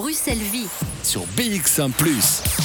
Bruxelles 0.00 0.38
Vie 0.38 0.66
sur 1.02 1.26
BX1⁇ 1.36 1.90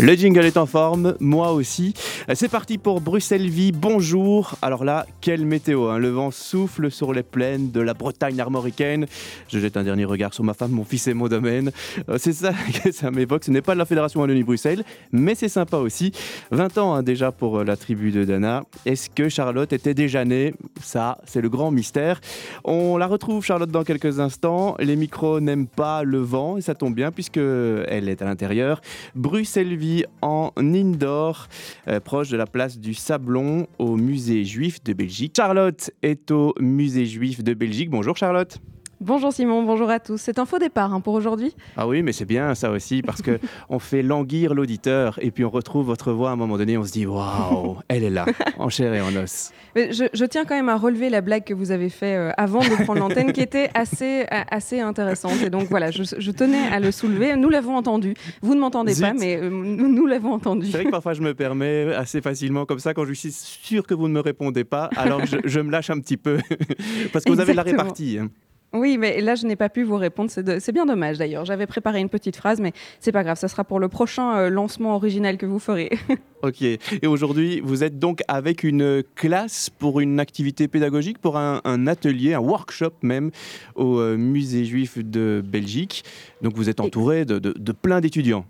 Le 0.00 0.14
jingle 0.14 0.46
est 0.46 0.56
en 0.56 0.64
forme, 0.64 1.16
moi 1.20 1.52
aussi. 1.52 1.92
C'est 2.32 2.48
parti 2.48 2.78
pour 2.78 3.02
Bruxelles 3.02 3.50
Vie. 3.50 3.70
Bonjour. 3.70 4.56
Alors 4.62 4.82
là, 4.82 5.04
quelle 5.20 5.44
météo 5.44 5.88
hein. 5.88 5.98
Le 5.98 6.08
vent 6.08 6.30
souffle 6.30 6.90
sur 6.90 7.12
les 7.12 7.22
plaines 7.22 7.70
de 7.70 7.80
la 7.80 7.92
Bretagne 7.92 8.40
armoricaine. 8.40 9.06
Je 9.48 9.58
jette 9.58 9.76
un 9.76 9.82
dernier 9.82 10.06
regard 10.06 10.32
sur 10.32 10.42
ma 10.42 10.54
femme, 10.54 10.70
mon 10.70 10.84
fils 10.84 11.06
et 11.06 11.12
mon 11.12 11.28
domaine. 11.28 11.70
Euh, 12.08 12.16
c'est 12.18 12.32
ça 12.32 12.54
que 12.82 12.92
ça 12.92 13.10
m'évoque. 13.10 13.44
Ce 13.44 13.50
n'est 13.50 13.60
pas 13.60 13.74
de 13.74 13.78
la 13.78 13.84
Fédération 13.84 14.20
Wallonie-Bruxelles, 14.20 14.84
mais 15.12 15.34
c'est 15.34 15.50
sympa 15.50 15.76
aussi. 15.76 16.12
20 16.50 16.78
ans 16.78 16.94
hein, 16.94 17.02
déjà 17.02 17.30
pour 17.30 17.58
euh, 17.58 17.64
la 17.64 17.76
tribu 17.76 18.10
de 18.10 18.24
Dana. 18.24 18.64
Est-ce 18.86 19.10
que 19.10 19.28
Charlotte 19.28 19.74
était 19.74 19.94
déjà 19.94 20.24
née? 20.24 20.54
Ça, 20.82 21.18
c'est 21.26 21.42
le 21.42 21.50
grand 21.50 21.70
mystère. 21.70 22.22
On 22.64 22.96
la 22.96 23.06
retrouve, 23.06 23.44
Charlotte, 23.44 23.70
dans 23.70 23.84
quelques 23.84 24.18
instants. 24.18 24.76
Les 24.78 24.96
micros 24.96 25.40
n'aiment 25.40 25.66
pas 25.66 26.04
le 26.04 26.20
vent 26.20 26.56
et 26.56 26.62
ça 26.62 26.74
tombe 26.74 26.94
bien 26.94 27.12
puisque 27.12 27.36
elle 27.36 28.08
est 28.08 28.22
à 28.22 28.24
l'intérieur. 28.24 28.80
Bruxelles 29.14 29.76
Vie 29.76 30.04
en 30.22 30.52
indoor, 30.56 31.48
euh, 31.88 32.00
proche 32.14 32.28
de 32.28 32.36
la 32.36 32.46
place 32.46 32.78
du 32.78 32.94
Sablon 32.94 33.66
au 33.80 33.96
musée 33.96 34.44
juif 34.44 34.80
de 34.84 34.92
Belgique. 34.92 35.34
Charlotte 35.36 35.90
est 36.00 36.30
au 36.30 36.54
musée 36.60 37.06
juif 37.06 37.42
de 37.42 37.54
Belgique. 37.54 37.90
Bonjour 37.90 38.16
Charlotte. 38.16 38.60
Bonjour 39.06 39.34
Simon, 39.34 39.62
bonjour 39.64 39.90
à 39.90 40.00
tous. 40.00 40.16
C'est 40.16 40.38
un 40.38 40.46
faux 40.46 40.58
départ 40.58 40.94
hein, 40.94 41.00
pour 41.00 41.12
aujourd'hui. 41.12 41.54
Ah 41.76 41.86
oui, 41.86 42.02
mais 42.02 42.12
c'est 42.12 42.24
bien 42.24 42.54
ça 42.54 42.70
aussi 42.70 43.02
parce 43.02 43.20
que 43.20 43.38
on 43.68 43.78
fait 43.78 44.00
languir 44.00 44.54
l'auditeur 44.54 45.18
et 45.20 45.30
puis 45.30 45.44
on 45.44 45.50
retrouve 45.50 45.84
votre 45.84 46.12
voix 46.12 46.30
à 46.30 46.32
un 46.32 46.36
moment 46.36 46.56
donné, 46.56 46.78
on 46.78 46.84
se 46.84 46.92
dit 46.92 47.04
waouh, 47.04 47.76
elle 47.88 48.02
est 48.02 48.08
là, 48.08 48.24
en 48.58 48.70
chair 48.70 48.94
et 48.94 49.02
en 49.02 49.14
os. 49.14 49.52
Mais 49.76 49.92
je, 49.92 50.24
tiens 50.24 50.46
quand 50.46 50.54
même 50.54 50.70
à 50.70 50.76
relever 50.76 51.10
la 51.10 51.20
blague 51.20 51.44
que 51.44 51.52
vous 51.52 51.70
avez 51.70 51.90
faite 51.90 52.16
euh, 52.16 52.32
avant 52.38 52.60
de 52.60 52.82
prendre 52.84 53.00
l'antenne, 53.00 53.34
qui 53.34 53.42
était 53.42 53.68
assez, 53.74 54.24
assez 54.30 54.80
intéressante. 54.80 55.42
Et 55.44 55.50
donc 55.50 55.68
voilà, 55.68 55.90
je, 55.90 56.30
tenais 56.30 56.66
à 56.72 56.80
le 56.80 56.90
soulever. 56.90 57.36
Nous 57.36 57.50
l'avons 57.50 57.76
entendu. 57.76 58.14
Vous 58.40 58.54
ne 58.54 58.60
m'entendez 58.60 58.94
pas, 58.98 59.12
mais 59.12 59.36
euh, 59.36 59.50
nous, 59.50 60.06
l'avons 60.06 60.32
entendu. 60.32 60.64
C'est 60.64 60.78
vrai 60.78 60.84
que 60.86 60.90
parfois 60.90 61.12
je 61.12 61.20
me 61.20 61.34
permets 61.34 61.92
assez 61.92 62.22
facilement 62.22 62.64
comme 62.64 62.78
ça 62.78 62.94
quand 62.94 63.04
je 63.04 63.12
suis 63.12 63.32
sûr 63.32 63.86
que 63.86 63.92
vous 63.92 64.08
ne 64.08 64.14
me 64.14 64.20
répondez 64.20 64.64
pas. 64.64 64.88
Alors 64.96 65.20
je, 65.26 65.60
me 65.60 65.70
lâche 65.70 65.90
un 65.90 66.00
petit 66.00 66.16
peu 66.16 66.38
parce 67.12 67.26
que 67.26 67.32
vous 67.32 67.40
avez 67.40 67.52
la 67.52 67.62
répartie. 67.62 68.18
Hein. 68.18 68.30
Oui, 68.74 68.98
mais 68.98 69.20
là, 69.20 69.36
je 69.36 69.46
n'ai 69.46 69.54
pas 69.54 69.68
pu 69.68 69.84
vous 69.84 69.96
répondre. 69.96 70.30
C'est 70.30 70.72
bien 70.72 70.84
dommage 70.84 71.16
d'ailleurs. 71.16 71.44
J'avais 71.44 71.66
préparé 71.66 72.00
une 72.00 72.08
petite 72.08 72.36
phrase, 72.36 72.60
mais 72.60 72.72
c'est 72.98 73.12
pas 73.12 73.22
grave. 73.22 73.38
Ça 73.38 73.46
sera 73.46 73.62
pour 73.62 73.78
le 73.78 73.88
prochain 73.88 74.36
euh, 74.36 74.50
lancement 74.50 74.96
original 74.96 75.38
que 75.38 75.46
vous 75.46 75.60
ferez. 75.60 75.90
ok. 76.42 76.62
Et 76.62 77.06
aujourd'hui, 77.06 77.60
vous 77.62 77.84
êtes 77.84 78.00
donc 78.00 78.22
avec 78.26 78.64
une 78.64 79.04
classe 79.14 79.70
pour 79.70 80.00
une 80.00 80.18
activité 80.18 80.66
pédagogique, 80.66 81.18
pour 81.18 81.36
un, 81.38 81.86
atelier, 81.86 82.34
un 82.34 82.40
workshop 82.40 82.94
même, 83.02 83.30
au 83.76 84.00
euh, 84.00 84.16
Musée 84.16 84.64
juif 84.64 84.98
de 84.98 85.40
Belgique. 85.46 86.04
Donc 86.42 86.56
vous 86.56 86.68
êtes 86.68 86.80
entouré 86.80 87.24
de 87.24 87.72
plein 87.72 88.00
d'étudiants. 88.00 88.44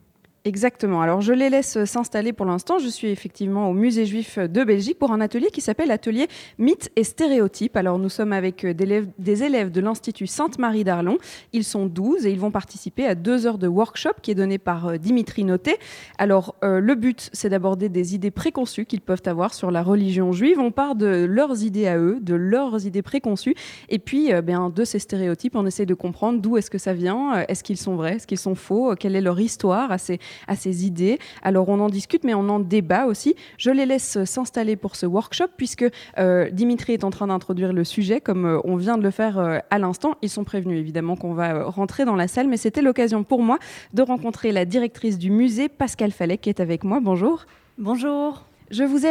Exactement. 0.46 1.00
Alors 1.00 1.22
je 1.22 1.32
les 1.32 1.48
laisse 1.48 1.82
s'installer 1.86 2.34
pour 2.34 2.44
l'instant. 2.44 2.78
Je 2.78 2.88
suis 2.88 3.08
effectivement 3.08 3.70
au 3.70 3.72
Musée 3.72 4.04
juif 4.04 4.38
de 4.38 4.62
Belgique 4.62 4.98
pour 4.98 5.10
un 5.10 5.22
atelier 5.22 5.48
qui 5.50 5.62
s'appelle 5.62 5.90
Atelier 5.90 6.28
Mythes 6.58 6.90
et 6.96 7.04
Stéréotypes. 7.04 7.78
Alors 7.78 7.98
nous 7.98 8.10
sommes 8.10 8.34
avec 8.34 8.66
des 8.66 9.42
élèves 9.42 9.70
de 9.70 9.80
l'Institut 9.80 10.26
Sainte-Marie 10.26 10.84
d'Arlon. 10.84 11.16
Ils 11.54 11.64
sont 11.64 11.86
12 11.86 12.26
et 12.26 12.30
ils 12.30 12.38
vont 12.38 12.50
participer 12.50 13.06
à 13.06 13.14
deux 13.14 13.46
heures 13.46 13.56
de 13.56 13.66
workshop 13.66 14.10
qui 14.20 14.32
est 14.32 14.34
donné 14.34 14.58
par 14.58 14.88
euh, 14.88 14.96
Dimitri 14.98 15.44
Noté. 15.44 15.78
Alors 16.18 16.56
euh, 16.62 16.78
le 16.78 16.94
but 16.94 17.30
c'est 17.32 17.48
d'aborder 17.48 17.88
des 17.88 18.14
idées 18.14 18.30
préconçues 18.30 18.84
qu'ils 18.84 19.00
peuvent 19.00 19.22
avoir 19.24 19.54
sur 19.54 19.70
la 19.70 19.82
religion 19.82 20.32
juive. 20.32 20.58
On 20.58 20.72
part 20.72 20.94
de 20.94 21.24
leurs 21.24 21.62
idées 21.62 21.86
à 21.86 21.96
eux, 21.96 22.18
de 22.20 22.34
leurs 22.34 22.84
idées 22.84 23.00
préconçues 23.00 23.54
et 23.88 23.98
puis 23.98 24.30
euh, 24.34 24.42
bien, 24.42 24.68
de 24.68 24.84
ces 24.84 24.98
stéréotypes 24.98 25.56
on 25.56 25.64
essaie 25.64 25.86
de 25.86 25.94
comprendre 25.94 26.38
d'où 26.42 26.58
est-ce 26.58 26.70
que 26.70 26.76
ça 26.76 26.92
vient, 26.92 27.46
est-ce 27.48 27.64
qu'ils 27.64 27.78
sont 27.78 27.96
vrais, 27.96 28.16
est-ce 28.16 28.26
qu'ils 28.26 28.36
sont 28.36 28.54
faux, 28.54 28.94
quelle 28.94 29.16
est 29.16 29.22
leur 29.22 29.40
histoire 29.40 29.90
à 29.90 29.96
ces 29.96 30.20
à 30.48 30.56
ces 30.56 30.86
idées. 30.86 31.18
Alors 31.42 31.68
on 31.68 31.80
en 31.80 31.89
discute, 31.89 32.24
mais 32.24 32.34
on 32.34 32.48
en 32.48 32.61
débat 32.61 33.06
aussi. 33.06 33.34
Je 33.58 33.70
les 33.70 33.86
laisse 33.86 34.22
s'installer 34.24 34.77
pour 34.77 34.96
ce 34.96 35.06
workshop 35.06 35.48
puisque 35.56 35.84
euh, 36.18 36.50
Dimitri 36.50 36.92
est 36.92 37.05
en 37.05 37.11
train 37.11 37.27
d'introduire 37.27 37.72
le 37.72 37.84
sujet, 37.84 38.20
comme 38.20 38.46
euh, 38.46 38.61
on 38.64 38.77
vient 38.77 38.98
de 38.98 39.02
le 39.02 39.11
faire 39.11 39.39
euh, 39.39 39.58
à 39.70 39.78
l'instant. 39.78 40.14
Ils 40.22 40.30
sont 40.30 40.45
prévenus 40.45 40.78
évidemment 40.78 41.17
qu'on 41.17 41.34
va 41.34 41.64
rentrer 41.64 42.05
dans 42.05 42.17
la 42.17 42.28
salle, 42.28 42.48
mais 42.48 42.56
c'était 42.56 42.83
l'occasion 42.83 43.24
pour 43.24 43.42
moi 43.42 43.58
de 43.92 44.02
rencontrer 44.02 44.52
la 44.52 44.64
directrice 44.64 45.18
du 45.18 45.30
musée, 45.30 45.68
Pascal 45.68 46.12
Fallet, 46.12 46.39
qui 46.39 46.48
est 46.48 46.61
avec 46.61 46.84
moi. 46.84 47.01
Bonjour. 47.01 47.46
Bonjour. 47.78 48.45
Je 48.70 48.84
vous 48.84 49.06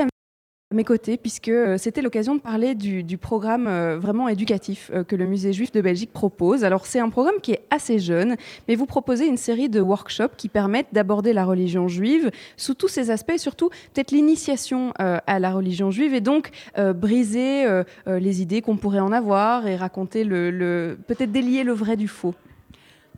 mes 0.73 0.83
côtés, 0.83 1.17
puisque 1.17 1.49
euh, 1.49 1.77
c'était 1.77 2.01
l'occasion 2.01 2.35
de 2.35 2.41
parler 2.41 2.75
du, 2.75 3.17
programme 3.17 3.67
euh, 3.67 3.97
vraiment 3.97 4.27
éducatif 4.27 4.91
euh, 4.93 5.03
que 5.03 5.15
le 5.15 5.25
Musée 5.25 5.53
juif 5.53 5.71
de 5.71 5.81
Belgique 5.81 6.11
propose. 6.11 6.63
Alors 6.63 6.85
c'est 6.85 6.99
un 6.99 7.09
programme 7.09 7.39
qui 7.41 7.51
est 7.51 7.61
assez 7.69 7.99
jeune, 7.99 8.35
mais 8.67 8.75
vous 8.75 8.85
proposez 8.85 9.25
une 9.25 9.37
série 9.37 9.69
de 9.69 9.79
workshops 9.79 10.35
qui 10.35 10.49
permettent 10.49 10.87
d'aborder 10.91 11.33
la 11.33 11.45
religion 11.45 11.87
juive 11.87 12.31
sous 12.57 12.73
tous 12.73 12.87
ses 12.87 13.11
aspects, 13.11 13.37
surtout 13.37 13.69
peut-être 13.93 14.11
l'initiation 14.11 14.93
à 14.97 15.39
la 15.39 15.51
religion 15.51 15.91
juive, 15.91 16.13
et 16.13 16.21
donc 16.21 16.49
briser 16.95 17.65
les 18.07 18.41
idées 18.41 18.61
qu'on 18.61 18.77
pourrait 18.77 18.99
en 18.99 19.11
avoir 19.11 19.67
et 19.67 19.75
raconter 19.75 20.23
le 20.23 20.97
peut-être 21.07 21.31
délier 21.31 21.63
le 21.63 21.73
vrai 21.73 21.95
du 21.97 22.07
faux. 22.07 22.33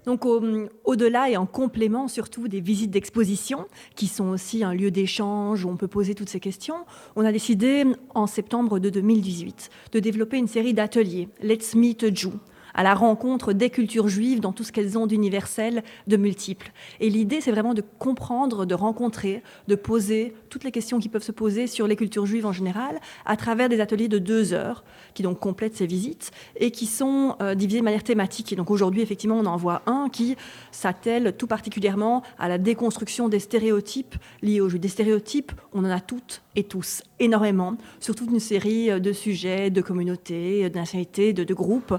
Donc 0.05 0.25
au-delà 0.25 1.29
et 1.29 1.37
en 1.37 1.45
complément 1.45 2.07
surtout 2.07 2.47
des 2.47 2.61
visites 2.61 2.91
d'exposition, 2.91 3.67
qui 3.95 4.07
sont 4.07 4.29
aussi 4.29 4.63
un 4.63 4.73
lieu 4.73 4.91
d'échange 4.91 5.65
où 5.65 5.69
on 5.69 5.77
peut 5.77 5.87
poser 5.87 6.15
toutes 6.15 6.29
ces 6.29 6.39
questions, 6.39 6.85
on 7.15 7.25
a 7.25 7.31
décidé 7.31 7.85
en 8.13 8.27
septembre 8.27 8.79
de 8.79 8.89
2018 8.89 9.69
de 9.91 9.99
développer 9.99 10.37
une 10.37 10.47
série 10.47 10.73
d'ateliers, 10.73 11.29
Let's 11.41 11.75
Meet 11.75 12.15
Jew, 12.15 12.31
à 12.75 12.83
la 12.83 12.93
rencontre 12.93 13.53
des 13.53 13.71
cultures 13.71 14.07
juives 14.07 14.41
dans 14.41 14.51
tout 14.51 14.63
ce 14.63 14.71
qu'elles 14.71 14.97
ont 14.97 15.07
d'universel, 15.07 15.83
de 16.07 16.17
multiples. 16.17 16.71
Et 16.99 17.09
l'idée, 17.09 17.41
c'est 17.41 17.51
vraiment 17.51 17.73
de 17.73 17.81
comprendre, 17.81 18.65
de 18.65 18.75
rencontrer, 18.75 19.41
de 19.67 19.75
poser 19.75 20.35
toutes 20.49 20.63
les 20.63 20.71
questions 20.71 20.99
qui 20.99 21.09
peuvent 21.09 21.23
se 21.23 21.31
poser 21.31 21.67
sur 21.67 21.87
les 21.87 21.95
cultures 21.95 22.25
juives 22.25 22.45
en 22.45 22.51
général, 22.51 22.99
à 23.25 23.37
travers 23.37 23.69
des 23.69 23.79
ateliers 23.79 24.07
de 24.07 24.19
deux 24.19 24.53
heures, 24.53 24.83
qui 25.13 25.23
donc 25.23 25.39
complètent 25.39 25.75
ces 25.75 25.87
visites, 25.87 26.31
et 26.57 26.71
qui 26.71 26.85
sont 26.85 27.35
euh, 27.41 27.55
divisés 27.55 27.79
de 27.79 27.85
manière 27.85 28.03
thématique. 28.03 28.53
Et 28.53 28.55
donc 28.55 28.69
aujourd'hui, 28.69 29.01
effectivement, 29.01 29.37
on 29.37 29.45
en 29.45 29.57
voit 29.57 29.81
un 29.85 30.09
qui 30.09 30.35
s'attelle 30.71 31.35
tout 31.37 31.47
particulièrement 31.47 32.23
à 32.37 32.49
la 32.49 32.57
déconstruction 32.57 33.29
des 33.29 33.39
stéréotypes 33.39 34.15
liés 34.41 34.61
aux 34.61 34.69
juifs. 34.69 34.81
Des 34.81 34.89
stéréotypes, 34.89 35.53
on 35.73 35.85
en 35.85 35.89
a 35.89 36.01
toutes 36.01 36.41
et 36.55 36.63
tous 36.63 37.03
énormément 37.19 37.77
sur 37.99 38.15
toute 38.15 38.29
une 38.29 38.39
série 38.39 38.91
euh, 38.91 38.99
de 38.99 39.13
sujets, 39.13 39.69
de 39.69 39.81
communautés, 39.81 40.69
nationalités, 40.69 41.33
de, 41.33 41.43
de 41.43 41.53
groupes. 41.53 41.95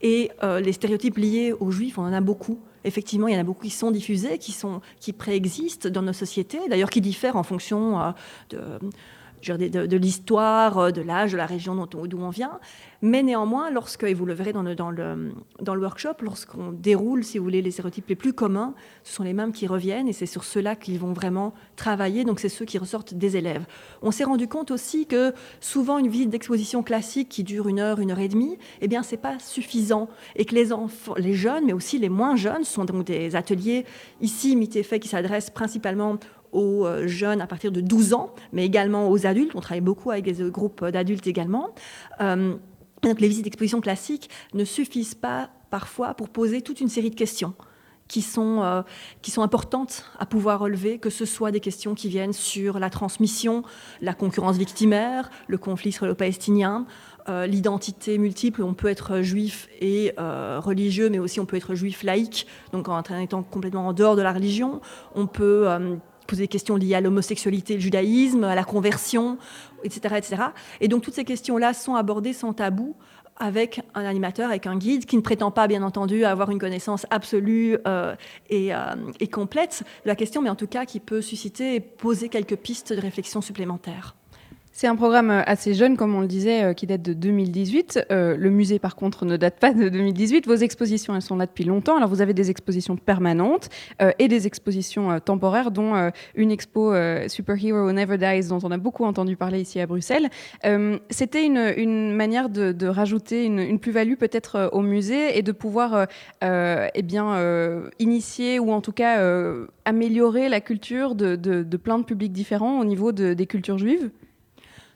Et 0.00 0.30
euh, 0.42 0.60
les 0.60 0.72
stéréotypes 0.72 1.18
liés 1.18 1.52
aux 1.52 1.70
juifs, 1.70 1.98
on 1.98 2.02
en 2.02 2.12
a 2.12 2.20
beaucoup. 2.20 2.58
Effectivement, 2.84 3.28
il 3.28 3.34
y 3.34 3.36
en 3.36 3.40
a 3.40 3.44
beaucoup 3.44 3.64
qui 3.64 3.70
sont 3.70 3.90
diffusés, 3.90 4.38
qui, 4.38 4.52
sont, 4.52 4.80
qui 5.00 5.12
préexistent 5.12 5.88
dans 5.88 6.02
nos 6.02 6.12
sociétés, 6.12 6.60
d'ailleurs 6.68 6.90
qui 6.90 7.00
diffèrent 7.00 7.36
en 7.36 7.42
fonction 7.42 8.00
euh, 8.00 8.10
de 8.50 8.58
de, 9.42 9.96
l'histoire, 9.96 10.78
euh, 10.78 10.90
de 10.90 11.00
l'âge, 11.00 11.32
de 11.32 11.36
la 11.36 11.46
région 11.46 11.74
d'où 11.86 12.18
on 12.18 12.30
vient. 12.30 12.58
Mais 13.00 13.22
néanmoins, 13.22 13.70
lorsque, 13.70 14.02
et 14.02 14.14
vous 14.14 14.26
le 14.26 14.34
verrez 14.34 14.52
dans 14.52 14.62
le, 14.62 15.78
workshop, 15.80 16.14
lorsqu'on 16.22 16.72
déroule, 16.72 17.22
si 17.22 17.38
vous 17.38 17.44
voulez, 17.44 17.62
les 17.62 17.70
stéréotypes 17.70 18.08
les 18.08 18.16
plus 18.16 18.32
communs, 18.32 18.74
ce 19.04 19.14
sont 19.14 19.22
les 19.22 19.32
mêmes 19.32 19.52
qui 19.52 19.66
reviennent 19.66 20.08
et 20.08 20.12
c'est 20.12 20.26
sur 20.26 20.42
ceux-là 20.42 20.74
qu'ils 20.74 20.98
vont 20.98 21.12
vraiment 21.12 21.54
travailler. 21.76 22.24
Donc, 22.24 22.40
c'est 22.40 22.48
ceux 22.48 22.64
qui 22.64 22.78
ressortent 22.78 23.14
des 23.14 23.36
élèves. 23.36 23.66
On 24.02 24.10
s'est 24.10 24.24
rendu 24.24 24.48
compte 24.48 24.70
aussi 24.70 25.06
que 25.06 25.32
souvent, 25.60 25.98
une 25.98 26.08
visite 26.08 26.30
d'exposition 26.30 26.82
classique 26.82 27.28
qui 27.28 27.44
dure 27.44 27.68
une 27.68 27.78
heure, 27.78 28.00
une 28.00 28.10
heure 28.10 28.18
et 28.18 28.28
demie, 28.28 28.58
eh 28.80 28.88
bien, 28.88 29.02
c'est 29.02 29.16
pas 29.16 29.38
suffisant 29.38 30.08
et 30.34 30.44
que 30.44 30.54
les 30.54 31.34
jeunes, 31.34 31.66
mais 31.66 31.72
aussi 31.72 31.98
les 31.98 32.08
moins 32.08 32.36
jeunes, 32.36 32.64
sont 32.64 32.84
donc 32.84 33.04
des 33.04 33.36
ateliers 33.36 33.84
ici, 34.20 34.56
fait 34.82 34.98
qui 35.00 35.08
s'adressent 35.08 35.50
principalement 35.50 36.18
aux 36.52 36.86
euh, 36.86 37.06
jeunes 37.06 37.40
à 37.40 37.46
partir 37.46 37.72
de 37.72 37.80
12 37.80 38.14
ans, 38.14 38.34
mais 38.52 38.64
également 38.64 39.10
aux 39.10 39.26
adultes. 39.26 39.52
On 39.54 39.60
travaille 39.60 39.80
beaucoup 39.80 40.10
avec 40.10 40.24
des 40.24 40.50
groupes 40.50 40.84
d'adultes 40.84 41.26
également. 41.26 41.74
Euh, 42.20 42.54
donc 43.02 43.20
les 43.20 43.28
visites 43.28 43.44
d'exposition 43.44 43.80
classiques 43.80 44.28
ne 44.54 44.64
suffisent 44.64 45.14
pas 45.14 45.50
parfois 45.70 46.14
pour 46.14 46.28
poser 46.28 46.62
toute 46.62 46.80
une 46.80 46.88
série 46.88 47.10
de 47.10 47.14
questions 47.14 47.54
qui 48.08 48.22
sont, 48.22 48.62
euh, 48.62 48.82
qui 49.20 49.30
sont 49.30 49.42
importantes 49.42 50.06
à 50.18 50.24
pouvoir 50.24 50.60
relever, 50.60 50.98
que 50.98 51.10
ce 51.10 51.26
soit 51.26 51.50
des 51.50 51.60
questions 51.60 51.94
qui 51.94 52.08
viennent 52.08 52.32
sur 52.32 52.78
la 52.78 52.88
transmission, 52.88 53.62
la 54.00 54.14
concurrence 54.14 54.56
victimaire, 54.56 55.30
le 55.46 55.58
conflit 55.58 55.90
israélo-palestinien, 55.90 56.86
l'identité 57.46 58.16
multiple. 58.16 58.62
On 58.62 58.72
peut 58.72 58.88
être 58.88 59.20
juif 59.20 59.68
et 59.82 60.14
religieux, 60.16 61.10
mais 61.10 61.18
aussi 61.18 61.40
on 61.40 61.44
peut 61.44 61.58
être 61.58 61.74
juif 61.74 62.02
laïque, 62.02 62.46
donc 62.72 62.88
en 62.88 63.02
étant 63.20 63.42
complètement 63.42 63.88
en 63.88 63.92
dehors 63.92 64.16
de 64.16 64.22
la 64.22 64.32
religion. 64.32 64.80
On 65.14 65.26
peut 65.26 65.68
poser 66.28 66.44
des 66.44 66.48
questions 66.48 66.76
liées 66.76 66.94
à 66.94 67.00
l'homosexualité, 67.00 67.74
le 67.74 67.80
judaïsme, 67.80 68.44
à 68.44 68.54
la 68.54 68.62
conversion, 68.62 69.38
etc. 69.82 70.14
etc. 70.16 70.42
Et 70.80 70.86
donc 70.86 71.02
toutes 71.02 71.14
ces 71.14 71.24
questions-là 71.24 71.74
sont 71.74 71.96
abordées 71.96 72.32
sans 72.32 72.52
tabou 72.52 72.94
avec 73.40 73.80
un 73.94 74.04
animateur, 74.04 74.48
avec 74.48 74.66
un 74.66 74.76
guide 74.76 75.06
qui 75.06 75.16
ne 75.16 75.22
prétend 75.22 75.50
pas, 75.50 75.66
bien 75.68 75.82
entendu, 75.82 76.24
avoir 76.24 76.50
une 76.50 76.58
connaissance 76.58 77.06
absolue 77.10 77.78
euh, 77.86 78.14
euh, 78.52 78.94
et, 79.20 79.28
complète 79.28 79.84
de 80.04 80.08
la 80.08 80.16
question, 80.16 80.42
mais 80.42 80.50
en 80.50 80.56
tout 80.56 80.66
cas 80.66 80.84
qui 80.84 81.00
peut 81.00 81.22
susciter 81.22 81.76
et 81.76 81.80
poser 81.80 82.28
quelques 82.28 82.56
pistes 82.56 82.92
de 82.92 83.00
réflexion 83.00 83.40
supplémentaires. 83.40 84.17
C'est 84.80 84.86
un 84.86 84.94
programme 84.94 85.32
euh, 85.32 85.42
assez 85.44 85.74
jeune, 85.74 85.96
comme 85.96 86.14
on 86.14 86.20
le 86.20 86.28
disait, 86.28 86.62
euh, 86.62 86.72
qui 86.72 86.86
date 86.86 87.02
de 87.02 87.12
2018. 87.12 88.06
Euh, 88.12 88.36
le 88.36 88.48
musée, 88.48 88.78
par 88.78 88.94
contre, 88.94 89.24
ne 89.24 89.36
date 89.36 89.58
pas 89.58 89.74
de 89.74 89.88
2018. 89.88 90.46
Vos 90.46 90.54
expositions, 90.54 91.16
elles 91.16 91.22
sont 91.22 91.34
là 91.34 91.46
depuis 91.46 91.64
longtemps. 91.64 91.96
Alors, 91.96 92.08
vous 92.08 92.22
avez 92.22 92.32
des 92.32 92.48
expositions 92.48 92.96
permanentes 92.96 93.70
et 94.20 94.28
des 94.28 94.46
expositions 94.46 95.18
temporaires, 95.18 95.72
dont 95.72 96.12
une 96.36 96.52
expo 96.52 96.94
Superhero 97.26 97.90
Never 97.90 98.18
Dies, 98.18 98.48
dont 98.48 98.60
on 98.62 98.70
a 98.70 98.76
beaucoup 98.76 99.04
entendu 99.04 99.36
parler 99.36 99.60
ici 99.60 99.80
à 99.80 99.86
Bruxelles. 99.86 100.28
C'était 101.10 101.44
une, 101.44 102.12
manière 102.12 102.48
de, 102.48 102.86
rajouter 102.86 103.46
une, 103.46 103.78
plus-value 103.78 104.14
peut-être 104.14 104.70
au 104.72 104.82
musée 104.82 105.38
et 105.38 105.42
de 105.42 105.52
pouvoir 105.52 106.06
eh 106.42 107.02
bien, 107.02 107.82
initier 107.98 108.58
ou 108.58 108.72
en 108.72 108.80
tout 108.80 108.92
cas 108.92 109.20
améliorer 109.84 110.48
la 110.48 110.60
culture 110.60 111.14
de, 111.14 111.76
plein 111.76 111.98
de 111.98 112.04
publics 112.04 112.32
différents 112.32 112.80
au 112.80 112.84
niveau 112.84 113.12
des 113.12 113.46
cultures 113.46 113.78
juives 113.78 114.10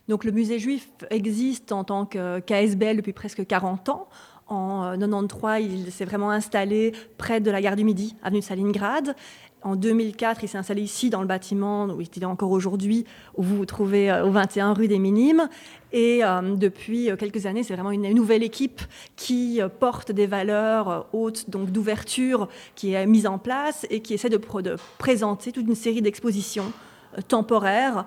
donc 0.08 0.24
le 0.24 0.32
musée 0.32 0.58
juif 0.58 0.88
existe 1.10 1.72
en 1.72 1.84
tant 1.84 2.06
qu'ASBL 2.06 2.96
depuis 2.96 3.12
presque 3.12 3.46
40 3.46 3.88
ans. 3.88 4.08
En 4.48 4.98
93, 4.98 5.62
euh, 5.62 5.66
il 5.66 5.92
s'est 5.92 6.04
vraiment 6.04 6.30
installé 6.30 6.92
près 7.16 7.40
de 7.40 7.50
la 7.50 7.62
gare 7.62 7.76
du 7.76 7.84
Midi, 7.84 8.16
avenue 8.22 8.40
de 8.40 8.44
Stalingrad. 8.44 9.14
En 9.62 9.76
2004, 9.76 10.42
il 10.42 10.48
s'est 10.48 10.58
installé 10.58 10.82
ici 10.82 11.08
dans 11.08 11.20
le 11.20 11.28
bâtiment 11.28 11.86
où 11.86 12.00
il 12.00 12.08
est 12.20 12.24
encore 12.26 12.50
aujourd'hui, 12.50 13.06
où 13.36 13.42
vous 13.44 13.56
vous 13.56 13.64
trouvez 13.64 14.10
euh, 14.10 14.26
au 14.26 14.30
21 14.30 14.74
rue 14.74 14.88
des 14.88 14.98
Minimes. 14.98 15.48
Et 15.92 16.24
euh, 16.24 16.56
depuis 16.56 17.08
quelques 17.16 17.46
années, 17.46 17.62
c'est 17.62 17.74
vraiment 17.74 17.92
une 17.92 18.12
nouvelle 18.12 18.42
équipe 18.42 18.82
qui 19.14 19.60
porte 19.78 20.10
des 20.10 20.26
valeurs 20.26 21.06
hautes, 21.12 21.48
donc 21.48 21.70
d'ouverture, 21.70 22.48
qui 22.74 22.94
est 22.94 23.06
mise 23.06 23.26
en 23.26 23.38
place 23.38 23.86
et 23.88 24.00
qui 24.00 24.14
essaie 24.14 24.30
de, 24.30 24.40
présenter 24.98 25.52
toute 25.52 25.66
une 25.66 25.76
série 25.76 26.02
d'expositions 26.02 26.72
temporaires 27.28 28.06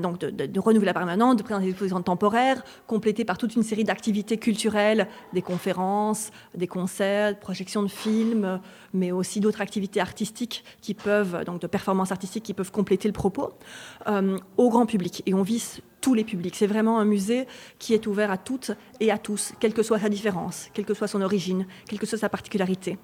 donc 0.00 0.18
de, 0.18 0.60
renouveler 0.60 0.86
la 0.86 0.94
permanence, 0.94 1.36
de 1.36 1.42
présenter 1.42 1.66
des 1.66 1.70
expositions 1.70 2.02
temporaires, 2.02 2.62
complétées 2.86 3.24
par 3.24 3.38
toute 3.38 3.56
une 3.56 3.62
série 3.62 3.84
d'activités 3.84 4.38
culturelles, 4.38 5.08
des 5.32 5.42
conférences, 5.42 6.30
des 6.54 6.66
concerts, 6.66 7.38
projections 7.38 7.82
de 7.82 7.88
films, 7.88 8.60
mais 8.92 9.12
aussi 9.12 9.40
d'autres 9.40 9.60
activités 9.60 10.00
artistiques 10.00 10.64
qui 10.80 10.94
peuvent, 10.94 11.44
donc 11.44 11.60
de 11.60 11.66
performances 11.66 12.12
artistiques 12.12 12.44
qui 12.44 12.54
peuvent 12.54 12.72
compléter 12.72 13.08
le 13.08 13.12
propos, 13.12 13.50
euh, 14.06 14.38
au 14.56 14.70
grand 14.70 14.86
public. 14.86 15.22
Et 15.26 15.34
on 15.34 15.42
vise 15.42 15.80
tous 16.00 16.14
les 16.14 16.24
publics. 16.24 16.54
C'est 16.56 16.66
vraiment 16.66 16.98
un 16.98 17.04
musée 17.04 17.46
qui 17.78 17.94
est 17.94 18.06
ouvert 18.06 18.30
à 18.30 18.38
toutes 18.38 18.72
et 19.00 19.10
à 19.10 19.18
tous, 19.18 19.52
quelle 19.60 19.74
que 19.74 19.82
soit 19.82 19.98
sa 19.98 20.08
différence, 20.08 20.68
quelle 20.74 20.84
que 20.84 20.94
soit 20.94 21.08
son 21.08 21.22
origine, 21.22 21.66
quelle 21.88 21.98
que 21.98 22.06
soit 22.06 22.18
sa 22.18 22.28
particularité 22.28 22.98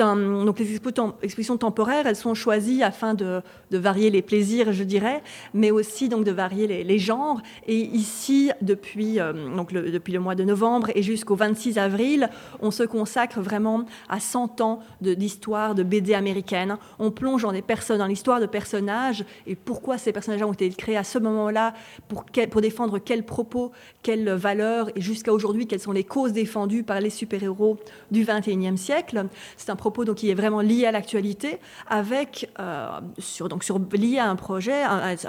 un, 0.00 0.44
donc 0.44 0.58
les 0.58 0.74
expositions 0.74 1.56
temporaires, 1.56 2.06
elles 2.06 2.16
sont 2.16 2.34
choisies 2.34 2.82
afin 2.82 3.14
de, 3.14 3.42
varier 3.70 4.10
les 4.10 4.22
plaisirs, 4.22 4.72
je 4.72 4.84
dirais, 4.84 5.22
mais 5.54 5.70
aussi 5.70 6.08
donc 6.08 6.24
de 6.24 6.30
varier 6.30 6.84
les, 6.84 6.98
genres. 6.98 7.40
Et 7.66 7.76
ici, 7.76 8.50
depuis, 8.60 9.18
euh, 9.18 9.32
donc 9.56 9.72
le, 9.72 9.90
depuis 9.90 10.12
le 10.12 10.20
mois 10.20 10.34
de 10.34 10.44
novembre 10.44 10.90
et 10.94 11.02
jusqu'au 11.02 11.34
26 11.34 11.78
avril, 11.78 12.28
on 12.60 12.70
se 12.70 12.82
consacre 12.82 13.40
vraiment 13.40 13.86
à 14.08 14.20
100 14.20 14.60
ans 14.60 14.80
d'histoire 15.00 15.74
de, 15.74 15.82
BD 15.82 16.14
américaine. 16.14 16.76
On 16.98 17.10
plonge 17.10 17.42
dans 17.42 17.52
des 17.52 17.62
personnes, 17.62 17.98
dans 17.98 18.06
l'histoire 18.06 18.40
de 18.40 18.46
personnages 18.46 19.24
et 19.46 19.56
pourquoi 19.56 19.98
ces 19.98 20.12
personnages 20.12 20.42
ont 20.42 20.52
été 20.52 20.68
créés 20.70 20.96
à 20.96 21.04
ce 21.04 21.18
moment-là, 21.18 21.74
pour, 22.08 22.24
pour 22.50 22.60
défendre 22.60 22.98
quels 22.98 23.24
propos, 23.24 23.72
quelles 24.02 24.30
valeurs 24.30 24.90
et 24.96 25.00
jusqu'à 25.00 25.32
aujourd'hui, 25.32 25.66
quelles 25.66 25.80
sont 25.80 25.92
les 25.92 26.04
causes 26.04 26.32
défendues 26.32 26.82
par 26.82 27.00
les 27.00 27.10
super-héros 27.10 27.78
du 28.10 28.24
21e 28.24 28.76
siècle. 28.76 29.26
C'est 29.56 29.70
un 29.70 29.76
propos 29.76 30.04
donc, 30.04 30.16
qui 30.16 30.30
est 30.30 30.34
vraiment 30.34 30.60
lié 30.60 30.86
à 30.86 30.92
l'actualité, 30.92 31.58
avec 31.88 32.50
euh, 32.58 32.88
sur, 33.18 33.48
donc, 33.48 33.64
lié 33.92 34.18
à 34.18 34.30
un 34.30 34.36
projet, 34.36 34.82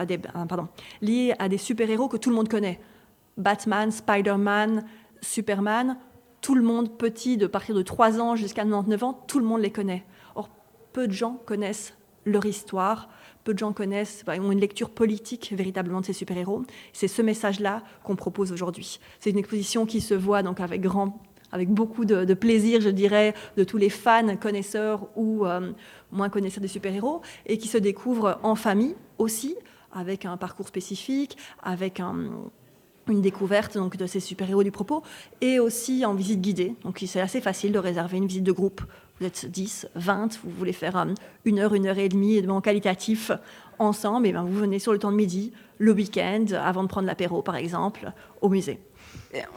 des, 0.07 0.17
pardon, 0.17 0.67
lié 1.01 1.33
à 1.39 1.49
des 1.49 1.57
super-héros 1.57 2.07
que 2.07 2.17
tout 2.17 2.29
le 2.29 2.35
monde 2.35 2.49
connaît. 2.49 2.79
Batman, 3.37 3.91
Spider-Man, 3.91 4.85
Superman, 5.21 5.97
tout 6.41 6.55
le 6.55 6.61
monde, 6.61 6.97
petit, 6.97 7.37
de 7.37 7.47
partir 7.47 7.73
de 7.73 7.81
3 7.81 8.19
ans 8.19 8.35
jusqu'à 8.35 8.63
99 8.63 9.03
ans, 9.03 9.23
tout 9.27 9.39
le 9.39 9.45
monde 9.45 9.61
les 9.61 9.71
connaît. 9.71 10.05
Or, 10.35 10.49
peu 10.91 11.07
de 11.07 11.13
gens 11.13 11.39
connaissent 11.45 11.95
leur 12.25 12.45
histoire, 12.45 13.09
peu 13.43 13.53
de 13.53 13.59
gens 13.59 13.73
connaissent, 13.73 14.23
ont 14.27 14.51
une 14.51 14.59
lecture 14.59 14.89
politique 14.89 15.53
véritablement 15.55 16.01
de 16.01 16.05
ces 16.05 16.13
super-héros. 16.13 16.63
C'est 16.93 17.07
ce 17.07 17.21
message-là 17.21 17.83
qu'on 18.03 18.15
propose 18.15 18.51
aujourd'hui. 18.51 18.99
C'est 19.19 19.29
une 19.29 19.37
exposition 19.37 19.85
qui 19.85 20.01
se 20.01 20.13
voit 20.13 20.43
donc 20.43 20.59
avec 20.59 20.81
grand 20.81 21.21
avec 21.53 21.69
beaucoup 21.69 22.03
de, 22.03 22.33
plaisir, 22.33 22.81
je 22.81 22.89
dirais, 22.89 23.35
de 23.57 23.63
tous 23.63 23.77
les 23.77 23.89
fans, 23.89 24.35
connaisseurs 24.37 25.07
ou 25.15 25.45
euh, 25.45 25.71
moins 26.11 26.27
connaisseurs 26.27 26.61
des 26.61 26.67
super-héros, 26.67 27.21
et 27.45 27.59
qui 27.59 27.67
se 27.67 27.77
découvrent 27.77 28.39
en 28.41 28.55
famille 28.55 28.95
aussi, 29.19 29.55
avec 29.91 30.25
un 30.25 30.35
parcours 30.35 30.67
spécifique, 30.67 31.37
avec 31.61 32.01
une 33.07 33.21
découverte 33.21 33.77
donc, 33.77 33.97
de 33.97 34.07
ces 34.07 34.19
super-héros 34.19 34.63
du 34.63 34.71
propos, 34.71 35.03
et 35.41 35.59
aussi 35.59 36.03
en 36.05 36.15
visite 36.15 36.41
guidée. 36.41 36.73
Donc 36.83 37.03
c'est 37.05 37.21
assez 37.21 37.39
facile 37.39 37.71
de 37.71 37.79
réserver 37.79 38.17
une 38.17 38.25
visite 38.25 38.43
de 38.43 38.51
groupe. 38.51 38.81
Vous 39.19 39.27
êtes 39.27 39.45
10, 39.45 39.89
20, 39.93 40.39
vous 40.43 40.49
voulez 40.49 40.73
faire 40.73 40.97
euh, 40.97 41.05
une 41.45 41.59
heure, 41.59 41.75
une 41.75 41.85
heure 41.85 41.99
et 41.99 42.09
demie 42.09 42.41
de 42.41 42.59
qualitatif 42.61 43.31
ensemble, 43.77 44.25
et 44.25 44.31
bien 44.31 44.43
vous 44.43 44.57
venez 44.57 44.79
sur 44.79 44.91
le 44.91 44.97
temps 44.97 45.11
de 45.11 45.17
midi, 45.17 45.53
le 45.77 45.91
week-end, 45.91 46.45
avant 46.59 46.81
de 46.81 46.87
prendre 46.87 47.05
l'apéro 47.05 47.43
par 47.43 47.57
exemple, 47.57 48.11
au 48.41 48.49
musée. 48.49 48.79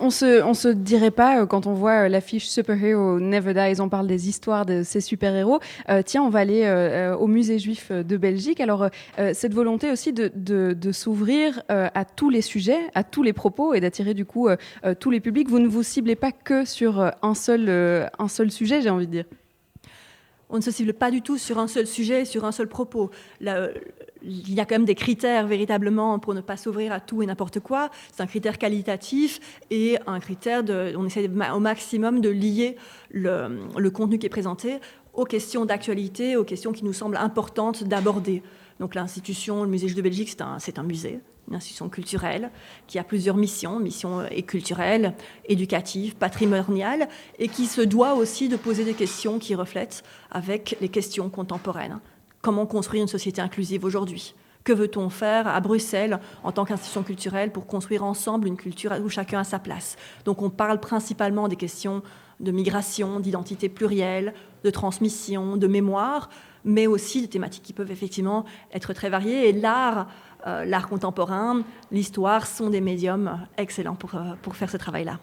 On 0.01 0.11
se, 0.11 0.43
on 0.43 0.55
se 0.55 0.69
dirait 0.69 1.11
pas, 1.11 1.41
euh, 1.41 1.47
quand 1.47 1.67
on 1.67 1.75
voit 1.75 2.05
euh, 2.05 2.09
l'affiche 2.09 2.49
Superhero 2.49 3.21
Never 3.21 3.53
Dies, 3.53 3.81
on 3.81 3.89
parle 3.89 4.07
des 4.07 4.29
histoires 4.29 4.65
de 4.65 4.83
ces 4.83 5.01
super-héros. 5.01 5.61
Euh, 5.89 6.03
tiens, 6.05 6.23
on 6.23 6.31
va 6.31 6.41
aller 6.41 6.67
au 7.19 7.27
musée 7.27 7.59
juif 7.59 7.93
de 7.93 8.17
Belgique. 8.17 8.61
Alors, 8.61 8.89
cette 9.33 9.55
volonté 9.55 9.91
aussi 9.91 10.13
de, 10.13 10.93
s'ouvrir 10.93 11.63
à 11.69 12.05
tous 12.05 12.31
les 12.31 12.43
sujets, 12.43 12.81
à 12.95 13.05
tous 13.05 13.23
les 13.23 13.33
propos 13.33 13.75
et 13.75 13.81
d'attirer 13.81 14.15
du 14.15 14.25
coup 14.25 14.49
tous 15.01 15.11
les 15.11 15.21
publics. 15.21 15.49
Vous 15.49 15.59
ne 15.59 15.69
vous 15.69 15.83
ciblez 15.83 16.17
pas 16.17 16.33
que 16.33 16.65
sur 16.65 17.13
un 17.23 17.35
seul, 17.35 17.69
un 18.19 18.29
seul 18.29 18.51
sujet, 18.51 18.83
j'ai 18.83 18.91
envie 18.91 19.07
de 19.07 19.13
dire. 19.13 19.25
On 20.49 20.57
ne 20.57 20.63
se 20.63 20.71
cible 20.71 20.95
pas 20.95 21.11
du 21.11 21.23
tout 21.23 21.39
sur 21.39 21.59
un 21.59 21.69
seul 21.69 21.87
sujet, 21.87 22.25
sur 22.25 22.45
un 22.45 22.53
seul 22.53 22.69
propos 22.69 23.11
il 24.27 24.55
y 24.55 24.61
a 24.61 24.65
quand 24.65 24.75
même 24.75 24.85
des 24.85 24.95
critères 24.95 25.47
véritablement 25.47 26.19
pour 26.19 26.35
ne 26.35 26.41
pas 26.41 26.57
s'ouvrir 26.57 26.93
à 26.93 27.01
tout 27.01 27.23
et 27.23 27.27
n'importe 27.27 27.61
quoi. 27.61 27.91
C'est 28.13 28.23
un 28.23 28.27
critère 28.27 28.59
qualitatif 28.59 29.41
et 29.71 29.99
un 30.07 30.21
critère 30.21 30.65
de, 30.65 30.95
on 30.97 31.07
essaie 31.07 31.29
au 31.29 31.61
maximum 31.61 32.21
de 32.21 32.29
lier 32.29 32.77
le, 33.11 33.89
contenu 33.91 34.19
qui 34.19 34.27
est 34.27 34.31
présenté 34.31 34.79
aux 35.15 35.25
questions 35.25 35.65
d'actualité, 35.65 36.37
aux 36.37 36.45
questions 36.45 36.73
qui 36.73 36.85
nous 36.85 36.93
semblent 36.93 37.17
importantes 37.17 37.85
d'aborder. 37.85 38.43
Donc 38.81 38.95
l'institution, 38.95 39.63
le 39.63 39.71
musée 39.71 39.89
de 39.89 40.03
Belgique, 40.03 40.37
c'est 40.59 40.79
un, 40.79 40.83
musée, 40.83 41.21
une 41.49 41.55
institution 41.55 41.89
culturelle 41.89 42.51
qui 42.87 42.99
a 42.99 43.05
plusieurs 43.05 43.37
missions, 43.37 43.79
missions 43.79 44.27
et 44.27 44.43
culturelles, 44.43 45.15
éducatives, 45.47 46.17
patrimoniales, 46.17 47.09
et 47.39 47.49
qui 47.49 47.67
se 47.67 47.81
doit 47.81 48.15
aussi 48.15 48.51
de 48.51 48.57
poser 48.57 48.85
des 48.85 48.93
questions 48.93 49.39
qui 49.39 49.55
reflètent 49.55 50.05
avec 50.31 50.77
les 50.83 50.91
questions 50.91 51.31
contemporaines 51.31 52.01
comment 52.47 52.65
construire 52.65 53.03
une 53.03 53.09
société 53.09 53.41
inclusive 53.41 53.85
aujourd'hui? 53.85 54.33
Que 54.63 54.73
veut-on 54.73 55.11
faire 55.11 55.49
à 55.49 55.59
Bruxelles 55.59 56.21
en 56.45 56.53
tant 56.53 56.65
qu'institution 56.65 57.03
culturelle 57.03 57.51
pour 57.51 57.67
construire 57.67 58.05
ensemble 58.05 58.47
une 58.47 58.57
culture 58.57 58.93
où 59.03 59.09
chacun 59.09 59.41
a 59.41 59.45
sa 59.45 59.59
place? 59.59 59.97
Donc 60.25 60.43
on 60.43 60.49
parle 60.49 60.79
principalement 60.79 61.49
des 61.49 61.57
questions 61.57 62.03
de 62.39 62.53
migration, 62.53 63.19
d'identité 63.19 63.69
plurielle, 63.69 64.33
de 64.63 64.71
transmission, 64.71 65.57
de 65.57 65.67
mémoire, 65.67 66.31
mais 66.65 66.87
aussi 66.87 67.21
des 67.21 67.29
thématiques 67.29 67.65
qui 67.65 67.73
peuvent 67.73 67.91
effectivement 67.91 68.45
être 68.73 68.93
très 68.93 69.11
variées. 69.11 69.49
Et 69.49 69.53
l'art, 69.53 70.07
euh, 70.47 70.65
l'art 70.65 70.89
contemporain, 70.89 71.65
l'histoire 71.91 72.47
sont 72.47 72.71
des 72.71 72.81
médiums 72.81 73.41
excellents 73.59 73.97
pour, 73.97 74.15
euh, 74.15 74.35
pour 74.41 74.55
faire 74.55 74.71
ce 74.71 74.77
travail-là. 74.77 75.19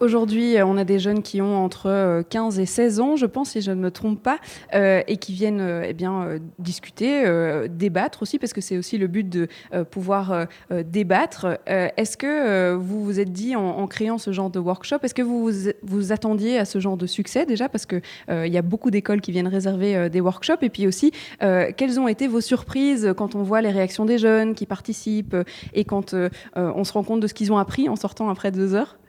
Aujourd'hui, 0.00 0.56
euh, 0.56 0.64
on 0.64 0.78
a 0.78 0.84
des 0.84 0.98
jeunes 0.98 1.20
qui 1.20 1.42
ont 1.42 1.62
entre 1.62 2.22
15 2.30 2.58
euh, 2.58 2.62
et 2.62 2.66
16 2.66 3.00
ans, 3.00 3.16
je 3.16 3.26
pense, 3.26 3.50
si 3.50 3.60
je 3.60 3.70
ne 3.70 3.76
me 3.76 3.90
trompe 3.90 4.22
pas, 4.22 4.38
euh, 4.74 5.02
et 5.06 5.18
qui 5.18 5.34
viennent 5.34 5.82
eh 5.86 5.92
bien, 5.92 6.38
discuter, 6.58 7.24
débattre 7.68 8.22
aussi, 8.22 8.38
parce 8.38 8.54
que 8.54 8.62
c'est 8.62 8.78
aussi 8.78 8.96
le 8.96 9.08
but 9.08 9.28
de 9.28 9.48
pouvoir 9.90 10.46
débattre. 10.70 11.58
est-ce 11.66 12.16
que 12.16 12.74
vous 12.74 13.04
vous 13.04 13.20
êtes 13.20 13.32
dit, 13.32 13.56
en, 13.56 13.86
créant 13.86 14.18
ce 14.18 14.32
genre 14.32 14.50
de 14.50 14.58
workshop, 14.58 14.98
est-ce 15.02 15.14
que 15.14 15.22
vous 15.22 15.50
vous 15.82 16.12
attendiez 16.12 16.58
à 16.58 16.64
ce 16.64 16.78
genre 16.78 16.96
de 16.96 17.06
succès 17.06 17.44
déjà? 17.44 17.68
Parce 17.68 17.86
qu'il 17.86 18.02
il 18.28 18.52
y 18.52 18.58
a 18.58 18.62
beaucoup 18.62 18.90
d'écoles 18.90 19.20
qui 19.20 19.32
viennent 19.32 19.48
réserver 19.48 20.08
des 20.08 20.20
workshops. 20.20 20.62
Et 20.62 20.70
puis 20.70 20.86
aussi, 20.86 21.12
quelles 21.40 22.00
ont 22.00 22.08
été 22.08 22.26
vos 22.26 22.40
surprises 22.40 23.12
quand 23.16 23.34
on 23.34 23.42
voit 23.42 23.60
les 23.60 23.70
réactions 23.70 24.04
des 24.04 24.18
jeunes 24.18 24.54
qui 24.54 24.66
participent 24.66 25.36
et 25.74 25.84
quand 25.84 26.14
on 26.54 26.84
se 26.84 26.92
rend 26.92 27.02
compte 27.02 27.20
de 27.20 27.26
ce 27.26 27.34
qu'ils 27.34 27.52
ont 27.52 27.58
appris 27.58 27.88
en 27.88 27.96
sortant 27.96 28.30
après 28.30 28.50
deux 28.50 28.74
heures? 28.74 28.99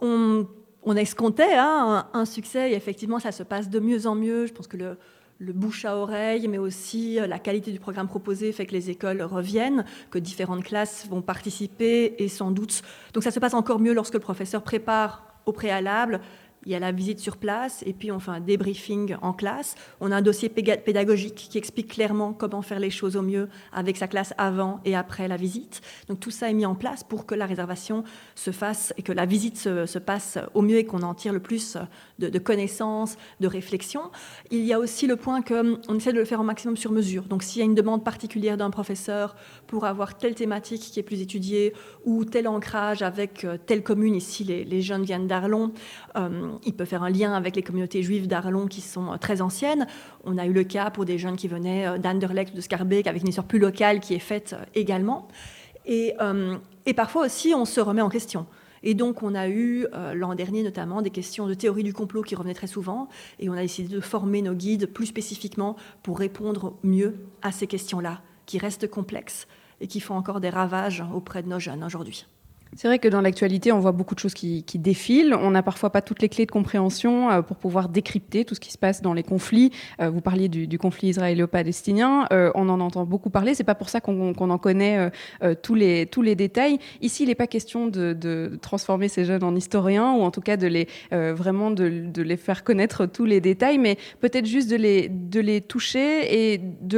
On, 0.00 0.46
escomptait 0.96 1.54
hein, 1.54 2.08
un, 2.12 2.24
succès 2.24 2.70
et 2.72 2.74
effectivement 2.74 3.18
ça 3.18 3.32
se 3.32 3.42
passe 3.42 3.68
de 3.68 3.80
mieux 3.80 4.06
en 4.06 4.14
mieux. 4.14 4.46
Je 4.46 4.52
pense 4.52 4.66
que 4.66 4.76
le, 4.76 5.52
bouche 5.52 5.84
à 5.84 5.96
oreille, 5.96 6.48
mais 6.48 6.58
aussi 6.58 7.20
euh, 7.20 7.26
la 7.26 7.38
qualité 7.38 7.72
du 7.72 7.80
programme 7.80 8.08
proposé 8.08 8.52
fait 8.52 8.66
que 8.66 8.72
les 8.72 8.90
écoles 8.90 9.22
reviennent, 9.22 9.84
que 10.10 10.18
différentes 10.18 10.64
classes 10.64 11.06
vont 11.08 11.22
participer 11.22 12.14
et 12.18 12.28
sans 12.28 12.50
doute. 12.50 12.82
Donc 13.12 13.22
ça 13.22 13.30
se 13.30 13.40
passe 13.40 13.54
encore 13.54 13.78
mieux 13.78 13.92
lorsque 13.92 14.14
le 14.14 14.20
professeur 14.20 14.62
prépare 14.62 15.26
au 15.44 15.52
préalable 15.52 16.20
il 16.66 16.72
y 16.72 16.74
a 16.74 16.80
la 16.80 16.92
visite 16.92 17.20
sur 17.20 17.36
place 17.36 17.82
et 17.86 17.92
puis 17.92 18.10
on 18.10 18.18
fait 18.18 18.32
un 18.32 18.40
débriefing 18.40 19.16
en 19.22 19.32
classe. 19.32 19.76
On 20.00 20.10
a 20.10 20.16
un 20.16 20.22
dossier 20.22 20.48
pédagogique 20.48 21.46
qui 21.50 21.58
explique 21.58 21.88
clairement 21.88 22.32
comment 22.32 22.60
faire 22.60 22.80
les 22.80 22.90
choses 22.90 23.16
au 23.16 23.22
mieux 23.22 23.48
avec 23.72 23.96
sa 23.96 24.08
classe 24.08 24.34
avant 24.36 24.80
et 24.84 24.96
après 24.96 25.28
la 25.28 25.36
visite. 25.36 25.80
Donc 26.08 26.18
tout 26.18 26.32
ça 26.32 26.50
est 26.50 26.54
mis 26.54 26.66
en 26.66 26.74
place 26.74 27.04
pour 27.04 27.24
que 27.24 27.36
la 27.36 27.46
réservation 27.46 28.02
se 28.34 28.50
fasse 28.50 28.92
et 28.96 29.02
que 29.02 29.12
la 29.12 29.26
visite 29.26 29.56
se, 29.56 29.98
passe 29.98 30.38
au 30.54 30.62
mieux 30.62 30.78
et 30.78 30.84
qu'on 30.84 31.02
en 31.02 31.14
tire 31.14 31.32
le 31.32 31.40
plus 31.40 31.78
de, 32.18 32.38
connaissances, 32.38 33.16
de 33.40 33.46
réflexions. 33.46 34.10
Il 34.50 34.64
y 34.64 34.72
a 34.72 34.78
aussi 34.78 35.06
le 35.06 35.16
point 35.16 35.42
qu'on 35.42 35.96
essaie 35.96 36.12
de 36.12 36.18
le 36.18 36.24
faire 36.24 36.40
au 36.40 36.44
maximum 36.44 36.76
sur 36.76 36.92
mesure. 36.92 37.24
Donc 37.24 37.42
s'il 37.42 37.60
y 37.60 37.62
a 37.62 37.64
une 37.64 37.74
demande 37.74 38.04
particulière 38.04 38.56
d'un 38.56 38.70
professeur 38.70 39.36
pour 39.66 39.84
avoir 39.84 40.16
telle 40.16 40.34
thématique 40.34 40.80
qui 40.80 41.00
est 41.00 41.02
plus 41.02 41.20
étudiée 41.20 41.72
ou 42.04 42.24
tel 42.24 42.48
ancrage 42.48 43.02
avec 43.02 43.44
euh, 43.44 43.56
telle 43.64 43.82
commune, 43.82 44.14
ici 44.14 44.44
les, 44.44 44.82
jeunes 44.82 45.04
viennent 45.04 45.26
d'Arlon, 45.26 45.72
euh, 46.16 46.50
il 46.64 46.74
peut 46.74 46.84
faire 46.84 47.02
un 47.02 47.10
lien 47.10 47.32
avec 47.32 47.56
les 47.56 47.62
communautés 47.62 48.02
juives 48.02 48.26
d'Arlon 48.26 48.66
qui 48.66 48.80
sont 48.80 49.12
euh, 49.12 49.16
très 49.16 49.42
anciennes. 49.42 49.86
On 50.24 50.38
a 50.38 50.46
eu 50.46 50.52
le 50.52 50.64
cas 50.64 50.90
pour 50.90 51.04
des 51.04 51.18
jeunes 51.18 51.36
qui 51.36 51.48
venaient 51.48 51.86
euh, 51.86 51.98
d'Anderlecht 51.98 52.54
de 52.54 52.60
Scarbeck 52.60 53.06
avec 53.06 53.22
une 53.22 53.28
histoire 53.28 53.46
plus 53.46 53.58
locale 53.58 54.00
qui 54.00 54.14
est 54.14 54.20
faite 54.20 54.56
également. 54.74 55.28
Et, 55.88 56.14
et, 56.84 56.94
parfois 56.94 57.26
aussi, 57.26 57.54
on 57.54 57.64
se 57.64 57.80
remet 57.80 58.02
en 58.02 58.08
question. 58.08 58.46
Et 58.82 58.94
donc, 58.94 59.22
on 59.22 59.34
a 59.34 59.48
eu 59.48 59.86
l'an 60.14 60.34
dernier 60.34 60.62
notamment 60.62 61.02
des 61.02 61.10
questions 61.10 61.46
de 61.46 61.54
théorie 61.54 61.82
du 61.82 61.92
complot 61.92 62.22
qui 62.22 62.34
revenaient 62.34 62.54
très 62.54 62.66
souvent. 62.66 63.08
Et 63.38 63.48
on 63.48 63.54
a 63.54 63.62
décidé 63.62 63.94
de 63.94 64.00
former 64.00 64.42
nos 64.42 64.54
guides 64.54 64.86
plus 64.86 65.06
spécifiquement 65.06 65.76
pour 66.02 66.18
répondre 66.18 66.76
mieux 66.82 67.16
à 67.42 67.52
ces 67.52 67.66
questions-là, 67.66 68.22
qui 68.46 68.58
restent 68.58 68.88
complexes 68.88 69.46
et 69.80 69.86
qui 69.86 70.00
font 70.00 70.14
encore 70.14 70.40
des 70.40 70.50
ravages 70.50 71.04
auprès 71.14 71.42
de 71.42 71.48
nos 71.48 71.58
jeunes 71.58 71.84
aujourd'hui. 71.84 72.26
C'est 72.74 72.88
vrai 72.88 72.98
que 72.98 73.08
dans 73.08 73.20
l'actualité, 73.20 73.72
on 73.72 73.78
voit 73.78 73.92
beaucoup 73.92 74.14
de 74.14 74.20
choses 74.20 74.34
qui, 74.34 74.64
défilent. 74.74 75.34
On 75.34 75.52
n'a 75.52 75.62
parfois 75.62 75.90
pas 75.90 76.02
toutes 76.02 76.20
les 76.20 76.28
clés 76.28 76.44
de 76.44 76.50
compréhension 76.50 77.30
euh, 77.30 77.40
pour 77.40 77.56
pouvoir 77.56 77.88
décrypter 77.88 78.44
tout 78.44 78.54
ce 78.54 78.60
qui 78.60 78.70
se 78.70 78.76
passe 78.76 79.00
dans 79.00 79.14
les 79.14 79.22
conflits. 79.22 79.70
Euh, 80.00 80.10
vous 80.10 80.20
parliez 80.20 80.48
du, 80.48 80.78
conflit 80.78 81.08
israélo-palestinien. 81.08 82.26
Euh, 82.32 82.50
on 82.54 82.68
en 82.68 82.80
entend 82.80 83.06
beaucoup 83.06 83.30
parler. 83.30 83.54
C'est 83.54 83.64
pas 83.64 83.74
pour 83.74 83.88
ça 83.88 84.00
qu'on 84.00 84.34
en 84.34 84.58
connaît 84.58 85.10
tous, 85.62 85.74
les, 85.74 86.06
tous 86.06 86.22
les 86.22 86.34
détails. 86.34 86.78
Ici, 87.00 87.22
il 87.22 87.28
n'est 87.28 87.34
pas 87.34 87.46
question 87.46 87.86
de, 87.86 88.58
transformer 88.60 89.08
ces 89.08 89.24
jeunes 89.24 89.44
en 89.44 89.54
historiens 89.54 90.12
ou 90.12 90.22
en 90.22 90.30
tout 90.30 90.40
cas 90.40 90.56
de 90.56 90.66
les 90.66 90.88
vraiment 91.10 91.70
de, 91.70 92.22
les 92.22 92.36
faire 92.36 92.64
connaître 92.64 93.06
tous 93.06 93.24
les 93.24 93.40
détails, 93.40 93.78
mais 93.78 93.96
peut-être 94.20 94.46
juste 94.46 94.70
de 94.70 94.76
les, 94.76 95.08
de 95.08 95.40
les 95.40 95.60
toucher 95.60 96.52
et 96.52 96.58
de 96.58 96.96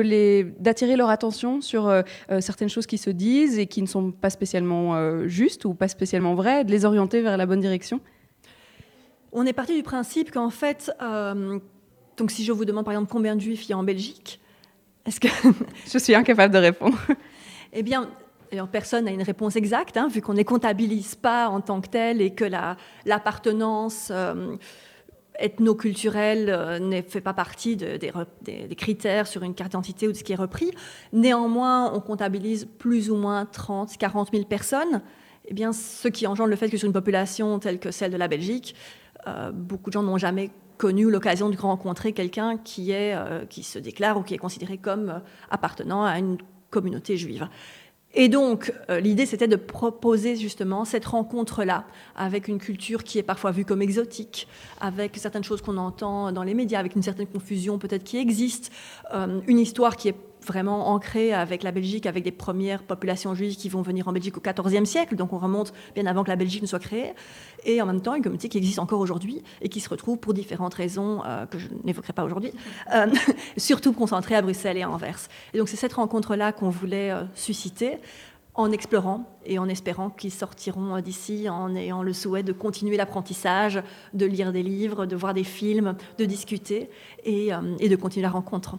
d'attirer 0.59 0.97
leur 0.97 1.11
attention 1.11 1.61
sur 1.61 1.93
certaines 2.41 2.69
choses 2.69 2.87
qui 2.87 2.99
se 2.99 3.11
disent 3.11 3.59
et 3.59 3.67
qui 3.67 3.83
ne 3.83 3.87
sont 3.87 4.11
pas 4.11 4.31
spécialement 4.31 5.27
justes 5.27 5.58
ou 5.65 5.75
pas 5.75 5.89
spécialement 5.89 6.35
vrai, 6.35 6.65
de 6.65 6.71
les 6.71 6.85
orienter 6.85 7.23
vers 7.23 7.37
la 7.37 7.47
bonne 7.47 7.61
direction? 7.61 8.01
On 9.33 9.45
est 9.47 9.53
parti 9.53 9.75
du 9.75 9.83
principe 9.83 10.31
qu'en 10.31 10.51
fait, 10.51 10.91
euh, 11.03 11.59
donc 12.17 12.31
si 12.31 12.45
je 12.45 12.53
vous 12.53 12.65
demande 12.65 12.85
par 12.85 12.95
exemple 12.95 13.11
combien 13.11 13.37
de 13.37 13.41
juifs 13.41 13.67
il 13.67 13.71
y 13.71 13.73
a 13.73 13.79
en 13.79 13.83
Belgique, 13.83 14.41
est-ce 15.07 15.21
que... 15.21 15.29
je 15.91 15.99
suis 15.99 16.15
incapable 16.15 16.53
de 16.53 16.59
répondre. 16.59 16.99
eh 17.73 17.83
bien, 17.83 18.09
personne 18.73 19.05
n'a 19.05 19.11
une 19.11 19.23
réponse 19.23 19.57
exacte, 19.57 19.97
hein, 19.97 20.09
vu 20.09 20.23
qu'on 20.23 20.35
ne 20.35 20.43
comptabilise 20.43 21.15
pas 21.15 21.49
en 21.49 21.61
tant 21.61 21.81
que 21.81 21.89
tel 21.89 22.21
et 22.21 22.35
que 22.35 22.45
l'appartenance 23.05 24.09
euh, 24.11 24.57
ethno-culturelle 25.39 26.49
euh, 26.49 26.79
ne 26.79 27.03
fait 27.03 27.21
pas 27.21 27.35
partie 27.35 27.77
des, 27.77 27.99
des, 27.99 28.77
critères 28.77 29.27
sur 29.27 29.43
une 29.43 29.55
carte 29.55 29.71
d'identité 29.71 30.09
ou 30.09 30.13
de 30.13 30.17
ce 30.17 30.25
qui 30.25 30.33
est 30.33 30.37
repris. 30.37 30.71
Néanmoins, 31.13 31.93
on 31.95 32.01
comptabilise 32.01 32.67
plus 32.79 33.11
ou 33.11 33.17
moins 33.17 33.47
30, 33.47 33.97
40 33.97 34.31
000 34.33 34.45
personnes 34.45 35.03
eh 35.51 35.55
bien, 35.55 35.73
ce 35.73 36.09
qui 36.09 36.27
engendre 36.27 36.51
le 36.51 36.57
fait 36.57 36.69
que 36.69 36.77
sur 36.77 36.87
une 36.87 36.93
population 36.93 37.59
telle 37.59 37.79
que 37.79 37.91
celle 37.91 38.13
de 38.13 38.19
la 38.19 38.29
Belgique, 38.29 38.75
euh, 39.27 39.51
beaucoup 39.51 39.89
de 39.89 39.95
gens 39.95 40.03
n'ont 40.03 40.19
jamais 40.19 40.51
connu 40.77 41.11
l'occasion 41.11 41.49
de 41.49 41.57
rencontrer 41.57 42.13
quelqu'un 42.13 42.59
qui, 42.59 42.93
euh, 42.93 43.47
qui 43.47 43.63
se 43.63 43.79
déclare 43.79 44.19
ou 44.19 44.23
qui 44.23 44.35
est 44.35 44.39
considéré 44.39 44.77
comme 44.77 45.09
euh, 45.09 45.19
appartenant 45.51 46.05
à 46.05 46.19
une 46.19 46.37
communauté 46.71 47.17
juive. 47.17 47.49
Et 48.15 48.29
donc, 48.29 48.73
l'idée, 48.89 49.27
c'était 49.27 49.49
de 49.49 49.57
proposer 49.57 50.35
justement 50.35 50.87
cette 50.87 51.05
rencontre-là 51.05 51.85
avec 52.17 52.49
une 52.49 52.59
culture 52.59 53.05
qui 53.05 53.19
est 53.19 53.23
parfois 53.23 53.51
vue 53.51 53.67
comme 53.67 53.83
exotique, 53.83 54.49
avec 54.81 55.17
certaines 55.19 55.45
choses 55.45 55.61
qu'on 55.61 55.77
entend 55.77 56.33
dans 56.33 56.43
les 56.43 56.55
médias, 56.55 56.79
avec 56.79 56.97
une 56.97 57.03
certaine 57.03 57.27
confusion 57.27 57.79
peut-être 57.79 58.05
qui 58.05 58.17
existe, 58.17 58.73
une 59.47 59.59
histoire 59.59 59.95
qui 59.95 60.09
est 60.09 60.17
vraiment 60.49 60.89
ancré 60.89 61.33
avec 61.33 61.63
la 61.63 61.71
Belgique, 61.71 62.07
avec 62.07 62.25
des 62.25 62.33
premières 62.33 62.83
populations 62.83 63.35
juives 63.35 63.57
qui 63.57 63.69
vont 63.69 63.83
venir 63.83 64.09
en 64.09 64.13
Belgique 64.13 64.37
au 64.37 64.41
XIVe 64.41 64.85
siècle, 64.85 65.15
donc 65.15 65.33
on 65.33 65.39
remonte 65.39 65.73
bien 65.95 66.07
avant 66.07 66.25
que 66.25 66.31
la 66.31 66.37
Belgique 66.37 66.63
ne 66.63 66.67
soit 66.67 66.79
créée, 66.79 67.13
et 67.65 67.81
en 67.81 67.87
même 67.87 68.01
temps 68.01 68.15
une 68.15 68.23
communauté 68.23 68.49
qui 68.49 68.59
existe 68.59 68.79
encore 68.79 69.01
aujourd'hui 69.01 69.43
et 69.61 69.69
qui 69.69 69.81
se 69.81 69.89
retrouve 69.89 70.19
pour 70.19 70.35
différentes 70.35 70.75
raisons 70.75 71.23
euh, 71.25 71.47
que 71.47 71.59
je 71.59 71.69
n'évoquerai 71.85 72.13
pas 72.13 72.25
aujourd'hui, 72.25 72.53
euh, 72.95 73.07
surtout 73.57 73.93
concentrée 73.93 74.35
à 74.35 74.43
Bruxelles 74.43 74.79
et 74.79 74.83
à 74.83 74.91
Anvers. 74.91 75.29
Et 75.55 75.59
donc 75.59 75.69
c'est 75.69 75.77
cette 75.77 75.93
rencontre-là 75.93 76.53
qu'on 76.53 76.71
voulait 76.71 77.11
euh, 77.11 77.23
susciter 77.35 77.99
en 78.55 78.73
explorant 78.73 79.25
et 79.47 79.61
en 79.61 79.69
espérant 79.69 80.11
qu'ils 80.11 80.33
sortiront 80.33 80.99
d'ici 81.01 81.49
en 81.49 81.77
ayant 81.77 82.03
le 82.03 82.13
souhait 82.13 82.43
de 82.43 82.53
continuer 82.53 82.97
l'apprentissage, 82.97 83.81
de 84.15 84.27
lire 84.27 84.51
des 84.51 84.65
livres, 84.65 85.07
de 85.07 85.15
voir 85.15 85.33
des 85.33 85.45
films, 85.45 85.95
de 86.19 86.25
discuter 86.25 86.91
et, 87.25 87.51
et 87.79 87.89
de 87.89 87.95
continuer 87.95 88.25
la 88.25 88.31
rencontre. 88.31 88.77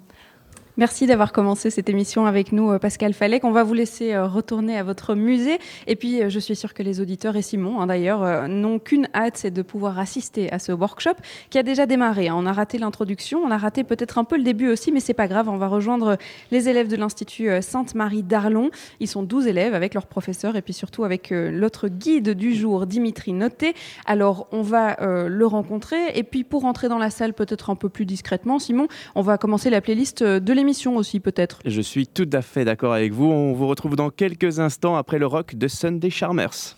Merci 0.79 1.07
d'avoir 1.07 1.33
commencé 1.33 1.71
cette 1.71 1.89
émission 1.89 2.25
avec 2.25 2.53
nous, 2.53 2.71
euh, 2.71 2.79
Pascal 2.79 3.13
Falek. 3.13 3.43
On 3.43 3.51
va 3.51 3.63
vous 3.63 3.73
laisser 3.73 4.13
euh, 4.13 4.27
retourner 4.27 4.77
à 4.77 4.83
votre 4.83 5.13
musée. 5.13 5.59
Et 5.87 5.97
puis, 5.97 6.23
euh, 6.23 6.29
je 6.29 6.39
suis 6.39 6.55
sûre 6.55 6.73
que 6.73 6.81
les 6.81 7.01
auditeurs 7.01 7.35
et 7.35 7.41
Simon, 7.41 7.81
hein, 7.81 7.87
d'ailleurs, 7.87 8.47
n'ont 8.47 8.79
qu'une 8.79 9.09
hâte, 9.13 9.35
c'est 9.35 9.51
de 9.51 9.61
pouvoir 9.61 9.99
assister 9.99 10.49
à 10.53 10.57
ce 10.57 10.71
workshop 10.71 11.15
qui 11.49 11.57
a 11.57 11.63
déjà 11.63 11.85
démarré. 11.85 12.29
Hein. 12.29 12.35
On 12.37 12.45
a 12.45 12.53
raté 12.53 12.77
l'introduction, 12.77 13.41
on 13.43 13.51
a 13.51 13.57
raté 13.57 13.83
peut-être 13.83 14.19
un 14.19 14.23
peu 14.23 14.37
le 14.37 14.43
début 14.43 14.69
aussi, 14.69 14.93
mais 14.93 15.01
c'est 15.01 15.13
pas 15.13 15.27
grave. 15.27 15.49
On 15.49 15.57
va 15.57 15.67
rejoindre 15.67 16.15
les 16.49 16.69
élèves 16.69 16.87
de 16.87 16.95
l'Institut 16.95 17.49
Sainte-Marie 17.61 18.23
d'Arlon. 18.23 18.69
Ils 19.01 19.09
sont 19.09 19.23
12 19.23 19.47
élèves 19.47 19.73
avec 19.73 19.93
leurs 19.93 20.07
professeurs 20.07 20.55
et 20.55 20.61
puis 20.61 20.71
surtout 20.71 21.03
avec 21.03 21.31
l'autre 21.31 21.89
guide 21.89 22.29
du 22.29 22.55
jour, 22.55 22.85
Dimitri 22.85 23.33
Noté. 23.33 23.73
Alors, 24.05 24.47
on 24.53 24.61
va 24.61 24.95
le 25.01 25.45
rencontrer. 25.45 25.97
Et 26.15 26.23
puis, 26.23 26.45
pour 26.45 26.63
entrer 26.63 26.87
dans 26.87 26.99
la 26.99 27.09
salle 27.09 27.33
peut-être 27.33 27.69
un 27.69 27.75
peu 27.75 27.89
plus 27.89 28.05
discrètement, 28.05 28.59
Simon, 28.59 28.87
on 29.15 29.21
va 29.21 29.37
commencer 29.37 29.69
la 29.69 29.81
playlist 29.81 30.23
de 30.23 30.53
l'émission 30.53 30.68
aussi 30.95 31.19
peut-être. 31.19 31.59
Je 31.65 31.81
suis 31.81 32.07
tout 32.07 32.29
à 32.33 32.41
fait 32.41 32.65
d'accord 32.65 32.93
avec 32.93 33.13
vous. 33.13 33.25
On 33.25 33.53
vous 33.53 33.67
retrouve 33.67 33.95
dans 33.95 34.09
quelques 34.09 34.59
instants 34.59 34.95
après 34.95 35.19
le 35.19 35.27
rock 35.27 35.55
de 35.55 35.67
Sunday 35.67 36.09
Charmers. 36.09 36.75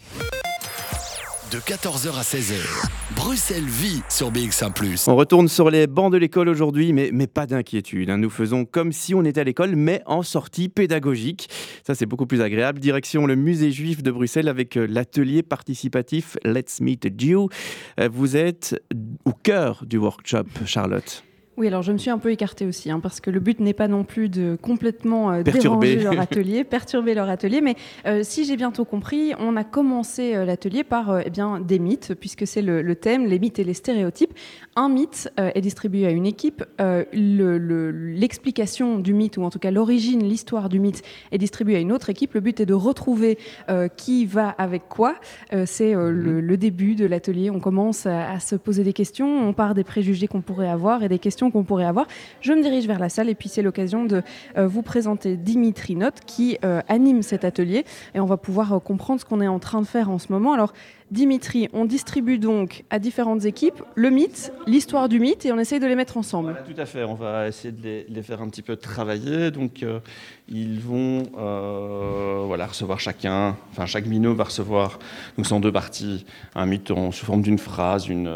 De 1.51 1.57
14h 1.57 2.17
à 2.17 2.21
16h, 2.21 2.55
Bruxelles 3.13 3.65
vit 3.65 4.01
sur 4.07 4.31
BX1⁇ 4.31 4.71
On 5.09 5.17
retourne 5.17 5.49
sur 5.49 5.69
les 5.69 5.85
bancs 5.85 6.09
de 6.09 6.17
l'école 6.17 6.47
aujourd'hui, 6.47 6.93
mais, 6.93 7.09
mais 7.11 7.27
pas 7.27 7.45
d'inquiétude. 7.45 8.09
Hein. 8.09 8.19
Nous 8.19 8.29
faisons 8.29 8.63
comme 8.63 8.93
si 8.93 9.13
on 9.13 9.25
était 9.25 9.41
à 9.41 9.43
l'école, 9.43 9.75
mais 9.75 10.01
en 10.05 10.23
sortie 10.23 10.69
pédagogique. 10.69 11.49
Ça, 11.85 11.93
c'est 11.93 12.05
beaucoup 12.05 12.25
plus 12.25 12.39
agréable. 12.39 12.79
Direction 12.79 13.25
le 13.25 13.35
musée 13.35 13.71
juif 13.71 14.01
de 14.01 14.11
Bruxelles 14.11 14.47
avec 14.47 14.77
euh, 14.77 14.87
l'atelier 14.89 15.43
participatif 15.43 16.37
Let's 16.45 16.79
Meet 16.79 17.19
Jew. 17.19 17.49
Euh, 17.99 18.07
vous 18.09 18.37
êtes 18.37 18.81
au 19.25 19.33
cœur 19.33 19.83
du 19.85 19.97
workshop, 19.97 20.45
Charlotte. 20.65 21.21
Oui, 21.61 21.67
alors 21.67 21.83
je 21.83 21.91
me 21.91 21.99
suis 21.99 22.09
un 22.09 22.17
peu 22.17 22.31
écartée 22.31 22.65
aussi, 22.65 22.89
hein, 22.89 22.99
parce 22.99 23.21
que 23.21 23.29
le 23.29 23.39
but 23.39 23.59
n'est 23.59 23.75
pas 23.75 23.87
non 23.87 24.03
plus 24.03 24.29
de 24.29 24.57
complètement 24.59 25.31
euh, 25.31 25.43
déranger 25.43 25.97
leur 25.97 26.19
atelier, 26.19 26.63
perturber 26.63 27.13
leur 27.13 27.29
atelier, 27.29 27.61
mais 27.61 27.75
euh, 28.07 28.21
si 28.23 28.45
j'ai 28.45 28.57
bientôt 28.57 28.83
compris, 28.83 29.33
on 29.37 29.55
a 29.55 29.63
commencé 29.63 30.33
euh, 30.33 30.43
l'atelier 30.43 30.83
par 30.83 31.21
eh 31.23 31.29
bien, 31.29 31.59
des 31.59 31.77
mythes, 31.77 32.15
puisque 32.19 32.47
c'est 32.47 32.63
le, 32.63 32.95
thème, 32.95 33.27
les 33.27 33.37
mythes 33.37 33.59
et 33.59 33.63
les 33.63 33.75
stéréotypes. 33.75 34.33
Un 34.75 34.89
mythe 34.89 35.29
est 35.37 35.61
distribué 35.61 36.07
à 36.07 36.09
une 36.09 36.25
équipe, 36.25 36.63
l'explication 37.13 38.97
du 38.97 39.13
mythe, 39.13 39.37
ou 39.37 39.43
en 39.43 39.51
tout 39.51 39.59
cas 39.59 39.69
l'origine, 39.69 40.23
l'histoire 40.23 40.67
du 40.67 40.79
mythe, 40.79 41.03
est 41.31 41.37
distribuée 41.37 41.75
à 41.75 41.79
une 41.79 41.91
autre 41.91 42.09
équipe. 42.09 42.33
Le 42.33 42.39
but 42.39 42.59
est 42.59 42.65
de 42.65 42.73
retrouver 42.73 43.37
qui 43.97 44.25
va 44.25 44.49
avec 44.49 44.87
quoi. 44.87 45.13
c'est 45.65 45.93
mhm. 45.93 46.39
le, 46.39 46.57
début 46.57 46.95
de 46.95 47.05
l'atelier, 47.05 47.51
on 47.51 47.59
commence 47.59 48.07
à 48.07 48.39
se 48.39 48.55
poser 48.55 48.83
des 48.83 48.93
questions, 48.93 49.47
on 49.47 49.53
part 49.53 49.75
des 49.75 49.83
préjugés 49.83 50.27
qu'on 50.27 50.41
pourrait 50.41 50.69
avoir 50.69 51.03
et 51.03 51.09
des 51.09 51.19
questions 51.19 51.50
qu'on 51.51 51.63
pourrait 51.63 51.85
avoir. 51.85 52.07
Je 52.41 52.53
me 52.53 52.61
dirige 52.61 52.87
vers 52.87 52.99
la 52.99 53.09
salle 53.09 53.29
et 53.29 53.35
puis 53.35 53.49
c'est 53.49 53.61
l'occasion 53.61 54.05
de 54.05 54.23
euh, 54.57 54.67
vous 54.67 54.81
présenter 54.81 55.37
Dimitri 55.37 55.95
Note 55.95 56.19
qui 56.25 56.57
euh, 56.63 56.81
anime 56.87 57.21
cet 57.21 57.45
atelier 57.45 57.85
et 58.15 58.19
on 58.19 58.25
va 58.25 58.37
pouvoir 58.37 58.73
euh, 58.73 58.79
comprendre 58.79 59.19
ce 59.19 59.25
qu'on 59.25 59.41
est 59.41 59.47
en 59.47 59.59
train 59.59 59.81
de 59.81 59.87
faire 59.87 60.09
en 60.09 60.19
ce 60.19 60.31
moment. 60.31 60.53
Alors 60.53 60.73
Dimitri, 61.11 61.67
on 61.73 61.83
distribue 61.83 62.37
donc 62.37 62.85
à 62.89 62.97
différentes 62.97 63.43
équipes 63.43 63.83
le 63.95 64.09
mythe, 64.09 64.53
l'histoire 64.65 65.09
du 65.09 65.19
mythe, 65.19 65.45
et 65.45 65.51
on 65.51 65.59
essaye 65.59 65.81
de 65.81 65.85
les 65.85 65.95
mettre 65.95 66.15
ensemble. 66.15 66.55
tout 66.65 66.79
à 66.79 66.85
fait, 66.85 67.03
on 67.03 67.15
va 67.15 67.49
essayer 67.49 67.73
de 67.73 68.05
les, 68.07 68.23
faire 68.23 68.41
un 68.41 68.47
petit 68.47 68.61
peu 68.61 68.77
travailler. 68.77 69.51
Donc, 69.51 69.85
ils 70.47 70.79
vont 70.79 71.23
voilà, 72.47 72.65
recevoir 72.65 73.01
chacun, 73.01 73.57
enfin, 73.71 73.85
chaque 73.87 74.05
minot 74.05 74.33
va 74.35 74.45
recevoir, 74.45 74.99
donc 75.35 75.47
c'est 75.47 75.53
en 75.53 75.59
deux 75.59 75.73
parties, 75.73 76.25
un 76.55 76.65
mythe 76.65 76.93
sous 77.11 77.25
forme 77.25 77.41
d'une 77.41 77.59
phrase, 77.59 78.07
une, 78.07 78.29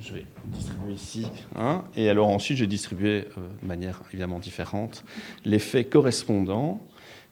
je 0.00 0.14
vais 0.14 0.26
distribuer 0.46 0.92
ici. 0.94 1.26
Hein, 1.56 1.84
et 1.96 2.08
alors 2.08 2.28
ensuite, 2.28 2.58
j'ai 2.58 2.66
distribué 2.66 3.28
euh, 3.36 3.48
de 3.62 3.66
manière 3.66 4.00
évidemment 4.10 4.38
différente 4.38 5.04
les 5.44 5.58
faits 5.58 5.90
correspondants. 5.90 6.80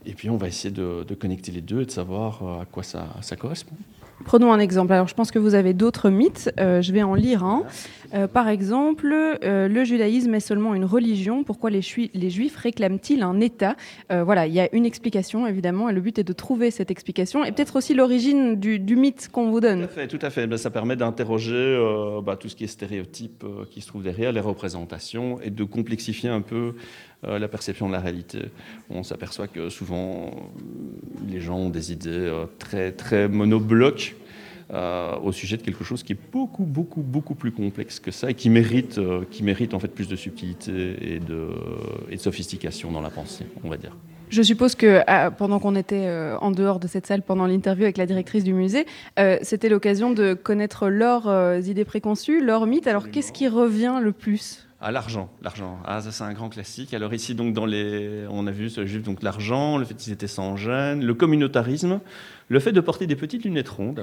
Et 0.06 0.14
puis 0.14 0.30
on 0.30 0.36
va 0.36 0.48
essayer 0.48 0.72
de, 0.72 1.02
connecter 1.14 1.50
les 1.52 1.60
deux 1.60 1.82
et 1.82 1.86
de 1.86 1.90
savoir 1.90 2.42
euh, 2.42 2.62
à 2.62 2.64
quoi 2.64 2.82
ça, 2.82 3.08
ça 3.20 3.36
correspond. 3.36 3.76
Prenons 4.24 4.52
un 4.52 4.58
exemple. 4.58 4.92
Alors, 4.92 5.08
je 5.08 5.14
pense 5.14 5.30
que 5.30 5.38
vous 5.38 5.54
avez 5.54 5.74
d'autres 5.74 6.10
mythes. 6.10 6.50
Euh, 6.58 6.82
je 6.82 6.92
vais 6.92 7.02
en 7.02 7.14
lire 7.14 7.44
un. 7.44 7.64
Euh, 8.14 8.26
par 8.26 8.48
exemple, 8.48 9.12
euh, 9.14 9.68
le 9.68 9.84
judaïsme 9.84 10.34
est 10.34 10.40
seulement 10.40 10.74
une 10.74 10.84
religion. 10.84 11.44
Pourquoi 11.44 11.70
les, 11.70 11.82
juifs 11.82 12.56
réclament-ils 12.56 13.22
un 13.22 13.40
État? 13.40 13.76
Voilà, 14.10 14.46
il 14.46 14.52
y 14.52 14.60
a 14.60 14.68
une 14.74 14.86
explication, 14.86 15.46
évidemment, 15.46 15.88
et 15.88 15.92
le 15.92 16.00
but 16.00 16.18
est 16.18 16.24
de 16.24 16.32
trouver 16.32 16.70
cette 16.70 16.90
explication 16.90 17.44
et 17.44 17.52
peut-être 17.52 17.76
aussi 17.76 17.94
l'origine 17.94 18.56
du, 18.56 18.96
mythe 18.96 19.28
qu'on 19.30 19.50
vous 19.50 19.60
donne. 19.60 19.82
Tout 19.82 19.84
à 19.84 19.88
fait, 19.88 20.08
tout 20.08 20.18
à 20.22 20.30
fait. 20.30 20.46
Ben, 20.46 20.56
ça 20.56 20.70
permet 20.70 20.96
d'interroger 20.96 21.78
bah, 22.24 22.36
tout 22.36 22.48
ce 22.48 22.56
qui 22.56 22.64
est 22.64 22.68
stéréotype 22.68 23.44
qui 23.70 23.80
se 23.80 23.86
trouve 23.86 24.02
derrière, 24.02 24.32
les 24.32 24.40
représentations, 24.40 25.40
et 25.40 25.50
de 25.50 25.64
complexifier 25.64 26.30
un 26.30 26.40
peu 26.40 26.74
la 27.22 27.48
perception 27.48 27.88
de 27.88 27.92
la 27.92 28.00
réalité. 28.00 28.38
On 28.90 29.02
s'aperçoit 29.02 29.48
que 29.48 29.68
souvent, 29.70 30.30
les 31.28 31.40
gens 31.40 31.56
ont 31.56 31.70
des 31.70 31.92
idées 31.92 32.32
très, 32.58 32.92
très 32.92 33.28
monoblocs 33.28 34.14
euh, 34.70 35.16
au 35.22 35.32
sujet 35.32 35.56
de 35.56 35.62
quelque 35.62 35.82
chose 35.82 36.02
qui 36.02 36.12
est 36.12 36.18
beaucoup, 36.30 36.64
beaucoup, 36.64 37.00
beaucoup 37.00 37.34
plus 37.34 37.52
complexe 37.52 38.00
que 38.00 38.10
ça 38.10 38.30
et 38.30 38.34
qui 38.34 38.50
mérite, 38.50 38.98
euh, 38.98 39.24
qui 39.30 39.42
mérite 39.42 39.72
en 39.72 39.78
fait 39.78 39.88
plus 39.88 40.08
de 40.08 40.14
subtilité 40.14 41.14
et 41.14 41.20
de, 41.20 41.48
et 42.10 42.16
de 42.16 42.20
sophistication 42.20 42.92
dans 42.92 43.00
la 43.00 43.08
pensée, 43.08 43.46
on 43.64 43.70
va 43.70 43.78
dire. 43.78 43.96
Je 44.28 44.42
suppose 44.42 44.74
que 44.74 45.00
ah, 45.06 45.30
pendant 45.30 45.58
qu'on 45.58 45.74
était 45.74 46.04
euh, 46.06 46.36
en 46.40 46.50
dehors 46.50 46.80
de 46.80 46.86
cette 46.86 47.06
salle, 47.06 47.22
pendant 47.22 47.46
l'interview 47.46 47.84
avec 47.84 47.96
la 47.96 48.04
directrice 48.04 48.44
du 48.44 48.52
musée, 48.52 48.84
c'était 49.40 49.70
l'occasion 49.70 50.12
de 50.12 50.34
connaître 50.34 50.90
leurs 50.90 51.66
idées 51.66 51.86
préconçues, 51.86 52.44
leurs 52.44 52.66
mythes. 52.66 52.86
Alors, 52.86 53.10
qu'est-ce 53.10 53.32
qui 53.32 53.48
revient 53.48 54.00
le 54.02 54.12
plus? 54.12 54.67
Ah, 54.80 54.92
l'argent, 54.92 55.28
l'argent. 55.42 55.80
Ah, 55.84 56.00
ça 56.00 56.12
c'est 56.12 56.22
un 56.22 56.32
grand 56.32 56.48
classique. 56.48 56.94
Alors 56.94 57.12
ici, 57.12 57.34
donc, 57.34 57.52
dans 57.52 57.66
les, 57.66 58.26
on 58.30 58.46
a 58.46 58.52
vu 58.52 58.70
ce 58.70 58.86
juif, 58.86 59.02
donc 59.02 59.24
l'argent, 59.24 59.76
le 59.76 59.84
fait 59.84 59.94
qu'ils 59.94 60.12
étaient 60.12 60.28
sans 60.28 60.56
gêne, 60.56 61.04
le 61.04 61.14
communautarisme, 61.14 61.98
le 62.46 62.60
fait 62.60 62.70
de 62.70 62.80
porter 62.80 63.08
des 63.08 63.16
petites 63.16 63.44
lunettes 63.44 63.70
rondes. 63.70 64.00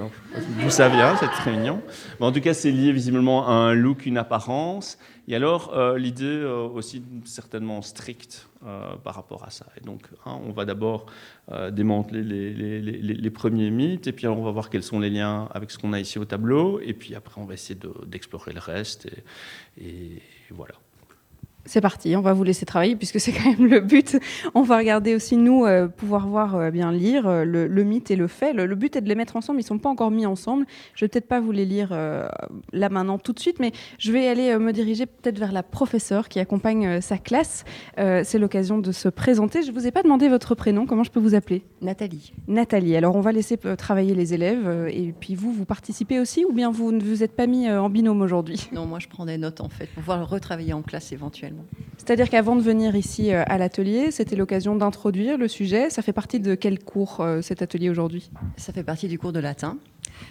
D'où 0.60 0.68
ça 0.68 0.90
vient, 0.90 1.16
c'est 1.16 1.28
très 1.28 1.50
mignon. 1.50 1.80
en 2.20 2.30
tout 2.30 2.42
cas, 2.42 2.52
c'est 2.52 2.70
lié 2.70 2.92
visiblement 2.92 3.48
à 3.48 3.52
un 3.52 3.72
look, 3.72 4.04
une 4.04 4.18
apparence. 4.18 4.98
Et 5.28 5.34
alors, 5.34 5.72
euh, 5.74 5.96
l'idée 5.96 6.24
euh, 6.26 6.68
aussi 6.68 7.02
certainement 7.24 7.80
stricte 7.80 8.46
euh, 8.66 8.96
par 9.02 9.14
rapport 9.14 9.44
à 9.44 9.50
ça. 9.50 9.64
Et 9.80 9.84
donc, 9.84 10.02
hein, 10.26 10.38
on 10.46 10.52
va 10.52 10.66
d'abord 10.66 11.06
démanteler 11.72 12.22
les, 12.22 13.30
premiers 13.30 13.70
mythes, 13.70 14.08
et 14.08 14.12
puis 14.12 14.26
on 14.26 14.42
va 14.42 14.50
voir 14.50 14.68
quels 14.68 14.82
sont 14.82 15.00
les 15.00 15.10
liens 15.10 15.48
avec 15.54 15.70
ce 15.70 15.78
qu'on 15.78 15.92
a 15.92 16.00
ici 16.00 16.18
au 16.18 16.24
tableau, 16.24 16.80
et 16.80 16.92
puis 16.92 17.14
après, 17.14 17.40
on 17.40 17.44
va 17.44 17.54
essayer 17.54 17.78
d'explorer 18.06 18.52
le 18.52 18.58
reste. 18.60 19.08
Et 19.80 20.20
voilà. 20.54 20.74
C'est 21.66 21.80
parti, 21.80 22.14
on 22.16 22.20
va 22.20 22.32
vous 22.32 22.44
laisser 22.44 22.64
travailler 22.64 22.96
puisque 22.96 23.20
c'est 23.20 23.32
quand 23.36 23.50
même 23.50 23.68
le 23.68 23.80
but. 23.80 24.16
On 24.54 24.62
va 24.62 24.78
regarder 24.78 25.14
aussi, 25.14 25.36
nous, 25.36 25.64
euh, 25.64 25.88
pouvoir 25.88 26.28
voir, 26.28 26.54
euh, 26.54 26.70
bien 26.70 26.92
lire 26.92 27.26
euh, 27.26 27.44
le, 27.44 27.84
mythe 27.84 28.10
et 28.10 28.16
le 28.16 28.28
fait. 28.28 28.52
Le, 28.52 28.74
but 28.74 28.94
est 28.96 29.00
de 29.00 29.08
les 29.08 29.14
mettre 29.14 29.36
ensemble, 29.36 29.60
ils 29.60 29.64
ne 29.64 29.68
sont 29.68 29.78
pas 29.78 29.88
encore 29.88 30.10
mis 30.10 30.26
ensemble. 30.26 30.64
Je 30.94 31.04
vais 31.04 31.08
peut-être 31.08 31.28
pas 31.28 31.40
vous 31.40 31.52
les 31.52 31.64
lire 31.64 31.90
là 31.90 32.88
maintenant 32.88 33.18
tout 33.18 33.32
de 33.32 33.40
suite, 33.40 33.58
mais 33.58 33.72
je 33.98 34.12
vais 34.12 34.28
aller 34.28 34.56
me 34.58 34.72
diriger 34.72 35.06
peut-être 35.06 35.38
vers 35.38 35.52
la 35.52 35.62
professeure 35.62 36.28
qui 36.28 36.38
accompagne 36.38 37.00
sa 37.00 37.18
classe. 37.18 37.64
c'est 37.96 38.38
l'occasion 38.38 38.78
de 38.78 38.92
se 38.92 39.08
présenter. 39.08 39.62
Je 39.62 39.70
ne 39.70 39.74
vous 39.74 39.86
ai 39.86 39.90
pas 39.90 40.02
demandé 40.02 40.28
votre 40.28 40.54
prénom, 40.54 40.86
comment 40.86 41.04
je 41.04 41.10
peux 41.10 41.20
vous 41.20 41.34
appeler? 41.34 41.64
Nathalie. 41.80 42.32
Nathalie, 42.48 42.96
alors 42.96 43.16
on 43.16 43.20
va 43.20 43.32
laisser 43.32 43.56
travailler 43.78 44.14
les 44.14 44.34
élèves 44.34 44.88
et 44.90 45.12
puis 45.18 45.34
vous, 45.34 45.52
vous 45.52 45.64
participez 45.64 46.20
aussi 46.20 46.44
ou 46.44 46.52
bien 46.52 46.70
vous 46.70 46.92
ne 46.92 47.02
vous 47.02 47.22
êtes 47.22 47.34
pas 47.34 47.46
mis 47.46 47.70
en 47.70 47.88
binôme 47.88 48.22
aujourd'hui? 48.22 48.68
Non, 48.72 48.86
moi 48.86 48.98
je 48.98 49.08
prends 49.08 49.26
des 49.26 49.38
notes 49.38 49.60
en 49.60 49.68
fait 49.68 49.86
pour 49.86 50.02
pouvoir 50.02 50.28
retravailler 50.28 50.72
en 50.72 50.82
classe 50.82 51.12
éventuellement. 51.12 51.55
C'est-à-dire 51.98 52.30
qu'avant 52.30 52.56
de 52.56 52.60
venir 52.60 52.94
ici 52.94 53.32
euh, 53.32 53.42
à 53.46 53.58
l'atelier, 53.58 54.10
c'était 54.10 54.36
l'occasion 54.36 54.76
d'introduire 54.76 55.38
le 55.38 55.48
sujet. 55.48 55.90
Ça 55.90 56.02
fait 56.02 56.12
partie 56.12 56.38
de 56.40 56.54
quel 56.54 56.78
cours 56.78 57.20
euh, 57.20 57.42
cet 57.42 57.62
atelier 57.62 57.90
aujourd'hui? 57.90 58.30
Ça 58.56 58.72
fait 58.72 58.84
partie 58.84 59.08
du 59.08 59.18
cours 59.18 59.32
de 59.32 59.40
latin. 59.40 59.78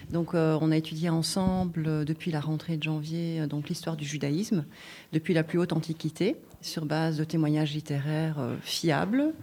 Donc, 0.10 0.34
euh, 0.34 0.58
on 0.62 0.72
a 0.72 0.78
étudié 0.78 1.10
ensemble 1.10 2.06
depuis 2.06 2.32
la 2.32 2.40
rentrée 2.40 2.78
de 2.78 2.84
janvier 2.84 3.46
donc 3.48 3.70
l'histoire 3.70 3.98
du 3.98 4.06
judaïsme 4.06 4.66
depuis 5.12 5.34
la 5.34 5.44
plus 5.44 5.60
haute 5.60 5.74
antiquité 5.74 6.38
sur 6.62 6.86
base 6.86 7.18
de 7.18 7.24
témoignages 7.24 7.74
littéraires 7.74 8.38
fiables 8.62 9.34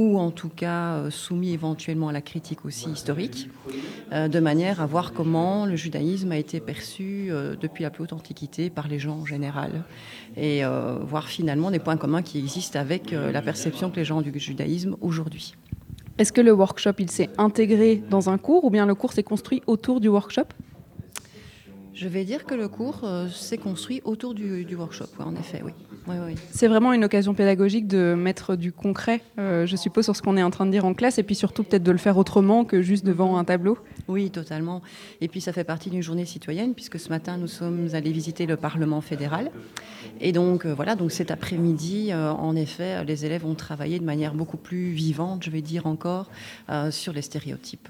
ou 0.00 0.18
en 0.18 0.30
tout 0.30 0.48
cas 0.48 0.94
euh, 0.94 1.10
soumis 1.10 1.52
éventuellement 1.52 2.08
à 2.08 2.12
la 2.12 2.22
critique 2.22 2.64
aussi 2.64 2.88
historique, 2.88 3.50
euh, 4.12 4.28
de 4.28 4.40
manière 4.40 4.80
à 4.80 4.86
voir 4.86 5.12
comment 5.12 5.66
le 5.66 5.76
judaïsme 5.76 6.32
a 6.32 6.38
été 6.38 6.58
perçu 6.58 7.28
euh, 7.28 7.54
depuis 7.54 7.82
la 7.82 7.90
plus 7.90 8.04
haute 8.04 8.14
antiquité 8.14 8.70
par 8.70 8.88
les 8.88 8.98
gens 8.98 9.18
en 9.18 9.26
général, 9.26 9.84
et 10.38 10.62
voir 11.02 11.26
finalement 11.28 11.70
des 11.70 11.80
points 11.80 11.98
communs 11.98 12.22
qui 12.22 12.38
existent 12.38 12.78
avec 12.78 13.10
la 13.10 13.42
perception 13.42 13.90
que 13.90 13.96
les 13.96 14.04
gens 14.04 14.18
ont 14.18 14.22
du 14.22 14.32
judaïsme 14.38 14.96
aujourd'hui. 15.00 15.54
Est-ce 16.18 16.32
que 16.32 16.40
le 16.40 16.52
workshop 16.52 16.92
il 16.98 17.10
s'est 17.10 17.28
intégré 17.36 18.02
dans 18.08 18.30
un 18.30 18.38
cours 18.38 18.64
ou 18.64 18.70
bien 18.70 18.86
le 18.86 18.94
cours 18.94 19.12
s'est 19.12 19.22
construit 19.22 19.62
autour 19.66 20.00
du 20.00 20.08
workshop? 20.08 20.46
Je 21.94 22.08
vais 22.08 22.24
dire 22.24 22.44
que 22.44 22.54
le 22.54 22.68
cours 22.68 23.06
s'est 23.30 23.58
construit 23.58 24.00
autour 24.04 24.34
du, 24.34 24.64
du 24.64 24.76
workshop, 24.76 25.08
en 25.18 25.34
effet, 25.34 25.60
oui. 25.64 25.72
C'est 26.50 26.68
vraiment 26.68 26.92
une 26.92 27.04
occasion 27.04 27.34
pédagogique 27.34 27.86
de 27.86 28.14
mettre 28.14 28.56
du 28.56 28.72
concret, 28.72 29.22
euh, 29.38 29.66
je 29.66 29.76
suppose, 29.76 30.04
sur 30.04 30.16
ce 30.16 30.22
qu'on 30.22 30.36
est 30.36 30.42
en 30.42 30.50
train 30.50 30.66
de 30.66 30.70
dire 30.70 30.84
en 30.84 30.94
classe, 30.94 31.18
et 31.18 31.22
puis 31.22 31.34
surtout 31.34 31.62
peut-être 31.62 31.82
de 31.82 31.92
le 31.92 31.98
faire 31.98 32.16
autrement 32.16 32.64
que 32.64 32.82
juste 32.82 33.04
devant 33.04 33.38
un 33.38 33.44
tableau. 33.44 33.78
Oui, 34.08 34.30
totalement. 34.30 34.82
Et 35.20 35.28
puis 35.28 35.40
ça 35.40 35.52
fait 35.52 35.64
partie 35.64 35.90
d'une 35.90 36.02
journée 36.02 36.24
citoyenne, 36.24 36.74
puisque 36.74 36.98
ce 36.98 37.08
matin 37.08 37.36
nous 37.36 37.48
sommes 37.48 37.88
allés 37.92 38.12
visiter 38.12 38.46
le 38.46 38.56
Parlement 38.56 39.00
fédéral. 39.00 39.50
Et 40.20 40.32
donc 40.32 40.64
euh, 40.64 40.74
voilà, 40.74 40.96
donc 40.96 41.12
cet 41.12 41.30
après-midi, 41.30 42.08
euh, 42.12 42.30
en 42.30 42.56
effet, 42.56 43.04
les 43.04 43.24
élèves 43.24 43.46
ont 43.46 43.54
travaillé 43.54 43.98
de 43.98 44.04
manière 44.04 44.34
beaucoup 44.34 44.56
plus 44.56 44.90
vivante, 44.90 45.44
je 45.44 45.50
vais 45.50 45.62
dire 45.62 45.86
encore, 45.86 46.30
sur 46.90 47.12
les 47.12 47.22
stéréotypes 47.22 47.88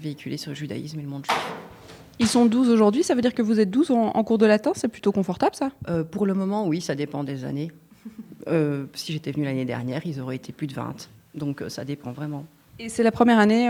véhiculés 0.00 0.36
sur 0.36 0.50
le 0.50 0.56
judaïsme 0.56 0.98
et 0.98 1.02
le 1.02 1.08
monde 1.08 1.24
juif. 1.24 1.77
Ils 2.18 2.26
sont 2.26 2.46
12 2.46 2.68
aujourd'hui, 2.70 3.02
ça 3.02 3.14
veut 3.14 3.20
dire 3.20 3.34
que 3.34 3.42
vous 3.42 3.60
êtes 3.60 3.70
12 3.70 3.90
en, 3.90 4.24
cours 4.24 4.38
de 4.38 4.46
latin, 4.46 4.72
c'est 4.74 4.88
plutôt 4.88 5.12
confortable 5.12 5.54
ça? 5.54 5.70
Euh, 5.88 6.04
Pour 6.04 6.26
le 6.26 6.34
moment, 6.34 6.66
oui, 6.66 6.80
ça 6.80 6.94
dépend 6.94 7.24
des 7.24 7.44
années. 7.44 7.70
Euh, 8.46 8.86
si 8.94 9.12
j'étais 9.12 9.30
venue 9.30 9.44
l'année 9.44 9.66
dernière, 9.66 10.06
ils 10.06 10.20
auraient 10.20 10.36
été 10.36 10.52
plus 10.52 10.68
de 10.68 10.72
20. 10.72 11.10
Donc 11.34 11.60
euh, 11.60 11.68
ça 11.68 11.84
dépend 11.84 12.12
vraiment. 12.12 12.46
Et 12.78 12.88
c'est 12.88 13.02
la 13.02 13.10
première 13.10 13.38
année 13.38 13.68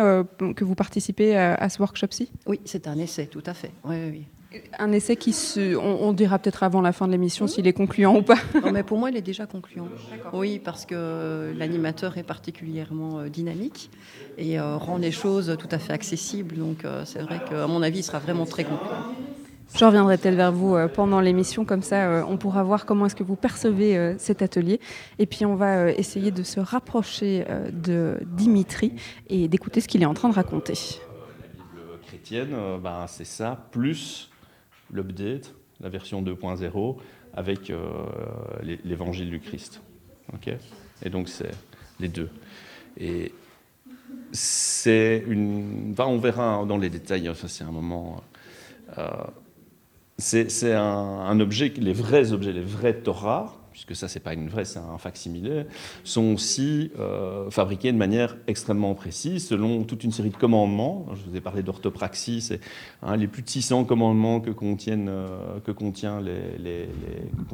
que 0.55 0.63
vous 0.63 0.77
participez 0.77 1.37
à, 1.37 1.69
ce 1.69 1.81
workshop-ci? 1.81 2.31
Oui, 2.47 2.61
c'est 2.65 2.87
un 2.87 2.97
essai, 2.97 3.27
tout 3.27 3.43
à 3.47 3.55
fait. 3.55 3.73
Oui, 3.83 3.97
oui, 3.97 4.11
oui. 4.13 4.25
Un 4.79 4.93
essai 4.93 5.17
qui 5.17 5.35
se. 5.35 5.77
On, 5.77 6.13
dira 6.15 6.39
peut-être 6.39 6.63
avant 6.63 6.81
la 6.81 6.93
fin 6.93 7.07
de 7.07 7.13
l'émission 7.13 7.47
s'il 7.47 7.67
est 7.67 7.75
concluant 7.75 8.17
ou 8.17 8.23
pas. 8.23 8.39
Non, 8.65 8.73
mais 8.73 8.83
pour 8.83 8.97
moi, 8.97 9.11
il 9.11 9.17
est 9.17 9.23
déjà 9.23 9.45
concluant. 9.45 9.89
Oui, 10.33 10.59
parce 10.59 10.87
que 10.87 11.53
l'animateur 11.55 12.17
est 12.17 12.23
particulièrement 12.23 13.19
euh, 13.19 13.29
dynamique 13.29 13.91
et 14.39 14.59
euh, 14.59 14.79
rend 14.79 14.97
les 14.97 15.11
choses 15.11 15.55
tout 15.59 15.69
à 15.71 15.79
fait 15.79 15.93
accessibles. 15.93 16.57
Donc, 16.57 16.85
euh, 16.85 17.05
c'est 17.05 17.21
vrai 17.21 17.41
qu'à 17.47 17.67
mon 17.67 17.83
avis, 17.83 17.99
il 17.99 18.03
sera 18.03 18.21
vraiment 18.21 18.47
très 18.47 18.65
concluant. 18.65 19.13
Je 19.75 19.85
reviendrai 19.85 20.17
peut-être 20.17 20.35
vers 20.35 20.51
vous 20.51 20.79
pendant 20.95 21.21
l'émission, 21.21 21.67
comme 21.67 21.83
ça 21.83 22.25
on 22.27 22.39
pourra 22.39 22.63
voir 22.63 22.87
comment 22.87 23.05
est-ce 23.05 23.15
que 23.15 23.23
vous 23.23 23.37
percevez 23.37 24.15
cet 24.17 24.41
atelier. 24.41 24.81
Et 25.19 25.27
puis 25.27 25.45
on 25.45 25.57
va 25.57 25.91
essayer 25.93 26.31
de 26.31 26.43
se 26.43 26.59
rapprocher 26.59 27.45
de 27.71 28.17
Dimitri 28.25 28.95
et 29.29 29.47
d'écouter 29.47 29.83
ce 29.83 29.89
qu'il 29.89 30.03
est 30.03 30.07
en 30.07 30.15
train 30.15 30.31
de 30.31 30.35
raconter. 30.35 30.73
La 30.73 31.65
Bible 31.65 32.01
chrétienne, 32.07 32.57
ben, 32.83 33.05
c'est 33.09 33.27
ça, 33.27 33.69
plus 33.71 34.31
l'update, 34.93 35.55
la 35.81 35.89
version 35.89 36.23
2.0, 36.23 36.97
avec 37.35 37.71
euh, 37.71 37.81
l'évangile 38.85 39.31
du 39.31 39.41
Christ. 39.41 39.81
ok? 40.35 40.55
Et 41.03 41.11
donc, 41.11 41.29
c'est 41.29 41.51
les 42.01 42.09
deux. 42.09 42.31
Et 42.99 43.33
c'est 44.33 45.25
une. 45.27 45.95
on 45.99 46.19
verra 46.19 46.65
dans 46.67 46.79
les 46.79 46.91
détails, 46.91 47.31
ça 47.35 47.49
c'est 47.49 47.65
un 47.65 47.71
moment. 47.71 48.23
Euh, 48.97 49.07
c'est 50.19 50.75
un, 50.75 51.39
objet, 51.39 51.73
les 51.77 51.93
vrais 51.93 52.33
objets, 52.33 52.53
les 52.53 52.61
vrais 52.61 52.95
Torah, 52.95 53.57
puisque 53.79 53.95
ça, 53.95 54.09
c'est 54.09 54.19
pas 54.19 54.35
une 54.35 54.49
vraie, 54.49 54.65
c'est 54.65 54.81
un 54.81 54.99
facsimilé, 54.99 55.65
sont 56.03 56.35
aussi 56.35 56.91
euh, 56.99 57.49
fabriqués 57.49 57.93
de 57.93 57.97
manière 57.97 58.37
extrêmement 58.49 58.93
précise, 58.97 59.47
selon 59.47 59.85
toute 59.85 60.03
une 60.03 60.11
série 60.11 60.31
de 60.31 60.37
commandements. 60.37 61.07
Je 61.15 61.31
vous 61.31 61.37
ai 61.37 61.41
parlé 61.41 61.63
d'orthopraxie, 61.63 62.41
c'est 62.41 62.61
hein, 63.03 63.17
les 63.17 63.29
plus 63.29 63.43
de 63.43 63.49
600 63.49 63.85
commandements 63.85 64.41
que 64.41 64.51
contiennent, 64.51 65.09
euh, 65.09 65.61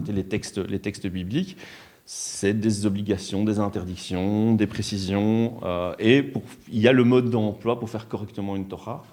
les, 0.09 0.25
textes, 0.25 1.07
bibliques. 1.09 1.59
C'est 2.07 2.55
des 2.55 2.87
obligations, 2.87 3.45
des 3.45 3.59
interdictions, 3.59 4.55
des 4.55 4.67
précisions, 4.67 5.59
euh, 5.63 5.95
et 5.99 6.33
il 6.73 6.81
y 6.81 6.89
a 6.89 6.93
le 6.93 7.05
mode 7.05 7.29
d'emploi 7.29 7.79
pour 7.79 7.91
faire 7.91 8.09
correctement 8.09 8.57
une 8.57 8.67
Torah. 8.69 9.05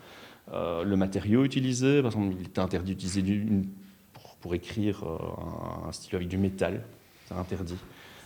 le 0.53 0.95
matériau 0.95 1.43
utilisé, 1.43 2.01
par 2.01 2.11
exemple, 2.11 2.35
il 2.39 2.45
est 2.45 2.57
interdit 2.57 2.95
d'utiliser 2.95 3.45
pour, 4.39 4.55
écrire 4.55 5.03
un 5.87 5.91
stylo 5.91 6.17
avec 6.17 6.27
du 6.27 6.37
métal, 6.37 6.81
interdit. 7.37 7.77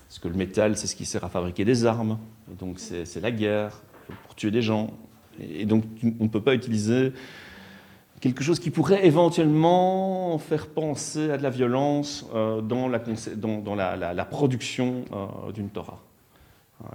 Parce 0.08 0.20
que 0.20 0.28
le 0.28 0.36
métal, 0.36 0.78
c'est 0.78 0.88
ce 0.88 0.96
qui 0.96 1.06
sert 1.06 1.24
à 1.24 1.30
fabriquer 1.30 1.65
des 1.65 1.86
armes, 1.86 2.20
et 2.52 2.56
donc 2.56 2.80
c'est 2.80 3.22
la 3.22 3.32
guerre, 3.32 3.82
pour 4.24 4.36
tuer 4.36 4.52
des 4.52 4.62
gens. 4.62 4.91
Et 5.39 5.65
donc 5.65 5.84
on 6.20 6.24
ne 6.24 6.30
peut 6.30 6.41
pas 6.41 6.54
utiliser 6.54 7.12
quelque 8.22 8.44
chose 8.44 8.60
qui 8.60 8.72
pourrait 8.72 9.06
éventuellement 9.06 10.38
faire 10.38 10.68
penser 10.68 11.32
à 11.32 11.38
de 11.38 11.44
la 11.44 11.50
violence 11.50 12.26
euh, 12.34 12.62
dans, 12.62 12.88
la, 12.88 13.00
dans, 13.00 13.76
la, 13.76 14.26
production 14.26 15.06
euh, 15.12 15.52
d'une 15.52 15.70
Torah. 15.70 16.00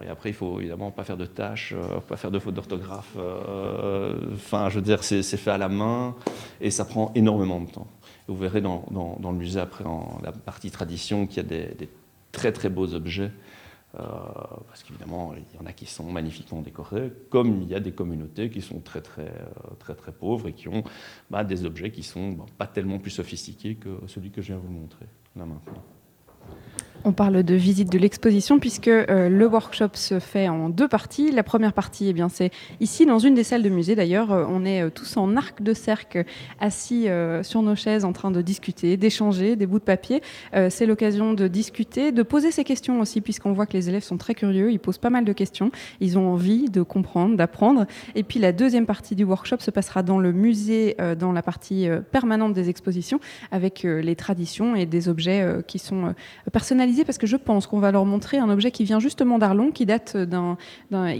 Et 0.05 0.09
après, 0.09 0.31
il 0.31 0.35
faut 0.35 0.61
évidemment 0.61 0.91
pas 0.91 1.05
faire 1.05 1.17
de 1.17 1.25
tâches, 1.25 1.75
pas 2.07 2.17
faire 2.17 2.31
de 2.31 2.39
fautes 2.39 2.55
d'orthographe. 2.55 3.17
Enfin, 4.35 4.69
je 4.69 4.75
veux 4.75 4.85
dire, 4.85 5.03
c'est 5.03 5.23
fait 5.23 5.51
à 5.51 5.57
la 5.57 5.71
main 5.71 6.15
et 6.61 6.71
ça 6.71 6.85
prend 6.85 7.13
énormément 7.15 7.61
de 7.61 7.71
temps. 7.71 7.87
Vous 8.31 8.37
verrez 8.37 8.61
dans, 8.61 8.85
le 9.23 9.33
musée, 9.33 9.59
après, 9.59 9.85
en 9.85 10.21
la 10.23 10.33
partie 10.33 10.71
tradition, 10.71 11.27
qu'il 11.27 11.39
y 11.39 11.41
a 11.41 11.49
des, 11.49 11.89
très 12.33 12.53
très 12.53 12.69
beaux 12.69 12.95
objets. 12.95 13.31
Euh, 13.97 14.03
parce 14.69 14.85
qu'évidemment, 14.85 15.35
il 15.35 15.57
y 15.57 15.61
en 15.61 15.67
a 15.67 15.73
qui 15.73 15.87
sont 15.87 16.13
magnifiquement 16.13 16.63
décorés, 16.63 17.13
comme 17.29 17.61
il 17.63 17.69
y 17.69 17.75
a 17.75 17.81
des 17.81 17.91
communautés 17.91 18.49
qui 18.49 18.63
sont 18.63 18.81
très 18.81 19.01
très 19.01 19.27
euh, 19.27 19.75
très 19.81 19.97
très, 19.97 20.13
pauvres 20.13 20.47
et 20.49 20.53
qui 20.53 20.69
ont 20.69 20.85
bah, 21.29 21.43
des 21.43 21.65
objets 21.65 21.91
qui 21.91 22.05
sont 22.05 22.31
bah, 22.31 22.47
pas 22.57 22.67
tellement 22.69 23.01
plus 23.01 23.11
sophistiqués 23.11 23.75
que 23.75 23.99
celui 24.07 24.31
que 24.31 24.43
je 24.43 24.49
viens 24.49 24.59
vous 24.59 24.71
montrer 24.71 25.07
là 25.35 25.45
maintenant. 25.45 25.83
On 27.03 27.13
parle 27.13 27.43
de 27.43 27.55
visite 27.55 27.91
de 27.91 27.99
l'exposition 27.99 28.59
puisque 28.59 28.89
euh, 28.89 29.31
le 29.31 29.47
workshop 29.47 29.91
se 29.95 30.19
fait 30.19 30.49
en 30.49 30.69
deux 30.69 30.87
parties. 30.87 31.31
La 31.31 31.43
première 31.43 31.73
partie, 31.73 32.09
eh 32.09 32.13
bien, 32.13 32.29
c'est 32.29 32.51
ici 32.79 33.07
dans 33.07 33.19
une 33.19 33.35
des 33.35 33.43
salles 33.43 33.63
de 33.63 33.71
musée. 33.71 33.95
D'ailleurs, 33.95 34.33
euh, 34.33 34.45
on 34.47 34.67
est 34.67 34.83
euh, 34.83 34.91
tous 34.91 35.17
en 35.17 35.35
arc 35.35 35.63
de 35.63 35.73
cercle, 35.73 36.25
assis 36.61 37.09
sur 37.43 37.63
nos 37.63 37.75
chaises, 37.75 38.05
en 38.05 38.13
train 38.13 38.31
de 38.31 38.43
discuter, 38.43 38.97
d'échanger 38.97 39.57
des 39.57 39.67
bouts 39.67 39.79
de 39.79 39.85
papier. 39.85 40.23
c'est 40.69 40.87
l'occasion 40.87 41.33
de 41.33 41.49
discuter, 41.49 42.13
de 42.13 42.23
poser 42.23 42.51
ses 42.51 42.65
questions 42.65 43.01
aussi, 43.01 43.21
puisqu'on 43.21 43.53
voit 43.53 43.67
que 43.67 43.73
les 43.73 43.89
élèves 43.89 44.03
sont 44.03 44.17
très 44.17 44.35
curieux. 44.35 44.71
Ils 44.71 44.79
posent 44.79 44.99
pas 44.99 45.11
mal 45.11 45.25
de 45.25 45.33
questions. 45.33 45.71
Ils 46.01 46.19
ont 46.19 46.33
envie 46.33 46.69
de 46.69 46.83
comprendre, 46.83 47.37
d'apprendre. 47.37 47.87
Et 48.15 48.23
puis 48.23 48.39
la 48.39 48.53
deuxième 48.53 48.87
partie 48.87 49.15
du 49.15 49.25
workshop 49.25 49.61
se 49.61 49.71
passera 49.71 50.03
dans 50.03 50.19
le 50.19 50.33
musée, 50.33 50.97
dans 51.19 51.33
la 51.33 51.43
partie 51.43 51.89
permanente 52.11 52.53
des 52.53 52.69
expositions, 52.69 53.21
avec 53.51 53.83
les 53.83 54.17
traditions 54.17 54.75
et 54.75 54.87
des 54.87 55.09
objets 55.09 55.63
qui 55.67 55.79
sont 55.79 56.15
personnalisés 56.53 56.90
parce 57.05 57.19
que 57.19 57.27
je 57.27 57.37
pense 57.37 57.67
qu'on 57.67 57.79
va 57.79 57.93
leur 57.93 58.05
montrer 58.05 58.39
un 58.39 58.51
objet 58.51 58.71
qui 58.71 58.85
vient 58.85 59.01
justement 59.01 59.39
d'Arlon, 59.39 59.71
qui 59.71 59.87
date 59.87 60.17
d'un, 60.17 60.57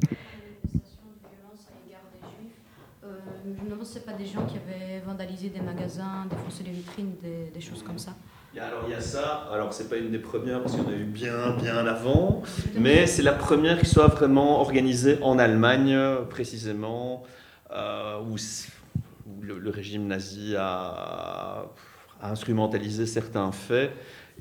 je 3.03 3.63
me 3.65 3.71
demande 3.71 3.87
si 3.87 3.95
ce 3.95 3.99
pas 4.01 4.13
des 4.13 4.27
gens 4.27 4.47
qui 4.47 4.57
avaient 4.57 5.01
vandalisé 5.07 5.51
des 5.51 5.61
magasins, 5.61 6.27
défoncé 6.31 6.65
des 6.65 6.71
vitrines, 6.71 7.13
des, 7.23 7.61
choses 7.61 7.83
comme 7.83 7.99
ça. 7.99 8.15
Alors 8.59 8.85
il 8.87 8.93
y 8.93 8.95
a 8.95 9.01
ça, 9.01 9.49
alors 9.53 9.73
c'est 9.73 9.89
pas 9.89 9.97
une 9.97 10.13
des 10.13 10.19
premières 10.19 10.63
parce 10.63 10.75
qu'il 10.75 10.85
y 10.85 10.87
en 10.87 10.91
a 10.91 10.97
eu 10.97 11.05
bien 11.05 11.57
bien 11.61 11.87
avant, 11.87 12.43
mais 12.77 13.07
c'est 13.07 13.23
la 13.23 13.33
première 13.33 13.81
qui 13.81 13.87
soit 13.87 14.07
vraiment 14.07 14.61
organisée 14.61 15.19
en 15.23 15.41
Allemagne 15.41 15.99
précisément, 16.31 17.25
euh, 17.73 18.21
où, 18.21 18.37
le, 19.43 19.71
régime 19.71 20.07
nazi 20.07 20.55
a 20.57 21.67
à 22.21 22.31
instrumentaliser 22.31 23.07
certains 23.07 23.53
faits. 23.53 23.93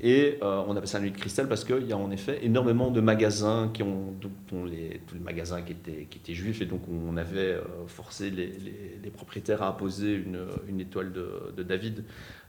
Et 0.02 0.38
euh, 0.42 0.62
on 0.66 0.76
appelle 0.76 0.88
ça 0.88 0.98
la 0.98 1.04
nuit 1.04 1.12
de 1.12 1.16
cristal 1.16 1.46
parce 1.48 1.64
qu'il 1.64 1.86
y 1.86 1.92
a 1.92 1.96
en 1.96 2.10
effet 2.10 2.40
énormément 2.42 2.90
de 2.90 3.00
magasins 3.00 3.70
qui 3.72 3.84
ont, 3.84 4.12
dont 4.50 4.64
les, 4.64 5.00
tous 5.06 5.14
les 5.14 5.20
magasins 5.20 5.62
qui 5.62 5.70
étaient, 5.70 6.06
qui 6.10 6.18
étaient 6.18 6.34
juifs 6.34 6.60
et 6.62 6.66
donc 6.66 6.80
on 6.88 7.16
avait 7.16 7.52
euh, 7.52 7.62
forcé 7.86 8.30
les, 8.30 9.10
propriétaires 9.10 9.62
à 9.62 9.68
apposer 9.68 10.14
une, 10.14 10.40
une 10.68 10.80
étoile 10.80 11.12
de, 11.12 11.62
David 11.62 12.02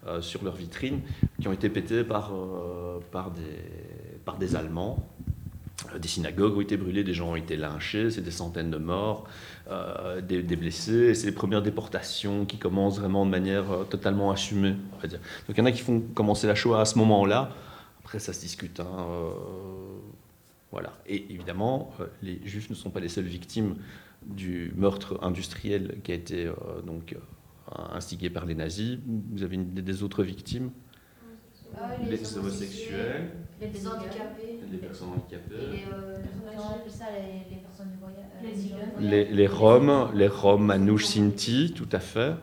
euh, 0.07 0.21
sur 0.21 0.43
leur 0.43 0.55
vitrine 0.55 1.01
qui 1.39 1.47
ont 1.47 1.53
été 1.53 1.69
pétés 1.69 2.03
par, 2.03 2.33
par, 3.11 3.29
des, 3.29 3.41
par 4.25 4.39
des 4.39 4.55
Allemands. 4.55 5.07
Des 6.01 6.07
synagogues 6.07 6.57
ont 6.57 6.61
été 6.61 6.77
brûlées, 6.77 7.03
des 7.03 7.13
gens 7.13 7.31
ont 7.31 7.35
été 7.35 7.57
lynchés, 7.57 8.09
c'est 8.09 8.21
des 8.21 8.31
centaines 8.31 8.71
de 8.71 8.77
morts. 8.77 9.27
Euh, 9.67 10.21
des, 10.21 10.43
blessés. 10.55 11.15
C'est 11.15 11.25
les 11.25 11.31
premières 11.31 11.63
déportations 11.63 12.45
qui 12.45 12.59
commencent 12.59 12.99
vraiment 12.99 13.25
de 13.25 13.31
manière 13.31 13.71
euh, 13.71 13.83
totalement 13.83 14.29
assumée. 14.29 14.75
On 15.03 15.07
dire. 15.07 15.19
Donc 15.47 15.57
il 15.57 15.57
y 15.57 15.61
en 15.61 15.65
a 15.65 15.71
qui 15.71 15.81
font 15.81 16.01
commencer 16.13 16.45
la 16.45 16.53
Shoah 16.53 16.81
à 16.81 16.85
ce 16.85 16.99
moment-là. 16.99 17.49
Après, 18.01 18.19
ça 18.19 18.31
se 18.31 18.41
discute. 18.41 18.79
Hein, 18.79 18.85
euh, 19.09 19.31
voilà. 20.71 20.93
Et 21.07 21.33
évidemment, 21.33 21.91
les 22.21 22.39
Juifs 22.45 22.69
ne 22.69 22.75
sont 22.75 22.91
pas 22.91 22.99
les 22.99 23.09
seules 23.09 23.25
victimes 23.25 23.77
du 24.23 24.71
meurtre 24.75 25.17
industriel 25.23 25.97
qui 26.03 26.11
a 26.11 26.15
été 26.15 26.51
donc 26.85 27.15
instigé 27.91 28.29
par 28.29 28.45
les 28.45 28.55
nazis. 28.55 28.99
Vous 29.31 29.41
avez 29.41 29.55
une 29.55 29.63
idée 29.69 29.81
des 29.81 30.03
autres 30.03 30.23
victimes? 30.23 30.69
Ah, 31.77 31.89
les, 32.07 32.37
homosexuels, 32.37 33.31
les, 33.59 33.87
handicapés, 33.87 34.59
les 34.71 34.77
personnes 34.77 35.09
handicapées, 35.09 35.55
et 35.55 35.71
les, 35.71 35.83
euh, 35.91 36.15
ça, 36.87 37.05
les, 37.49 37.57
personnes 37.57 37.91
du 37.91 37.97
voyage, 37.97 38.31
euh, 38.34 38.34
les, 38.99 39.25
les, 39.25 39.47
Roms, 39.47 40.09
les 40.13 40.27
Roms 40.27 40.65
Manouche 40.65 41.05
Sinti, 41.05 41.73
tout 41.75 41.89
à 41.91 41.99
fait. 41.99 42.33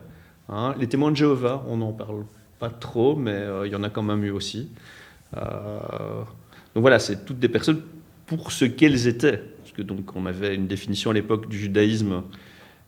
Hein. 0.49 0.75
Les 0.79 0.87
témoins 0.87 1.11
de 1.11 1.15
Jéhovah, 1.15 1.63
on 1.67 1.77
n'en 1.77 1.91
parle 1.91 2.25
pas 2.59 2.69
trop, 2.69 3.15
mais 3.15 3.31
euh, 3.31 3.67
il 3.67 3.73
y 3.73 3.75
en 3.75 3.83
a 3.83 3.89
quand 3.89 4.03
même 4.03 4.23
eu 4.23 4.31
aussi. 4.31 4.69
donc 5.33 6.81
voilà, 6.81 6.99
c'est 6.99 7.25
toutes 7.25 7.39
des 7.39 7.49
personnes 7.49 7.81
pour 8.25 8.51
ce 8.51 8.65
qu'elles 8.65 9.07
étaient, 9.07 9.37
parce 9.37 9.71
que 9.71 9.81
donc 9.81 10.15
on 10.15 10.25
avait 10.25 10.55
une 10.55 10.67
définition 10.67 11.11
à 11.11 11.13
l'époque 11.13 11.49
du 11.49 11.57
judaïsme 11.57 12.23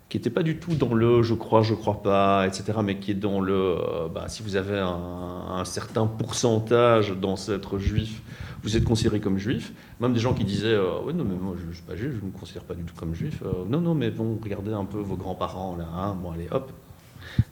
qui 0.09 0.17
n'était 0.17 0.29
pas 0.29 0.43
du 0.43 0.57
tout 0.57 0.75
dans 0.75 0.93
le 0.93 1.23
je 1.23 1.33
crois, 1.33 1.63
je 1.63 1.73
crois 1.73 2.03
pas, 2.03 2.45
etc., 2.47 2.79
mais 2.83 2.99
qui 2.99 3.11
est 3.11 3.15
dans 3.15 3.39
le 3.39 3.53
euh, 3.53 4.07
bah, 4.13 4.25
si 4.27 4.43
vous 4.43 4.55
avez 4.55 4.79
un, 4.79 5.63
certain 5.65 6.05
pourcentage 6.05 7.11
d'ancêtres 7.11 7.79
juifs, 7.79 8.21
vous 8.63 8.77
êtes 8.77 8.83
considéré 8.83 9.19
comme 9.19 9.37
juif. 9.37 9.73
Même 9.99 10.13
des 10.13 10.19
gens 10.19 10.33
qui 10.33 10.43
disaient 10.43 10.67
euh, 10.67 10.99
Oui, 11.05 11.13
non, 11.13 11.23
mais 11.23 11.35
moi 11.35 11.55
je 11.59 11.65
ne 11.67 11.73
suis 11.73 11.83
pas 11.83 11.95
juif, 11.95 12.11
je 12.11 12.21
ne 12.21 12.31
me 12.31 12.37
considère 12.37 12.63
pas 12.63 12.75
du 12.75 12.83
tout 12.83 12.93
comme 12.95 13.15
juif. 13.15 13.41
Euh, 13.43 13.65
non, 13.67 13.81
non, 13.81 13.95
mais 13.95 14.11
bon, 14.11 14.37
regardez 14.41 14.73
un 14.73 14.85
peu 14.85 14.99
vos 14.99 15.15
grands-parents 15.15 15.75
là, 15.75 15.87
hein, 15.95 16.15
bon, 16.21 16.31
allez, 16.31 16.47
hop. 16.51 16.71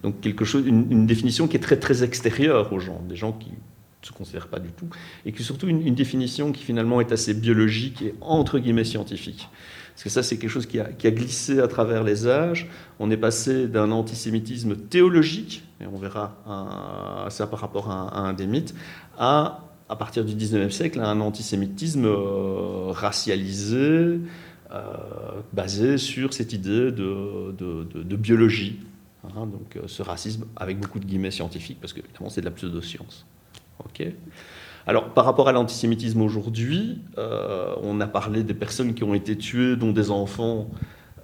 Donc, 0.04 0.22
quelque 0.22 0.46
chose, 0.46 0.66
une, 0.68 1.08
définition 1.08 1.48
qui 1.48 1.58
est 1.58 1.60
très, 1.60 1.78
très 1.78 2.04
extérieure 2.04 2.72
aux 2.72 2.80
gens, 2.80 3.02
des 3.10 3.16
gens 3.16 3.32
qui 3.32 3.50
ne 3.50 4.06
se 4.06 4.12
considèrent 4.12 4.48
pas 4.48 4.60
du 4.60 4.70
tout, 4.70 4.88
et 5.26 5.32
qui 5.32 5.44
surtout 5.44 5.68
une, 5.68 5.86
une 5.86 5.96
définition 5.96 6.52
qui 6.52 6.64
finalement 6.64 7.02
est 7.02 7.12
assez 7.12 7.34
biologique 7.34 8.04
et 8.04 8.14
entre 8.22 8.60
guillemets 8.60 8.84
scientifique. 8.84 9.50
Parce 9.94 10.04
que 10.04 10.10
ça, 10.10 10.24
c'est 10.24 10.38
quelque 10.38 10.50
chose 10.50 10.66
qui 10.66 10.80
a, 10.80 11.12
glissé 11.12 11.60
à 11.60 11.68
travers 11.68 12.04
les 12.04 12.28
âges. 12.28 12.68
On 13.00 13.12
est 13.12 13.18
passé 13.18 13.68
d'un 13.68 13.92
antisémitisme 13.92 14.76
théologique, 14.76 15.64
et 15.80 15.86
on 15.86 15.98
verra 15.98 17.28
ça 17.30 17.48
par 17.48 17.60
rapport 17.60 17.92
à, 17.92 18.20
un 18.20 18.34
des 18.34 18.48
mythes, 18.48 18.74
à, 19.18 19.60
partir 20.00 20.26
du 20.26 20.34
19e 20.34 20.72
siècle, 20.72 21.00
à 21.00 21.08
un 21.08 21.22
antisémitisme 21.22 22.06
euh, 22.06 22.92
racialisé, 22.92 23.78
euh, 24.72 24.82
basé 25.52 26.00
sur 26.00 26.34
cette 26.34 26.52
idée 26.54 26.92
de, 26.92 27.54
de, 27.54 28.16
biologie. 28.16 28.80
Hein. 29.24 29.46
donc 29.46 29.78
euh, 29.78 29.84
ce 29.86 30.02
racisme 30.02 30.46
avec 30.56 30.80
beaucoup 30.80 31.00
de 31.00 31.06
guillemets 31.06 31.32
scientifiques, 31.32 31.78
parce 31.80 31.94
que 31.94 32.00
évidemment 32.00 32.30
c'est 32.30 32.42
de 32.42 32.46
la 32.46 32.52
pseudo-science. 32.52 33.26
ok? 33.80 34.08
Alors, 34.86 35.10
par 35.10 35.24
rapport 35.26 35.48
à 35.48 35.54
l'antisémitisme 35.54 36.22
aujourd'hui, 36.22 37.02
euh, 37.18 37.74
on 37.82 38.02
a 38.02 38.08
parlé 38.08 38.44
des 38.44 38.54
personnes 38.54 38.94
qui 38.94 39.04
ont 39.04 39.14
été 39.14 39.38
tuées, 39.38 39.78
dont 39.78 39.92
des 39.92 40.12
enfants, 40.12 40.70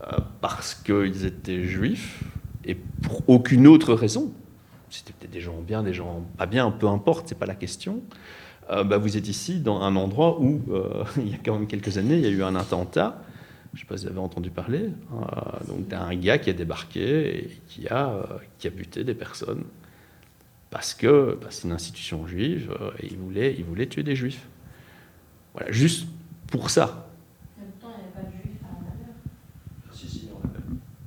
euh, 0.01 0.17
parce 0.39 0.73
qu'ils 0.73 1.25
étaient 1.25 1.63
juifs. 1.63 2.23
et 2.63 2.75
pour 2.75 3.27
aucune 3.27 3.67
autre 3.67 3.93
raison, 3.93 4.31
c'était 4.89 5.13
peut-être 5.13 5.31
des 5.31 5.41
gens 5.41 5.59
bien, 5.61 5.83
des 5.83 5.93
gens 5.93 6.25
pas 6.37 6.45
bien, 6.45 6.71
peu 6.71 6.87
importe, 6.87 7.27
c'est 7.27 7.37
pas 7.37 7.45
la 7.45 7.55
question. 7.55 8.01
Euh, 8.69 8.83
bah, 8.83 8.97
vous 8.97 9.17
êtes 9.17 9.27
ici 9.27 9.59
dans 9.59 9.81
un 9.81 9.95
endroit 9.95 10.39
où, 10.39 10.61
il 11.17 11.29
y 11.29 11.33
a 11.33 11.37
quand 11.43 11.53
même 11.53 11.67
quelques 11.67 11.97
années, 11.97 12.15
il 12.15 12.21
y 12.21 12.27
a 12.27 12.29
eu 12.29 12.43
un 12.43 12.55
attentat. 12.55 13.21
Je 13.73 13.77
ne 13.77 13.81
sais 13.81 13.87
pas 13.87 13.97
si 13.97 14.05
vous 14.05 14.11
avez 14.11 14.19
entendu 14.19 14.49
parler. 14.49 14.85
Euh, 14.85 15.67
donc, 15.67 15.91
un 15.93 16.15
gars 16.15 16.37
qui 16.37 16.49
a 16.49 16.53
débarqué 16.53 17.37
et 17.37 17.61
qui 17.67 17.87
a, 17.87 18.25
qui 18.57 18.67
a 18.67 18.71
buté 18.71 19.03
des 19.03 19.13
personnes 19.13 19.63
parce 20.69 20.93
que 20.93 21.37
bah, 21.41 21.47
c'est 21.49 21.67
une 21.67 21.73
institution 21.73 22.27
juive 22.27 22.71
et 22.99 23.07
il 23.07 23.17
voulait, 23.17 23.55
il 23.57 23.63
voulait 23.63 23.87
tuer 23.87 24.03
des 24.03 24.15
juifs. 24.15 24.47
Voilà, 25.53 25.71
juste 25.71 26.07
pour 26.47 26.69
ça. 26.69 27.09
Temps, 27.81 27.87
il 27.87 27.87
n'y 27.87 27.93
avait 27.93 28.11
pas 28.13 28.21
de 28.21 28.31
juifs 28.31 28.61
à 28.63 28.73
l'intérieur. 28.75 29.15
Si, 29.91 30.07
si, 30.07 30.29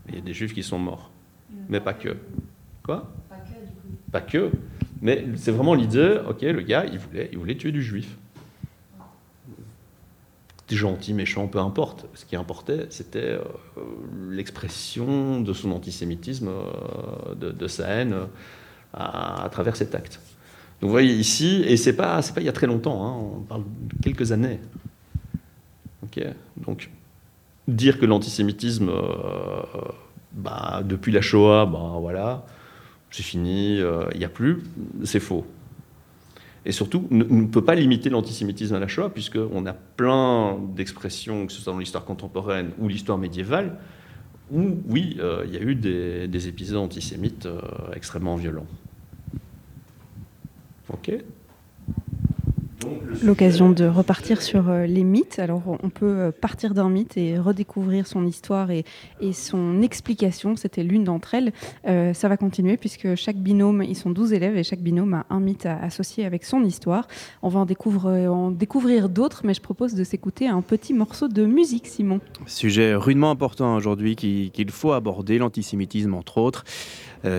il 0.08 0.14
y 0.14 0.18
a 0.18 0.20
des 0.20 0.34
juifs 0.34 0.54
qui 0.54 0.62
sont 0.62 0.78
morts, 0.78 1.10
mais 1.68 1.80
pas 1.80 1.94
que. 1.94 2.16
Quoi? 2.82 3.12
Pas 3.28 3.36
que, 3.36 3.50
du 3.50 3.72
coup. 3.72 3.96
Pas 4.10 4.20
que. 4.20 4.50
Mais 5.00 5.26
c'est 5.36 5.50
vraiment 5.50 5.74
l'idée, 5.74 6.18
ok, 6.28 6.42
le 6.42 6.62
gars, 6.62 6.84
il 6.84 6.98
voulait, 6.98 7.28
il 7.32 7.38
voulait 7.38 7.56
tuer 7.56 7.72
du 7.72 7.82
juif. 7.82 8.16
Gentil, 10.76 11.12
méchant, 11.12 11.48
peu 11.48 11.58
importe. 11.58 12.06
Ce 12.14 12.24
qui 12.24 12.36
importait, 12.36 12.86
c'était 12.90 13.18
euh, 13.18 13.42
l'expression 14.30 15.40
de 15.40 15.52
son 15.52 15.70
antisémitisme, 15.72 16.48
euh, 16.48 17.34
de, 17.34 17.50
de, 17.50 17.66
sa 17.66 17.88
haine 17.88 18.12
euh, 18.14 18.26
à, 18.92 19.48
travers 19.50 19.76
cet 19.76 19.94
acte. 19.94 20.20
Donc 20.80 20.88
vous 20.88 20.90
voyez 20.90 21.14
ici, 21.14 21.62
et 21.66 21.76
c'est 21.76 21.94
pas, 21.94 22.20
c'est 22.22 22.34
pas 22.34 22.40
il 22.40 22.46
y 22.46 22.48
a 22.48 22.52
très 22.52 22.66
longtemps, 22.66 23.06
hein, 23.06 23.14
on 23.38 23.40
parle 23.40 23.62
de 23.62 24.02
quelques 24.02 24.32
années. 24.32 24.58
Ok, 26.02 26.20
donc 26.56 26.90
dire 27.68 27.98
que 27.98 28.06
l'antisémitisme, 28.06 28.88
euh, 28.88 29.62
bah, 30.32 30.82
depuis 30.84 31.12
la 31.12 31.20
Shoah, 31.20 31.66
bah, 31.66 31.96
voilà, 32.00 32.44
c'est 33.10 33.22
fini, 33.22 33.76
il 33.76 33.82
euh, 33.82 34.04
n'y 34.16 34.24
a 34.24 34.28
plus, 34.28 34.62
c'est 35.04 35.20
faux. 35.20 35.46
Et 36.64 36.72
surtout, 36.72 37.08
on 37.10 37.16
ne 37.16 37.46
peut 37.46 37.64
pas 37.64 37.74
limiter 37.74 38.08
l'antisémitisme 38.08 38.74
à 38.74 38.78
la 38.78 38.86
Shoah, 38.86 39.10
puisqu'on 39.10 39.66
a 39.66 39.72
plein 39.72 40.58
d'expressions, 40.74 41.46
que 41.46 41.52
ce 41.52 41.60
soit 41.60 41.72
dans 41.72 41.78
l'histoire 41.78 42.04
contemporaine 42.04 42.70
ou 42.78 42.88
l'histoire 42.88 43.18
médiévale, 43.18 43.78
où, 44.52 44.82
oui, 44.86 45.16
euh, 45.18 45.44
il 45.46 45.54
y 45.54 45.56
a 45.56 45.62
eu 45.62 45.74
des, 45.74 46.28
des 46.28 46.48
épisodes 46.48 46.78
antisémites 46.78 47.46
euh, 47.46 47.60
extrêmement 47.94 48.36
violents. 48.36 48.66
Ok? 50.92 51.10
L'occasion 53.20 53.70
de 53.70 53.84
repartir 53.84 54.42
sur 54.42 54.68
euh, 54.68 54.86
les 54.86 55.04
mythes. 55.04 55.38
Alors, 55.38 55.62
on 55.82 55.90
peut 55.90 56.06
euh, 56.06 56.30
partir 56.32 56.74
d'un 56.74 56.88
mythe 56.88 57.16
et 57.16 57.38
redécouvrir 57.38 58.06
son 58.06 58.26
histoire 58.26 58.70
et, 58.70 58.84
son 59.32 59.82
explication. 59.82 60.56
C'était 60.56 60.82
l'une 60.82 61.04
d'entre 61.04 61.34
elles. 61.34 61.52
Euh, 61.86 62.14
ça 62.14 62.28
va 62.28 62.36
continuer 62.36 62.76
puisque 62.76 63.14
chaque 63.14 63.36
binôme, 63.36 63.82
ils 63.82 63.96
sont 63.96 64.10
12 64.10 64.32
élèves 64.32 64.56
et 64.56 64.64
chaque 64.64 64.80
binôme 64.80 65.14
a 65.14 65.26
un 65.30 65.40
mythe 65.40 65.66
associé 65.66 66.24
avec 66.24 66.44
son 66.44 66.64
histoire. 66.64 67.06
On 67.42 67.48
va 67.48 67.60
en, 67.60 68.50
découvrir 68.50 69.08
d'autres, 69.08 69.42
mais 69.44 69.54
je 69.54 69.60
propose 69.60 69.94
de 69.94 70.04
s'écouter 70.04 70.48
un 70.48 70.62
petit 70.62 70.94
morceau 70.94 71.28
de 71.28 71.44
musique, 71.44 71.86
Simon. 71.86 72.20
Sujet 72.46 72.94
rudement 72.94 73.30
important 73.30 73.76
aujourd'hui 73.76 74.16
qu'il 74.16 74.50
qu 74.50 74.66
faut 74.70 74.92
aborder, 74.92 75.38
l'antisémitisme 75.38 76.14
entre 76.14 76.38
autres. 76.38 76.64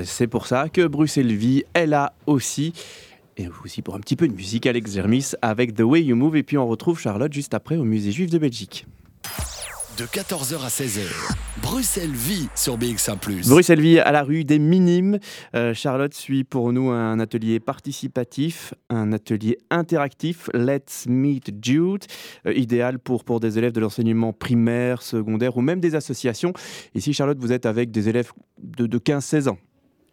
C'est 0.04 0.28
pour 0.28 0.48
ça 0.48 0.70
que 0.70 0.88
Bruxelles 0.88 1.34
Vie 1.34 1.64
est 1.74 1.88
là 1.88 2.14
aussi 2.26 2.74
et 3.38 3.48
aussi 3.64 3.82
pour 3.82 3.96
un 3.96 4.00
petit 4.00 4.16
peu 4.16 4.28
de 4.28 4.34
musique, 4.34 4.66
Alex 4.66 4.92
Zermis 4.92 5.32
avec 5.42 5.76
The 5.76 5.82
Way 5.82 6.04
You 6.04 6.16
Move. 6.16 6.38
Et 6.38 6.44
puis 6.44 6.58
on 6.58 6.68
retrouve 6.68 7.00
Charlotte 7.00 7.34
juste 7.34 7.54
après 7.54 7.78
au 7.78 7.84
Musée 7.84 8.12
Juif 8.12 8.30
de 8.30 8.38
Belgique. 8.38 8.86
De 10.00 10.06
14h 10.06 10.56
à 10.56 10.70
16h, 10.70 11.02
Bruxelles 11.62 12.10
vit 12.10 12.50
sur 12.56 12.80
BX1⁇ 12.80 13.20
Bruxelles 13.48 13.80
vit 13.80 14.00
à 14.00 14.12
la 14.12 14.24
rue 14.24 14.44
des 14.44 14.58
Minimes. 14.58 15.20
Euh, 15.56 15.76
Charlotte 15.76 16.16
suit 16.16 16.44
pour 16.44 16.74
nous 16.74 16.90
un 16.90 17.20
atelier 17.20 17.60
participatif, 17.60 18.74
un 18.90 19.14
atelier 19.14 19.60
interactif, 19.70 20.50
Let's 20.56 21.06
Meet 21.08 21.64
Jude, 21.64 22.06
euh, 22.48 22.54
idéal 22.54 22.98
pour, 22.98 23.24
pour 23.24 23.40
des 23.40 23.60
élèves 23.60 23.74
de 23.74 23.82
l'enseignement 23.82 24.34
primaire, 24.34 25.04
secondaire 25.04 25.58
ou 25.58 25.62
même 25.62 25.80
des 25.80 25.94
associations. 25.94 26.54
Ici, 26.96 27.14
Charlotte, 27.14 27.38
vous 27.38 27.52
êtes 27.52 27.68
avec 27.68 27.92
des 27.92 28.10
élèves 28.10 28.32
de, 28.64 28.88
de 28.88 28.98
15-16 28.98 29.50
ans? 29.50 29.60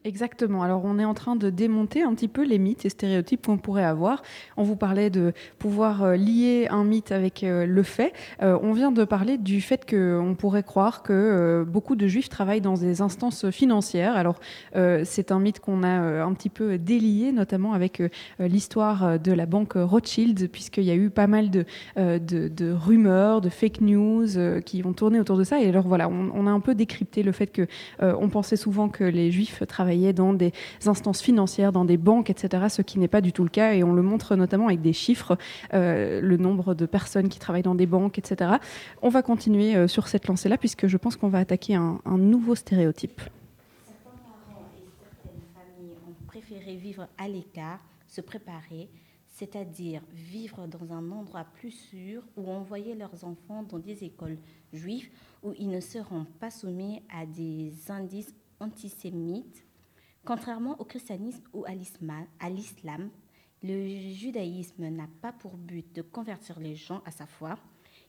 Exactement. 0.07 0.63
Alors, 0.63 0.87
on 0.87 0.99
est 0.99 1.05
en 1.05 1.13
train 1.13 1.37
de 1.37 1.51
démonter 1.51 2.03
un 2.03 2.15
petit 2.15 2.29
peu 2.29 2.43
les 2.43 2.59
mythes 2.59 2.87
et 2.87 2.89
stéréotypes 2.89 3.45
qu'on 3.45 3.59
pourrait 3.59 3.85
avoir. 3.85 4.23
On 4.57 4.63
vous 4.63 4.75
parlait 4.75 5.11
de 5.11 5.35
pouvoir 5.59 6.03
euh, 6.03 6.17
lier 6.17 6.69
un 6.71 6.85
mythe 6.85 7.13
avec 7.13 7.45
euh, 7.45 7.67
le 7.67 7.83
fait. 7.83 8.15
Euh, 8.41 8.59
on 8.63 8.73
vient 8.73 8.93
de 8.93 9.05
parler 9.05 9.37
du 9.37 9.61
fait 9.61 9.85
qu'on 9.85 10.35
pourrait 10.39 10.63
croire 10.63 11.03
que 11.03 11.67
beaucoup 11.69 11.97
de 11.97 12.07
juifs 12.07 12.31
travaillent 12.31 12.63
dans 12.63 12.75
des 12.75 13.03
instances 13.03 13.51
financières. 13.51 14.17
Alors, 14.17 14.41
c'est 14.75 15.33
un 15.33 15.39
mythe 15.39 15.61
qu'on 15.61 15.83
a 15.83 15.89
un 15.89 16.33
petit 16.33 16.49
peu 16.49 16.79
délié, 16.79 17.33
notamment 17.33 17.75
avec 17.75 18.03
l'histoire 18.39 19.19
de 19.19 19.33
la 19.33 19.47
banque 19.47 19.73
Rothschild, 19.75 20.49
puisqu'il 20.51 20.85
y 20.85 20.91
a 20.91 20.95
eu 20.95 21.11
pas 21.11 21.27
mal 21.27 21.51
de, 21.51 21.65
rumeurs, 22.73 23.41
de 23.41 23.49
fake 23.49 23.81
news 23.81 24.29
qui 24.65 24.83
ont 24.85 24.93
tourné 24.93 25.21
autour 25.21 25.37
de 25.37 25.45
ça. 25.45 25.61
Et 25.61 25.69
alors, 25.69 25.87
voilà, 25.87 26.09
on, 26.09 26.47
a 26.47 26.51
un 26.51 26.61
peu 26.61 26.75
décrypté 26.75 27.23
le 27.23 27.33
fait 27.33 27.49
que 27.49 27.67
on 28.01 28.29
pensait 28.29 28.57
souvent 28.57 28.89
que 28.89 29.05
les 29.05 29.31
juifs 29.31 29.63
travaillaient 29.67 29.90
dans 30.13 30.33
des 30.33 30.53
instances 30.87 31.21
financières, 31.21 31.73
dans 31.73 31.85
des 31.85 31.97
banques, 31.97 32.31
etc., 32.31 32.67
ce 32.69 32.83
qui 32.83 32.99
n'est 32.99 33.09
pas 33.09 33.21
du 33.21 33.33
tout 33.33 33.43
le 33.43 33.51
cas, 33.51 33.75
et 33.75 33.83
on 33.83 33.93
le 33.93 34.03
montre 34.03 34.37
notamment 34.37 34.67
avec 34.67 34.81
des 34.81 34.93
chiffres, 34.93 35.37
euh, 35.75 36.21
le 36.21 36.37
nombre 36.37 36.75
de 36.75 36.87
personnes 36.87 37.29
qui 37.29 37.39
travaillent 37.39 37.63
dans 37.63 37.75
des 37.75 37.87
banques, 37.87 38.19
etc. 38.19 38.53
On 39.03 39.09
va 39.09 39.23
continuer 39.23 39.77
euh, 39.77 39.89
sur 39.89 40.09
cette 40.09 40.27
lancée-là, 40.27 40.59
puisque 40.59 40.87
je 40.87 40.97
pense 40.97 41.17
qu'on 41.17 41.29
va 41.29 41.39
attaquer 41.39 41.75
un, 41.75 42.01
un 42.05 42.19
nouveau 42.19 42.55
stéréotype. 42.55 43.21
Certains 43.21 44.19
parents 44.23 44.69
et 44.77 44.87
certaines 45.01 45.41
familles 45.55 45.97
ont 46.09 46.27
préféré 46.27 46.77
vivre 46.77 47.07
à 47.19 47.29
l'écart, 47.29 47.81
se 48.07 48.21
préparer, 48.21 48.89
c'est-à-dire 49.41 50.03
vivre 50.13 50.67
dans 50.67 50.93
un 50.93 51.11
endroit 51.13 51.47
plus 51.55 51.71
sûr 51.71 52.23
où 52.37 52.51
envoyer 52.51 52.95
leurs 52.95 53.25
enfants 53.25 53.63
dans 53.63 53.79
des 53.79 54.05
écoles 54.05 54.37
juives 54.73 55.09
où 55.43 55.55
ils 55.59 55.71
ne 55.71 55.81
seront 55.81 56.27
pas 56.39 56.51
soumis 56.51 57.01
à 57.09 57.25
des 57.25 57.73
indices 57.89 58.35
antisémites 58.61 59.65
Contrairement 60.25 60.79
au 60.79 60.85
christianisme 60.85 61.43
ou 61.55 61.65
à 61.65 61.75
l'islam, 61.75 63.11
le 63.63 64.13
judaïsme 64.13 64.89
n'a 64.89 65.09
pas 65.23 65.33
pour 65.33 65.57
but 65.57 65.85
de 65.95 66.03
convertir 66.03 66.61
les 66.61 66.77
gens 66.77 67.03
à 67.07 67.11
sa 67.11 67.27
foi. 67.27 67.59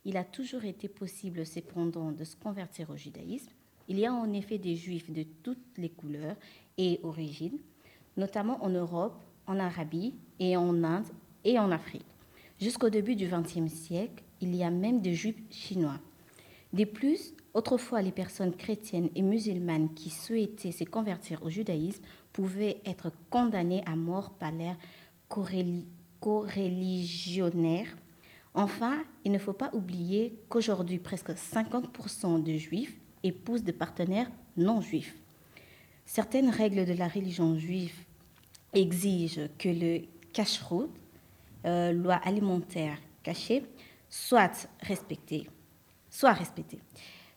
Il 0.03 0.17
a 0.17 0.23
toujours 0.23 0.65
été 0.65 0.89
possible 0.89 1.45
cependant 1.45 2.11
de 2.11 2.23
se 2.23 2.35
convertir 2.35 2.89
au 2.89 2.97
judaïsme. 2.97 3.51
Il 3.87 3.99
y 3.99 4.05
a 4.05 4.13
en 4.13 4.31
effet 4.33 4.57
des 4.57 4.75
juifs 4.75 5.11
de 5.11 5.23
toutes 5.43 5.77
les 5.77 5.89
couleurs 5.89 6.35
et 6.77 6.99
origines, 7.03 7.59
notamment 8.17 8.63
en 8.63 8.69
Europe, 8.69 9.21
en 9.47 9.59
Arabie 9.59 10.15
et 10.39 10.57
en 10.57 10.83
Inde 10.83 11.07
et 11.43 11.59
en 11.59 11.71
Afrique. 11.71 12.05
Jusqu'au 12.59 12.89
début 12.89 13.15
du 13.15 13.27
XXe 13.27 13.71
siècle, 13.71 14.23
il 14.39 14.55
y 14.55 14.63
a 14.63 14.69
même 14.69 15.01
des 15.01 15.13
juifs 15.13 15.41
chinois. 15.49 15.99
De 16.73 16.85
plus, 16.85 17.33
Autrefois, 17.53 18.01
les 18.01 18.11
personnes 18.13 18.55
chrétiennes 18.55 19.09
et 19.15 19.21
musulmanes 19.21 19.93
qui 19.93 20.09
souhaitaient 20.09 20.71
se 20.71 20.85
convertir 20.85 21.43
au 21.43 21.49
judaïsme 21.49 22.03
pouvaient 22.31 22.81
être 22.85 23.11
condamnées 23.29 23.83
à 23.85 23.97
mort 23.97 24.31
par 24.31 24.51
leurs 24.53 24.77
coreligionnaires. 26.19 27.95
Enfin, 28.53 29.03
il 29.25 29.31
ne 29.31 29.37
faut 29.37 29.53
pas 29.53 29.69
oublier 29.73 30.37
qu'aujourd'hui, 30.49 30.99
presque 30.99 31.31
50% 31.31 32.41
de 32.43 32.57
juifs 32.57 32.97
épousent 33.23 33.63
des 33.63 33.73
partenaires 33.73 34.31
non 34.57 34.81
juifs. 34.81 35.15
Certaines 36.05 36.49
règles 36.49 36.85
de 36.85 36.93
la 36.93 37.07
religion 37.07 37.57
juive 37.57 37.95
exigent 38.73 39.47
que 39.57 39.69
le 39.69 40.01
kashrut, 40.33 40.89
euh, 41.65 41.91
loi 41.91 42.15
alimentaire 42.15 42.97
cachée, 43.23 43.63
soit 44.09 44.67
respecté. 44.81 45.47
Soit 46.09 46.33
respecté. 46.33 46.79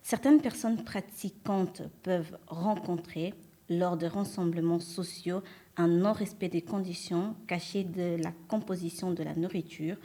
Certaines 0.04 0.42
personnes 0.42 0.84
pratiquantes 0.84 1.80
peuvent 2.02 2.36
rencontrer, 2.46 3.32
lors 3.70 3.96
de 3.96 4.04
rassemblements 4.04 4.78
sociaux, 4.78 5.42
un 5.78 5.88
non-respect 5.88 6.50
des 6.50 6.60
conditions 6.60 7.34
cachées 7.46 7.84
de 7.84 8.22
la 8.22 8.30
composition 8.46 9.12
de 9.12 9.22
la 9.22 9.34
nourriture, 9.34 9.96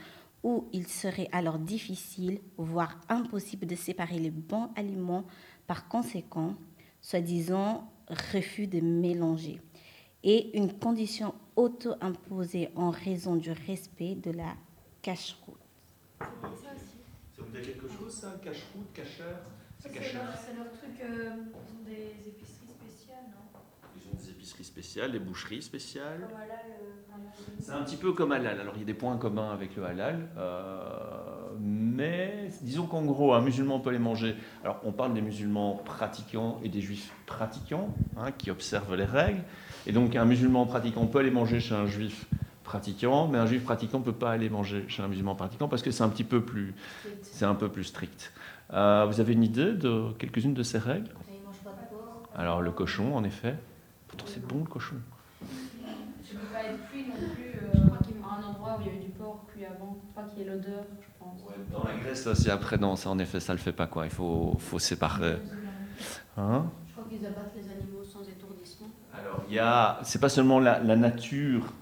où 0.42 0.70
il 0.72 0.86
serait 0.86 1.28
alors 1.32 1.58
difficile, 1.58 2.40
voire 2.56 2.98
impossible 3.10 3.66
de 3.66 3.76
séparer 3.76 4.18
les 4.18 4.30
bons 4.30 4.70
aliments. 4.74 5.26
Par 5.66 5.86
conséquent, 5.86 6.54
soi-disant 7.02 7.92
refus 8.32 8.68
de 8.68 8.80
mélanger, 8.80 9.60
et 10.24 10.56
une 10.56 10.72
condition 10.78 11.34
auto-imposée 11.56 12.70
en 12.74 12.88
raison 12.88 13.36
du 13.36 13.50
respect 13.50 14.14
de 14.14 14.30
la 14.30 14.56
cache-route. 15.02 15.60
Ça 16.18 17.44
quelque 17.52 17.86
chose, 17.86 18.14
ça, 18.14 18.40
cache-route, 18.42 18.92
c'est 19.82 20.56
leur, 20.56 20.70
truc, 20.72 21.00
euh, 21.02 21.30
ils 21.34 21.72
ont 21.72 21.84
des 21.84 22.28
épiceries 22.28 22.68
spéciales, 22.68 23.24
non? 23.30 23.60
Ils 23.96 24.08
ont 24.08 24.16
des 24.16 24.30
épiceries 24.30 24.64
spéciales, 24.64 25.12
des 25.12 25.18
boucheries 25.18 25.62
spéciales. 25.62 26.20
Comme 26.28 26.36
halal, 26.36 26.58
euh, 26.68 27.52
C'est 27.60 27.72
un 27.72 27.82
petit 27.82 27.96
peu 27.96 28.12
comme 28.12 28.32
halal. 28.32 28.60
Alors 28.60 28.74
il 28.76 28.80
y 28.80 28.82
a 28.82 28.86
des 28.86 28.94
points 28.94 29.16
communs 29.16 29.50
avec 29.52 29.76
le 29.76 29.84
halal. 29.84 30.28
Euh, 30.36 31.50
mais 31.58 32.48
disons 32.62 32.86
qu'en 32.86 33.04
gros, 33.04 33.34
un 33.34 33.40
musulman 33.40 33.80
peut 33.80 33.90
les 33.90 33.98
manger. 33.98 34.36
Alors, 34.64 34.80
on 34.84 34.92
parle 34.92 35.14
des 35.14 35.20
musulmans 35.20 35.74
pratiquants 35.84 36.60
et 36.62 36.68
des 36.68 36.80
juifs 36.80 37.12
pratiquants, 37.26 37.92
hein, 38.16 38.32
qui 38.32 38.50
observent 38.50 38.94
les 38.94 39.04
règles. 39.04 39.42
Et 39.86 39.92
donc, 39.92 40.14
un 40.14 40.24
musulman 40.24 40.66
pratiquant 40.66 41.06
peut 41.06 41.18
aller 41.18 41.30
manger 41.30 41.60
chez 41.60 41.74
un 41.74 41.86
juif 41.86 42.26
pratiquant, 42.64 43.26
mais 43.26 43.38
un 43.38 43.46
juif 43.46 43.64
pratiquant 43.64 43.98
ne 43.98 44.04
peut 44.04 44.12
pas 44.12 44.30
aller 44.30 44.48
manger 44.48 44.84
chez 44.86 45.02
un 45.02 45.08
musulman 45.08 45.34
pratiquant 45.34 45.66
parce 45.66 45.82
que 45.82 45.90
c'est 45.90 46.04
un 46.04 46.08
petit 46.08 46.22
peu 46.22 46.40
plus, 46.40 46.72
c'est 47.22 47.44
un 47.44 47.56
peu 47.56 47.68
plus 47.68 47.82
strict. 47.82 48.32
Euh, 48.72 49.04
vous 49.08 49.20
avez 49.20 49.32
une 49.32 49.42
idée 49.42 49.72
de 49.72 50.12
quelques-unes 50.18 50.54
de 50.54 50.62
ces 50.62 50.78
règles? 50.78 51.10
Alors, 52.34 52.62
le 52.62 52.70
cochon, 52.70 53.14
en 53.16 53.24
effet. 53.24 53.56
Pourtant, 54.06 54.26
c'est 54.28 54.44
bon 54.46 54.60
le 54.60 54.64
cochon. 54.64 54.96
Je 55.40 56.34
ne 56.34 56.40
peux 56.40 56.46
pas 56.46 56.64
être 56.64 56.88
cuit 56.90 57.04
non 57.08 57.14
plus 57.34 57.58
euh, 57.74 58.24
à 58.24 58.38
un 58.38 58.44
endroit 58.44 58.76
où 58.78 58.80
il 58.82 58.86
y 58.86 58.90
avait 58.90 59.04
du 59.04 59.10
porc 59.10 59.46
cuit 59.52 59.64
avant, 59.64 59.98
pas 60.14 60.22
qu'il 60.22 60.40
y 60.40 60.42
ait 60.42 60.50
l'odeur, 60.50 60.84
je 61.00 61.06
pense. 61.18 61.40
dans 61.72 61.84
la 61.84 61.96
Grèce, 61.98 62.22
ça, 62.22 62.34
c'est 62.34 62.50
après, 62.50 62.78
non, 62.78 62.94
ça 62.96 63.10
en 63.10 63.18
effet, 63.18 63.40
ça 63.40 63.52
le 63.52 63.58
fait 63.58 63.72
pas 63.72 63.86
quoi. 63.86 64.04
Il 64.04 64.10
faut, 64.12 64.56
faut 64.58 64.78
séparer. 64.78 65.38
Hein 66.36 66.66
je 66.86 66.92
crois 66.92 67.04
qu'ils 67.08 67.26
abattent 67.26 67.52
les 67.56 67.68
animaux 67.70 68.04
sans 68.04 68.22
étourdissement. 68.22 68.88
Alors, 69.12 69.42
il 69.48 69.54
y 69.54 69.58
a, 69.58 69.98
c'est 70.02 70.20
pas 70.20 70.28
seulement 70.28 70.60
la, 70.60 70.78
la 70.78 70.96
nature 70.96 71.72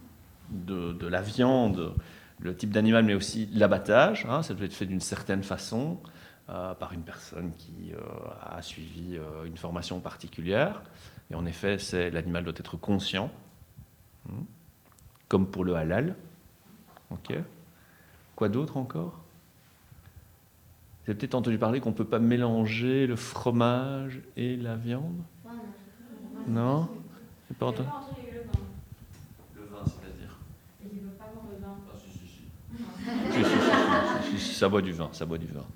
de, 0.51 0.93
de, 0.93 1.07
la 1.07 1.21
viande, 1.21 1.95
le 2.41 2.57
type 2.57 2.71
d'animal, 2.71 3.05
mais 3.05 3.15
aussi 3.15 3.49
l'abattage. 3.53 4.27
Hein, 4.29 4.43
ça 4.43 4.55
doit 4.55 4.65
être 4.67 4.75
fait 4.75 4.87
d'une 4.87 5.01
certaine 5.01 5.43
façon. 5.43 5.99
Euh, 6.51 6.73
par 6.73 6.95
une 6.95 7.03
personne 7.03 7.53
qui 7.59 7.93
euh, 7.93 7.99
a 8.41 8.63
suivi 8.63 9.19
euh, 9.19 9.45
une 9.45 9.59
formation 9.59 10.01
particulière. 10.01 10.81
Et 11.31 11.35
en 11.35 11.45
effet, 11.45 11.79
c'est 11.79 12.09
l'animal 12.09 12.43
doit 12.43 12.55
être 12.57 12.79
conscient, 12.79 13.31
hmm. 14.27 14.45
comme 15.29 15.47
pour 15.47 15.63
le 15.63 15.75
halal. 15.75 16.17
Ok. 17.11 17.35
Quoi 18.35 18.49
d'autre 18.49 18.79
encore 18.79 19.21
Vous 21.05 21.11
avez 21.11 21.19
peut-être 21.19 21.35
entendu 21.35 21.59
parler 21.59 21.81
qu'on 21.81 21.91
ne 21.91 21.95
peut 21.95 22.07
pas 22.07 22.19
mélanger 22.19 23.07
le 23.07 23.17
fromage 23.17 24.23
et 24.39 24.57
la 24.57 24.77
viande 24.77 25.21
Non 26.47 26.89
pas 27.59 27.67
entendu 27.67 27.89
Le 29.55 29.65
vin, 29.65 29.85
c'est-à-dire 29.85 30.39
Il 30.83 30.97
ne 30.97 31.03
veut 31.03 31.11
pas 31.11 31.27
boire 31.35 31.45
le 31.53 31.59
vin. 31.63 31.77
Ah, 31.91 31.99
si, 31.99 32.19
si, 32.19 32.27
si. 34.31 34.39
si, 34.39 34.47
si, 34.47 34.55
ça 34.55 34.67
boit 34.71 34.81
du 34.81 34.93
vin, 34.93 35.11
ça 35.13 35.27
boit 35.27 35.37
du 35.37 35.49
vin. 35.49 35.67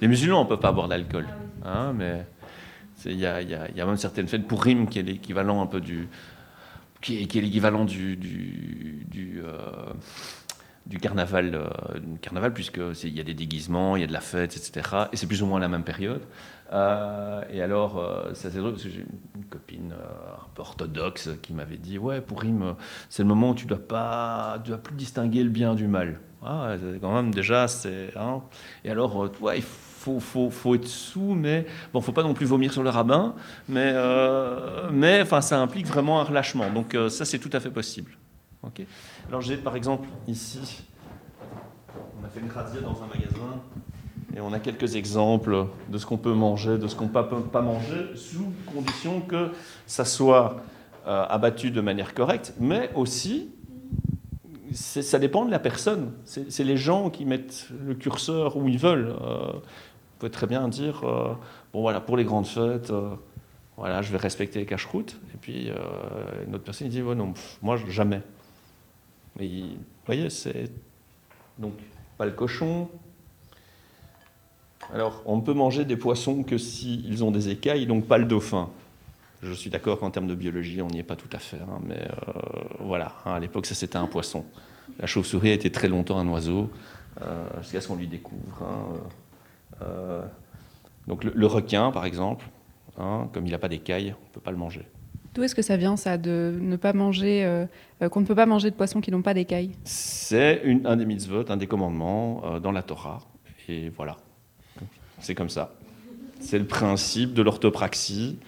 Les 0.00 0.08
musulmans 0.08 0.44
ne 0.44 0.48
peuvent 0.48 0.60
pas 0.60 0.72
boire 0.72 0.88
d'alcool, 0.88 1.26
hein, 1.64 1.92
mais 1.94 2.26
il 3.04 3.18
y 3.18 3.26
a, 3.26 3.86
même 3.86 3.96
certaines 3.96 4.28
fêtes 4.28 4.46
pour 4.46 4.62
Rim 4.62 4.86
qui 4.88 4.98
est 4.98 5.02
l'équivalent 5.02 5.62
un 5.62 5.66
peu 5.66 5.80
du, 5.80 6.08
qui 7.00 7.22
est, 7.22 7.26
qui 7.26 7.38
est 7.38 7.42
l'équivalent 7.42 7.84
du, 7.84 8.16
du, 8.16 9.40
euh, 9.44 9.92
carnaval, 11.00 11.54
euh, 11.54 11.68
carnaval 12.20 12.52
puisque 12.52 12.80
il 13.02 13.16
y 13.16 13.20
a 13.20 13.24
des 13.24 13.34
déguisements, 13.34 13.96
il 13.96 14.00
y 14.00 14.04
a 14.04 14.06
de 14.06 14.12
la 14.12 14.20
fête, 14.20 14.56
etc. 14.56 15.06
Et 15.12 15.16
c'est 15.16 15.26
plus 15.26 15.42
ou 15.42 15.46
moins 15.46 15.60
la 15.60 15.68
même 15.68 15.84
période. 15.84 16.22
Euh, 16.72 17.42
et 17.50 17.62
alors, 17.62 17.98
euh, 17.98 18.34
ça 18.34 18.50
c'est 18.50 18.58
drôle 18.58 18.72
parce 18.72 18.84
que 18.84 18.90
j'ai 18.90 19.04
une 19.36 19.44
copine 19.44 19.92
un 19.92 20.48
peu 20.54 20.62
orthodoxe 20.62 21.30
qui 21.42 21.52
m'avait 21.52 21.76
dit 21.76 21.98
ouais 21.98 22.20
pour 22.20 22.40
Rim, 22.40 22.74
c'est 23.08 23.22
le 23.22 23.28
moment 23.28 23.50
où 23.50 23.54
tu 23.54 23.66
dois 23.66 23.78
pas, 23.78 24.58
tu 24.64 24.70
dois 24.70 24.78
plus 24.78 24.94
distinguer 24.94 25.44
le 25.44 25.50
bien 25.50 25.74
du 25.74 25.86
mal. 25.86 26.20
Ah, 26.42 26.74
quand 27.00 27.14
même 27.14 27.32
déjà 27.32 27.68
c'est. 27.68 28.16
Hein. 28.16 28.42
Et 28.84 28.90
alors, 28.90 29.30
ouais, 29.40 29.58
il 29.58 29.62
faut, 29.62 29.85
faut, 30.20 30.50
faut, 30.50 30.74
être 30.74 30.86
sous, 30.86 31.34
mais 31.34 31.66
bon, 31.92 32.00
faut 32.00 32.12
pas 32.12 32.22
non 32.22 32.34
plus 32.34 32.46
vomir 32.46 32.72
sur 32.72 32.82
le 32.82 32.90
rabbin, 32.90 33.34
mais 33.68 33.92
mais 34.92 35.22
enfin 35.22 35.40
ça 35.40 35.60
implique 35.60 35.86
vraiment 35.86 36.20
un 36.20 36.24
relâchement. 36.24 36.70
Donc 36.70 36.96
ça 37.08 37.24
c'est 37.24 37.38
tout 37.38 37.50
à 37.52 37.60
fait 37.60 37.70
possible. 37.70 38.12
Ok. 38.62 38.82
Alors 39.28 39.40
j'ai 39.40 39.56
par 39.56 39.76
exemple 39.76 40.08
ici, 40.28 40.84
on 42.20 42.24
a 42.24 42.28
fait 42.28 42.40
une 42.40 42.50
razzia 42.50 42.80
dans 42.80 43.02
un 43.02 43.06
magasin 43.06 43.60
et 44.36 44.40
on 44.40 44.52
a 44.52 44.58
quelques 44.58 44.96
exemples 44.96 45.66
de 45.88 45.96
ce 45.96 46.04
qu'on 46.04 46.18
peut 46.18 46.34
manger, 46.34 46.76
de 46.76 46.88
ce 46.88 46.94
qu'on 46.94 47.06
ne 47.06 47.10
peut 47.10 47.40
pas 47.50 47.62
manger, 47.62 48.10
sous 48.14 48.52
condition 48.66 49.20
que 49.22 49.50
ça 49.86 50.04
soit 50.04 50.58
euh, 51.06 51.24
abattu 51.28 51.70
de 51.70 51.80
manière 51.80 52.12
correcte, 52.12 52.52
mais 52.60 52.90
aussi, 52.94 53.50
ça 54.72 55.18
dépend 55.18 55.46
de 55.46 55.50
la 55.50 55.58
personne. 55.60 56.12
C'est 56.24 56.64
les 56.64 56.76
gens 56.76 57.08
qui 57.08 57.24
mettent 57.24 57.68
le 57.86 57.94
curseur 57.94 58.56
où 58.56 58.68
ils 58.68 58.78
veulent. 58.78 59.14
Euh, 59.22 59.52
vous 60.16 60.20
pouvez 60.20 60.30
très 60.30 60.46
bien 60.46 60.66
dire, 60.68 61.04
euh, 61.04 61.34
bon 61.72 61.82
voilà, 61.82 62.00
pour 62.00 62.16
les 62.16 62.24
grandes 62.24 62.46
fêtes, 62.46 62.90
euh, 62.90 63.14
voilà, 63.76 64.00
je 64.02 64.10
vais 64.10 64.18
respecter 64.18 64.58
les 64.58 64.66
cache-routes. 64.66 65.20
Et 65.34 65.36
puis 65.38 65.70
une 66.46 66.54
autre 66.54 66.64
personne 66.64 66.88
dit, 66.88 67.02
non, 67.02 67.34
moi 67.62 67.76
jamais. 67.88 68.22
Et, 69.38 69.60
vous 69.60 69.76
voyez, 70.06 70.30
c'est 70.30 70.70
donc 71.58 71.74
pas 72.16 72.24
le 72.24 72.32
cochon, 72.32 72.88
alors, 74.92 75.22
on 75.26 75.36
ne 75.36 75.42
peut 75.42 75.54
manger 75.54 75.84
des 75.84 75.96
poissons 75.96 76.42
que 76.42 76.58
s'ils 76.58 77.24
ont 77.24 77.30
des 77.30 77.48
écailles, 77.48 77.86
donc 77.86 78.06
pas 78.06 78.18
le 78.18 78.24
dauphin. 78.24 78.70
Je 79.42 79.52
suis 79.52 79.70
d'accord 79.70 79.98
qu'en 79.98 80.10
termes 80.10 80.26
de 80.26 80.34
biologie, 80.34 80.80
on 80.80 80.88
n'y 80.88 81.00
est 81.00 81.04
pas 81.04 81.16
tout 81.16 81.28
à 81.32 81.38
fait, 81.38 81.58
hein, 81.58 81.80
mais 81.84 82.00
euh, 82.00 82.32
voilà, 82.80 83.12
hein, 83.24 83.32
à 83.34 83.40
l'époque, 83.40 83.66
ça 83.66 83.74
c'était 83.74 83.96
un 83.96 84.06
poisson. 84.06 84.44
La 84.98 85.06
chauve-souris 85.06 85.50
a 85.50 85.54
été 85.54 85.70
très 85.70 85.88
longtemps 85.88 86.18
un 86.18 86.28
oiseau, 86.28 86.70
euh, 87.20 87.44
jusqu'à 87.60 87.80
ce 87.80 87.88
qu'on 87.88 87.96
lui 87.96 88.06
découvre. 88.06 88.62
Hein, 88.62 88.94
euh, 88.94 88.98
donc 91.06 91.24
le, 91.24 91.32
le, 91.34 91.46
requin, 91.46 91.90
par 91.90 92.04
exemple, 92.04 92.46
hein, 92.98 93.28
comme 93.32 93.46
il 93.46 93.52
n'a 93.52 93.58
pas 93.58 93.68
d'écailles, 93.68 94.14
on 94.18 94.28
ne 94.28 94.32
peut 94.32 94.40
pas 94.40 94.50
le 94.50 94.56
manger. 94.56 94.86
D'où 95.34 95.42
est-ce 95.42 95.54
que 95.54 95.62
ça 95.62 95.76
vient, 95.76 95.96
ça, 95.96 96.16
de 96.16 96.56
ne 96.58 96.76
pas 96.76 96.94
manger, 96.94 97.44
euh, 97.44 97.66
qu'on 98.08 98.22
ne 98.22 98.26
peut 98.26 98.34
pas 98.34 98.46
manger 98.46 98.70
de 98.70 98.74
poissons 98.74 99.02
qui 99.02 99.10
n'ont 99.10 99.20
pas 99.20 99.34
d'écailles? 99.34 99.72
C'est 99.84 100.62
un 100.86 100.96
des 100.96 101.04
mitzvot, 101.04 101.44
un 101.50 101.58
des 101.58 101.66
commandements 101.66 102.42
euh, 102.44 102.58
dans 102.58 102.72
la 102.72 102.82
Torah, 102.82 103.20
et 103.68 103.90
voilà. 103.90 104.16
C'est 105.20 105.34
comme 105.34 105.50
ça. 105.50 105.74
C'est 106.40 106.58
le 106.58 106.66
principe 106.66 107.34
de 107.34 107.42
l'orthopraxie. 107.42 108.38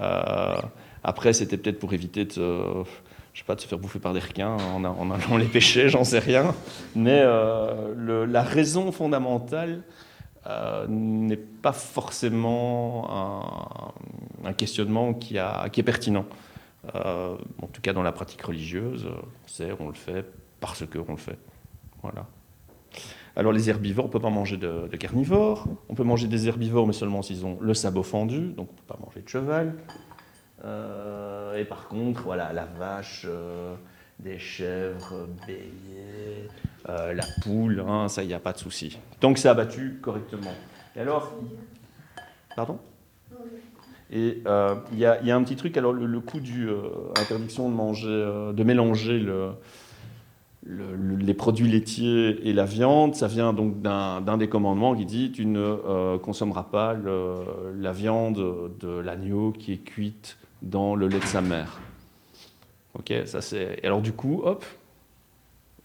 Euh, 0.00 0.56
après, 1.02 1.32
c'était 1.32 1.56
peut-être 1.56 1.78
pour 1.78 1.92
éviter 1.92 2.24
de, 2.24 2.32
je 3.32 3.38
sais 3.38 3.44
pas, 3.44 3.54
de 3.54 3.60
se 3.60 3.66
faire 3.66 3.78
bouffer 3.78 3.98
par 3.98 4.14
des 4.14 4.20
requins 4.20 4.56
en, 4.74 4.84
en 4.84 5.10
allant 5.10 5.36
les 5.36 5.46
pêcher, 5.46 5.88
j'en 5.88 6.04
sais 6.04 6.18
rien. 6.18 6.54
Mais 6.94 7.20
euh, 7.20 7.94
le, 7.96 8.24
la 8.26 8.42
raison 8.42 8.92
fondamentale 8.92 9.82
euh, 10.48 10.86
n'est 10.88 11.36
pas 11.36 11.72
forcément 11.72 13.92
un, 14.44 14.52
questionnement 14.54 15.12
qui, 15.12 15.36
est 15.36 15.82
pertinent. 15.82 16.24
Euh, 16.94 17.36
en 17.60 17.66
tout 17.66 17.82
cas, 17.82 17.92
dans 17.92 18.02
la 18.02 18.12
pratique 18.12 18.40
religieuse, 18.40 19.08
c'est 19.46 19.72
on 19.78 19.88
le 19.88 19.94
fait 19.94 20.24
parce 20.60 20.86
que 20.86 20.98
on 21.06 21.12
le 21.12 21.18
fait. 21.18 21.38
Voilà. 22.02 22.26
Alors 23.36 23.52
les 23.52 23.68
herbivores, 23.68 24.06
on 24.06 24.08
ne 24.08 24.12
peut 24.12 24.20
pas 24.20 24.30
manger 24.30 24.56
de, 24.56 24.88
carnivores. 24.96 25.66
On 25.90 25.94
peut 25.94 26.02
manger 26.02 26.28
des 26.28 26.48
herbivores, 26.48 26.86
mais 26.86 26.94
seulement 26.94 27.20
s'ils 27.20 27.44
ont 27.44 27.58
le 27.60 27.74
sabot 27.74 28.02
fendu, 28.02 28.52
donc 28.52 28.68
on 28.70 28.72
ne 28.72 28.78
peut 28.78 28.94
pas 28.94 28.98
manger 29.04 29.20
de 29.20 29.28
cheval. 29.28 29.74
Euh, 30.64 31.56
et 31.56 31.64
par 31.64 31.88
contre, 31.88 32.22
voilà, 32.22 32.54
la 32.54 32.64
vache, 32.64 33.26
des 34.20 34.38
chèvres, 34.38 35.28
béliers, 35.46 36.48
euh, 36.88 37.12
la 37.14 37.24
poule, 37.42 37.84
hein, 37.86 38.08
ça, 38.08 38.22
il 38.22 38.26
n'y 38.26 38.34
a 38.34 38.40
pas 38.40 38.52
de 38.52 38.58
souci. 38.58 38.98
Tant 39.20 39.32
que 39.32 39.38
c'est 39.38 39.48
abattu 39.48 39.98
correctement. 40.02 40.54
Et 40.96 41.00
alors, 41.00 41.32
pardon? 42.56 42.78
Et 44.10 44.38
il 44.38 44.42
euh, 44.46 44.74
y, 44.92 45.00
y, 45.00 45.30
a 45.30 45.36
un 45.36 45.42
petit 45.42 45.56
truc, 45.56 45.76
alors 45.76 45.92
le, 45.92 46.06
le 46.06 46.20
coup 46.20 46.40
du 46.40 46.68
euh, 46.68 46.80
interdiction 47.20 47.68
de 47.68 47.74
manger, 47.74 48.08
de 48.54 48.64
mélanger 48.64 49.18
le, 49.18 49.50
le, 50.64 50.96
le, 50.96 51.16
les 51.16 51.34
produits 51.34 51.68
laitiers 51.68 52.48
et 52.48 52.52
la 52.52 52.64
viande, 52.64 53.14
ça 53.14 53.26
vient 53.26 53.52
donc 53.52 53.80
d'un 53.80 54.36
des 54.36 54.48
commandements 54.48 54.94
qui 54.94 55.06
dit 55.06 55.32
tu 55.32 55.46
ne 55.46 55.60
euh, 55.60 56.18
consommeras 56.18 56.64
pas 56.64 56.94
la 56.94 57.92
viande 57.92 58.70
de 58.80 58.88
l'agneau 58.88 59.52
qui 59.52 59.72
est 59.72 59.84
cuite 59.84 60.38
dans 60.62 60.94
le 60.94 61.08
lait 61.08 61.20
de 61.20 61.24
sa 61.24 61.40
mère. 61.40 61.80
Ok, 62.94 63.12
ça 63.26 63.40
c'est. 63.40 63.84
Alors 63.84 64.00
du 64.00 64.12
coup, 64.12 64.42
hop, 64.44 64.64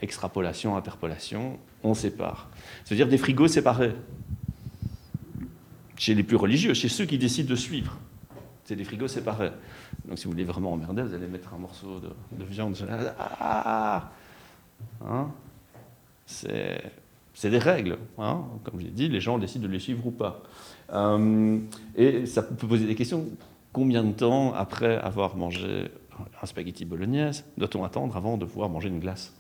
extrapolation, 0.01 0.75
interpolation, 0.75 1.59
on 1.83 1.93
sépare. 1.93 2.49
C'est-à-dire 2.85 3.07
des 3.07 3.17
frigos 3.17 3.47
séparés. 3.47 3.93
Chez 5.95 6.15
les 6.15 6.23
plus 6.23 6.37
religieux, 6.37 6.73
chez 6.73 6.89
ceux 6.89 7.05
qui 7.05 7.17
décident 7.17 7.49
de 7.49 7.55
suivre, 7.55 7.97
c'est 8.65 8.75
des 8.75 8.83
frigos 8.83 9.07
séparés. 9.07 9.51
Donc 10.05 10.17
si 10.17 10.25
vous 10.25 10.31
voulez 10.31 10.43
vraiment 10.43 10.73
emmerder, 10.73 11.03
vous 11.03 11.13
allez 11.13 11.27
mettre 11.27 11.53
un 11.53 11.59
morceau 11.59 11.99
de, 11.99 12.09
de 12.31 12.43
viande. 12.43 12.75
Ah 13.39 14.11
Hein 15.05 15.31
c'est 16.25 17.49
des 17.49 17.57
règles. 17.57 17.97
Hein 18.17 18.43
Comme 18.63 18.79
je 18.79 18.85
l'ai 18.85 18.91
dit, 18.91 19.09
les 19.09 19.19
gens 19.19 19.37
décident 19.37 19.67
de 19.67 19.71
les 19.71 19.79
suivre 19.79 20.05
ou 20.05 20.11
pas. 20.11 20.41
Euh, 20.93 21.59
et 21.95 22.25
ça 22.25 22.43
peut 22.43 22.67
poser 22.67 22.85
des 22.85 22.95
questions. 22.95 23.25
Combien 23.71 24.03
de 24.03 24.11
temps 24.11 24.53
après 24.53 24.97
avoir 24.97 25.36
mangé 25.36 25.89
un 26.41 26.45
spaghetti 26.45 26.86
bolognaise 26.86 27.45
doit-on 27.57 27.84
attendre 27.84 28.16
avant 28.18 28.38
de 28.38 28.45
pouvoir 28.45 28.70
manger 28.70 28.89
une 28.89 28.99
glace 28.99 29.34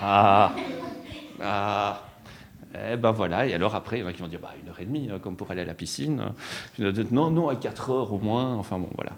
Ah 0.00 0.52
Ah 1.40 2.02
Eh 2.92 2.96
ben 2.96 3.12
voilà, 3.12 3.46
et 3.46 3.54
alors 3.54 3.74
après, 3.74 3.98
il 3.98 4.00
y 4.02 4.04
en 4.04 4.08
a 4.08 4.12
qui 4.12 4.22
vont 4.22 4.28
dire 4.28 4.40
bah, 4.40 4.54
une 4.62 4.68
heure 4.68 4.80
et 4.80 4.84
demie, 4.86 5.08
hein, 5.12 5.18
comme 5.18 5.36
pour 5.36 5.50
aller 5.50 5.62
à 5.62 5.64
la 5.64 5.74
piscine. 5.74 6.32
Non, 6.78 7.30
non, 7.30 7.48
à 7.48 7.56
quatre 7.56 7.90
heures 7.90 8.12
au 8.12 8.18
moins. 8.18 8.54
Enfin 8.54 8.78
bon, 8.78 8.88
voilà. 8.94 9.12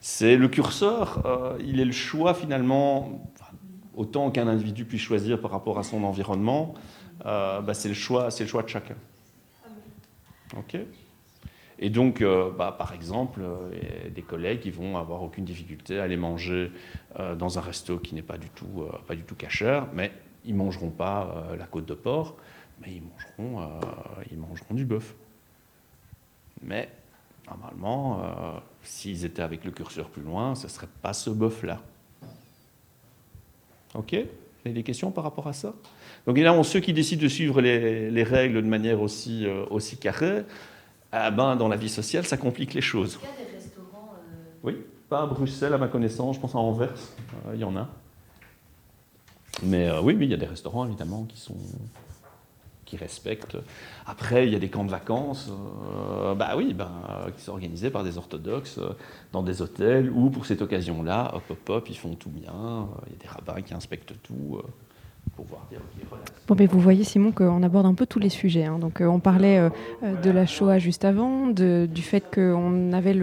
C'est 0.00 0.36
le 0.36 0.48
curseur, 0.48 1.22
euh, 1.24 1.56
il 1.64 1.80
est 1.80 1.84
le 1.86 1.92
choix 1.92 2.34
finalement, 2.34 3.26
autant 3.96 4.30
qu'un 4.30 4.48
individu 4.48 4.84
puisse 4.84 5.00
choisir 5.00 5.40
par 5.40 5.50
rapport 5.50 5.78
à 5.78 5.82
son 5.82 6.04
environnement, 6.04 6.74
euh, 7.24 7.62
bah, 7.62 7.72
c'est 7.72 7.88
le 7.88 7.94
choix, 7.94 8.30
c'est 8.30 8.44
le 8.44 8.50
choix 8.50 8.62
de 8.62 8.68
chacun. 8.68 8.96
Ok? 10.58 10.76
Et 11.84 11.90
donc, 11.90 12.22
euh, 12.22 12.50
bah, 12.50 12.74
par 12.78 12.94
exemple, 12.94 13.40
euh, 13.42 14.08
des 14.08 14.22
collègues 14.22 14.60
qui 14.60 14.70
vont 14.70 14.96
avoir 14.96 15.22
aucune 15.22 15.44
difficulté 15.44 15.98
à 15.98 16.04
aller 16.04 16.16
manger 16.16 16.72
euh, 17.20 17.34
dans 17.34 17.58
un 17.58 17.60
resto 17.60 17.98
qui 17.98 18.14
n'est 18.14 18.22
pas 18.22 18.38
du 18.38 18.48
tout, 18.48 18.86
pas 19.06 19.14
du 19.14 19.22
tout 19.22 19.34
cachère, 19.34 19.86
mais 19.92 20.10
ils 20.46 20.54
mangeront 20.54 20.88
pas 20.88 21.44
la 21.58 21.66
côte 21.66 21.84
de 21.84 21.92
porc, 21.92 22.36
mais 22.80 22.88
ils 22.90 23.02
mangeront, 23.02 23.68
ils 24.32 24.38
mangeront 24.38 24.74
du 24.74 24.86
bœuf. 24.86 25.14
Mais 26.62 26.88
normalement, 27.46 28.62
s'ils 28.82 29.26
étaient 29.26 29.42
avec 29.42 29.62
le 29.66 29.70
curseur 29.70 30.08
plus 30.08 30.22
loin, 30.22 30.54
ce 30.54 30.68
serait 30.68 30.88
pas 31.02 31.12
ce 31.12 31.28
bœuf-là. 31.28 31.82
Ok? 33.94 34.12
Vous 34.14 34.60
avez 34.64 34.74
des 34.74 34.82
questions 34.82 35.10
par 35.10 35.24
rapport 35.24 35.48
à 35.48 35.52
ça? 35.52 35.74
Donc 36.26 36.36
évidemment, 36.36 36.62
ceux 36.62 36.80
qui 36.80 36.94
décident 36.94 37.22
de 37.22 37.28
suivre 37.28 37.60
les, 37.60 38.10
les 38.10 38.22
règles 38.22 38.62
de 38.62 38.68
manière 38.68 39.02
aussi, 39.02 39.46
aussi 39.70 39.98
carrée, 39.98 40.44
ah 41.16 41.30
ben, 41.30 41.54
dans 41.54 41.68
la 41.68 41.76
vie 41.76 41.88
sociale, 41.88 42.26
ça 42.26 42.36
complique 42.36 42.74
les 42.74 42.80
choses. 42.80 43.20
Il 43.22 43.26
y 43.26 43.44
a 43.44 43.46
des 43.46 43.56
restaurants. 43.56 44.14
euh, 44.18 44.58
Oui, 44.64 44.76
pas 45.08 45.22
à 45.22 45.26
Bruxelles, 45.26 45.72
à 45.72 45.78
ma 45.78 45.86
connaissance, 45.86 46.34
je 46.34 46.40
pense 46.40 46.56
à 46.56 46.58
Anvers, 46.58 46.90
euh, 47.46 47.54
il 47.54 47.60
y 47.60 47.64
en 47.64 47.76
a. 47.76 47.88
Mais 49.62 49.88
euh, 49.88 50.00
oui, 50.00 50.16
oui, 50.18 50.24
il 50.24 50.30
y 50.32 50.34
a 50.34 50.38
des 50.38 50.46
restaurants 50.46 50.84
évidemment 50.84 51.24
qui 51.24 51.38
sont 51.38 51.56
qui 52.84 52.96
respectent. 52.98 53.56
Après, 54.06 54.46
il 54.46 54.52
y 54.52 54.56
a 54.56 54.58
des 54.58 54.68
camps 54.68 54.84
de 54.84 54.90
vacances, 54.90 55.50
bah 56.36 56.54
oui, 56.54 56.74
ben, 56.74 56.90
qui 57.34 57.42
sont 57.42 57.52
organisés 57.52 57.88
par 57.88 58.04
des 58.04 58.18
orthodoxes 58.18 58.78
dans 59.32 59.42
des 59.42 59.62
hôtels 59.62 60.10
où, 60.10 60.28
pour 60.28 60.44
cette 60.44 60.60
occasion-là, 60.60 61.32
hop, 61.34 61.44
hop, 61.48 61.70
hop, 61.70 61.88
ils 61.88 61.96
font 61.96 62.14
tout 62.14 62.28
bien. 62.28 62.86
Il 63.06 63.12
y 63.12 63.16
a 63.16 63.22
des 63.22 63.28
rabbins 63.28 63.62
qui 63.62 63.72
inspectent 63.72 64.12
tout 64.22 64.60
Bon, 66.46 66.54
mais 66.58 66.66
vous 66.66 66.78
voyez, 66.78 67.04
Simon, 67.04 67.32
qu'on 67.32 67.62
aborde 67.62 67.86
un 67.86 67.94
peu 67.94 68.04
tous 68.04 68.18
les 68.18 68.28
sujets. 68.28 68.64
hein. 68.64 68.78
Donc, 68.78 69.00
euh, 69.00 69.06
on 69.06 69.18
parlait 69.18 69.58
euh, 69.58 69.70
euh, 70.02 70.14
de 70.20 70.30
la 70.30 70.44
Shoah 70.44 70.78
juste 70.78 71.06
avant, 71.06 71.46
du 71.46 72.02
fait 72.02 72.22
qu'on 72.34 72.92
avait 72.92 73.16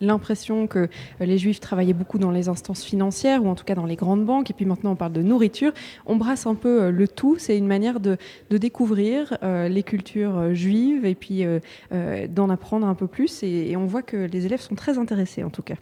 l'impression 0.00 0.68
que 0.68 0.88
les 1.18 1.38
Juifs 1.38 1.58
travaillaient 1.58 1.92
beaucoup 1.92 2.18
dans 2.18 2.30
les 2.30 2.48
instances 2.48 2.84
financières, 2.84 3.44
ou 3.44 3.48
en 3.48 3.56
tout 3.56 3.64
cas 3.64 3.74
dans 3.74 3.84
les 3.84 3.96
grandes 3.96 4.24
banques. 4.24 4.48
Et 4.48 4.54
puis 4.54 4.64
maintenant, 4.64 4.92
on 4.92 4.96
parle 4.96 5.12
de 5.12 5.22
nourriture. 5.22 5.72
On 6.06 6.14
brasse 6.14 6.46
un 6.46 6.54
peu 6.54 6.90
le 6.90 7.08
tout. 7.08 7.36
C'est 7.36 7.58
une 7.58 7.66
manière 7.66 7.98
de, 7.98 8.16
découvrir 8.48 9.36
les 9.42 9.82
cultures 9.82 10.54
juives 10.54 11.04
et 11.04 11.16
puis 11.16 11.44
d'en 11.90 12.48
apprendre 12.48 12.86
un 12.86 12.94
peu 12.94 13.08
plus. 13.08 13.42
Et 13.42 13.76
on 13.76 13.86
voit 13.86 14.02
que 14.02 14.16
les 14.16 14.46
élèves 14.46 14.60
sont 14.60 14.76
très 14.76 14.98
intéressés, 14.98 15.42
en 15.42 15.50
tout 15.50 15.62
cas. 15.62 15.76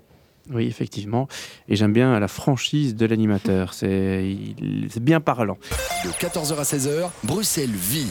Oui, 0.50 0.66
effectivement. 0.66 1.28
Et 1.68 1.76
j'aime 1.76 1.92
bien 1.92 2.18
la 2.18 2.28
franchise 2.28 2.94
de 2.94 3.06
l'animateur. 3.06 3.74
C'est 3.74 4.22
bien 5.00 5.20
parlant. 5.20 5.58
De 6.04 6.10
14h 6.10 6.56
à 6.56 6.62
16h, 6.62 7.10
Bruxelles 7.24 7.70
vit. 7.70 8.10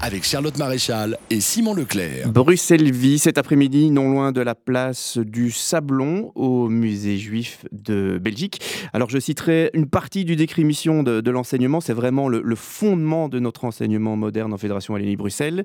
Avec 0.00 0.24
Charlotte 0.24 0.58
Maréchal 0.58 1.16
et 1.30 1.40
Simon 1.40 1.72
Leclerc. 1.72 2.28
Bruxelles 2.28 2.92
vit 2.92 3.18
cet 3.18 3.38
après-midi, 3.38 3.90
non 3.90 4.10
loin 4.10 4.32
de 4.32 4.42
la 4.42 4.54
place 4.54 5.16
du 5.16 5.50
Sablon, 5.50 6.30
au 6.34 6.68
musée 6.68 7.16
juif 7.16 7.64
de 7.72 8.18
Belgique. 8.18 8.60
Alors, 8.92 9.08
je 9.08 9.18
citerai 9.18 9.70
une 9.72 9.86
partie 9.88 10.26
du 10.26 10.36
décret 10.36 10.62
mission 10.62 11.02
de, 11.02 11.22
de 11.22 11.30
l'enseignement. 11.30 11.80
C'est 11.80 11.94
vraiment 11.94 12.28
le, 12.28 12.42
le 12.42 12.54
fondement 12.54 13.30
de 13.30 13.38
notre 13.38 13.64
enseignement 13.64 14.16
moderne 14.16 14.52
en 14.52 14.58
Fédération 14.58 14.92
Wallonie-Bruxelles. 14.92 15.64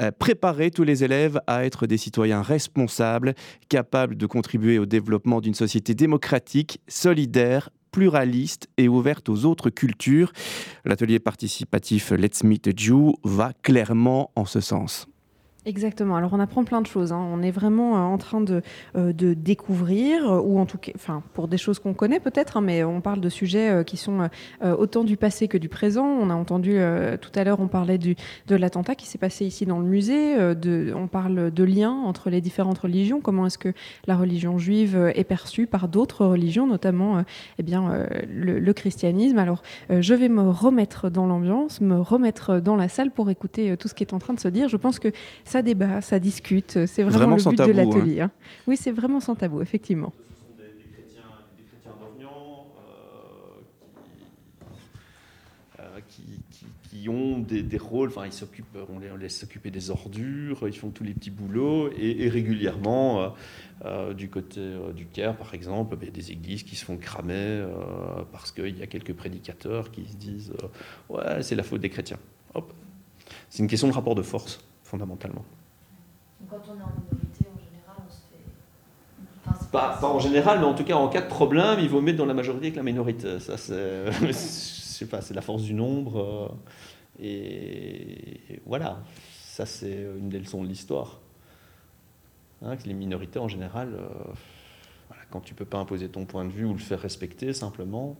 Euh, 0.00 0.10
préparer 0.16 0.70
tous 0.70 0.84
les 0.84 1.04
élèves 1.04 1.40
à 1.46 1.64
être 1.64 1.86
des 1.86 1.98
citoyens 1.98 2.42
responsables, 2.42 3.34
capables 3.68 4.16
de 4.16 4.26
contribuer 4.26 4.78
au 4.78 4.86
développement 4.86 5.40
d'une 5.40 5.54
société 5.54 5.94
démocratique, 5.94 6.80
solidaire, 6.88 7.70
pluraliste 7.98 8.68
et 8.76 8.86
ouverte 8.86 9.28
aux 9.28 9.44
autres 9.44 9.70
cultures. 9.70 10.30
L'atelier 10.84 11.18
participatif 11.18 12.12
Let's 12.12 12.44
Meet 12.44 12.78
Jew 12.78 13.14
va 13.24 13.52
clairement 13.64 14.30
en 14.36 14.44
ce 14.44 14.60
sens. 14.60 15.08
Exactement. 15.68 16.16
Alors 16.16 16.30
on 16.32 16.40
apprend 16.40 16.64
plein 16.64 16.80
de 16.80 16.86
choses. 16.86 17.12
hein. 17.12 17.22
On 17.30 17.42
est 17.42 17.50
vraiment 17.50 17.96
euh, 17.96 18.00
en 18.00 18.16
train 18.16 18.40
de, 18.40 18.62
euh, 18.96 19.12
de 19.12 19.34
découvrir, 19.34 20.26
euh, 20.26 20.40
ou 20.40 20.58
en 20.58 20.64
tout 20.64 20.78
cas, 20.78 20.92
enfin 20.94 21.22
pour 21.34 21.46
des 21.46 21.58
choses 21.58 21.78
qu'on 21.78 21.92
connaît 21.92 22.20
peut-être, 22.20 22.56
hein, 22.56 22.62
mais 22.62 22.84
on 22.84 23.02
parle 23.02 23.20
de 23.20 23.28
sujets 23.28 23.84
qui 23.84 23.98
sont 23.98 24.30
autant 24.62 25.04
du 25.04 25.18
passé 25.18 25.46
que 25.46 25.58
du 25.58 25.68
présent. 25.68 26.06
On 26.06 26.30
a 26.30 26.34
entendu 26.34 26.78
tout 27.20 27.30
à 27.34 27.44
l'heure, 27.44 27.60
on 27.60 27.68
parlait 27.68 27.98
du, 27.98 28.16
de 28.46 28.56
l'attentat 28.56 28.94
qui 28.94 29.06
s'est 29.06 29.18
passé 29.18 29.44
ici 29.44 29.66
dans 29.66 29.78
le 29.78 29.84
musée. 29.84 30.36
on 30.94 31.06
parle 31.06 31.50
de 31.50 31.64
liens 31.64 31.92
entre 31.92 32.30
les 32.30 32.40
différentes 32.40 32.78
religions. 32.78 33.20
Comment 33.20 33.46
est-ce 33.46 33.58
que 33.58 33.74
la 34.06 34.16
religion 34.16 34.56
juive 34.56 35.12
est 35.14 35.24
perçue 35.24 35.66
par 35.66 35.88
d'autres 35.88 36.24
religions, 36.24 36.66
notamment 36.66 37.22
eh 37.58 37.62
bien 37.62 38.06
le, 38.28 38.58
le 38.58 38.72
christianisme. 38.72 39.38
Alors 39.38 39.62
je 39.90 40.14
vais 40.14 40.28
me 40.30 40.48
remettre 40.48 41.10
dans 41.10 41.26
l'ambiance, 41.26 41.80
me 41.80 42.00
remettre 42.00 42.60
dans 42.60 42.76
la 42.76 42.88
salle 42.88 43.10
pour 43.10 43.28
écouter 43.28 43.76
tout 43.76 43.88
ce 43.88 43.94
qui 43.94 44.02
est 44.04 44.14
en 44.14 44.18
train 44.18 44.34
de 44.34 44.40
se 44.40 44.48
dire. 44.48 44.68
Je 44.68 44.76
pense 44.76 44.98
que 44.98 45.08
ça 45.44 45.57
débat, 45.62 46.00
ça 46.00 46.18
discute. 46.18 46.86
C'est 46.86 47.02
vraiment, 47.02 47.18
Vraiment 47.18 47.36
le 47.36 47.42
sans 47.42 47.50
but 47.50 47.56
tabou, 47.56 47.72
de 47.72 47.78
hein. 47.78 47.84
l'atelier. 47.84 48.20
hein. 48.20 48.30
Oui, 48.66 48.76
c'est 48.76 48.92
vraiment 48.92 49.20
sans 49.20 49.34
tabou, 49.34 49.60
effectivement. 49.62 50.12
Ce 50.16 50.40
sont 50.40 50.46
des, 50.56 50.62
des 50.64 50.90
chrétiens, 50.90 51.22
des 51.56 51.64
chrétiens 51.64 51.92
euh, 52.58 53.60
qui, 54.08 55.80
euh, 55.80 56.00
qui, 56.08 56.22
qui- 56.50 56.66
qui 57.02 57.08
ont 57.08 57.38
des, 57.38 57.62
des 57.62 57.76
rôles, 57.78 58.08
enfin 58.08 58.24
ils 58.26 58.32
s'occupent, 58.32 58.76
on 58.92 58.98
les 58.98 59.10
on 59.10 59.16
laisse 59.16 59.38
s'occuper 59.38 59.70
des 59.70 59.90
ordures, 59.90 60.66
ils 60.66 60.76
font 60.76 60.88
tous 60.90 61.04
les 61.04 61.12
petits 61.12 61.30
boulots 61.30 61.90
et, 61.96 62.24
et 62.24 62.28
régulièrement 62.30 63.20
euh, 63.22 63.28
euh, 63.84 64.14
du 64.14 64.28
côté 64.30 64.58
euh, 64.60 64.92
du 64.92 65.04
Caire 65.06 65.36
par 65.36 65.52
exemple, 65.54 65.96
il 66.00 66.06
y 66.06 66.08
a 66.08 66.12
des 66.12 66.32
églises 66.32 66.62
qui 66.62 66.76
se 66.76 66.84
font 66.86 66.96
cramer 66.96 67.34
euh, 67.34 67.68
parce 68.32 68.50
qu'il 68.52 68.76
y 68.78 68.82
a 68.82 68.86
quelques 68.86 69.12
prédicateurs 69.12 69.90
qui 69.90 70.06
se 70.08 70.16
disent 70.16 70.52
euh, 70.62 71.14
ouais 71.14 71.42
c'est 71.42 71.54
la 71.56 71.62
faute 71.62 71.80
des 71.82 71.90
chrétiens. 71.90 72.18
Hop. 72.54 72.72
C'est 73.50 73.62
une 73.62 73.68
question 73.68 73.88
de 73.88 73.92
rapport 73.92 74.14
de 74.14 74.22
force 74.22 74.64
fondamentalement. 74.88 75.44
donc 76.40 76.50
Quand 76.50 76.56
on 76.72 76.78
est 76.78 76.82
en 76.82 76.90
minorité, 76.90 77.44
en 77.54 77.58
général, 77.58 77.96
on 78.06 78.10
se 78.10 78.16
fait. 78.16 79.46
Enfin, 79.46 79.66
Pas, 79.70 79.98
pas 80.00 80.08
en 80.08 80.18
général, 80.18 80.58
mais 80.60 80.64
en 80.66 80.74
tout 80.74 80.84
cas, 80.84 80.96
en 80.96 81.08
cas 81.08 81.20
de 81.22 81.28
problème, 81.28 81.78
il 81.80 81.88
vaut 81.88 82.00
mettre 82.00 82.18
dans 82.18 82.26
la 82.26 82.34
majorité 82.34 82.70
que 82.72 82.76
la 82.76 82.82
minorité. 82.82 83.38
Ça, 83.40 83.56
c'est, 83.56 84.10
je 84.26 84.32
sais 84.32 85.06
pas, 85.06 85.20
c'est 85.20 85.34
la 85.34 85.42
force 85.42 85.62
du 85.62 85.74
nombre. 85.74 86.18
euh, 86.18 86.48
et 87.20 88.60
voilà, 88.66 88.98
ça, 89.42 89.66
c'est 89.66 90.06
une 90.18 90.28
des 90.28 90.38
leçons 90.38 90.62
de 90.62 90.68
l'histoire. 90.68 91.20
Hein, 92.62 92.76
que 92.76 92.84
les 92.88 92.94
minorités, 92.94 93.38
en 93.38 93.48
général, 93.48 93.94
euh, 93.94 94.08
voilà, 95.08 95.22
quand 95.30 95.40
tu 95.40 95.54
peux 95.54 95.64
pas 95.64 95.78
imposer 95.78 96.08
ton 96.08 96.24
point 96.26 96.44
de 96.44 96.50
vue 96.50 96.64
ou 96.64 96.72
le 96.72 96.78
faire 96.78 97.00
respecter, 97.00 97.52
simplement, 97.52 98.16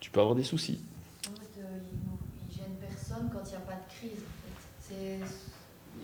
tu 0.00 0.10
peux 0.10 0.20
avoir 0.20 0.34
des 0.34 0.42
soucis. 0.44 0.82
En 1.30 1.34
fait, 1.40 1.60
euh, 1.60 1.78
ils, 1.92 2.50
ils 2.50 2.54
gênent 2.56 2.76
personne 2.80 3.30
quand 3.32 3.40
il 3.46 3.50
n'y 3.50 3.56
a 3.56 3.60
pas 3.60 3.74
de 3.74 3.92
crise. 3.98 4.12
En 4.12 4.14
fait. 4.16 4.54
C'est. 4.80 4.83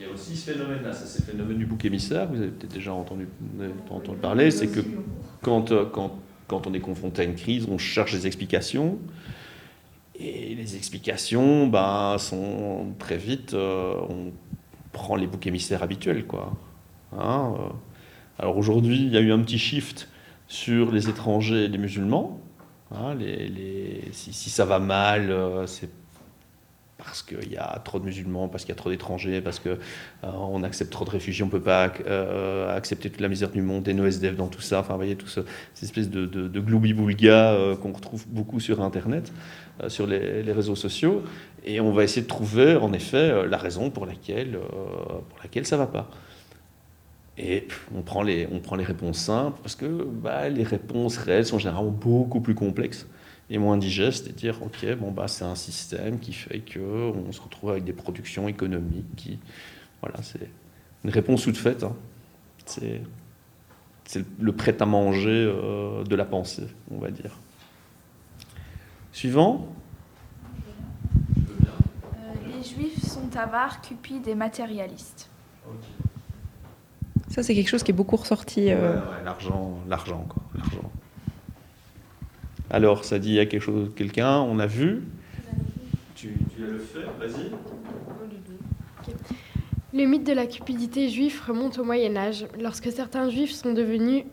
Il 0.00 0.06
y 0.06 0.08
a 0.08 0.12
aussi 0.14 0.34
ce 0.34 0.52
phénomène-là, 0.52 0.94
c'est 0.94 1.18
le 1.18 1.32
phénomène 1.32 1.58
du 1.58 1.66
bouc 1.66 1.84
émissaire, 1.84 2.26
vous 2.26 2.40
avez 2.40 2.50
peut-être 2.50 2.72
déjà 2.72 2.94
entendu, 2.94 3.28
entendu 3.90 4.18
parler, 4.18 4.50
c'est 4.50 4.68
que 4.68 4.80
quand, 5.42 5.72
euh, 5.72 5.84
quand, 5.84 6.18
quand 6.48 6.66
on 6.66 6.72
est 6.72 6.80
confronté 6.80 7.20
à 7.20 7.24
une 7.26 7.34
crise, 7.34 7.66
on 7.70 7.76
cherche 7.76 8.12
des 8.12 8.26
explications. 8.26 8.98
Et 10.18 10.54
les 10.54 10.76
explications 10.76 11.66
ben, 11.66 12.16
sont 12.16 12.94
très 12.98 13.18
vite, 13.18 13.52
euh, 13.52 13.94
on 14.08 14.32
prend 14.92 15.16
les 15.16 15.26
boucs 15.26 15.46
émissaires 15.46 15.82
habituels. 15.82 16.26
Quoi. 16.26 16.56
Hein, 17.12 17.54
euh. 17.58 17.68
alors 18.38 18.56
aujourd'hui, 18.56 19.02
il 19.02 19.12
y 19.12 19.18
a 19.18 19.20
eu 19.20 19.32
un 19.32 19.40
petit 19.40 19.58
shift 19.58 20.08
sur 20.48 20.92
les 20.92 21.10
étrangers 21.10 21.64
et 21.64 21.68
les 21.68 21.78
musulmans. 21.78 22.40
Hein, 22.90 23.18
si, 24.12 24.32
si 24.32 24.48
ça 24.48 24.64
va 24.64 24.78
mal, 24.78 25.34
c'est 25.66 25.90
parce 27.04 27.22
qu'il 27.22 27.50
y 27.50 27.56
a 27.56 27.80
trop 27.84 27.98
de 27.98 28.04
musulmans, 28.04 28.48
parce 28.48 28.64
qu'il 28.64 28.74
y 28.74 28.76
a 28.76 28.80
trop 28.80 28.90
d'étrangers, 28.90 29.40
parce 29.40 29.58
qu'on 29.58 29.78
on 30.22 30.62
accepte 30.62 30.92
trop 30.92 31.04
de 31.04 31.10
réfugiés, 31.10 31.42
on 31.42 31.46
ne 31.46 31.52
peut 31.52 31.60
pas 31.60 31.92
euh, 32.06 32.76
accepter 32.76 33.10
toute 33.10 33.20
la 33.20 33.28
misère 33.28 33.50
du 33.50 33.62
monde, 33.62 33.84
des 33.84 33.94
no-SDF 33.94 34.36
dans 34.36 34.48
tout 34.48 34.60
ça. 34.60 34.80
Enfin, 34.80 34.92
vous 34.94 34.98
voyez, 34.98 35.16
tout 35.16 35.26
ce, 35.26 35.40
cette 35.74 35.84
espèce 35.84 36.10
de, 36.10 36.26
de, 36.26 36.48
de 36.48 36.60
gloubi-boulga 36.60 37.52
euh, 37.52 37.76
qu'on 37.76 37.92
retrouve 37.92 38.26
beaucoup 38.28 38.60
sur 38.60 38.82
Internet, 38.82 39.32
euh, 39.82 39.88
sur 39.88 40.06
les, 40.06 40.52
réseaux 40.52 40.74
sociaux. 40.74 41.22
Et 41.64 41.80
on 41.80 41.92
va 41.92 42.04
essayer 42.04 42.22
de 42.22 42.26
trouver, 42.26 42.76
en 42.76 42.92
effet, 42.92 43.16
euh, 43.16 43.46
la 43.46 43.56
raison 43.56 43.90
pour 43.90 44.06
laquelle, 44.06 44.56
euh, 44.56 44.60
pour 45.28 45.38
laquelle 45.42 45.66
ça 45.66 45.76
ne 45.76 45.82
va 45.82 45.86
pas. 45.86 46.10
Et 47.38 47.66
on 47.94 48.02
prend, 48.02 48.22
les, 48.22 48.48
on 48.52 48.58
prend 48.58 48.76
les 48.76 48.84
réponses 48.84 49.18
simples, 49.18 49.58
parce 49.62 49.76
que 49.76 49.86
bah, 49.86 50.48
les 50.48 50.64
réponses 50.64 51.16
réelles 51.16 51.46
sont 51.46 51.58
généralement 51.58 51.90
beaucoup 51.90 52.40
plus 52.40 52.54
complexes 52.54 53.06
et 53.50 53.58
moins 53.58 53.76
digestes, 53.76 54.28
et 54.28 54.32
dire, 54.32 54.62
ok, 54.62 54.94
bon, 54.98 55.10
bah, 55.10 55.26
c'est 55.28 55.44
un 55.44 55.56
système 55.56 56.18
qui 56.20 56.32
fait 56.32 56.60
qu'on 56.60 57.32
se 57.32 57.40
retrouve 57.40 57.70
avec 57.70 57.84
des 57.84 57.92
productions 57.92 58.46
économiques 58.48 59.16
qui... 59.16 59.38
Voilà, 60.00 60.22
c'est 60.22 60.48
une 61.04 61.10
réponse 61.10 61.42
toute 61.42 61.56
faite. 61.58 61.82
hein. 61.84 61.94
C'est 62.66 63.02
c'est 64.06 64.24
le 64.40 64.52
prêt-à-manger 64.52 65.30
euh, 65.30 66.02
de 66.02 66.16
la 66.16 66.24
pensée, 66.24 66.66
on 66.90 66.98
va 66.98 67.12
dire. 67.12 67.30
Suivant. 69.12 69.68
Euh, 71.38 72.32
les 72.56 72.62
juifs 72.64 73.04
sont 73.06 73.36
avares, 73.36 73.80
cupides 73.82 74.26
et 74.26 74.34
matérialistes. 74.34 75.28
Ça, 77.28 77.44
c'est 77.44 77.54
quelque 77.54 77.68
chose 77.68 77.84
qui 77.84 77.92
est 77.92 77.94
beaucoup 77.94 78.16
ressorti. 78.16 78.70
euh, 78.72 78.94
Ouais, 78.94 78.96
ouais, 78.98 79.24
l'argent, 79.24 79.78
l'argent, 79.88 80.24
quoi. 80.28 80.42
L'argent. 80.56 80.90
Alors, 82.70 83.04
ça 83.04 83.18
dit 83.18 83.38
à 83.40 83.46
quelque 83.46 83.62
chose, 83.62 83.90
quelqu'un, 83.96 84.38
on 84.40 84.58
a 84.58 84.66
vu 84.66 85.02
tu, 86.14 86.34
tu 86.54 86.64
as 86.64 86.66
le 86.66 86.78
fait, 86.78 87.06
vas-y. 87.18 87.50
Le 89.92 90.04
mythe 90.04 90.24
de 90.24 90.32
la 90.32 90.46
cupidité 90.46 91.08
juive 91.08 91.40
remonte 91.46 91.78
au 91.78 91.84
Moyen 91.84 92.14
Âge, 92.16 92.46
lorsque 92.60 92.92
certains 92.92 93.30
juifs 93.30 93.52
sont 93.52 93.72
devenus 93.72 94.24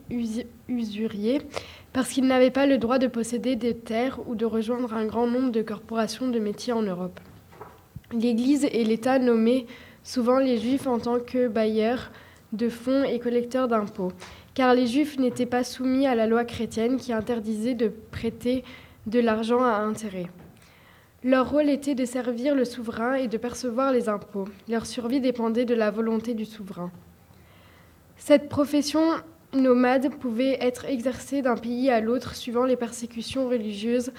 usuriers 0.68 1.42
parce 1.94 2.10
qu'ils 2.10 2.28
n'avaient 2.28 2.52
pas 2.52 2.68
le 2.68 2.78
droit 2.78 3.00
de 3.00 3.08
posséder 3.08 3.56
des 3.56 3.76
terres 3.76 4.20
ou 4.28 4.36
de 4.36 4.46
rejoindre 4.46 4.94
un 4.94 5.06
grand 5.06 5.28
nombre 5.28 5.52
de 5.52 5.62
corporations 5.62 6.28
de 6.30 6.38
métiers 6.40 6.74
en 6.74 6.84
Europe. 6.84 7.20
L'Église 8.12 8.68
et 8.72 8.84
l'État 8.84 9.18
nommaient 9.18 9.66
souvent 10.04 10.40
les 10.40 10.60
juifs 10.60 10.88
en 10.88 11.00
tant 11.00 11.20
que 11.20 11.48
bailleurs 11.48 12.12
de 12.54 12.70
fonds 12.70 13.04
et 13.04 13.20
collecteurs 13.20 13.68
d'impôts, 13.68 14.12
car 14.58 14.74
les 14.74 14.88
juifs 14.88 15.20
n'étaient 15.20 15.46
pas 15.46 15.64
soumis 15.64 16.08
à 16.08 16.16
la 16.16 16.26
loi 16.26 16.44
chrétienne 16.44 16.98
qui 16.98 17.14
interdisait 17.14 17.76
de 17.76 17.90
prêter 17.90 18.64
de 19.06 19.20
l'argent 19.20 19.62
à 19.62 19.76
intérêt. 19.76 20.32
Leur 21.24 21.52
rôle 21.52 21.70
était 21.70 21.94
de 21.94 22.06
servir 22.06 22.56
le 22.56 22.66
souverain 22.66 23.14
et 23.14 23.28
de 23.28 23.38
percevoir 23.38 23.92
les 23.92 24.10
impôts. 24.10 24.48
Leur 24.68 24.88
survie 24.88 25.22
dépendait 25.22 25.66
de 25.66 25.76
la 25.76 25.92
volonté 25.92 26.34
du 26.34 26.46
souverain. 26.46 26.90
Cette 28.18 28.50
profession 28.50 29.04
nomade 29.54 30.10
pouvait 30.16 30.58
être 30.60 30.86
exercée 30.86 31.44
d'un 31.44 31.56
pays 31.56 31.92
à 31.92 32.02
l'autre 32.02 32.34
suivant 32.34 32.66
les 32.66 32.78
persécutions 32.78 33.48
religieuses 33.48 34.12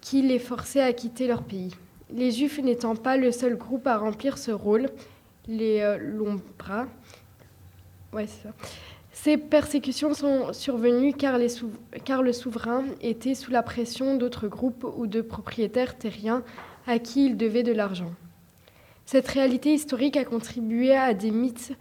qui 0.00 0.22
les 0.22 0.38
forçaient 0.38 0.82
à 0.82 0.92
quitter 0.92 1.26
leur 1.26 1.42
pays. 1.42 1.74
Les 2.10 2.30
Juifs 2.30 2.62
n'étant 2.62 2.94
pas 2.94 3.16
le 3.16 3.32
seul 3.32 3.56
groupe 3.56 3.88
à 3.88 3.96
remplir 3.98 4.38
ce 4.38 4.52
rôle, 4.52 4.88
les 5.48 5.80
euh, 5.80 5.98
Lombras, 5.98 6.86
ouais, 8.12 8.26
ça, 8.26 8.50
ces 9.12 9.36
persécutions 9.36 10.14
sont 10.14 10.52
survenues 10.52 11.12
car, 11.12 11.38
le 11.38 12.32
souverain 12.32 12.84
était 13.02 13.34
sous 13.34 13.50
la 13.50 13.62
pression 13.62 14.16
d'autres 14.16 14.48
groupes 14.48 14.86
ou 14.96 15.06
de 15.06 15.20
propriétaires 15.20 15.98
terriens 15.98 16.42
à 16.86 16.98
qui 16.98 17.26
il 17.26 17.36
devait 17.36 17.62
de 17.62 17.72
l'argent. 17.72 18.12
Cette 19.06 19.28
réalité 19.28 19.74
historique 19.74 20.16
a 20.16 20.24
contribué 20.24 20.94
à 20.94 21.14
des 21.14 21.32
mythes 21.32 21.72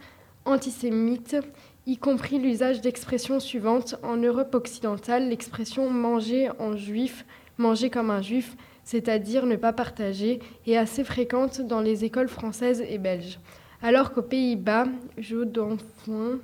antisémites, 0.46 1.38
y 1.86 1.98
compris 1.98 2.40
l'usage 2.40 2.82
d'expressions 2.82 3.40
suivantes. 3.40 3.96
En 4.02 4.18
Europe 4.18 4.56
occidentale, 4.56 5.30
l'expression 5.30 5.90
manger 5.90 6.50
en 6.58 6.76
juif, 6.76 7.26
manger 7.58 7.92
comme 7.92 8.10
un 8.10 8.22
juif, 8.22 8.56
c'est-à-dire 8.84 9.46
ne 9.46 9.56
pas 9.56 9.74
partager, 9.74 10.40
est 10.66 10.78
assez 10.78 11.04
fréquente 11.04 11.62
dans 11.62 11.82
les 11.82 12.04
écoles 12.04 12.30
françaises 12.30 12.84
et 12.88 12.98
belges. 12.98 13.40
Alors 13.82 14.12
qu'aux 14.12 14.24
Pays-Bas, 14.24 14.86
jeu 15.18 15.46
d'enfant, 15.46 16.40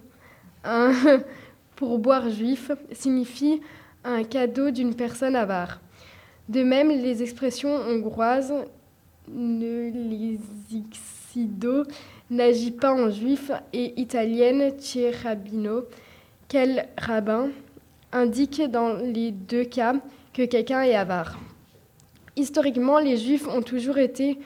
un 0.65 0.91
pourboire 1.75 2.29
juif 2.29 2.71
signifie 2.91 3.61
un 4.03 4.23
cadeau 4.23 4.71
d'une 4.71 4.95
personne 4.95 5.35
avare. 5.35 5.79
De 6.47 6.63
même, 6.63 6.89
les 6.89 7.23
expressions 7.23 7.75
hongroises 7.75 8.53
ne 9.27 9.91
n'agit 12.29 12.71
pas 12.71 12.93
en 12.93 13.09
juif 13.09 13.51
et 13.73 13.99
italienne 13.99 14.73
rabino 15.23 15.85
quel 16.47 16.87
rabbin 16.97 17.49
indique 18.11 18.61
dans 18.69 18.93
les 18.93 19.31
deux 19.31 19.63
cas 19.63 19.95
que 20.33 20.45
quelqu'un 20.45 20.83
est 20.83 20.95
avare? 20.95 21.39
Historiquement, 22.35 22.99
les 22.99 23.17
juifs 23.17 23.47
ont 23.47 23.61
toujours 23.61 23.97
été 23.97 24.37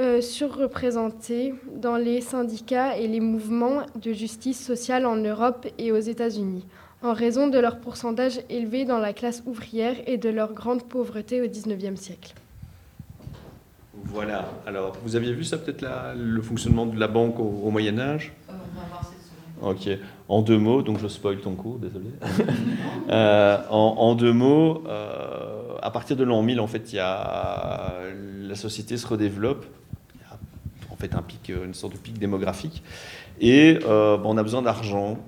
euh, 0.00 0.22
surreprésentés 0.22 1.52
dans 1.76 1.96
les 1.96 2.22
syndicats 2.22 2.96
et 2.96 3.06
les 3.06 3.20
mouvements 3.20 3.82
de 4.00 4.14
justice 4.14 4.64
sociale 4.64 5.04
en 5.04 5.16
Europe 5.16 5.66
et 5.76 5.92
aux 5.92 5.98
États-Unis, 5.98 6.64
en 7.02 7.12
raison 7.12 7.48
de 7.48 7.58
leur 7.58 7.80
pourcentage 7.80 8.40
élevé 8.48 8.86
dans 8.86 8.98
la 8.98 9.12
classe 9.12 9.42
ouvrière 9.44 9.96
et 10.06 10.16
de 10.16 10.30
leur 10.30 10.54
grande 10.54 10.84
pauvreté 10.84 11.42
au 11.42 11.46
XIXe 11.46 12.00
siècle. 12.00 12.32
Voilà, 14.04 14.48
alors 14.66 14.96
vous 15.04 15.16
aviez 15.16 15.34
vu 15.34 15.44
ça 15.44 15.58
peut-être 15.58 15.86
le 16.16 16.40
fonctionnement 16.40 16.86
de 16.86 16.98
la 16.98 17.06
banque 17.06 17.38
au, 17.38 17.70
Moyen 17.70 17.98
Âge 17.98 18.32
euh, 18.48 18.52
On 18.52 18.80
va 18.80 18.86
voir 18.86 19.72
Ok, 19.74 19.86
en 20.28 20.40
deux 20.40 20.56
mots, 20.56 20.80
donc 20.80 20.98
je 20.98 21.08
spoil 21.08 21.40
ton 21.40 21.56
cours, 21.56 21.78
désolé. 21.78 22.06
Euh, 23.10 23.58
en, 23.70 24.14
deux 24.14 24.32
mots, 24.32 24.84
à 25.82 25.90
partir 25.90 26.16
de 26.16 26.22
l'an 26.22 26.42
1000, 26.42 26.60
en 26.60 26.68
fait, 26.68 26.92
il 26.92 26.96
y 26.96 27.00
a, 27.00 27.94
la 28.40 28.54
société 28.54 28.96
se 28.96 29.04
redéveloppe 29.04 29.66
fait 31.00 31.14
un 31.14 31.22
pic, 31.22 31.48
une 31.48 31.74
sorte 31.74 31.94
de 31.94 31.98
pic 31.98 32.18
démographique. 32.18 32.82
Et 33.40 33.78
euh, 33.86 34.18
on 34.24 34.36
a 34.36 34.42
besoin 34.42 34.62
d'argent. 34.62 35.18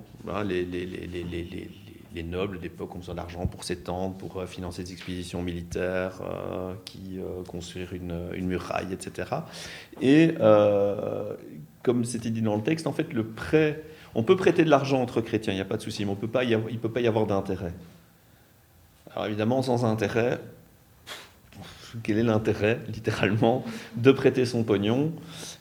Les, 0.45 0.63
les, 0.63 0.85
les, 0.85 1.69
les, 2.13 2.23
nobles 2.23 2.59
d'époque 2.59 2.95
ont 2.95 2.99
besoin 2.99 3.15
d'argent 3.15 3.45
pour 3.47 3.65
s'étendre, 3.65 4.15
pour 4.15 4.39
euh, 4.39 4.45
financer 4.45 4.83
des 4.83 4.93
expéditions 4.93 5.41
militaires, 5.41 6.21
euh, 6.21 6.73
qui 6.85 7.19
construire 7.47 7.93
une, 7.93 8.29
une, 8.33 8.45
muraille, 8.47 8.93
etc. 8.93 9.29
Et 10.01 10.35
comme 11.81 12.05
c'était 12.05 12.29
dit 12.29 12.41
dans 12.41 12.55
le 12.55 12.63
texte, 12.63 12.87
en 12.87 12.93
fait, 12.93 13.11
le 13.11 13.25
prêt, 13.25 13.83
on 14.15 14.23
peut 14.23 14.37
prêter 14.37 14.63
de 14.63 14.69
l'argent 14.69 15.01
entre 15.01 15.19
chrétiens, 15.19 15.51
il 15.51 15.57
n'y 15.57 15.61
a 15.61 15.65
pas 15.65 15.75
de 15.75 15.81
souci, 15.81 16.05
mais 16.05 16.11
on 16.11 16.15
peut 16.15 16.29
pas 16.29 16.45
il 16.45 16.51
ne 16.51 16.77
peut 16.77 16.91
pas 16.91 17.01
y 17.01 17.07
avoir 17.07 17.25
d'intérêt. 17.25 17.73
Alors 19.13 19.27
évidemment, 19.27 19.61
sans 19.61 19.83
intérêt, 19.83 20.39
quel 22.01 22.17
est 22.17 22.23
l'intérêt, 22.23 22.79
littéralement, 22.93 23.63
de 23.95 24.11
prêter 24.11 24.45
son 24.45 24.63
pognon 24.63 25.11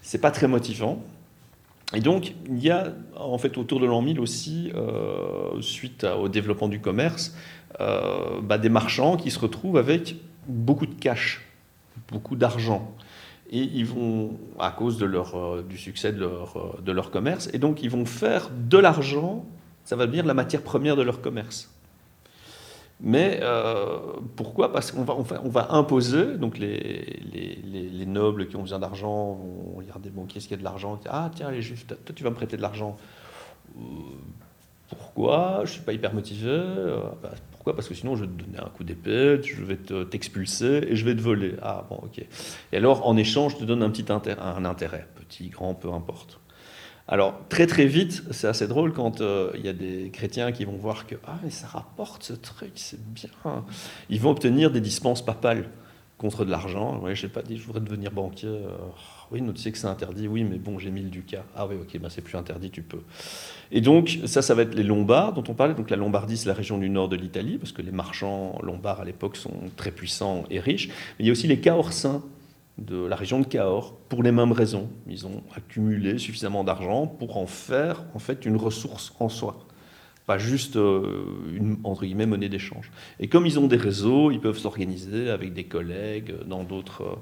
C'est 0.01 0.20
pas 0.20 0.30
très 0.30 0.49
motivant. 0.49 1.03
Et 1.95 2.01
donc, 2.01 2.35
il 2.49 2.62
y 2.62 2.70
a, 2.70 2.93
en 3.16 3.37
fait, 3.39 3.59
autour 3.59 3.80
de 3.80 3.87
l'an 3.87 4.01
1000 4.01 4.18
aussi, 4.20 4.72
euh, 4.74 5.61
suite 5.61 6.05
au 6.05 6.28
développement 6.28 6.68
du 6.68 6.80
commerce, 6.80 7.35
euh, 7.80 8.41
bah, 8.43 8.59
des 8.59 8.70
marchands 8.70 9.16
qui 9.16 9.30
se 9.30 9.39
retrouvent 9.39 9.76
avec 9.76 10.16
beaucoup 10.47 10.87
de 10.87 10.95
cash, 10.95 11.47
beaucoup 12.11 12.37
d'argent. 12.37 12.95
Et 13.51 13.61
ils 13.61 13.85
vont, 13.85 14.39
à 14.59 14.70
cause 14.70 15.03
euh, 15.03 15.62
du 15.62 15.76
succès 15.76 16.12
de 16.12 16.20
leur, 16.20 16.80
de 16.83 16.93
leur 16.93 17.11
commerce, 17.11 17.51
et 17.53 17.59
donc 17.59 17.83
ils 17.83 17.91
vont 17.91 18.07
faire 18.07 18.51
de 18.51 18.78
l'argent, 18.78 19.45
ça 19.85 19.97
va 19.97 20.07
devenir 20.07 20.24
la 20.24 20.35
matière 20.35 20.62
première 20.62 20.97
de 20.97 21.03
leur 21.03 21.20
commerce. 21.20 21.72
Mais 23.05 23.40
euh, 23.42 23.98
pourquoi? 24.36 24.72
Parce 24.72 24.92
qu'on 24.92 25.03
va, 25.03 25.16
on 25.16 25.48
va, 25.48 25.72
imposer, 25.72 26.36
donc 26.36 26.57
les, 26.57 27.20
les, 27.32 28.07
nobles 28.07 28.46
qui 28.46 28.57
ont 28.57 28.62
besoin 28.62 28.78
d'argent 28.78 29.32
vont 29.32 29.76
regarder, 29.76 30.11
bon, 30.11 30.26
qui 30.26 30.38
est-ce 30.38 30.46
qui 30.46 30.55
a 30.55 30.57
de 30.57 30.62
l'argent? 30.62 31.00
Ah, 31.09 31.30
tiens, 31.34 31.50
les 31.50 31.62
juifs, 31.62 31.86
toi, 31.86 31.96
tu 32.14 32.22
vas 32.22 32.30
me 32.30 32.34
prêter 32.34 32.57
de 32.57 32.62
l'argent. 32.62 32.96
Euh, 33.76 33.80
pourquoi? 34.88 35.57
Je 35.59 35.62
ne 35.62 35.66
suis 35.66 35.80
pas 35.80 35.94
hyper 35.94 36.14
motivé. 36.14 36.50
Euh, 36.50 36.98
bah, 37.22 37.30
pourquoi? 37.50 37.74
Parce 37.74 37.88
que 37.88 37.94
sinon, 37.94 38.14
je 38.14 38.24
vais 38.24 38.30
te 38.30 38.42
donner 38.44 38.59
un 38.59 38.68
coup 38.68 38.84
d'épée, 38.84 39.40
je 39.42 39.64
vais 39.64 39.78
t'expulser 40.05 40.86
et 40.88 40.94
je 40.94 41.05
vais 41.05 41.16
te 41.16 41.22
voler. 41.22 41.55
Ah, 41.62 41.86
bon, 41.88 41.96
ok. 42.03 42.24
Et 42.72 42.76
alors, 42.76 43.07
en 43.07 43.16
échange, 43.16 43.55
je 43.55 43.59
te 43.59 43.64
donne 43.64 43.82
un 43.82 43.90
petit 43.90 44.05
un 44.12 44.64
intérêt, 44.64 45.09
petit, 45.16 45.48
grand, 45.48 45.74
peu 45.74 45.90
importe. 45.92 46.41
Alors, 47.12 47.34
très 47.50 47.66
très 47.66 47.84
vite, 47.84 48.24
c'est 48.30 48.46
assez 48.46 48.66
drôle 48.66 48.94
quand 48.94 49.20
euh, 49.20 49.50
il 49.54 49.60
y 49.60 49.68
a 49.68 49.74
des 49.74 50.08
chrétiens 50.10 50.50
qui 50.50 50.64
vont 50.64 50.78
voir 50.78 51.06
que 51.06 51.14
Ah, 51.26 51.38
mais 51.44 51.50
ça 51.50 51.66
rapporte 51.66 52.22
ce 52.22 52.32
truc, 52.32 52.70
c'est 52.76 52.98
bien. 53.12 53.28
Ils 54.08 54.18
vont 54.18 54.30
obtenir 54.30 54.70
des 54.70 54.80
dispenses 54.80 55.22
papales 55.22 55.68
contre 56.16 56.46
de 56.46 56.50
l'argent. 56.50 57.00
Ouais, 57.00 57.14
je 57.14 57.20
sais 57.20 57.28
pas 57.28 57.42
dit, 57.42 57.58
je 57.58 57.66
voudrais 57.66 57.82
devenir 57.82 58.12
banquier. 58.12 58.48
Euh, 58.48 58.70
oui, 59.30 59.42
nous, 59.42 59.52
tu 59.52 59.60
sais 59.60 59.70
que 59.70 59.76
c'est 59.76 59.88
interdit. 59.88 60.26
Oui, 60.26 60.42
mais 60.42 60.56
bon, 60.56 60.78
j'ai 60.78 60.90
mis 60.90 61.02
le 61.02 61.10
ducat. 61.10 61.44
Ah 61.54 61.66
oui, 61.66 61.76
ok, 61.78 62.00
ben 62.00 62.08
c'est 62.08 62.22
plus 62.22 62.38
interdit, 62.38 62.70
tu 62.70 62.80
peux. 62.80 63.02
Et 63.70 63.82
donc, 63.82 64.20
ça, 64.24 64.40
ça 64.40 64.54
va 64.54 64.62
être 64.62 64.74
les 64.74 64.82
Lombards 64.82 65.34
dont 65.34 65.44
on 65.48 65.54
parlait. 65.54 65.74
Donc, 65.74 65.90
la 65.90 65.98
Lombardie, 65.98 66.38
c'est 66.38 66.48
la 66.48 66.54
région 66.54 66.78
du 66.78 66.88
nord 66.88 67.10
de 67.10 67.16
l'Italie, 67.16 67.58
parce 67.58 67.72
que 67.72 67.82
les 67.82 67.92
marchands 67.92 68.58
lombards 68.62 69.00
à 69.00 69.04
l'époque 69.04 69.36
sont 69.36 69.52
très 69.76 69.90
puissants 69.90 70.44
et 70.48 70.60
riches. 70.60 70.88
Mais 70.88 71.24
il 71.24 71.26
y 71.26 71.28
a 71.28 71.32
aussi 71.32 71.46
les 71.46 71.60
Caorsins 71.60 72.22
de 72.79 73.05
la 73.05 73.16
région 73.16 73.41
de 73.41 73.47
Cahors 73.47 73.95
pour 74.09 74.23
les 74.23 74.33
mêmes 74.33 74.53
raisons. 74.53 74.89
Ils 75.07 75.27
ont 75.27 75.43
accumulé 75.55 76.18
suffisamment 76.18 76.64
d'argent 76.64 77.07
pour 77.07 77.37
en 77.37 77.47
faire 77.47 78.05
en 78.14 78.18
fait 78.18 78.47
une 78.47 78.57
ressource 78.57 79.14
en 79.20 79.29
soi, 79.29 79.59
pas 80.27 80.39
juste 80.39 80.77
euh, 80.77 81.25
une 81.55 81.79
entre 81.85 82.05
guillemets 82.05 82.27
monnaie 82.27 82.49
d'échange. 82.49 82.91
Et 83.20 83.29
comme 83.29 83.47
ils 83.47 83.59
ont 83.59 83.66
des 83.66 83.77
réseaux, 83.77 84.31
ils 84.31 84.41
peuvent 84.41 84.59
s'organiser 84.59 85.31
avec 85.31 85.53
des 85.53 85.64
collègues 85.64 86.35
dans 86.47 86.64
d'autres 86.64 87.18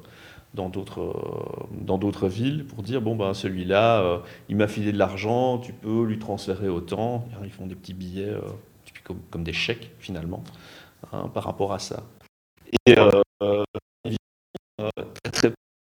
dans 0.55 0.69
d'autres 0.69 1.69
dans 1.81 1.99
d'autres 1.99 2.27
villes 2.27 2.65
pour 2.65 2.83
dire 2.83 3.01
bon 3.01 3.15
ben 3.15 3.35
celui-là 3.35 4.01
euh, 4.03 4.19
il 4.49 4.57
m'a 4.57 4.67
filé 4.67 4.93
de 4.93 4.99
l'argent, 4.99 5.59
tu 5.59 5.73
peux 5.73 6.05
lui 6.05 6.19
transférer 6.19 6.69
autant. 6.69 7.29
Ils 7.45 7.51
font 7.51 7.67
des 7.67 7.75
petits 7.75 7.95
billets 7.95 8.31
euh, 8.31 8.41
comme, 9.31 9.43
des 9.43 9.53
chèques 9.53 9.91
finalement 9.99 10.45
hein, 11.13 11.29
par 11.35 11.45
rapport 11.45 11.73
à 11.73 11.81
ça. 11.81 12.05
Et 12.87 12.95
très, 15.33 15.53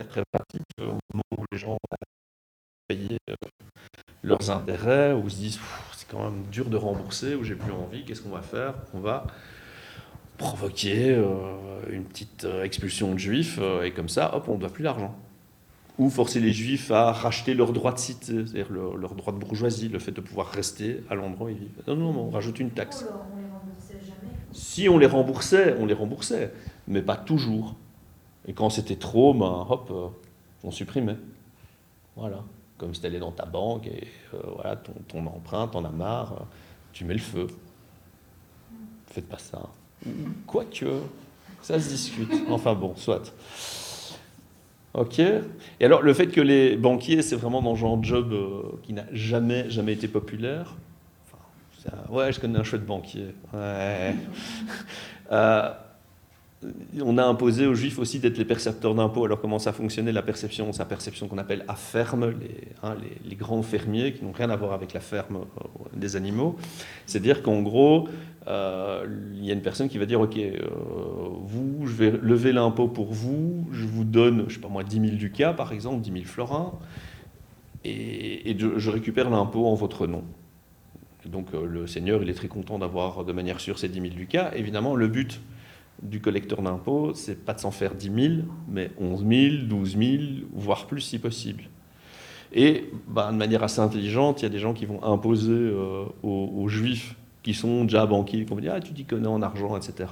très, 0.08 0.24
pratique 0.32 0.64
au 0.80 0.98
moment 1.14 1.24
où 1.38 1.44
les 1.52 1.58
gens 1.58 1.78
payent 2.88 3.18
euh, 3.30 3.36
leurs 4.24 4.50
intérêts, 4.52 5.14
où 5.14 5.24
ils 5.26 5.32
se 5.32 5.38
disent 5.38 5.60
c'est 5.96 6.08
quand 6.10 6.24
même 6.24 6.44
dur 6.52 6.70
de 6.70 6.78
rembourser, 6.78 7.36
où 7.36 7.44
j'ai 7.44 7.56
plus 7.56 7.72
envie, 7.72 8.04
qu'est-ce 8.04 8.22
qu'on 8.22 8.30
va 8.30 8.42
faire? 8.42 8.76
On 8.94 9.00
va 9.00 9.26
provoquer 10.38 11.12
euh, 11.12 11.56
une 11.90 12.06
petite 12.06 12.46
euh, 12.46 12.64
expulsion 12.64 13.14
de 13.14 13.20
juifs, 13.20 13.60
et 13.84 13.92
comme 13.92 14.10
ça, 14.10 14.36
hop, 14.36 14.46
on 14.48 14.56
ne 14.56 14.60
doit 14.60 14.70
plus 14.70 14.84
d'argent. 14.84 15.16
Ou 16.00 16.10
forcer 16.10 16.40
les 16.40 16.52
juifs 16.52 16.90
à 16.90 17.12
racheter 17.12 17.54
leur 17.54 17.72
droit 17.72 17.94
de 17.94 18.00
cité, 18.00 18.34
c'est-à-dire 18.48 18.72
leur, 18.72 19.14
droit 19.14 19.32
de 19.32 19.38
bourgeoisie, 19.38 19.90
le 19.90 20.00
fait 20.00 20.12
de 20.12 20.22
pouvoir 20.22 20.48
rester 20.48 21.04
à 21.10 21.14
l'endroit 21.14 21.48
où 21.48 21.50
ils 21.50 21.58
vivent. 21.58 21.84
Non, 21.86 21.96
non, 21.96 22.20
on 22.20 22.30
rajoute 22.32 22.60
une 22.60 22.72
taxe. 22.72 23.06
On 23.08 23.38
les 23.38 23.46
remboursait 23.46 24.00
jamais 24.02 24.32
Si 24.52 24.90
on 24.90 24.98
les 24.98 25.06
remboursait, 25.06 25.76
on 25.80 25.86
les 25.86 25.94
remboursait, 25.94 26.52
mais 26.88 27.04
pas 27.04 27.16
toujours. 27.16 27.76
Et 28.48 28.54
quand 28.54 28.70
c'était 28.70 28.96
trop, 28.96 29.34
ben, 29.34 29.66
hop, 29.70 29.90
euh, 29.92 30.08
on 30.64 30.72
supprimait. 30.72 31.18
Voilà. 32.16 32.44
Comme 32.78 32.94
si 32.94 33.02
tu 33.02 33.08
allais 33.08 33.20
dans 33.20 33.32
ta 33.32 33.46
banque 33.46 33.88
et 33.88 34.08
euh, 34.34 34.38
voilà, 34.56 34.76
ton, 34.76 35.26
emprunt, 35.26 35.68
t'en 35.68 35.86
as 35.86 35.90
marre, 35.90 36.34
euh, 36.34 36.44
tu 36.92 37.06
mets 37.06 37.14
le 37.14 37.20
feu. 37.20 37.48
Faites 39.08 39.28
pas 39.28 39.38
ça. 39.38 39.62
Quoique, 40.48 40.86
ça 41.62 41.80
se 41.80 41.88
discute. 41.88 42.34
Enfin 42.50 42.74
bon, 42.74 42.94
soit. 42.96 43.34
Ok. 44.94 45.20
Et 45.20 45.86
alors, 45.86 46.02
le 46.02 46.14
fait 46.14 46.28
que 46.28 46.42
les 46.42 46.76
banquiers, 46.76 47.22
c'est 47.22 47.36
vraiment 47.36 47.62
dans 47.62 47.76
genre 47.76 47.98
de 47.98 48.04
job 48.04 48.80
qui 48.84 48.94
n'a 48.94 49.06
jamais, 49.14 49.70
jamais 49.70 49.94
été 49.94 50.08
populaire. 50.08 50.76
Ouais, 52.10 52.32
je 52.32 52.40
connais 52.40 52.60
un 52.60 52.64
chouette 52.64 52.86
banquier. 52.86 53.34
Ouais. 53.54 54.16
On 57.02 57.18
a 57.18 57.24
imposé 57.26 57.66
aux 57.68 57.76
juifs 57.76 58.00
aussi 58.00 58.20
d'être 58.20 58.38
les 58.38 58.46
percepteurs 58.46 58.96
d'impôts. 58.96 59.26
Alors 59.26 59.42
comment 59.42 59.60
ça 59.60 59.74
fonctionnait 59.74 60.12
la 60.12 60.22
perception? 60.22 60.72
C'est 60.72 60.80
la 60.80 60.86
perception 60.86 61.28
qu'on 61.28 61.38
appelle 61.38 61.66
à 61.68 61.76
ferme, 61.76 62.30
les, 62.30 62.68
hein, 62.84 62.96
les- 63.02 63.30
les 63.30 63.36
grands 63.36 63.62
fermiers 63.64 64.14
qui 64.14 64.24
n'ont 64.24 64.32
rien 64.32 64.50
à 64.50 64.56
voir 64.56 64.74
avec 64.74 64.94
la 64.94 65.00
ferme 65.00 65.38
euh, 65.38 65.64
des 65.96 66.16
animaux. 66.16 66.56
C'est-à-dire 67.06 67.44
qu'en 67.44 67.62
gros, 67.62 68.08
euh, 68.48 69.06
il 69.36 69.46
y 69.46 69.52
a 69.52 69.54
une 69.54 69.62
personne 69.62 69.90
qui 69.90 69.98
va 69.98 70.06
dire, 70.06 70.22
OK, 70.22 70.38
euh, 70.38 70.60
vous, 71.44 71.86
je 71.86 71.94
vais 71.94 72.12
lever 72.12 72.52
l'impôt 72.54 72.88
pour 72.88 73.12
vous, 73.14 73.68
je 73.72 73.86
vous 73.86 74.04
donne, 74.04 74.46
je 74.48 74.56
sais 74.56 74.60
pas 74.62 74.70
moi, 74.70 74.84
10 74.84 75.00
000 75.02 75.16
ducats 75.16 75.54
par 75.54 75.74
exemple, 75.74 76.02
10 76.02 76.12
000 76.12 76.24
florins, 76.26 76.74
et, 77.86 78.56
je, 78.58 78.78
je 78.80 78.90
récupère 78.90 79.30
l'impôt 79.30 79.66
en 79.68 79.76
votre 79.76 80.08
nom. 80.08 80.24
Donc 81.26 81.48
le 81.54 81.88
seigneur, 81.88 82.22
il 82.22 82.30
est 82.30 82.34
très 82.34 82.48
content 82.50 82.80
d'avoir 82.80 83.24
de 83.24 83.32
manière 83.32 83.60
sûre 83.62 83.80
ces 83.80 83.88
10 83.88 84.02
000 84.02 84.14
ducats. 84.14 84.52
Évidemment, 84.56 84.96
le 84.96 85.08
but 85.08 85.40
du 86.02 86.20
collecteur 86.20 86.62
d'impôts, 86.62 87.14
c'est 87.14 87.46
pas 87.46 87.54
de 87.54 87.60
s'en 87.60 87.72
faire 87.72 87.96
10 87.96 88.12
000, 88.14 88.34
mais 88.68 88.92
11 89.00 89.26
000, 89.26 89.56
12 89.66 89.98
000, 89.98 90.24
voire 90.54 90.88
plus 90.88 91.02
si 91.02 91.20
possible. 91.20 91.64
Et 92.54 92.92
bah, 93.08 93.32
de 93.32 93.38
manière 93.38 93.64
assez 93.64 93.80
intelligente, 93.80 94.42
il 94.42 94.44
y 94.44 94.46
a 94.46 94.50
des 94.50 94.60
gens 94.60 94.74
qui 94.74 94.86
vont 94.86 95.04
imposer 95.04 95.52
euh, 95.52 96.06
aux, 96.22 96.68
juifs 96.68 97.16
qui 97.42 97.54
sont 97.54 97.84
déjà 97.84 98.06
banquiers, 98.06 98.46
qui 98.46 98.50
vont 98.50 98.60
dire 98.60 98.74
Ah, 98.76 98.80
tu 98.80 98.94
t'y 98.94 99.06
connais 99.06 99.28
en 99.28 99.42
argent, 99.42 99.76
etc., 99.76 100.10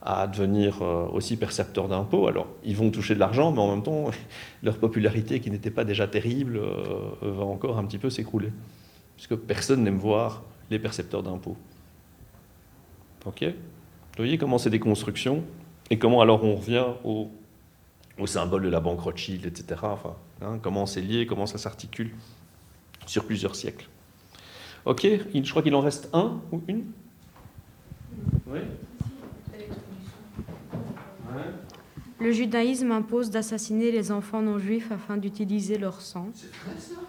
à 0.00 0.26
devenir 0.26 0.82
euh, 0.82 1.06
aussi 1.12 1.36
percepteurs 1.36 1.88
d'impôts. 1.88 2.26
Alors, 2.26 2.46
ils 2.64 2.76
vont 2.76 2.90
toucher 2.90 3.14
de 3.14 3.20
l'argent, 3.20 3.52
mais 3.52 3.60
en 3.60 3.70
même 3.70 3.82
temps, 3.82 4.10
leur 4.62 4.78
popularité, 4.78 5.40
qui 5.40 5.50
n'était 5.50 5.70
pas 5.70 5.84
déjà 5.84 6.06
terrible, 6.06 6.56
euh, 6.56 7.10
va 7.22 7.44
encore 7.44 7.78
un 7.78 7.84
petit 7.84 7.98
peu 7.98 8.08
s'écrouler. 8.08 8.50
Puisque 9.16 9.36
personne 9.36 9.84
n'aime 9.84 9.98
voir 9.98 10.42
les 10.70 10.78
percepteurs 10.78 11.22
d'impôts. 11.22 11.56
Ok? 13.26 13.44
Vous 14.16 14.22
voyez 14.22 14.38
comment 14.38 14.58
c'est 14.58 14.70
des 14.70 14.78
constructions 14.80 15.42
et 15.90 15.98
comment 15.98 16.20
alors 16.20 16.44
on 16.44 16.54
revient 16.56 16.84
au, 17.04 17.28
au 18.18 18.26
symbole 18.26 18.62
de 18.62 18.68
la 18.68 18.80
banque 18.80 19.00
Rothschild, 19.00 19.44
etc. 19.44 19.80
Enfin, 19.82 20.14
hein, 20.40 20.58
comment 20.62 20.86
c'est 20.86 21.00
lié, 21.00 21.26
comment 21.26 21.46
ça 21.46 21.58
s'articule 21.58 22.10
sur 23.06 23.24
plusieurs 23.24 23.56
siècles. 23.56 23.88
Ok, 24.84 25.04
il- 25.04 25.44
je 25.44 25.50
crois 25.50 25.62
qu'il 25.62 25.74
en 25.74 25.80
reste 25.80 26.08
un 26.12 26.40
ou 26.52 26.62
une 26.68 26.84
Oui 28.46 28.60
Le 32.20 32.30
judaïsme 32.32 32.92
impose 32.92 33.30
d'assassiner 33.30 33.90
les 33.90 34.10
enfants 34.12 34.40
non 34.40 34.58
juifs 34.58 34.90
afin 34.92 35.16
d'utiliser 35.16 35.76
leur 35.76 36.00
sang. 36.00 36.28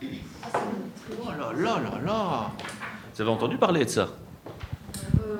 Oh 0.03 1.30
là 1.38 1.53
là 1.53 1.80
là 1.80 2.01
là 2.03 2.51
Vous 3.14 3.22
avez 3.22 3.30
entendu 3.30 3.58
parler 3.58 3.86
de 3.86 3.89
ça? 3.89 4.10
Euh, 5.20 5.38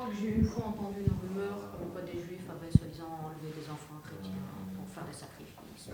crois 0.00 0.14
que 0.14 0.20
j'ai 0.20 0.34
une 0.34 0.44
fois 0.46 0.64
entendu 0.68 1.00
une 1.00 1.28
rumeur 1.28 1.58
comme 1.78 1.90
quoi 1.90 2.00
des 2.00 2.12
juifs 2.12 2.48
avaient 2.48 2.70
soi-disant 2.70 3.20
enlevé 3.22 3.54
des 3.54 3.70
enfants 3.70 4.00
chrétiens 4.02 4.32
pour 4.74 4.88
faire 4.88 5.04
des 5.04 5.12
sacrifices. 5.12 5.90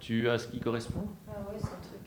Tu 0.00 0.28
as 0.28 0.38
ce 0.38 0.48
qui 0.48 0.58
correspond? 0.58 1.06
Ah 1.28 1.32
ouais, 1.50 1.58
c'est 1.58 1.66
un 1.66 1.80
truc. 1.82 2.00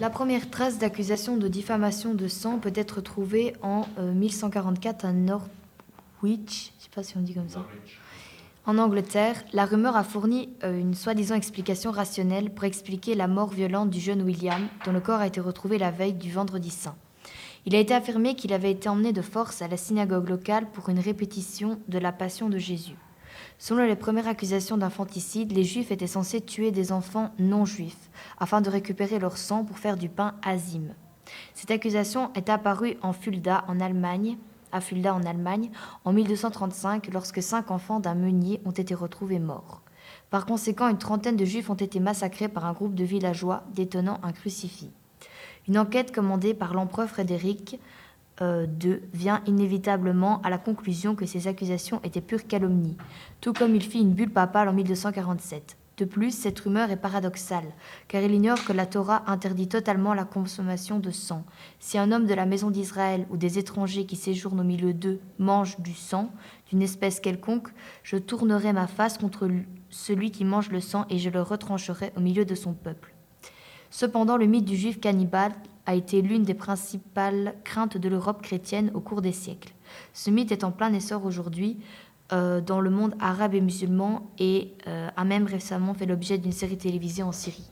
La 0.00 0.10
première 0.10 0.50
trace 0.50 0.78
d'accusation 0.78 1.36
de 1.36 1.48
diffamation 1.48 2.14
de 2.14 2.28
sang 2.28 2.58
peut 2.58 2.72
être 2.74 3.00
trouvée 3.00 3.54
en 3.62 3.86
euh, 3.98 4.12
1144 4.12 5.04
à 5.04 5.12
Norwich, 5.12 5.48
je 6.22 6.32
ne 6.32 6.44
sais 6.82 6.90
pas 6.94 7.02
si 7.02 7.16
on 7.16 7.20
dit 7.20 7.34
comme 7.34 7.48
ça. 7.48 7.66
En 8.68 8.78
Angleterre, 8.78 9.44
la 9.52 9.64
rumeur 9.64 9.94
a 9.94 10.02
fourni 10.02 10.48
euh, 10.64 10.76
une 10.76 10.94
soi-disant 10.94 11.36
explication 11.36 11.92
rationnelle 11.92 12.50
pour 12.50 12.64
expliquer 12.64 13.14
la 13.14 13.28
mort 13.28 13.50
violente 13.50 13.90
du 13.90 14.00
jeune 14.00 14.22
William, 14.22 14.66
dont 14.84 14.90
le 14.90 14.98
corps 14.98 15.20
a 15.20 15.28
été 15.28 15.40
retrouvé 15.40 15.78
la 15.78 15.92
veille 15.92 16.14
du 16.14 16.32
vendredi 16.32 16.70
saint. 16.70 16.96
Il 17.64 17.76
a 17.76 17.78
été 17.78 17.94
affirmé 17.94 18.34
qu'il 18.34 18.52
avait 18.52 18.72
été 18.72 18.88
emmené 18.88 19.12
de 19.12 19.22
force 19.22 19.62
à 19.62 19.68
la 19.68 19.76
synagogue 19.76 20.28
locale 20.28 20.66
pour 20.72 20.88
une 20.88 20.98
répétition 20.98 21.78
de 21.86 21.98
la 21.98 22.10
passion 22.10 22.48
de 22.48 22.58
Jésus. 22.58 22.96
Selon 23.56 23.86
les 23.86 23.94
premières 23.94 24.26
accusations 24.26 24.76
d'infanticide, 24.76 25.52
les 25.52 25.62
Juifs 25.62 25.92
étaient 25.92 26.08
censés 26.08 26.40
tuer 26.40 26.72
des 26.72 26.90
enfants 26.90 27.30
non 27.38 27.66
juifs 27.66 28.10
afin 28.36 28.60
de 28.62 28.70
récupérer 28.70 29.20
leur 29.20 29.36
sang 29.36 29.64
pour 29.64 29.78
faire 29.78 29.96
du 29.96 30.08
pain 30.08 30.34
azim. 30.44 30.92
Cette 31.54 31.70
accusation 31.70 32.32
est 32.34 32.48
apparue 32.48 32.96
en 33.00 33.12
Fulda, 33.12 33.64
en 33.68 33.78
Allemagne, 33.78 34.38
à 34.76 34.80
Fulda, 34.80 35.14
en 35.14 35.24
Allemagne, 35.24 35.70
en 36.04 36.12
1235, 36.12 37.08
lorsque 37.12 37.42
cinq 37.42 37.70
enfants 37.70 37.98
d'un 37.98 38.14
meunier 38.14 38.60
ont 38.64 38.70
été 38.70 38.94
retrouvés 38.94 39.38
morts. 39.38 39.82
Par 40.30 40.46
conséquent, 40.46 40.88
une 40.88 40.98
trentaine 40.98 41.36
de 41.36 41.44
Juifs 41.44 41.70
ont 41.70 41.74
été 41.74 41.98
massacrés 41.98 42.48
par 42.48 42.64
un 42.66 42.72
groupe 42.72 42.94
de 42.94 43.04
villageois 43.04 43.64
détenant 43.74 44.20
un 44.22 44.32
crucifix. 44.32 44.90
Une 45.68 45.78
enquête 45.78 46.14
commandée 46.14 46.54
par 46.54 46.74
l'empereur 46.74 47.08
Frédéric 47.08 47.80
euh, 48.40 48.66
II 48.82 49.00
vient 49.14 49.42
inévitablement 49.46 50.40
à 50.42 50.50
la 50.50 50.58
conclusion 50.58 51.14
que 51.14 51.26
ces 51.26 51.48
accusations 51.48 52.00
étaient 52.04 52.20
pure 52.20 52.46
calomnie, 52.46 52.96
tout 53.40 53.52
comme 53.52 53.74
il 53.74 53.82
fit 53.82 54.00
une 54.00 54.12
bulle 54.12 54.32
papale 54.32 54.68
en 54.68 54.72
1247. 54.72 55.76
De 55.96 56.04
plus, 56.04 56.30
cette 56.30 56.60
rumeur 56.60 56.90
est 56.90 56.98
paradoxale, 56.98 57.72
car 58.06 58.20
il 58.22 58.34
ignore 58.34 58.62
que 58.64 58.74
la 58.74 58.84
Torah 58.84 59.22
interdit 59.26 59.66
totalement 59.66 60.12
la 60.12 60.26
consommation 60.26 60.98
de 60.98 61.10
sang. 61.10 61.44
Si 61.78 61.96
un 61.96 62.12
homme 62.12 62.26
de 62.26 62.34
la 62.34 62.44
maison 62.44 62.70
d'Israël 62.70 63.26
ou 63.30 63.38
des 63.38 63.58
étrangers 63.58 64.04
qui 64.04 64.16
séjournent 64.16 64.60
au 64.60 64.64
milieu 64.64 64.92
d'eux 64.92 65.20
mangent 65.38 65.80
du 65.80 65.94
sang 65.94 66.30
d'une 66.68 66.82
espèce 66.82 67.18
quelconque, 67.18 67.68
je 68.02 68.18
tournerai 68.18 68.74
ma 68.74 68.86
face 68.86 69.16
contre 69.16 69.48
celui 69.88 70.30
qui 70.30 70.44
mange 70.44 70.70
le 70.70 70.82
sang 70.82 71.06
et 71.08 71.18
je 71.18 71.30
le 71.30 71.40
retrancherai 71.40 72.12
au 72.14 72.20
milieu 72.20 72.44
de 72.44 72.54
son 72.54 72.74
peuple. 72.74 73.14
Cependant, 73.88 74.36
le 74.36 74.46
mythe 74.46 74.66
du 74.66 74.76
juif 74.76 75.00
cannibale 75.00 75.52
a 75.86 75.94
été 75.94 76.20
l'une 76.20 76.42
des 76.42 76.54
principales 76.54 77.54
craintes 77.64 77.96
de 77.96 78.08
l'Europe 78.08 78.42
chrétienne 78.42 78.90
au 78.92 79.00
cours 79.00 79.22
des 79.22 79.32
siècles. 79.32 79.72
Ce 80.12 80.30
mythe 80.30 80.52
est 80.52 80.64
en 80.64 80.72
plein 80.72 80.92
essor 80.92 81.24
aujourd'hui 81.24 81.78
euh, 82.32 82.60
dans 82.60 82.80
le 82.80 82.90
monde 82.90 83.14
arabe 83.20 83.54
et 83.54 83.60
musulman 83.60 84.30
et 84.38 84.74
euh, 84.88 85.08
a 85.16 85.24
même 85.24 85.46
récemment 85.46 85.94
fait 85.94 86.06
l'objet 86.06 86.38
d'une 86.38 86.52
série 86.52 86.76
télévisée 86.76 87.22
en 87.22 87.32
Syrie. 87.32 87.70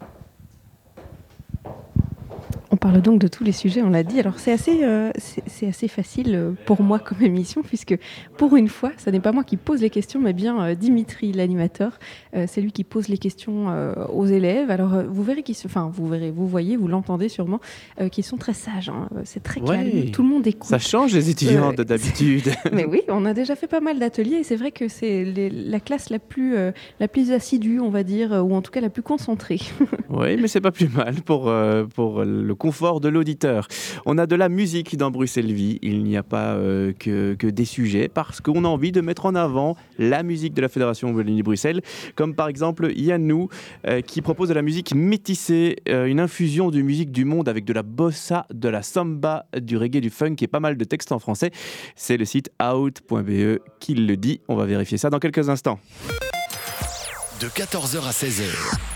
On 2.75 2.77
parle 2.77 3.01
donc 3.03 3.21
de 3.21 3.29
tous 3.29 3.45
les 3.45 3.53
sujets, 3.53 3.83
on 3.83 3.91
l'a 3.91 4.03
dit. 4.03 4.19
Alors 4.19 4.41
c'est 4.41 4.51
assez, 4.51 4.83
euh, 4.83 5.13
c'est 5.47 5.69
assez 5.69 5.87
facile 5.87 6.35
euh, 6.35 6.51
pour 6.67 6.83
moi 6.83 6.99
comme 6.99 7.23
émission, 7.23 7.63
puisque 7.63 7.97
pour 8.37 8.57
une 8.57 8.67
fois, 8.67 8.91
ce 8.99 9.11
n'est 9.11 9.21
pas 9.21 9.31
moi 9.31 9.45
qui 9.45 9.57
pose 9.57 9.81
les 9.81 9.91
questions, 9.91 10.19
mais 10.21 10.33
bien 10.33 10.61
euh, 10.61 10.75
Dimitri, 10.75 11.31
l'animateur. 11.33 12.01
Euh, 12.35 12.47
c'est 12.49 12.61
lui 12.61 12.73
qui 12.73 12.83
pose 12.83 13.07
les 13.07 13.17
questions 13.19 13.67
aux 14.13 14.27
élèves. 14.27 14.73
Alors 14.73 14.91
vous 15.09 15.23
verrez 15.23 15.45
qu'ils, 15.45 15.55
se- 15.55 15.69
enfin 15.69 15.89
vous 15.95 16.09
verrez, 16.09 16.33
vous 16.33 16.49
voyez, 16.49 16.77
vous 16.77 16.89
l'entendez 16.89 17.29
sûrement, 17.29 17.61
qu'ils 18.11 18.25
sont 18.25 18.39
très 18.39 18.55
sages. 18.55 18.89
hein. 18.89 19.09
C'est 19.23 19.43
très 19.45 19.61
calme. 19.61 19.69
Ouais. 19.95 20.11
Tout 20.13 20.23
le 20.25 20.29
monde 20.29 20.45
écoute. 20.49 20.69
Ça 20.69 20.81
change 20.81 21.15
les 21.15 21.31
étudiants 21.31 21.73
de 21.73 21.85
d'habitude. 21.85 22.51
Mais 22.73 22.87
oui, 22.87 23.03
on 23.09 23.25
a 23.25 23.35
déjà 23.35 23.55
fait 23.55 23.69
pas 23.69 23.81
mal 23.81 24.01
d'ateliers 24.01 24.39
et 24.39 24.43
c'est 24.43 24.57
vrai 24.57 24.73
que 24.73 24.89
c'est 24.89 25.23
les- 25.25 25.49
la 25.51 25.79
classe 25.79 26.11
la 26.11 26.19
plus, 26.19 26.57
la 26.99 27.07
plus 27.07 27.31
assidue, 27.31 27.79
on 27.79 27.91
va 27.91 28.03
dire, 28.03 28.33
ou 28.45 28.53
en 28.57 28.63
tout 28.63 28.73
cas 28.73 28.81
la 28.81 28.91
plus 28.91 29.03
concentrée. 29.03 29.61
Oui, 30.11 30.37
mais 30.41 30.47
c'est 30.49 30.61
pas 30.61 30.71
plus 30.71 30.89
mal 30.89 31.15
pour, 31.23 31.53
pour 31.95 32.25
le 32.25 32.55
confort 32.65 33.01
de 33.01 33.11
l'auditeur. 33.11 33.69
On 34.07 34.17
a 34.17 34.25
de 34.25 34.35
la 34.35 34.49
musique 34.49 34.97
dans 34.97 35.11
Bruxelles 35.11 35.53
Vie. 35.53 35.79
Il 35.83 36.03
n'y 36.03 36.17
a 36.17 36.23
pas 36.23 36.55
euh, 36.55 36.95
que, 36.99 37.35
que 37.35 37.47
des 37.47 37.67
sujets 37.67 38.09
parce 38.09 38.41
qu'on 38.41 38.65
a 38.65 38.69
envie 38.69 38.91
de 38.91 39.03
mettre 39.03 39.27
en 39.27 39.35
avant 39.35 39.77
la 39.99 40.23
musique 40.23 40.55
de 40.55 40.63
la 40.63 40.71
Fédération 40.71 41.13
Wallonie-Bruxelles, 41.13 41.83
comme 42.15 42.35
par 42.35 42.49
exemple 42.49 42.91
Yannou 42.97 43.51
euh, 43.87 44.01
qui 44.01 44.23
propose 44.23 44.49
de 44.49 44.55
la 44.55 44.63
musique 44.63 44.95
métissée, 44.95 45.77
euh, 45.91 46.07
une 46.07 46.21
infusion 46.21 46.71
de 46.71 46.81
musique 46.81 47.13
du 47.13 47.27
monde 47.27 47.51
avec 47.51 47.67
de 47.67 47.75
la 47.75 47.83
bossa, 47.83 48.47
de 48.51 48.71
la 48.71 48.81
samba, 48.81 49.45
du 49.61 49.77
reggae, 49.77 50.01
du 50.01 50.09
funk 50.09 50.37
et 50.41 50.47
pas 50.47 50.61
mal 50.61 50.79
de 50.79 50.85
textes 50.85 51.13
en 51.13 51.19
français. 51.19 51.51
C'est 51.97 52.17
le 52.17 52.25
site 52.25 52.51
out.be 52.63 53.59
qui 53.79 53.95
le 53.95 54.17
dit. 54.17 54.41
On 54.49 54.57
va 54.57 54.65
vérifier 54.65 54.97
ça 54.97 55.11
dans 55.11 55.19
quelques 55.19 55.51
instants. 55.51 55.79
De 57.41 57.47
14h 57.49 58.07
à 58.07 58.13
16h, 58.13 58.47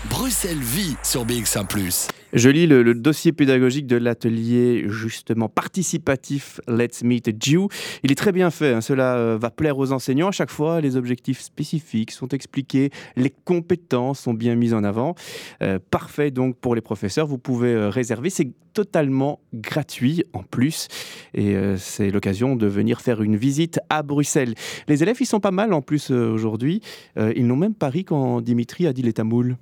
Bruxelles 0.09 0.57
vit 0.57 0.95
sur 1.03 1.23
BX1⁇ 1.23 1.67
Je 2.33 2.49
lis 2.49 2.67
le, 2.67 2.93
dossier 2.93 3.31
pédagogique 3.31 3.87
de 3.87 3.95
l'atelier 3.95 4.85
justement 4.87 5.49
participatif 5.49 6.61
Let's 6.67 7.03
Meet 7.03 7.43
Jew. 7.43 7.67
Il 8.03 8.11
est 8.11 8.15
très 8.15 8.31
bien 8.31 8.51
fait, 8.51 8.73
hein. 8.73 8.81
cela 8.81 9.15
euh, 9.15 9.37
va 9.39 9.49
plaire 9.49 9.79
aux 9.79 9.91
enseignants. 9.91 10.27
À 10.27 10.31
chaque 10.31 10.51
fois, 10.51 10.79
les 10.79 10.95
objectifs 10.95 11.41
spécifiques 11.41 12.11
sont 12.11 12.27
expliqués, 12.27 12.91
les 13.15 13.31
compétences 13.31 14.19
sont 14.19 14.35
bien 14.35 14.55
mises 14.55 14.75
en 14.75 14.83
avant. 14.83 15.15
Euh, 15.63 15.79
parfait 15.89 16.29
donc 16.29 16.55
pour 16.57 16.75
les 16.75 16.81
professeurs, 16.81 17.25
vous 17.25 17.39
pouvez 17.39 17.73
euh, 17.73 17.89
réserver, 17.89 18.29
c'est 18.29 18.51
totalement 18.73 19.39
gratuit 19.51 20.23
en 20.33 20.43
plus 20.43 20.87
et 21.33 21.55
c'est 21.75 22.11
l'occasion 22.11 22.55
de 22.55 22.67
venir 22.67 23.01
faire 23.01 23.23
une 23.23 23.35
visite 23.35 23.79
à 23.89 24.03
Bruxelles. 24.03 24.53
Les 24.87 25.01
élèves, 25.01 25.17
ils 25.19 25.25
sont 25.25 25.39
pas 25.39 25.51
mal 25.51 25.73
en 25.73 25.81
plus 25.81 26.11
aujourd'hui. 26.11 26.81
ils 27.17 27.47
n'ont 27.47 27.55
même 27.55 27.73
pas 27.73 27.89
ri 27.89 28.05
quand 28.05 28.41
Dimitri 28.41 28.85
a 28.85 28.93
dit 28.93 29.01
les 29.01 29.11
tamouls. 29.11 29.57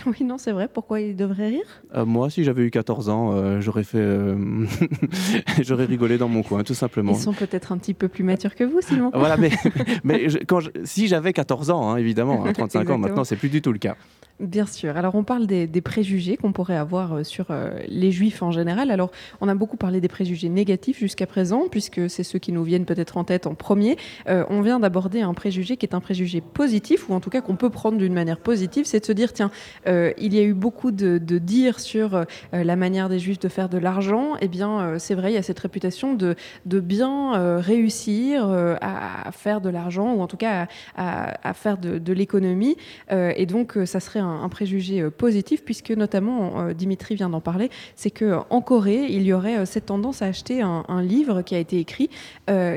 Oui, 0.06 0.24
non, 0.24 0.38
c'est 0.38 0.52
vrai. 0.52 0.68
Pourquoi 0.72 1.00
il 1.00 1.16
devrait 1.16 1.48
rire? 1.48 1.82
Euh, 1.94 2.04
Moi, 2.04 2.30
si 2.30 2.44
j'avais 2.44 2.62
eu 2.62 2.70
14 2.70 3.08
ans, 3.08 3.32
euh, 3.32 3.60
j'aurais 3.60 3.84
fait, 3.84 3.98
euh, 3.98 4.66
j'aurais 5.62 5.84
rigolé 5.84 6.18
dans 6.18 6.28
mon 6.28 6.42
coin, 6.42 6.62
tout 6.62 6.74
simplement. 6.74 7.12
Ils 7.12 7.18
sont 7.18 7.32
peut-être 7.32 7.72
un 7.72 7.78
petit 7.78 7.94
peu 7.94 8.08
plus 8.08 8.24
matures 8.24 8.54
que 8.54 8.64
vous, 8.64 8.80
sinon. 8.80 9.10
voilà, 9.14 9.36
mais, 9.36 9.50
mais 10.04 10.26
quand 10.46 10.60
si 10.84 11.08
j'avais 11.08 11.32
14 11.32 11.70
ans, 11.70 11.90
hein, 11.90 11.96
évidemment, 11.96 12.44
35 12.52 12.88
hein, 12.88 12.94
ans 12.94 12.98
maintenant, 12.98 13.24
c'est 13.24 13.36
plus 13.36 13.48
du 13.48 13.62
tout 13.62 13.72
le 13.72 13.78
cas. 13.78 13.96
Bien 14.40 14.66
sûr. 14.66 14.96
Alors 14.96 15.14
on 15.14 15.22
parle 15.22 15.46
des, 15.46 15.68
préjugés 15.80 16.36
qu'on 16.36 16.50
pourrait 16.50 16.76
avoir 16.76 17.12
euh, 17.12 17.22
sur 17.22 17.46
euh, 17.50 17.70
les 17.86 18.10
juifs 18.10 18.42
en 18.42 18.50
général. 18.50 18.90
Alors 18.90 19.12
on 19.40 19.48
a 19.48 19.54
beaucoup 19.54 19.76
parlé 19.76 20.00
des 20.00 20.08
préjugés 20.08 20.48
négatifs 20.48 20.98
jusqu'à 20.98 21.26
présent, 21.26 21.68
puisque 21.70 22.10
c'est 22.10 22.24
ceux 22.24 22.40
qui 22.40 22.50
nous 22.50 22.64
viennent 22.64 22.84
peut-être 22.84 23.16
en 23.16 23.22
tête 23.22 23.46
en 23.46 23.54
premier. 23.54 23.96
Euh, 24.28 24.44
on 24.50 24.60
vient 24.60 24.80
d'aborder 24.80 25.20
un 25.20 25.34
préjugé 25.34 25.76
qui 25.76 25.86
est 25.86 25.94
un 25.94 26.00
préjugé 26.00 26.40
positif, 26.40 27.08
ou 27.08 27.14
en 27.14 27.20
tout 27.20 27.30
cas 27.30 27.42
qu'on 27.42 27.54
peut 27.54 27.70
prendre 27.70 27.96
d'une 27.96 28.12
manière 28.12 28.40
positive, 28.40 28.86
c'est 28.86 28.98
de 28.98 29.04
se 29.04 29.12
dire, 29.12 29.32
tiens, 29.32 29.52
il 29.86 30.34
y 30.34 30.38
a 30.38 30.42
eu 30.42 30.54
beaucoup 30.54 30.90
de, 30.90 31.18
dires 31.18 31.78
sur 31.78 32.24
la 32.52 32.76
manière 32.76 33.08
des 33.08 33.18
juifs 33.20 33.38
de 33.38 33.48
faire 33.48 33.68
de 33.68 33.78
l'argent. 33.78 34.32
Eh 34.40 34.48
bien, 34.48 34.98
c'est 34.98 35.14
vrai, 35.14 35.30
il 35.30 35.34
y 35.34 35.38
a 35.38 35.42
cette 35.42 35.58
réputation 35.60 36.14
de, 36.14 36.34
de 36.66 36.80
bien 36.80 37.58
réussir 37.58 38.48
à, 38.80 39.30
faire 39.32 39.60
de 39.60 39.68
l'argent, 39.68 40.14
ou 40.14 40.22
en 40.22 40.26
tout 40.26 40.36
cas 40.36 40.66
à, 40.96 41.48
à 41.48 41.54
faire 41.54 41.78
de, 41.78 41.98
de 41.98 42.12
l'économie. 42.12 42.76
et 43.10 43.46
donc 43.46 43.78
ça 43.84 44.00
serait 44.00 44.23
un, 44.24 44.48
préjugé 44.48 45.00
euh, 45.00 45.10
positif, 45.10 45.64
puisque 45.64 45.90
notamment, 45.90 46.60
euh, 46.60 46.72
Dimitri 46.74 47.14
vient 47.14 47.28
d'en 47.28 47.40
parler, 47.40 47.70
c'est 47.96 48.10
qu'en 48.10 48.60
Corée, 48.60 49.06
il 49.08 49.22
y 49.22 49.32
aurait 49.32 49.58
euh, 49.58 49.64
cette 49.64 49.86
tendance 49.86 50.22
à 50.22 50.26
acheter 50.26 50.62
un, 50.62 50.84
livre 51.02 51.42
qui 51.42 51.54
a 51.54 51.58
été 51.58 51.78
écrit, 51.78 52.08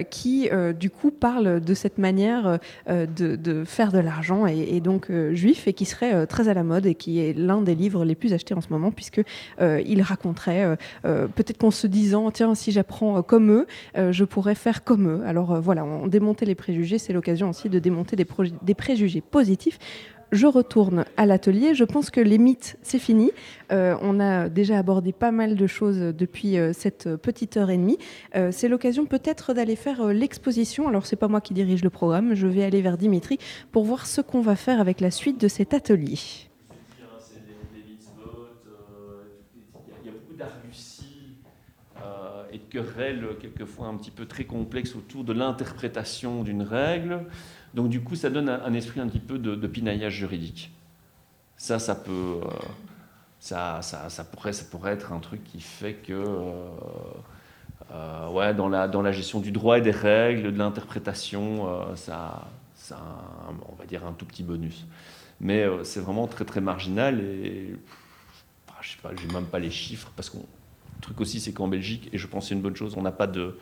qui 0.09 0.49
du 0.77 0.89
coup 0.89 1.11
parle 1.11 1.61
de 1.61 1.73
cette 1.73 1.97
manière 1.97 2.59
de, 2.87 3.63
faire 3.63 3.91
de 3.91 3.99
l'argent 3.99 4.45
et, 4.47 4.81
donc 4.81 5.11
juif, 5.31 5.67
et 5.67 5.73
qui 5.73 5.85
serait 5.85 6.25
très 6.27 6.49
à 6.49 6.53
la 6.53 6.63
mode 6.63 6.85
et 6.85 6.95
qui 6.95 7.19
est 7.19 7.33
l'un 7.37 7.61
des 7.61 7.75
livres 7.75 8.03
les 8.03 8.15
plus 8.15 8.33
achetés 8.33 8.53
en 8.53 8.61
ce 8.61 8.69
moment, 8.69 8.91
puisque 8.91 9.21
il 9.59 10.01
raconterait, 10.01 10.77
peut-être 11.03 11.57
qu'en 11.57 11.71
se 11.71 11.87
disant, 11.87 12.31
tiens, 12.31 12.55
si 12.55 12.71
j'apprends 12.71 13.21
comme 13.21 13.51
eux, 13.51 13.67
je 13.95 14.23
pourrais 14.23 14.55
faire 14.55 14.83
comme 14.83 15.07
eux. 15.07 15.21
Alors 15.25 15.61
voilà, 15.61 15.85
on 15.85 16.07
démonter 16.07 16.45
les 16.45 16.55
préjugés, 16.55 16.97
c'est 16.97 17.13
l'occasion 17.13 17.49
aussi 17.49 17.69
de 17.69 17.79
démonter 17.79 18.15
des 18.15 18.75
préjugés 18.75 19.21
positifs 19.21 19.79
je 20.31 20.47
retourne 20.47 21.05
à 21.15 21.25
l'atelier. 21.25 21.73
Je 21.73 21.83
pense 21.83 22.09
que 22.09 22.19
les 22.19 22.37
mythes, 22.37 22.77
c'est 22.81 22.99
fini. 22.99 23.31
Euh, 23.71 23.95
on 24.01 24.19
a 24.19 24.49
déjà 24.49 24.77
abordé 24.77 25.11
pas 25.13 25.31
mal 25.31 25.55
de 25.55 25.67
choses 25.67 25.97
depuis 25.97 26.57
euh, 26.57 26.73
cette 26.73 27.15
petite 27.15 27.57
heure 27.57 27.69
et 27.69 27.77
demie. 27.77 27.97
Euh, 28.35 28.49
c'est 28.51 28.67
l'occasion 28.67 29.05
peut-être 29.05 29.53
d'aller 29.53 29.75
faire 29.75 30.07
l'exposition. 30.07 30.87
Alors, 30.87 31.05
c'est 31.05 31.15
pas 31.15 31.27
moi 31.27 31.41
qui 31.41 31.53
dirige 31.53 31.83
le 31.83 31.89
programme. 31.89 32.35
Je 32.35 32.47
vais 32.47 32.63
aller 32.63 32.81
vers 32.81 32.97
Dimitri 32.97 33.39
pour 33.71 33.83
voir 33.85 34.05
ce 34.05 34.21
qu'on 34.21 34.41
va 34.41 34.55
faire 34.55 34.79
avec 34.79 35.01
la 35.01 35.11
suite 35.11 35.39
de 35.39 35.47
cet 35.47 35.73
atelier. 35.73 36.19
Il 40.01 40.05
y 40.05 40.09
a 40.09 40.11
beaucoup 40.11 40.35
d'arguties 40.37 41.05
et 42.51 42.59
de 42.59 42.63
querelles, 42.69 43.27
quelquefois 43.41 43.87
un 43.87 43.97
petit 43.97 44.11
peu 44.11 44.25
très 44.25 44.45
complexes 44.45 44.95
autour 44.95 45.23
de 45.23 45.33
l'interprétation 45.33 46.43
d'une 46.43 46.61
règle. 46.61 47.25
Donc 47.73 47.89
du 47.89 48.01
coup, 48.01 48.15
ça 48.15 48.29
donne 48.29 48.49
un, 48.49 48.73
esprit 48.73 48.99
un 48.99 49.07
petit 49.07 49.19
peu 49.19 49.37
de, 49.37 49.67
pinaillage 49.67 50.13
juridique. 50.13 50.71
Ça, 51.57 51.79
ça 51.79 51.95
peut, 51.95 52.11
euh, 52.43 52.49
ça, 53.39 53.81
ça, 53.81 54.23
pourrait, 54.23 54.53
ça 54.53 54.65
pourrait 54.69 54.93
être 54.93 55.11
un 55.11 55.19
truc 55.19 55.43
qui 55.43 55.59
fait 55.59 55.93
que, 55.93 56.13
euh, 56.13 56.69
euh, 57.91 58.29
ouais, 58.29 58.53
dans 58.53 58.69
la, 58.69 58.87
dans 58.87 59.01
la 59.01 59.11
gestion 59.11 59.39
du 59.39 59.51
droit 59.51 59.77
et 59.77 59.81
des 59.81 59.91
règles, 59.91 60.53
de 60.53 60.57
l'interprétation, 60.57 61.95
ça, 61.95 62.47
ça, 62.75 62.99
on 63.69 63.75
va 63.75 63.85
dire 63.85 64.05
un 64.05 64.13
tout 64.13 64.25
petit 64.25 64.43
bonus. 64.43 64.85
Mais 65.39 65.65
c'est 65.83 65.99
vraiment 65.99 66.27
très 66.27 66.45
très 66.45 66.61
marginal 66.61 67.19
et 67.19 67.75
bah, 68.67 68.73
je 68.81 68.91
sais 68.91 68.97
pas, 69.01 69.11
j'ai 69.15 69.27
même 69.31 69.45
pas 69.45 69.59
les 69.59 69.69
chiffres 69.69 70.11
parce 70.15 70.29
qu'on, 70.29 70.39
le 70.97 71.01
truc 71.01 71.21
aussi, 71.21 71.39
c'est 71.39 71.53
qu'en 71.53 71.67
Belgique, 71.67 72.09
et 72.11 72.17
je 72.17 72.27
pense 72.27 72.49
c'est 72.49 72.55
une 72.55 72.61
bonne 72.61 72.75
chose, 72.75 72.95
on 72.97 73.03
n'a 73.03 73.11
pas 73.11 73.27
de 73.27 73.55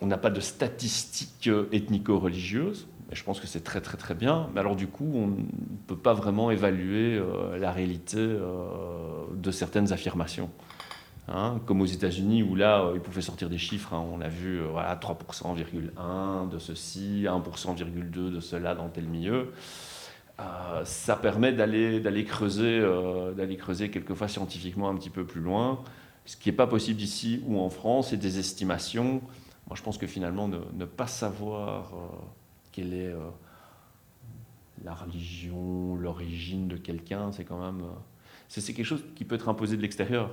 on 0.00 0.06
n'a 0.06 0.18
pas 0.18 0.30
de 0.30 0.40
statistiques 0.40 1.48
euh, 1.48 1.68
ethnico-religieuses. 1.72 2.86
Je 3.12 3.22
pense 3.22 3.40
que 3.40 3.46
c'est 3.46 3.62
très 3.62 3.80
très 3.80 3.96
très 3.96 4.14
bien. 4.14 4.48
Mais 4.52 4.60
alors 4.60 4.76
du 4.76 4.88
coup, 4.88 5.10
on 5.14 5.28
ne 5.28 5.44
peut 5.86 5.96
pas 5.96 6.12
vraiment 6.12 6.50
évaluer 6.50 7.14
euh, 7.14 7.56
la 7.58 7.72
réalité 7.72 8.18
euh, 8.18 8.68
de 9.34 9.50
certaines 9.50 9.92
affirmations. 9.92 10.50
Hein. 11.28 11.58
comme 11.66 11.80
aux 11.80 11.86
États-Unis, 11.86 12.44
où 12.44 12.54
là, 12.54 12.92
ils 12.94 13.00
pouvaient 13.00 13.20
sortir 13.20 13.50
des 13.50 13.58
chiffres. 13.58 13.92
Hein. 13.92 14.04
on 14.12 14.20
a 14.20 14.28
vu 14.28 14.60
voilà, 14.70 14.94
3%,1 14.94 16.48
de 16.48 16.58
ceci, 16.60 17.24
1%,2 17.24 18.10
de 18.30 18.38
cela 18.38 18.76
dans 18.76 18.88
tel 18.88 19.06
milieu. 19.06 19.52
ça 20.84 21.16
permet 21.16 21.52
d'aller, 21.52 22.24
creuser, 22.24 22.80
d'aller 23.36 23.56
creuser 23.56 23.90
quelquefois 23.90 24.28
scientifiquement 24.28 24.88
un 24.88 24.94
petit 24.94 25.10
peu 25.10 25.24
plus 25.24 25.40
loin. 25.40 25.80
Ce 26.26 26.36
qui 26.36 26.48
n'est 26.48 26.54
pas 26.56 26.68
possible 26.68 27.00
ici 27.00 27.42
ou 27.48 27.58
en 27.58 27.70
France, 27.70 28.10
c'est 28.10 28.16
des 28.16 28.38
estimations 28.38 29.20
moi, 29.66 29.76
je 29.76 29.82
pense 29.82 29.98
que 29.98 30.06
finalement, 30.06 30.48
ne, 30.48 30.84
pas 30.84 31.08
savoir 31.08 31.92
euh, 31.94 31.98
quelle 32.70 32.94
est 32.94 33.08
euh, 33.08 33.30
la 34.84 34.94
religion, 34.94 35.96
l'origine 35.96 36.68
de 36.68 36.76
quelqu'un, 36.76 37.32
c'est 37.32 37.44
quand 37.44 37.60
même. 37.60 37.84
Euh, 37.84 37.94
c'est 38.48 38.72
quelque 38.72 38.86
chose 38.86 39.04
qui 39.16 39.24
peut 39.24 39.34
être 39.34 39.48
imposé 39.48 39.76
de 39.76 39.82
l'extérieur. 39.82 40.30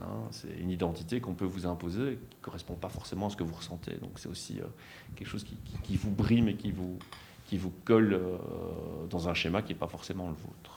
Hein, 0.00 0.26
c'est 0.32 0.52
une 0.58 0.70
identité 0.70 1.20
qu'on 1.20 1.34
peut 1.34 1.44
vous 1.44 1.66
imposer 1.66 2.18
qui 2.28 2.36
ne 2.36 2.42
correspond 2.42 2.74
pas 2.74 2.88
forcément 2.88 3.28
à 3.28 3.30
ce 3.30 3.36
que 3.36 3.44
vous 3.44 3.54
ressentez. 3.54 3.94
Donc 3.98 4.18
c'est 4.18 4.28
aussi 4.28 4.60
quelque 5.14 5.28
chose 5.28 5.46
qui, 5.84 5.96
vous 5.96 6.10
brime 6.10 6.48
et 6.48 6.56
qui 6.56 6.72
vous, 6.72 6.98
qui 7.46 7.58
vous 7.58 7.72
colle 7.84 8.20
dans 9.08 9.28
un 9.28 9.34
schéma 9.34 9.62
qui 9.62 9.72
n'est 9.72 9.78
pas 9.78 9.86
forcément 9.86 10.26
le 10.26 10.34
vôtre. 10.34 10.73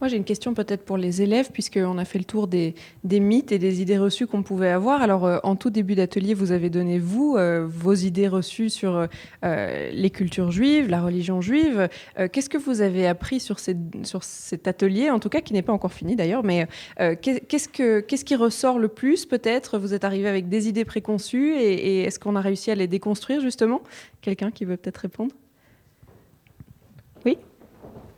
Moi, 0.00 0.08
j'ai 0.08 0.16
une 0.16 0.24
question 0.24 0.54
peut-être 0.54 0.84
pour 0.84 0.96
les 0.96 1.22
élèves, 1.22 1.50
puisqu'on 1.52 1.98
a 1.98 2.04
fait 2.04 2.18
le 2.18 2.24
tour 2.24 2.48
des, 2.48 2.74
mythes 3.04 3.52
et 3.52 3.58
des 3.58 3.80
idées 3.80 3.98
reçues 3.98 4.26
qu'on 4.26 4.42
pouvait 4.42 4.70
avoir. 4.70 5.02
Alors, 5.02 5.24
euh, 5.24 5.38
en 5.44 5.54
tout 5.54 5.70
début 5.70 5.94
d'atelier, 5.94 6.34
vous 6.34 6.50
avez 6.50 6.68
donné, 6.68 6.98
vous, 6.98 7.36
euh, 7.36 7.64
vos 7.68 7.94
idées 7.94 8.26
reçues 8.26 8.70
sur 8.70 9.08
euh, 9.44 9.90
les 9.92 10.10
cultures 10.10 10.50
juives, 10.50 10.88
la 10.88 11.00
religion 11.00 11.40
juive. 11.40 11.88
Qu'est-ce 12.32 12.50
que 12.50 12.58
vous 12.58 12.80
avez 12.80 13.06
appris 13.06 13.40
sur, 13.40 13.58
cet 13.58 14.68
atelier, 14.68 15.10
en 15.10 15.20
tout 15.20 15.28
cas, 15.28 15.40
qui 15.40 15.52
n'est 15.52 15.62
pas 15.62 15.72
encore 15.72 15.92
fini 15.92 16.16
d'ailleurs, 16.16 16.42
mais 16.42 16.66
qu'est-ce, 16.98 17.68
que, 17.68 18.00
qu'est-ce 18.00 18.24
qui 18.24 18.36
ressort 18.36 18.78
le 18.78 18.88
plus, 18.88 19.26
peut-être? 19.26 19.78
Vous 19.78 19.94
êtes 19.94 20.04
arrivé 20.04 20.28
avec 20.28 20.48
des 20.48 20.68
idées 20.68 20.84
préconçues, 20.84 21.54
et 21.54 22.02
est-ce 22.02 22.18
qu'on 22.18 22.36
a 22.36 22.40
réussi 22.40 22.70
à 22.70 22.74
les 22.74 22.86
déconstruire, 22.86 23.40
justement? 23.40 23.82
Quelqu'un 24.22 24.50
qui 24.50 24.64
veut 24.64 24.76
peut-être 24.76 24.98
répondre? 24.98 25.32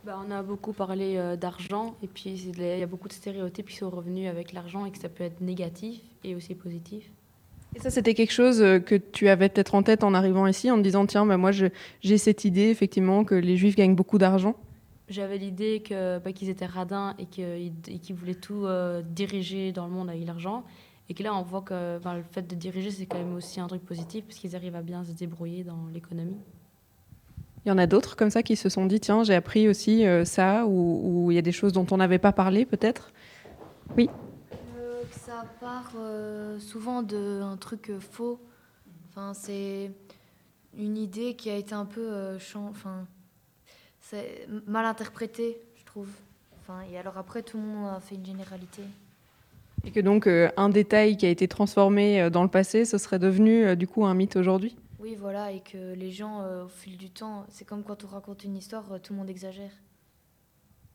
Bah, 0.07 0.17
on 0.25 0.31
a 0.31 0.41
beaucoup 0.41 0.71
parlé 0.71 1.17
euh, 1.17 1.35
d'argent 1.35 1.97
et 2.01 2.07
puis 2.07 2.29
il 2.29 2.61
y 2.61 2.81
a 2.81 2.87
beaucoup 2.87 3.09
de 3.09 3.13
stéréotypes 3.13 3.67
qui 3.67 3.75
sont 3.75 3.89
revenus 3.89 4.29
avec 4.29 4.53
l'argent 4.53 4.85
et 4.85 4.91
que 4.91 4.97
ça 4.97 5.09
peut 5.09 5.25
être 5.25 5.41
négatif 5.41 5.99
et 6.23 6.33
aussi 6.33 6.55
positif. 6.55 7.11
Et 7.75 7.79
ça, 7.79 7.89
c'était 7.89 8.13
quelque 8.13 8.31
chose 8.31 8.61
euh, 8.61 8.79
que 8.79 8.95
tu 8.95 9.27
avais 9.27 9.49
peut-être 9.49 9.75
en 9.75 9.83
tête 9.83 10.05
en 10.05 10.13
arrivant 10.13 10.47
ici, 10.47 10.71
en 10.71 10.77
te 10.77 10.81
disant 10.81 11.05
tiens, 11.05 11.25
bah, 11.25 11.35
moi 11.35 11.51
j'ai 11.51 12.17
cette 12.17 12.45
idée 12.45 12.69
effectivement 12.69 13.25
que 13.25 13.35
les 13.35 13.57
juifs 13.57 13.75
gagnent 13.75 13.95
beaucoup 13.95 14.17
d'argent 14.17 14.55
J'avais 15.09 15.37
l'idée 15.37 15.81
que, 15.81 16.19
bah, 16.19 16.31
qu'ils 16.31 16.47
étaient 16.47 16.65
radins 16.65 17.13
et 17.19 17.25
qu'ils 17.25 18.15
voulaient 18.15 18.33
tout 18.33 18.65
euh, 18.65 19.01
diriger 19.01 19.73
dans 19.73 19.87
le 19.87 19.91
monde 19.91 20.09
avec 20.09 20.25
l'argent. 20.25 20.63
Et 21.09 21.15
que 21.15 21.23
là, 21.23 21.35
on 21.35 21.41
voit 21.41 21.63
que 21.63 21.97
le 21.97 22.23
fait 22.31 22.47
de 22.47 22.55
diriger, 22.55 22.91
c'est 22.91 23.07
quand 23.07 23.17
même 23.17 23.35
aussi 23.35 23.59
un 23.59 23.67
truc 23.67 23.83
positif 23.85 24.23
parce 24.23 24.39
qu'ils 24.39 24.55
arrivent 24.55 24.77
à 24.77 24.81
bien 24.81 25.03
se 25.03 25.11
débrouiller 25.11 25.65
dans 25.65 25.87
l'économie. 25.93 26.37
Il 27.67 27.71
y 27.71 27.73
en 27.73 27.77
a 27.79 27.85
d'autres 27.85 28.15
comme 28.15 28.29
ça 28.29 28.43
qui 28.43 28.55
se 28.55 28.69
sont 28.69 28.85
dit 28.85 29.01
tiens, 29.01 29.25
j'ai 29.25 29.35
appris 29.35 29.67
aussi 29.67 30.07
euh, 30.07 30.23
ça, 30.23 30.65
ou 30.65 31.31
il 31.31 31.35
y 31.35 31.37
a 31.37 31.41
des 31.41 31.51
choses 31.51 31.73
dont 31.73 31.85
on 31.91 31.97
n'avait 31.97 32.17
pas 32.17 32.31
parlé 32.31 32.65
peut-être? 32.65 33.11
Oui 33.97 34.09
euh, 34.77 35.01
Ça 35.11 35.43
part 35.59 35.91
euh, 35.97 36.59
souvent 36.59 37.03
d'un 37.03 37.57
truc 37.59 37.91
faux. 37.99 38.39
Enfin, 39.09 39.33
c'est 39.33 39.91
une 40.77 40.95
idée 40.95 41.33
qui 41.33 41.49
a 41.49 41.57
été 41.57 41.75
un 41.75 41.83
peu 41.83 42.37
enfin, 42.69 43.05
mal 44.65 44.85
interprétée, 44.85 45.59
je 45.75 45.83
trouve. 45.83 46.07
Enfin, 46.61 46.79
et 46.89 46.97
alors 46.97 47.17
après, 47.17 47.41
tout 47.41 47.57
le 47.57 47.63
monde 47.63 47.89
a 47.97 47.99
fait 47.99 48.15
une 48.15 48.25
généralité. 48.25 48.83
Et 49.83 49.91
que 49.91 49.99
donc 49.99 50.25
un 50.25 50.69
détail 50.69 51.17
qui 51.17 51.25
a 51.25 51.29
été 51.29 51.49
transformé 51.49 52.29
dans 52.29 52.43
le 52.43 52.49
passé, 52.49 52.85
ce 52.85 52.97
serait 52.97 53.19
devenu 53.19 53.75
du 53.75 53.87
coup 53.87 54.05
un 54.05 54.13
mythe 54.13 54.37
aujourd'hui? 54.37 54.77
Oui, 54.99 55.15
voilà, 55.15 55.51
et 55.51 55.59
que 55.59 55.93
les 55.93 56.11
gens, 56.11 56.41
euh, 56.41 56.65
au 56.65 56.67
fil 56.67 56.97
du 56.97 57.11
temps, 57.11 57.45
c'est 57.49 57.65
comme 57.65 57.83
quand 57.83 58.03
on 58.03 58.07
raconte 58.07 58.43
une 58.43 58.55
histoire, 58.55 58.91
euh, 58.91 58.97
tout 58.97 59.13
le 59.13 59.19
monde 59.19 59.29
exagère. 59.29 59.71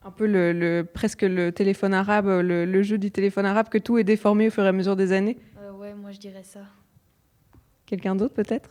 Un 0.03 0.11
peu 0.11 0.27
le, 0.27 0.83
presque 0.83 1.21
le 1.21 1.53
téléphone 1.53 1.93
arabe, 1.93 2.27
le, 2.27 2.83
jeu 2.83 2.97
du 2.97 3.11
téléphone 3.11 3.45
arabe, 3.45 3.69
que 3.69 3.77
tout 3.77 3.97
est 3.97 4.03
déformé 4.03 4.47
au 4.47 4.51
fur 4.51 4.65
et 4.65 4.67
à 4.67 4.73
mesure 4.73 4.97
des 4.97 5.13
années 5.13 5.37
euh, 5.61 5.71
Ouais, 5.71 5.93
moi 5.93 6.11
je 6.11 6.19
dirais 6.19 6.43
ça. 6.43 6.59
Quelqu'un 7.85 8.13
d'autre 8.13 8.33
peut-être? 8.33 8.69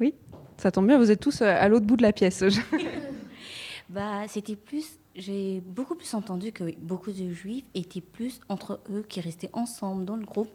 Oui? 0.00 0.14
Ça 0.56 0.72
tombe 0.72 0.88
bien, 0.88 0.98
vous 0.98 1.12
êtes 1.12 1.20
tous 1.20 1.42
à 1.42 1.68
l'autre 1.68 1.86
bout 1.86 1.96
de 1.96 2.02
la 2.02 2.12
pièce. 2.12 2.42
bah, 3.88 4.26
C'était 4.26 4.56
plus 4.56 4.98
j'ai 5.16 5.60
beaucoup 5.60 5.94
plus 5.94 6.14
entendu 6.14 6.52
que 6.52 6.64
beaucoup 6.78 7.10
de 7.10 7.30
juifs 7.32 7.64
étaient 7.74 8.00
plus 8.00 8.40
entre 8.48 8.80
eux, 8.90 9.04
qui 9.08 9.20
restaient 9.20 9.50
ensemble 9.52 10.04
dans 10.04 10.16
le 10.16 10.24
groupe. 10.24 10.48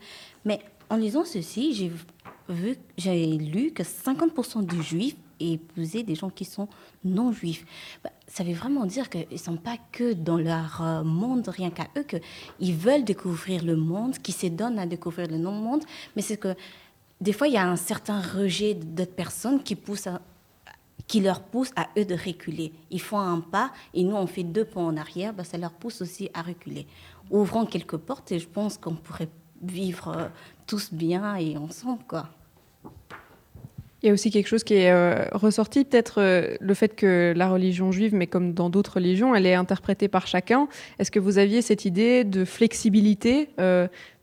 Mais 0.45 0.60
en 0.89 0.97
lisant 0.97 1.25
ceci, 1.25 1.73
j'ai 1.73 1.91
vu, 2.49 2.77
j'ai 2.97 3.38
lu 3.38 3.71
que 3.71 3.83
50% 3.83 4.65
des 4.65 4.81
juifs 4.81 5.15
épousaient 5.39 6.03
des 6.03 6.15
gens 6.15 6.29
qui 6.29 6.45
sont 6.45 6.67
non 7.03 7.31
juifs. 7.31 7.65
Bah, 8.03 8.11
ça 8.27 8.43
veut 8.43 8.53
vraiment 8.53 8.86
dire 8.86 9.09
qu'ils 9.09 9.27
ne 9.31 9.38
sont 9.38 9.57
pas 9.57 9.77
que 9.91 10.13
dans 10.13 10.38
leur 10.38 10.81
euh, 10.81 11.03
monde, 11.03 11.47
rien 11.47 11.69
qu'à 11.71 11.88
eux, 11.97 12.03
qu'ils 12.03 12.75
veulent 12.75 13.03
découvrir 13.03 13.63
le 13.63 13.75
monde, 13.75 14.17
qu'ils 14.19 14.33
se 14.33 14.47
donnent 14.47 14.79
à 14.79 14.86
découvrir 14.86 15.27
le 15.27 15.38
non-monde, 15.38 15.83
mais 16.15 16.21
c'est 16.21 16.38
que 16.38 16.55
des 17.21 17.33
fois, 17.33 17.47
il 17.47 17.53
y 17.53 17.57
a 17.57 17.67
un 17.67 17.77
certain 17.77 18.19
rejet 18.19 18.73
d'autres 18.73 19.15
personnes 19.15 19.63
qui 19.63 19.77
qui 21.07 21.21
leur 21.21 21.41
pousse 21.41 21.71
à 21.75 21.88
eux 21.97 22.05
de 22.05 22.15
reculer. 22.15 22.73
Ils 22.89 23.01
font 23.01 23.19
un 23.19 23.39
pas 23.39 23.71
et 23.93 24.03
nous, 24.03 24.15
on 24.15 24.27
fait 24.27 24.43
deux 24.43 24.65
pas 24.65 24.81
en 24.81 24.97
arrière, 24.97 25.33
ben, 25.33 25.43
ça 25.43 25.57
leur 25.57 25.71
pousse 25.71 26.01
aussi 26.01 26.29
à 26.33 26.41
reculer. 26.41 26.88
Ouvrons 27.29 27.65
quelques 27.65 27.97
portes 27.97 28.31
et 28.31 28.39
je 28.39 28.47
pense 28.47 28.77
qu'on 28.77 28.95
pourrait 28.95 29.29
vivre 29.62 30.16
euh, 30.18 30.28
tous 30.68 30.93
bien 30.93 31.36
et 31.36 31.58
ensemble, 31.58 32.03
quoi. 32.08 32.30
Il 34.03 34.08
y 34.08 34.10
a 34.12 34.14
aussi 34.14 34.30
quelque 34.30 34.47
chose 34.47 34.64
qui 34.64 34.76
est 34.76 34.91
euh, 34.91 35.26
ressorti, 35.32 35.84
peut-être 35.84 36.22
euh, 36.22 36.58
le 36.60 36.74
fait 36.76 36.89
que 36.89 37.34
la 37.36 37.49
religion 37.49 37.91
juive, 37.91 38.14
mais 38.14 38.28
comme 38.28 38.53
dans 38.53 38.70
d'autres 38.70 38.95
religions, 38.95 39.34
elle 39.34 39.47
est 39.47 39.56
interprétée 39.56 40.08
par 40.10 40.28
chacun. 40.28 40.68
Est-ce 40.99 41.10
que 41.10 41.18
vous 41.18 41.39
aviez 41.39 41.64
cette 41.64 41.86
idée 41.86 42.24
de 42.24 42.45
flexibilité 42.45 43.49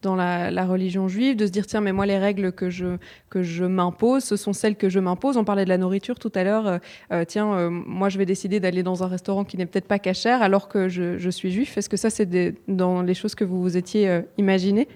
dans 0.02 0.14
la, 0.14 0.66
religion 0.66 1.08
juive, 1.08 1.34
de 1.34 1.46
se 1.46 1.50
dire 1.50 1.66
tiens, 1.66 1.80
mais 1.80 1.92
moi 1.92 2.06
les 2.06 2.18
règles 2.18 2.52
que 2.52 2.70
je 2.70 2.96
que 3.28 3.42
je 3.42 3.64
m'impose, 3.64 4.22
ce 4.22 4.36
sont 4.36 4.52
celles 4.52 4.76
que 4.76 4.88
je 4.88 5.00
m'impose. 5.00 5.36
On 5.36 5.44
parlait 5.44 5.64
de 5.64 5.68
la 5.68 5.78
nourriture 5.78 6.18
tout 6.18 6.32
à 6.36 6.44
l'heure. 6.44 6.78
tiens, 7.26 7.70
moi 7.70 8.08
je 8.08 8.18
vais 8.18 8.26
décider 8.26 8.60
d'aller 8.60 8.84
dans 8.84 9.02
un 9.02 9.08
restaurant 9.08 9.44
qui 9.44 9.56
n'est 9.56 9.66
peut-être 9.66 9.88
pas 9.88 9.98
cachère 9.98 10.42
alors 10.42 10.68
que 10.68 10.88
je, 10.88 11.18
je 11.18 11.30
suis 11.30 11.50
juif. 11.50 11.76
Est-ce 11.76 11.88
que 11.88 11.96
ça 11.96 12.10
c'est 12.10 12.54
dans 12.68 13.02
les 13.02 13.14
choses 13.14 13.34
que 13.34 13.44
vous 13.44 13.60
vous 13.60 13.76
étiez 13.76 14.22
imaginées? 14.38 14.86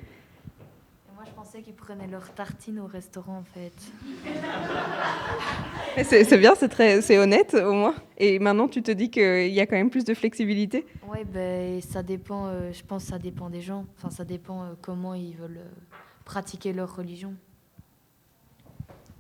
Prenaient 1.87 2.09
leur 2.09 2.35
tartine 2.35 2.81
au 2.81 2.87
restaurant 2.87 3.39
en 3.39 3.45
fait. 3.45 3.73
c'est 6.03 6.39
bien, 6.39 6.55
c'est 6.57 6.69
très, 6.69 7.01
c'est 7.01 7.17
honnête 7.17 7.55
au 7.55 7.73
moins. 7.75 7.95
Et 8.19 8.41
maintenant, 8.41 8.67
tu 8.67 8.83
te 8.83 8.91
dis 8.91 9.09
qu'il 9.09 9.53
y 9.53 9.61
a 9.61 9.67
quand 9.67 9.77
même 9.77 9.91
plus 9.91 10.05
de 10.05 10.13
flexibilité? 10.13 10.85
Ouais, 11.09 11.25
ben 11.25 11.81
ça 11.81 12.03
dépend. 12.03 12.49
Euh, 12.49 12.73
je 12.73 12.83
pense 12.83 13.05
que 13.05 13.11
ça 13.11 13.19
dépend 13.19 13.51
des 13.51 13.61
gens. 13.61 13.87
Enfin, 13.97 14.11
ça 14.11 14.25
dépend 14.25 14.65
euh, 14.65 14.73
comment 14.83 15.15
ils 15.15 15.37
veulent 15.37 15.61
euh, 15.61 15.97
pratiquer 16.25 16.73
leur 16.73 16.97
religion. 16.97 17.35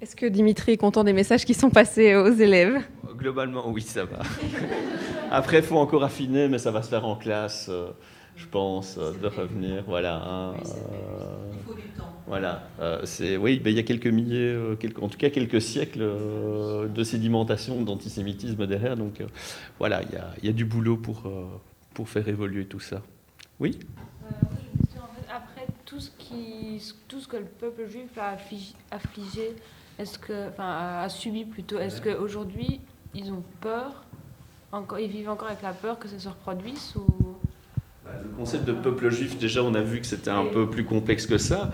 Est-ce 0.00 0.16
que 0.16 0.26
Dimitri 0.26 0.72
est 0.72 0.76
content 0.76 1.04
des 1.04 1.12
messages 1.12 1.44
qui 1.44 1.54
sont 1.54 1.70
passés 1.70 2.16
aux 2.16 2.32
élèves? 2.32 2.82
Globalement, 3.16 3.70
oui, 3.70 3.82
ça 3.82 4.04
va. 4.04 4.18
Après, 5.30 5.58
il 5.58 5.64
faut 5.64 5.78
encore 5.78 6.02
affiner, 6.02 6.48
mais 6.48 6.58
ça 6.58 6.72
va 6.72 6.82
se 6.82 6.88
faire 6.88 7.06
en 7.06 7.14
classe 7.14 7.70
je 8.36 8.46
pense, 8.46 8.98
de 8.98 9.26
revenir. 9.26 9.82
Voilà. 9.86 10.22
Hein, 10.22 10.54
il 10.58 11.58
faut 11.66 11.74
du 11.74 11.88
temps. 11.96 12.16
Voilà, 12.26 12.68
euh, 12.80 13.00
c'est 13.04 13.36
oui, 13.36 13.60
ben, 13.60 13.70
il 13.70 13.76
y 13.76 13.78
a 13.78 13.84
quelques 13.84 14.08
milliers, 14.08 14.52
euh, 14.52 14.74
quelques, 14.74 15.00
en 15.00 15.08
tout 15.08 15.16
cas 15.16 15.30
quelques 15.30 15.62
siècles 15.62 16.02
euh, 16.02 16.88
de 16.88 17.04
sédimentation 17.04 17.82
d'antisémitisme 17.82 18.66
derrière. 18.66 18.96
Donc 18.96 19.22
voilà, 19.78 20.02
il 20.02 20.12
y, 20.12 20.16
a, 20.16 20.34
y 20.42 20.48
a, 20.48 20.52
du 20.52 20.64
boulot 20.64 20.96
pour, 20.96 21.22
pour 21.94 22.08
faire 22.08 22.26
évoluer 22.28 22.66
tout 22.66 22.80
ça. 22.80 23.02
Oui? 23.60 23.78
Après 25.32 25.66
tout 25.84 26.00
ce, 26.00 26.10
qui, 26.18 26.82
tout 27.06 27.20
ce 27.20 27.28
que 27.28 27.36
le 27.36 27.44
peuple 27.44 27.88
juif 27.88 28.18
a 28.18 28.36
affligé, 28.90 29.54
est-ce 29.98 30.18
que, 30.18 30.48
enfin, 30.48 31.02
a 31.02 31.08
subi 31.08 31.44
plutôt, 31.44 31.78
est-ce 31.78 32.02
qu'aujourd'hui 32.02 32.80
ils 33.14 33.32
ont 33.32 33.42
peur, 33.60 34.04
encore, 34.72 34.98
ils 34.98 35.10
vivent 35.10 35.30
encore 35.30 35.48
avec 35.48 35.62
la 35.62 35.72
peur 35.72 35.98
que 35.98 36.08
ça 36.08 36.18
se 36.18 36.28
reproduise 36.28 36.94
ou 36.96 37.25
le 38.30 38.36
concept 38.36 38.64
de 38.64 38.72
peuple 38.72 39.10
juif, 39.10 39.38
déjà, 39.38 39.62
on 39.62 39.74
a 39.74 39.80
vu 39.80 40.00
que 40.00 40.06
c'était 40.06 40.30
un 40.30 40.46
peu 40.46 40.68
plus 40.68 40.84
complexe 40.84 41.26
que 41.26 41.38
ça. 41.38 41.70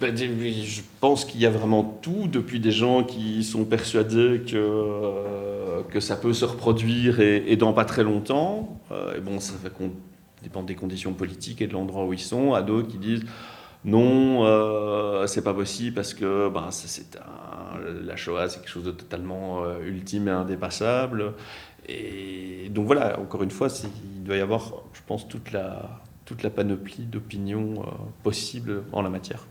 Bah, 0.00 0.08
je 0.14 0.80
pense 1.00 1.24
qu'il 1.24 1.40
y 1.40 1.46
a 1.46 1.50
vraiment 1.50 1.98
tout, 2.02 2.28
depuis 2.30 2.60
des 2.60 2.70
gens 2.70 3.04
qui 3.04 3.42
sont 3.44 3.64
persuadés 3.64 4.42
que, 4.46 4.56
euh, 4.56 5.82
que 5.90 6.00
ça 6.00 6.16
peut 6.16 6.32
se 6.32 6.44
reproduire 6.44 7.20
et, 7.20 7.56
dans 7.56 7.72
pas 7.72 7.84
très 7.84 8.02
longtemps. 8.02 8.80
Euh, 8.90 9.16
et 9.16 9.20
bon, 9.20 9.40
ça 9.40 9.54
dépend 10.42 10.62
des 10.62 10.74
conditions 10.74 11.12
politiques 11.12 11.62
et 11.62 11.66
de 11.66 11.72
l'endroit 11.72 12.04
où 12.04 12.12
ils 12.12 12.18
sont, 12.18 12.52
à 12.52 12.62
d'autres 12.62 12.88
qui 12.88 12.98
disent 12.98 13.24
non, 13.86 14.44
euh, 14.44 15.26
c'est 15.26 15.42
pas 15.42 15.54
possible 15.54 15.94
parce 15.94 16.12
que 16.12 16.50
c'est 16.70 17.18
la 18.04 18.16
Shoah, 18.16 18.48
c'est 18.48 18.58
quelque 18.58 18.68
chose 18.68 18.84
de 18.84 18.90
totalement 18.90 19.64
ultime 19.80 20.28
et 20.28 20.32
indépassable. 20.32 21.34
Et 21.88 22.68
donc 22.70 22.86
voilà, 22.86 23.18
encore 23.20 23.42
une 23.42 23.50
fois, 23.50 23.68
il 24.16 24.24
doit 24.24 24.36
y 24.36 24.40
avoir, 24.40 24.82
je 24.92 25.00
pense, 25.06 25.28
toute 25.28 25.52
la, 25.52 26.00
panoplie 26.50 27.04
d'opinions 27.04 27.82
euh, 27.82 27.90
possibles 28.22 28.82
en 28.92 29.02
la 29.02 29.10
matière. 29.10 29.46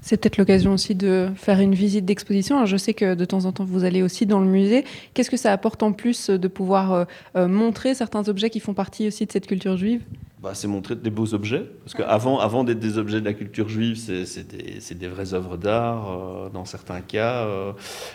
C'est 0.00 0.16
peut-être 0.16 0.38
l'occasion 0.38 0.72
aussi 0.72 0.94
de 0.94 1.28
faire 1.34 1.60
une 1.60 1.74
visite 1.74 2.04
d'exposition. 2.04 2.64
Je 2.64 2.76
sais 2.76 2.94
que 2.94 3.14
de 3.14 3.24
temps 3.24 3.44
en 3.44 3.52
temps, 3.52 3.64
vous 3.64 3.84
allez 3.84 4.02
aussi 4.02 4.26
dans 4.26 4.40
le 4.40 4.46
musée. 4.46 4.84
Qu'est-ce 5.12 5.30
que 5.30 5.36
ça 5.36 5.52
apporte 5.52 5.82
en 5.82 5.92
plus 5.92 6.30
de 6.30 6.48
pouvoir 6.48 6.92
euh, 6.92 7.04
euh, 7.36 7.48
montrer 7.48 7.94
certains 7.94 8.28
objets 8.28 8.48
qui 8.48 8.60
font 8.60 8.74
partie 8.74 9.08
aussi 9.08 9.26
de 9.26 9.32
cette 9.32 9.46
culture 9.46 9.76
juive? 9.76 10.02
Bah, 10.40 10.50
c'est 10.54 10.68
montrer 10.68 10.94
des 10.94 11.10
beaux 11.10 11.34
objets. 11.34 11.68
Parce 11.84 11.94
qu'avant 11.94 12.38
avant, 12.38 12.62
d'être 12.62 12.78
des 12.78 12.96
objets 12.96 13.20
de 13.20 13.24
la 13.24 13.32
culture 13.32 13.68
juive, 13.68 13.96
c'est 13.96 14.46
des, 14.46 14.94
des, 14.94 15.08
vraies 15.08 15.34
œuvres 15.34 15.56
d'art, 15.56 16.10
euh, 16.10 16.48
dans 16.50 16.64
certains 16.64 17.00
cas. 17.00 17.44
Euh, 17.44 17.72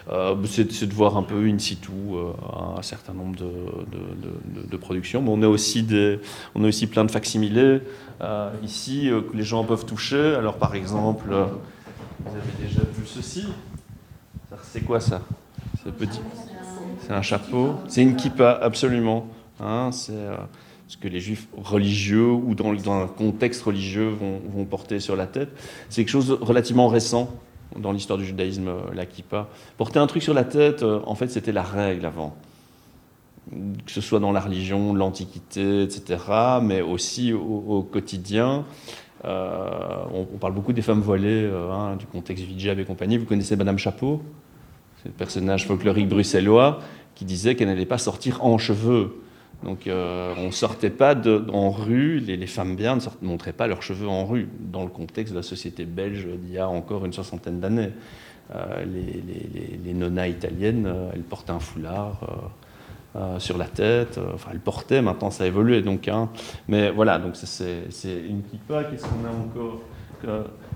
euh, 0.09 0.35
c'est 0.45 0.87
de 0.87 0.93
voir 0.93 1.17
un 1.17 1.23
peu 1.23 1.45
in 1.47 1.59
situ 1.59 1.91
un 2.77 2.81
certain 2.81 3.13
nombre 3.13 3.35
de, 3.35 3.43
de, 3.43 4.67
de, 4.69 4.77
productions. 4.77 5.21
Mais 5.21 5.31
on 5.31 5.41
a 5.41 5.47
aussi, 5.47 5.83
des, 5.83 6.19
on 6.55 6.63
a 6.63 6.67
aussi 6.67 6.87
plein 6.87 7.03
de 7.03 7.11
facsimilés 7.11 7.81
ici 8.63 9.09
que 9.09 9.35
les 9.35 9.43
gens 9.43 9.65
peuvent 9.65 9.85
toucher. 9.85 10.35
Alors, 10.35 10.55
par 10.55 10.75
exemple, 10.75 11.25
vous 11.27 12.35
avez 12.35 12.65
déjà 12.65 12.81
vu 12.81 13.05
ceci. 13.05 13.47
C'est 14.61 14.81
quoi 14.81 15.01
ça? 15.01 15.21
C'est 15.83 15.91
petit. 15.91 16.21
C'est 17.01 17.11
un 17.11 17.21
chapeau. 17.21 17.75
C'est 17.89 18.01
une 18.01 18.15
kippa, 18.15 18.57
absolument. 18.61 19.27
Hein, 19.59 19.89
c'est 19.91 20.13
ce 20.93 20.97
que 20.97 21.07
les 21.07 21.19
juifs 21.19 21.47
religieux 21.57 22.29
ou 22.29 22.53
dans, 22.53 22.71
un 22.91 23.07
contexte 23.07 23.63
religieux 23.63 24.09
vont, 24.09 24.65
porter 24.65 24.99
sur 24.99 25.15
la 25.15 25.25
tête. 25.25 25.49
C'est 25.89 26.03
quelque 26.03 26.11
chose 26.11 26.27
de 26.27 26.33
relativement 26.33 26.87
récent 26.87 27.31
dans 27.79 27.91
l'histoire 27.91 28.19
du 28.19 28.25
judaïsme, 28.25 28.67
euh, 28.67 28.81
la 28.93 29.07
kippa. 29.07 29.49
Porter 29.77 29.97
un 29.97 30.05
truc 30.05 30.21
sur 30.21 30.35
la 30.35 30.43
tête, 30.43 30.83
euh, 30.83 30.99
en 31.07 31.15
fait, 31.15 31.29
c'était 31.29 31.51
la 31.51 31.63
règle 31.63 32.05
avant. 32.05 32.35
Que 33.49 33.91
ce 33.91 34.01
soit 34.01 34.19
dans 34.19 34.31
la 34.31 34.39
religion, 34.39 34.93
l'Antiquité, 34.93 35.81
etc., 35.81 36.19
mais 36.61 36.81
aussi 36.81 37.33
au, 37.33 37.81
quotidien. 37.81 38.63
Euh, 39.25 40.03
on, 40.13 40.37
parle 40.37 40.53
beaucoup 40.53 40.73
des 40.73 40.83
femmes 40.83 41.01
voilées, 41.01 41.49
hein, 41.71 41.95
du 41.95 42.05
contexte 42.05 42.45
hijab 42.47 42.77
et 42.77 42.85
compagnie. 42.85 43.17
Vous 43.17 43.25
connaissez 43.25 43.55
Madame 43.55 43.79
Chapeau? 43.79 44.21
Le 45.05 45.11
personnage 45.11 45.65
folklorique 45.65 46.07
bruxellois 46.07 46.79
qui 47.15 47.25
disait 47.25 47.55
qu'elle 47.55 47.67
n'allait 47.67 47.87
pas 47.87 47.97
sortir 47.97 48.45
en 48.45 48.59
cheveux. 48.59 49.22
Donc 49.63 49.87
euh, 49.87 50.33
on 50.37 50.47
ne 50.47 50.51
sortait 50.51 50.89
pas 50.89 51.15
en 51.51 51.71
rue, 51.71 52.19
les, 52.19 52.47
femmes 52.47 52.75
bien 52.75 52.97
ne 52.97 53.27
montraient 53.27 53.53
pas 53.53 53.67
leurs 53.67 53.81
cheveux 53.81 54.07
en 54.07 54.25
rue, 54.25 54.49
dans 54.59 54.83
le 54.83 54.89
contexte 54.89 55.33
de 55.33 55.39
la 55.39 55.43
société 55.43 55.85
belge 55.85 56.27
d'il 56.27 56.53
y 56.53 56.57
a 56.57 56.67
encore 56.67 57.05
une 57.05 57.13
soixantaine 57.13 57.59
d'années. 57.59 57.91
Euh, 58.53 58.83
les, 58.85 59.23
les, 59.83 59.93
nonas 59.93 60.27
italiennes, 60.27 60.85
euh, 60.85 61.11
elles 61.13 61.21
portent 61.21 61.49
un 61.49 61.59
foulard 61.59 62.19
sur 63.37 63.59
la 63.59 63.67
tête, 63.67 64.19
enfin 64.33 64.49
elles 64.53 64.59
portaient, 64.59 65.01
maintenant 65.03 65.29
ça 65.29 65.43
a 65.43 65.47
évolué. 65.47 65.83
Donc, 65.83 66.07
hein. 66.07 66.29
mais 66.67 66.89
voilà, 66.89 67.19
donc 67.19 67.35
c'est 67.35 67.85
une 68.27 68.41
kippa, 68.41 68.85
qu'est-ce 68.85 69.03
qu'on 69.03 69.23
a 69.23 69.29
encore 69.29 69.81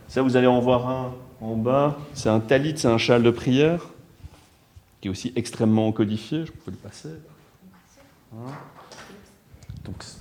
Ça, 0.07 0.21
vous 0.21 0.37
allez 0.37 0.45
en 0.45 0.59
voir 0.59 0.87
un 0.87 1.13
en 1.41 1.55
bas, 1.55 1.97
c'est 2.13 2.29
un 2.29 2.39
talit, 2.39 2.77
c'est 2.77 2.87
un 2.87 2.99
châle 2.99 3.23
de 3.23 3.31
prière, 3.31 3.89
qui 5.01 5.07
est 5.07 5.11
aussi 5.11 5.33
extrêmement 5.35 5.91
codifié, 5.91 6.45
je 6.45 6.51
peux 6.51 6.71
le 6.71 6.77
passer. 6.77 7.09
Hein? 8.33 8.51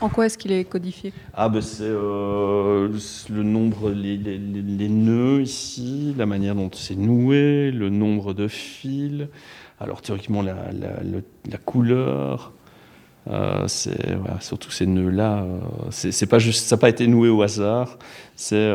En 0.00 0.08
quoi 0.08 0.26
est-ce 0.26 0.38
qu'il 0.38 0.52
est 0.52 0.64
codifié? 0.64 1.12
Ah 1.34 1.48
ben 1.48 1.60
c'est 1.60 1.84
euh, 1.84 2.88
le 3.30 3.42
nombre, 3.42 3.90
les, 3.90 4.88
nœuds 4.88 5.42
ici, 5.42 6.14
la 6.16 6.26
manière 6.26 6.54
dont 6.54 6.70
c'est 6.72 6.96
noué, 6.96 7.70
le 7.70 7.90
nombre 7.90 8.34
de 8.34 8.48
fils. 8.48 9.26
Alors 9.80 10.02
théoriquement 10.02 10.42
la, 10.42 11.58
couleur, 11.64 12.52
euh, 13.28 13.66
c'est 13.66 14.16
surtout 14.40 14.70
ces 14.70 14.86
nœuds-là. 14.86 15.42
Euh, 15.42 15.58
c'est 15.90 16.26
pas 16.26 16.38
juste, 16.38 16.66
ça 16.66 16.76
n'a 16.76 16.80
pas 16.80 16.88
été 16.88 17.06
noué 17.06 17.28
au 17.28 17.42
hasard. 17.42 17.98
C'est 18.36 18.72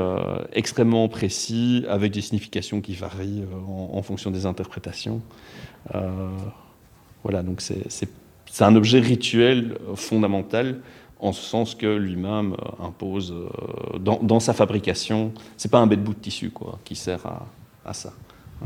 extrêmement 0.53 1.07
précis 1.07 1.85
avec 1.89 2.11
des 2.11 2.21
significations 2.21 2.81
qui 2.81 2.93
varient 2.95 3.43
en, 3.67 3.97
en 3.97 4.01
fonction 4.01 4.31
des 4.31 4.45
interprétations. 4.45 5.21
voilà, 7.23 7.43
donc 7.43 7.61
c'est 7.61 8.09
un 8.59 8.75
objet 8.75 8.99
rituel 8.99 9.77
fondamental 9.95 10.81
en 11.19 11.31
ce 11.31 11.41
sens 11.41 11.75
que 11.75 11.85
lui-même 11.85 12.55
impose 12.83 13.33
dans, 13.99 14.19
dans, 14.21 14.39
sa 14.39 14.53
fabrication. 14.53 15.31
C'est 15.55 15.69
pas 15.69 15.79
un 15.79 15.87
bête 15.87 16.03
bout 16.03 16.13
de 16.13 16.19
tissu 16.19 16.49
quoi, 16.49 16.79
qui 16.83 16.95
sert 16.95 17.25
à, 17.25 17.45
à 17.85 17.93
ça. 17.93 18.11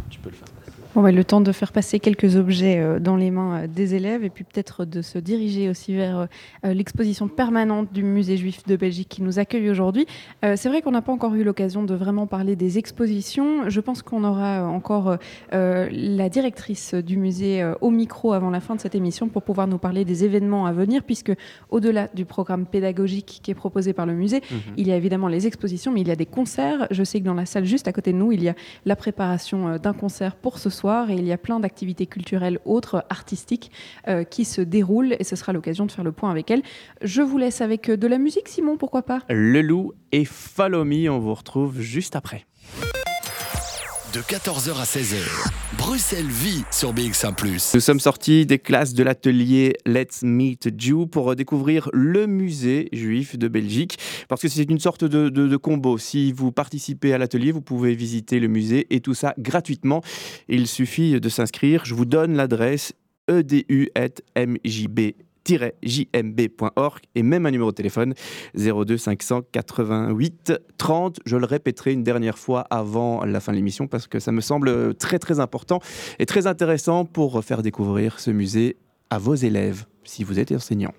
Tu 0.10 0.20
peux 0.20 0.30
le 0.30 0.36
faire. 0.36 0.48
Bon, 0.96 1.02
bah, 1.02 1.12
le 1.12 1.26
temps 1.26 1.42
de 1.42 1.52
faire 1.52 1.74
passer 1.74 2.00
quelques 2.00 2.38
objets 2.38 2.80
euh, 2.80 3.00
dans 3.00 3.18
les 3.18 3.30
mains 3.30 3.64
euh, 3.64 3.68
des 3.68 3.96
élèves 3.96 4.24
et 4.24 4.30
puis 4.30 4.46
peut-être 4.46 4.86
de 4.86 5.02
se 5.02 5.18
diriger 5.18 5.70
aussi 5.70 5.94
vers 5.94 6.20
euh, 6.64 6.74
l'exposition 6.74 7.28
permanente 7.28 7.92
du 7.92 8.02
musée 8.02 8.38
juif 8.38 8.66
de 8.66 8.78
Belgique 8.78 9.10
qui 9.10 9.22
nous 9.22 9.38
accueille 9.38 9.70
aujourd'hui. 9.70 10.06
c'est 10.42 10.70
vrai 10.70 10.82
qu'on 10.82 10.92
n'a 10.92 11.02
pas 11.02 11.12
encore 11.12 11.36
eu 11.36 11.44
l'occasion 11.44 11.84
de 11.84 11.94
vraiment 11.94 12.28
parler 12.28 12.56
des 12.56 12.78
expositions. 12.78 13.70
Je 13.70 13.82
pense 13.82 14.02
qu'on 14.02 14.24
aura 14.24 14.64
encore 14.68 15.18
la 15.52 16.30
directrice 16.30 16.94
du 16.94 17.18
musée 17.18 17.64
au 17.82 17.90
micro 17.90 18.34
avant 18.34 18.50
la 18.50 18.60
fin 18.60 18.76
de 18.76 18.82
cette 18.82 18.96
émission 18.96 19.28
pour 19.28 19.44
pouvoir 19.44 19.68
nous 19.68 19.78
parler 19.78 20.06
des 20.06 20.24
événements 20.24 20.66
à 20.66 20.72
venir 20.72 21.04
puisque 21.04 21.34
au-delà 21.70 22.08
du 22.14 22.26
programme 22.26 22.66
pédagogique 22.66 23.40
qui 23.44 23.52
est 23.52 23.56
proposé 23.56 23.94
par 23.94 24.06
le 24.06 24.14
musée, 24.14 24.42
mhm. 24.50 24.60
il 24.78 24.88
y 24.88 24.92
a 24.92 24.96
évidemment 24.96 25.28
les 25.28 25.48
expositions 25.48 25.92
mais 25.92 26.02
il 26.02 26.08
y 26.08 26.12
a 26.12 26.16
des 26.16 26.26
concerts. 26.26 26.88
Je 26.92 27.04
sais 27.04 27.20
que 27.20 27.26
dans 27.26 27.34
la 27.34 27.46
salle 27.46 27.66
juste 27.66 27.88
à 27.88 27.94
côté 27.94 28.14
de 28.14 28.18
nous, 28.18 28.32
il 28.32 28.44
y 28.44 28.50
a 28.50 28.56
la 28.86 28.96
préparation 28.96 29.78
d'un 29.78 29.94
concert 29.94 30.36
pour 30.36 30.58
ce 30.58 30.70
soir 30.70 30.85
et 30.86 31.14
il 31.14 31.26
y 31.26 31.32
a 31.32 31.38
plein 31.38 31.60
d'activités 31.60 32.06
culturelles 32.06 32.60
autres, 32.66 33.06
artistiques, 33.10 33.72
euh, 34.08 34.24
qui 34.24 34.46
se 34.46 34.62
déroulent 34.62 35.16
et 35.20 35.24
ce 35.24 35.36
sera 35.36 35.52
l'occasion 35.52 35.86
de 35.86 35.92
faire 35.92 36.04
le 36.04 36.12
point 36.12 36.30
avec 36.30 36.52
elle. 36.52 36.62
Je 37.02 37.22
vous 37.22 37.38
laisse 37.38 37.62
avec 37.62 37.90
euh, 37.90 37.98
de 37.98 38.08
la 38.08 38.18
musique, 38.18 38.48
Simon, 38.48 38.78
pourquoi 38.78 39.02
pas? 39.02 39.22
Le 39.30 39.62
loup 39.62 39.94
et 40.12 40.26
Follow 40.26 40.86
Me, 40.86 41.10
on 41.10 41.20
vous 41.20 41.34
retrouve 41.34 41.80
juste 41.80 42.16
après 42.16 42.46
de 44.16 44.22
14h 44.22 44.80
à 44.80 44.86
16h. 44.86 45.18
Bruxelles 45.78 46.30
vit 46.30 46.64
sur 46.72 46.94
BX1⁇ 46.94 47.36
Nous 47.74 47.82
sommes 47.82 48.00
sortis 48.00 48.46
des 48.46 48.60
classes 48.60 48.94
de 48.94 49.04
l'atelier 49.04 49.74
Let's 49.86 50.24
Meet 50.24 50.80
Jew 50.80 51.06
pour 51.06 51.36
découvrir 51.36 51.90
le 51.92 52.26
musée 52.26 52.88
juif 52.94 53.38
de 53.38 53.50
Belgique, 53.50 53.98
parce 54.30 54.42
que 54.42 54.48
c'est 54.48 54.64
une 54.64 54.80
sorte 54.80 55.04
de, 55.04 55.28
de, 55.28 55.58
combo. 55.58 55.98
Si 55.98 56.32
vous 56.32 56.54
participez 56.54 57.14
à 57.14 57.18
l'atelier, 57.18 57.52
vous 57.52 57.60
pouvez 57.60 57.94
visiter 57.94 58.40
le 58.40 58.48
musée 58.48 58.88
et 58.90 59.02
tout 59.02 59.16
ça 59.16 59.34
gratuitement. 59.38 60.02
Il 60.48 60.68
suffit 60.68 61.20
de 61.20 61.28
s'inscrire. 61.28 61.84
Je 61.84 61.94
vous 61.94 62.06
donne 62.06 62.38
l'adresse 62.38 62.94
edu.mjb 63.28 65.00
jmb.org 65.48 67.02
et 67.16 67.24
même 67.24 67.46
un 67.46 67.52
numéro 67.52 67.72
de 67.72 67.76
téléphone 67.76 68.14
02 68.56 68.98
588 68.98 70.54
30. 70.78 71.20
Je 71.26 71.38
le 71.38 71.46
répéterai 71.46 71.94
une 71.94 72.04
dernière 72.04 72.38
fois 72.38 72.62
avant 72.70 73.24
la 73.26 73.40
fin 73.40 73.52
de 73.52 73.58
l'émission 73.58 73.88
parce 73.88 74.08
que 74.08 74.20
ça 74.20 74.32
me 74.32 74.42
semble 74.42 74.96
très 74.96 75.20
très 75.20 75.40
important 75.40 75.80
et 76.20 76.26
très 76.26 76.48
intéressant 76.48 77.06
pour 77.06 77.44
faire 77.44 77.62
découvrir 77.62 78.20
ce 78.20 78.32
musée 78.32 78.78
à 79.10 79.20
vos 79.20 79.36
élèves 79.36 79.86
si 80.04 80.24
vous 80.24 80.40
êtes 80.40 80.52
enseignant. 80.52 80.94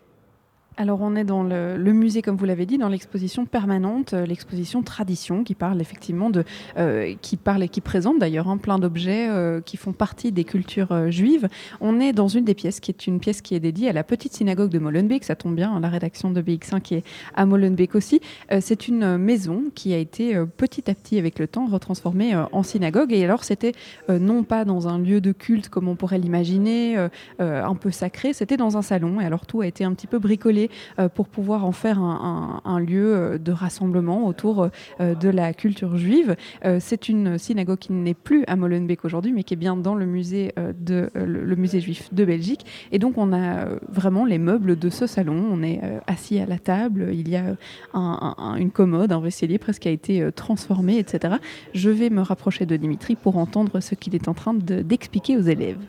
Alors 0.79 1.01
on 1.01 1.17
est 1.17 1.25
dans 1.25 1.43
le, 1.43 1.93
musée, 1.93 2.21
comme 2.21 2.37
vous 2.37 2.45
l'avez 2.45 2.67
dit, 2.67 2.77
dans 2.77 2.91
l'exposition 2.91 3.47
permanente, 3.47 4.13
euh, 4.13 4.27
l'exposition 4.27 4.83
tradition, 4.83 5.43
qui 5.43 5.55
parle 5.55 5.81
effectivement 5.81 6.29
de, 6.29 6.45
euh, 6.77 7.15
qui 7.23 7.39
parle 7.39 7.63
et 7.63 7.69
qui 7.71 7.81
présente 7.81 8.19
d'ailleurs 8.19 8.49
un 8.49 8.59
plein 8.59 8.79
d'objets 8.79 9.27
euh, 9.31 9.63
qui 9.63 9.79
font 9.79 9.95
partie 9.95 10.33
des 10.33 10.45
cultures 10.45 11.11
juives. 11.11 11.49
On 11.81 11.99
est 11.99 12.13
dans 12.13 12.29
une 12.29 12.45
des 12.45 12.53
pièces 12.53 12.81
qui 12.81 12.91
est 12.91 13.07
une 13.07 13.21
pièce 13.21 13.41
qui 13.41 13.55
est 13.55 13.61
dédiée 13.61 13.89
à 13.89 13.95
la 13.95 14.05
petite 14.05 14.35
synagogue 14.35 14.69
de 14.69 14.79
Molenbeek. 14.79 15.25
Ça 15.25 15.35
tombe 15.35 15.55
bien, 15.55 15.81
la 15.81 15.89
rédaction 15.89 16.31
de 16.31 16.43
BX1 16.43 16.83
qui 16.83 16.97
est 16.97 17.05
à 17.35 17.47
Molenbeek 17.47 17.95
aussi. 17.95 18.21
c'est 18.61 18.89
une 18.89 19.17
maison 19.17 19.65
qui 19.75 19.95
a 19.95 19.99
été 19.99 20.39
petit 20.57 20.91
à 20.91 20.95
petit 20.95 21.19
avec 21.19 21.39
le 21.39 21.47
temps 21.49 21.67
retransformée 21.67 22.37
en 22.53 22.63
synagogue. 22.63 23.13
Et 23.13 23.25
alors 23.25 23.45
c'était 23.45 23.73
non 24.09 24.45
pas 24.45 24.65
dans 24.65 24.89
un 24.89 24.99
lieu 24.99 25.21
de 25.21 25.33
culte 25.33 25.69
comme 25.69 25.89
on 25.89 25.97
pourrait 25.97 26.19
l'imaginer, 26.19 26.97
un 27.39 27.75
peu 27.75 27.91
sacré, 27.91 28.33
c'était 28.33 28.57
dans 28.57 28.77
un 28.77 28.83
salon. 28.83 29.21
Et 29.21 29.25
alors 29.25 29.47
tout 29.47 29.63
a 29.63 29.67
été 29.67 29.85
un 29.85 29.95
petit 29.95 30.07
peu 30.07 30.19
bricolé 30.19 30.66
euh, 30.99 31.09
pour 31.09 31.29
pouvoir 31.29 31.65
en 31.65 31.73
faire 31.73 32.01
un, 32.01 32.79
lieu 32.81 33.15
euh, 33.15 33.39
de 33.39 33.53
rassemblement 33.53 34.27
autour 34.27 34.69
euh, 35.01 35.15
de 35.15 35.29
la 35.29 35.53
culture 35.55 35.97
juive. 35.97 36.37
c'est 36.81 37.09
une 37.09 37.39
synagogue 37.39 37.79
qui 37.79 37.93
n'est 37.93 38.15
plus 38.15 38.45
à 38.47 38.57
Molenbeek 38.57 39.05
aujourd'hui, 39.05 39.33
mais 39.33 39.43
qui 39.43 39.55
est 39.55 39.57
bien 39.57 39.77
dans 39.77 39.95
le 39.95 40.07
musée, 40.07 40.53
de, 40.57 41.11
le, 41.15 41.57
musée 41.57 41.81
juif 41.81 42.13
de 42.13 42.25
Belgique. 42.25 42.67
Et 42.93 42.99
donc 42.99 43.19
on 43.19 43.33
a 43.33 43.67
vraiment 43.89 44.25
les 44.25 44.39
meubles 44.39 44.79
de 44.79 44.91
ce 44.91 45.07
salon. 45.07 45.49
On 45.51 45.63
est 45.63 45.81
assis 46.07 46.39
à 46.39 46.47
la 46.47 46.59
table, 46.59 47.09
il 47.13 47.29
y 47.29 47.37
a 47.37 47.57
une 47.95 48.71
commode, 48.71 49.13
un 49.13 49.21
vaisselier 49.21 49.59
presque 49.59 49.83
qui 49.83 49.89
a 49.89 49.93
été 49.93 50.31
transformé, 50.33 50.99
etc. 50.99 51.37
Je 51.75 51.91
vais 51.91 52.11
me 52.11 52.23
rapprocher 52.23 52.67
de 52.67 52.77
Dimitri 52.77 53.17
pour 53.17 53.37
entendre 53.37 53.81
ce 53.81 53.95
qu'il 53.95 54.15
est 54.15 54.29
en 54.29 54.35
train 54.35 54.55
d'expliquer 54.55 55.37
aux 55.37 55.43
élèves. 55.43 55.81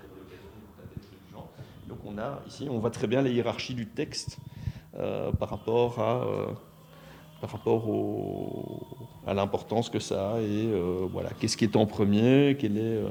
Donc 1.88 2.00
on 2.06 2.18
a 2.18 2.42
ici, 2.48 2.68
on 2.70 2.80
voit 2.80 2.92
très 2.92 3.08
bien 3.08 3.22
la 3.22 3.30
hiérarchie 3.30 3.74
du 3.74 3.88
texte 3.88 4.38
par 5.40 5.50
rapport 5.50 6.00
à, 6.00 6.24
euh, 6.26 6.46
par 7.42 7.52
rapport 7.52 7.84
à 9.28 9.34
l'importance 9.34 9.90
que 9.90 10.00
ça 10.00 10.36
a 10.36 10.40
et 10.40 10.68
euh, 10.68 11.08
voilà, 11.12 11.30
qu'est-ce 11.40 11.56
qui 11.56 11.66
est 11.66 11.76
en 11.76 11.86
premier, 11.86 12.58
quel 12.60 12.78
est, 12.78 13.04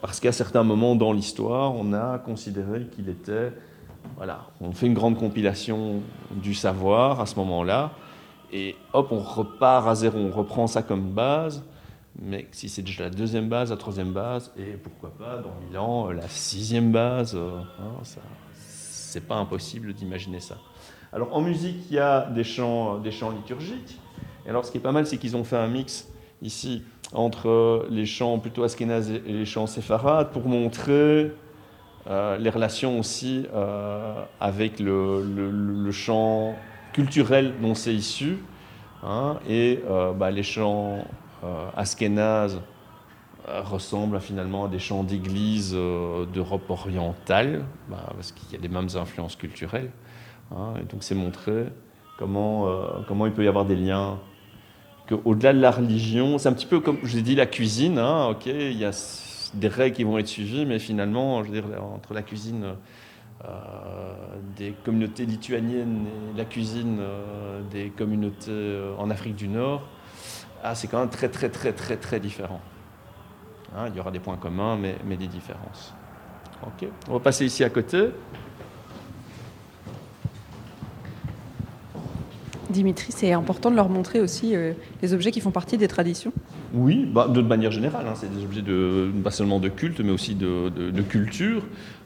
parce 0.00 0.20
qu'à 0.20 0.32
certains 0.32 0.62
moments 0.62 0.96
dans 0.96 1.12
l'histoire, 1.12 1.74
on 1.74 1.92
a 1.92 2.18
considéré 2.18 2.86
qu'il 2.86 3.08
était, 3.08 3.52
voilà, 4.16 4.46
on 4.60 4.72
fait 4.72 4.86
une 4.86 4.94
grande 4.94 5.18
compilation 5.18 6.02
du 6.30 6.54
savoir 6.54 7.20
à 7.20 7.26
ce 7.26 7.36
moment-là, 7.36 7.92
et 8.52 8.76
hop, 8.92 9.12
on 9.12 9.20
repart 9.20 9.86
à 9.86 9.94
zéro, 9.94 10.18
on 10.18 10.30
reprend 10.30 10.66
ça 10.66 10.82
comme 10.82 11.12
base, 11.12 11.64
mais 12.20 12.48
si 12.50 12.68
c'est 12.68 12.82
déjà 12.82 13.04
la 13.04 13.10
deuxième 13.10 13.48
base, 13.48 13.70
la 13.70 13.76
troisième 13.76 14.12
base, 14.12 14.52
et 14.58 14.72
pourquoi 14.72 15.10
pas 15.10 15.38
dans 15.38 15.54
mille 15.64 15.78
ans, 15.78 16.10
la 16.10 16.28
sixième 16.28 16.92
base, 16.92 17.34
hein, 17.34 17.64
c'est 18.52 19.26
pas 19.26 19.36
impossible 19.36 19.94
d'imaginer 19.94 20.40
ça. 20.40 20.56
Alors 21.12 21.36
en 21.36 21.40
musique, 21.40 21.76
il 21.90 21.96
y 21.96 21.98
a 21.98 22.26
des 22.26 22.44
chants, 22.44 22.98
des 22.98 23.10
chants 23.10 23.30
liturgiques. 23.30 23.98
Et 24.46 24.50
alors 24.50 24.64
ce 24.64 24.70
qui 24.70 24.78
est 24.78 24.82
pas 24.82 24.92
mal, 24.92 25.06
c'est 25.06 25.18
qu'ils 25.18 25.36
ont 25.36 25.44
fait 25.44 25.56
un 25.56 25.68
mix 25.68 26.08
ici 26.42 26.82
entre 27.12 27.86
les 27.90 28.06
chants 28.06 28.38
plutôt 28.38 28.62
askénazes 28.62 29.10
et 29.10 29.32
les 29.32 29.44
chants 29.44 29.66
séfarades 29.66 30.30
pour 30.30 30.46
montrer 30.46 31.32
euh, 32.06 32.38
les 32.38 32.50
relations 32.50 32.98
aussi 32.98 33.46
euh, 33.52 34.22
avec 34.40 34.80
le, 34.80 35.90
chant 35.90 36.54
culturel 36.92 37.54
dont 37.60 37.74
c'est 37.74 37.94
issu. 37.94 38.38
Hein. 39.02 39.38
et 39.48 39.82
euh, 39.88 40.12
bah, 40.12 40.30
les 40.30 40.42
chants 40.42 41.04
askénazes 41.74 42.60
ressemblent 43.48 44.20
finalement 44.20 44.66
à 44.66 44.68
des 44.68 44.78
chants 44.78 45.02
d'église 45.02 45.72
d'Europe 45.72 46.68
orientale, 46.68 47.64
bah, 47.88 48.12
parce 48.14 48.32
qu'il 48.32 48.52
y 48.52 48.56
a 48.56 48.60
les 48.60 48.68
mêmes 48.68 48.88
influences 48.94 49.36
culturelles. 49.36 49.90
Hein, 50.52 50.74
et 50.80 50.84
donc 50.84 51.02
c'est 51.02 51.14
montrer 51.14 51.66
comment, 52.18 52.68
euh, 52.68 52.86
comment 53.06 53.26
il 53.26 53.32
peut 53.32 53.44
y 53.44 53.48
avoir 53.48 53.64
des 53.64 53.76
liens. 53.76 54.18
Au-delà 55.24 55.52
de 55.52 55.60
la 55.60 55.72
religion, 55.72 56.38
c'est 56.38 56.48
un 56.48 56.52
petit 56.52 56.66
peu 56.66 56.78
comme 56.78 56.98
je 57.02 57.18
ai 57.18 57.22
dit 57.22 57.34
la 57.34 57.46
cuisine. 57.46 57.98
Hein, 57.98 58.28
ok, 58.28 58.46
il 58.46 58.76
y 58.76 58.84
a 58.84 58.92
des 59.54 59.68
règles 59.68 59.96
qui 59.96 60.04
vont 60.04 60.18
être 60.18 60.28
suivies, 60.28 60.64
mais 60.66 60.78
finalement, 60.78 61.42
je 61.42 61.50
veux 61.50 61.60
dire, 61.60 61.64
entre 61.82 62.14
la 62.14 62.22
cuisine 62.22 62.76
euh, 63.44 64.14
des 64.56 64.72
communautés 64.84 65.26
lituaniennes 65.26 66.06
et 66.06 66.38
la 66.38 66.44
cuisine 66.44 66.98
euh, 67.00 67.60
des 67.72 67.90
communautés 67.90 68.80
en 68.98 69.10
Afrique 69.10 69.34
du 69.34 69.48
Nord, 69.48 69.82
ah, 70.62 70.76
c'est 70.76 70.86
quand 70.86 71.00
même 71.00 71.10
très 71.10 71.28
très 71.28 71.48
très 71.48 71.72
très 71.72 71.96
très 71.96 72.20
différent. 72.20 72.60
Hein, 73.76 73.86
il 73.88 73.96
y 73.96 74.00
aura 74.00 74.10
des 74.10 74.20
points 74.20 74.36
communs, 74.36 74.76
mais, 74.76 74.96
mais 75.04 75.16
des 75.16 75.26
différences. 75.26 75.94
Ok, 76.62 76.88
on 77.08 77.14
va 77.14 77.20
passer 77.20 77.46
ici 77.46 77.64
à 77.64 77.70
côté. 77.70 78.10
Dimitri, 82.70 83.12
c'est 83.12 83.32
important 83.32 83.70
de 83.70 83.76
leur 83.76 83.88
montrer 83.88 84.20
aussi 84.20 84.54
euh, 84.54 84.72
les 85.02 85.12
objets 85.12 85.30
qui 85.30 85.40
font 85.40 85.50
partie 85.50 85.76
des 85.76 85.88
traditions 85.88 86.32
Oui, 86.72 87.06
bah, 87.06 87.28
de 87.28 87.40
manière 87.40 87.70
générale. 87.70 88.06
Hein, 88.06 88.14
c'est 88.14 88.32
des 88.34 88.44
objets 88.44 88.62
de, 88.62 89.10
pas 89.22 89.30
seulement 89.30 89.60
de 89.60 89.68
culte, 89.68 90.00
mais 90.00 90.10
aussi 90.12 90.34
de, 90.34 91.02
culture. 91.02 91.62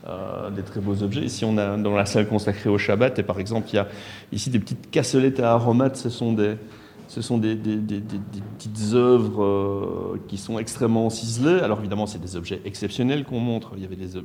Euh, 0.07 0.51
des 0.51 0.63
très 0.63 0.81
beaux 0.81 1.03
objets. 1.03 1.23
Ici, 1.23 1.45
on 1.45 1.57
a 1.57 1.77
dans 1.77 1.95
la 1.95 2.05
salle 2.05 2.29
consacrée 2.29 2.69
au 2.69 2.77
Shabbat, 2.77 3.19
et 3.19 3.23
par 3.23 3.41
exemple, 3.41 3.69
il 3.73 3.77
y 3.77 3.79
a 3.79 3.89
ici 4.33 4.51
des 4.51 4.59
petites 4.59 4.91
cassolettes 4.91 5.41
à 5.41 5.53
aromates. 5.53 5.97
Ce 5.97 6.11
sont 6.11 6.33
des, 6.33 6.57
ce 7.09 7.23
sont 7.23 7.39
des, 7.39 7.57
petites 7.57 8.95
œuvres 8.95 9.43
euh, 9.43 10.21
qui 10.29 10.37
sont 10.37 10.59
extrêmement 10.59 11.09
ciselées. 11.11 11.61
Alors 11.61 11.79
évidemment, 11.79 12.07
c'est 12.07 12.21
des 12.21 12.37
objets 12.37 12.61
exceptionnels 12.65 13.25
qu'on 13.25 13.41
montre. 13.41 13.73
Il 13.77 13.83
y 13.83 13.87
avait 13.87 13.97
des, 13.97 14.19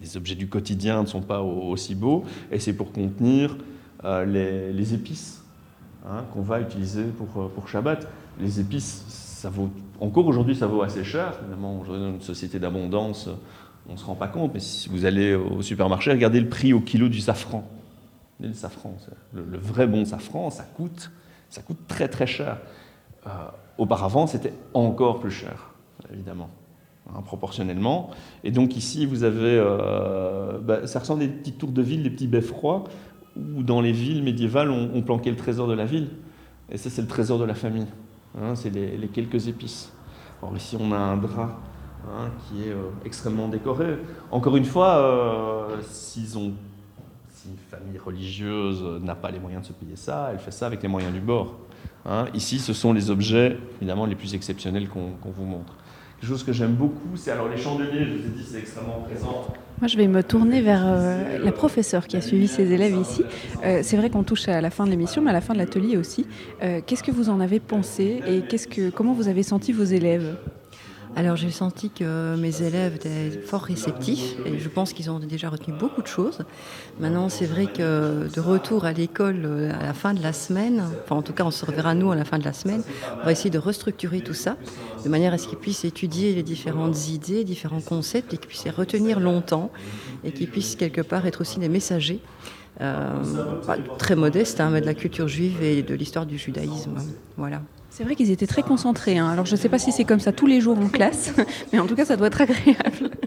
les 0.00 0.16
objets 0.16 0.34
du 0.34 0.48
quotidien 0.48 1.02
ne 1.02 1.06
sont 1.06 1.22
pas 1.22 1.40
aussi 1.42 1.94
beaux, 1.94 2.24
et 2.52 2.60
c'est 2.60 2.74
pour 2.74 2.92
contenir 2.92 3.56
euh, 4.06 4.24
les, 4.72 4.94
épices 4.94 5.42
hein, 6.08 6.22
qu'on 6.32 6.42
va 6.42 6.60
utiliser 6.60 7.02
pour, 7.02 7.42
euh, 7.42 7.48
pour 7.48 7.68
Shabbat. 7.68 8.06
Les 8.38 8.60
épices, 8.60 9.04
ça 9.08 9.50
vaut, 9.50 9.68
encore 10.00 10.28
aujourd'hui, 10.28 10.54
ça 10.54 10.68
vaut 10.68 10.82
assez 10.82 11.02
cher. 11.02 11.32
Évidemment, 11.42 11.82
dans 11.84 11.94
une 11.96 12.20
société 12.20 12.60
d'abondance, 12.60 13.28
on 13.88 13.94
ne 13.94 13.96
se 13.96 14.04
rend 14.04 14.14
pas 14.14 14.28
compte, 14.28 14.54
mais 14.54 14.60
si 14.60 14.88
vous 14.88 15.06
allez 15.06 15.34
au 15.34 15.60
supermarché, 15.60 16.12
regardez 16.12 16.40
le 16.40 16.48
prix 16.48 16.72
au 16.72 16.80
kilo 16.80 17.08
du 17.08 17.20
safran. 17.20 17.68
Le 18.38 18.52
safran, 18.52 18.94
le, 19.32 19.58
vrai 19.58 19.88
bon 19.88 20.04
safran, 20.04 20.50
ça 20.50 20.62
coûte, 20.62 21.10
ça 21.50 21.62
coûte 21.62 21.78
très 21.88 22.06
très 22.06 22.28
cher. 22.28 22.58
Euh, 23.26 23.30
auparavant, 23.76 24.28
c'était 24.28 24.52
encore 24.72 25.18
plus 25.18 25.32
cher, 25.32 25.74
évidemment. 26.12 26.50
hein, 27.08 27.22
proportionnellement. 27.22 28.10
Et 28.44 28.52
donc 28.52 28.76
ici, 28.76 29.04
vous 29.04 29.24
avez, 29.24 29.58
bah, 30.62 30.86
ça 30.86 31.00
ressemble 31.00 31.24
à 31.24 31.26
des 31.26 31.32
petites 31.32 31.58
tours 31.58 31.72
de 31.72 31.82
ville, 31.82 32.04
des 32.04 32.10
petits 32.10 32.28
beffrois, 32.28 32.84
où 33.36 33.62
dans 33.62 33.80
les 33.80 33.92
villes 33.92 34.22
médiévales, 34.22 34.70
on, 34.70 35.02
planquait 35.02 35.30
le 35.30 35.36
trésor 35.36 35.68
de 35.68 35.74
la 35.74 35.84
ville. 35.84 36.08
Et 36.70 36.78
ça, 36.78 36.90
c'est 36.90 37.02
le 37.02 37.08
trésor 37.08 37.38
de 37.38 37.44
la 37.44 37.54
famille. 37.54 37.86
Hein, 38.40 38.54
c'est 38.54 38.70
les, 38.70 39.08
quelques 39.08 39.48
épices. 39.48 39.92
Alors 40.42 40.56
ici, 40.56 40.76
on 40.78 40.92
a 40.92 40.98
un 40.98 41.16
drap 41.16 41.58
hein, 42.08 42.30
qui 42.48 42.62
est 42.62 42.74
extrêmement 43.04 43.48
décoré. 43.48 43.98
Encore 44.30 44.56
une 44.56 44.64
fois, 44.64 45.68
s'ils 45.88 46.36
ont 46.38 46.52
une 47.48 47.58
famille 47.70 47.98
religieuse 47.98 48.82
n'a 49.02 49.14
pas 49.14 49.30
les 49.30 49.38
moyens 49.38 49.62
de 49.62 49.68
se 49.68 49.72
payer 49.72 49.96
ça, 49.96 50.30
elle 50.32 50.38
fait 50.38 50.50
ça 50.50 50.66
avec 50.66 50.82
les 50.82 50.88
moyens 50.88 51.12
du 51.12 51.20
bord. 51.20 51.54
Hein. 52.04 52.26
Ici, 52.34 52.58
ce 52.58 52.72
sont 52.72 52.92
les 52.92 53.10
objets, 53.10 53.58
évidemment, 53.78 54.06
les 54.06 54.14
plus 54.14 54.34
exceptionnels 54.34 54.88
qu'on 54.88 55.16
vous 55.24 55.44
montre. 55.44 55.74
Quelque 56.20 56.30
chose 56.30 56.44
que 56.44 56.52
j'aime 56.52 56.74
beaucoup, 56.74 57.14
c'est 57.14 57.30
alors 57.30 57.48
les 57.48 57.58
chandeliers, 57.58 58.06
je 58.06 58.12
vous 58.12 58.26
ai 58.26 58.30
dit, 58.30 58.46
c'est 58.50 58.58
extrêmement 58.58 59.04
présent. 59.06 59.46
Moi, 59.80 59.88
je 59.88 59.98
vais 59.98 60.08
me 60.08 60.22
tourner 60.22 60.62
vers 60.62 60.82
euh, 60.86 61.38
la 61.38 61.52
professeure 61.52 62.06
qui 62.06 62.16
a 62.16 62.22
suivi 62.22 62.48
ses 62.48 62.72
élèves 62.72 62.96
ici. 62.96 63.22
Euh, 63.62 63.80
c'est 63.82 63.98
vrai 63.98 64.08
qu'on 64.08 64.22
touche 64.22 64.48
à 64.48 64.62
la 64.62 64.70
fin 64.70 64.86
de 64.86 64.90
l'émission, 64.90 65.20
mais 65.20 65.30
à 65.30 65.34
la 65.34 65.42
fin 65.42 65.52
de 65.52 65.58
l'atelier 65.58 65.98
aussi. 65.98 66.26
Euh, 66.62 66.80
qu'est-ce 66.84 67.02
que 67.02 67.10
vous 67.10 67.28
en 67.28 67.40
avez 67.40 67.60
pensé 67.60 68.22
et 68.26 68.40
que, 68.40 68.88
comment 68.88 69.12
vous 69.12 69.28
avez 69.28 69.42
senti 69.42 69.72
vos 69.72 69.84
élèves? 69.84 70.36
Alors 71.16 71.34
j'ai 71.34 71.50
senti 71.50 71.88
que 71.88 72.36
mes 72.36 72.62
élèves 72.62 72.96
étaient 72.96 73.30
fort 73.30 73.62
réceptifs 73.62 74.36
et 74.44 74.58
je 74.58 74.68
pense 74.68 74.92
qu'ils 74.92 75.10
ont 75.10 75.18
déjà 75.18 75.48
retenu 75.48 75.72
beaucoup 75.72 76.02
de 76.02 76.06
choses. 76.06 76.40
Maintenant 77.00 77.30
c'est 77.30 77.46
vrai 77.46 77.66
que 77.66 78.28
de 78.32 78.40
retour 78.40 78.84
à 78.84 78.92
l'école 78.92 79.40
euh, 79.46 79.72
à 79.80 79.82
la 79.82 79.94
fin 79.94 80.12
de 80.12 80.22
la 80.22 80.34
semaine, 80.34 80.84
enfin 81.02 81.16
en 81.16 81.22
tout 81.22 81.32
cas 81.32 81.44
on 81.44 81.50
se 81.50 81.64
reverra 81.64 81.94
nous 81.94 82.12
à 82.12 82.16
la 82.16 82.26
fin 82.26 82.38
de 82.38 82.44
la 82.44 82.52
semaine, 82.52 82.82
on 83.22 83.24
va 83.24 83.32
essayer 83.32 83.48
de 83.48 83.58
restructurer 83.58 84.20
tout 84.20 84.34
ça 84.34 84.58
de 85.04 85.08
manière 85.08 85.32
à 85.32 85.38
ce 85.38 85.48
qu'ils 85.48 85.56
puissent 85.56 85.86
étudier 85.86 86.34
les 86.34 86.42
différentes 86.42 87.08
idées, 87.08 87.44
différents 87.44 87.80
concepts 87.80 88.34
et 88.34 88.36
qu'ils 88.36 88.48
puissent 88.48 88.64
les 88.66 88.70
retenir 88.70 89.18
longtemps 89.18 89.70
et 90.22 90.32
qu'ils 90.32 90.50
puissent 90.50 90.76
quelque 90.76 91.00
part 91.00 91.26
être 91.26 91.40
aussi 91.40 91.58
des 91.58 91.70
messagers. 91.70 92.20
Euh, 92.82 93.22
très 93.96 94.16
modestes, 94.16 94.60
hein, 94.60 94.68
mais 94.70 94.82
de 94.82 94.86
la 94.86 94.92
culture 94.92 95.28
juive 95.28 95.62
et 95.62 95.82
de 95.82 95.94
l'histoire 95.94 96.26
du 96.26 96.36
judaïsme. 96.36 96.98
Voilà. 97.38 97.62
C'est 97.96 98.04
vrai 98.04 98.14
qu'ils 98.14 98.30
étaient 98.30 98.46
très 98.46 98.62
concentrés. 98.62 99.16
Hein. 99.16 99.26
Alors 99.26 99.46
je 99.46 99.52
ne 99.52 99.56
sais 99.56 99.70
pas 99.70 99.78
si 99.78 99.90
c'est 99.90 100.04
comme 100.04 100.20
ça 100.20 100.30
tous 100.30 100.46
les 100.46 100.60
jours 100.60 100.78
en 100.78 100.88
classe, 100.88 101.32
mais 101.72 101.78
en 101.78 101.86
tout 101.86 101.94
cas 101.94 102.04
ça 102.04 102.18
doit 102.18 102.26
être 102.26 102.42
agréable. 102.42 103.10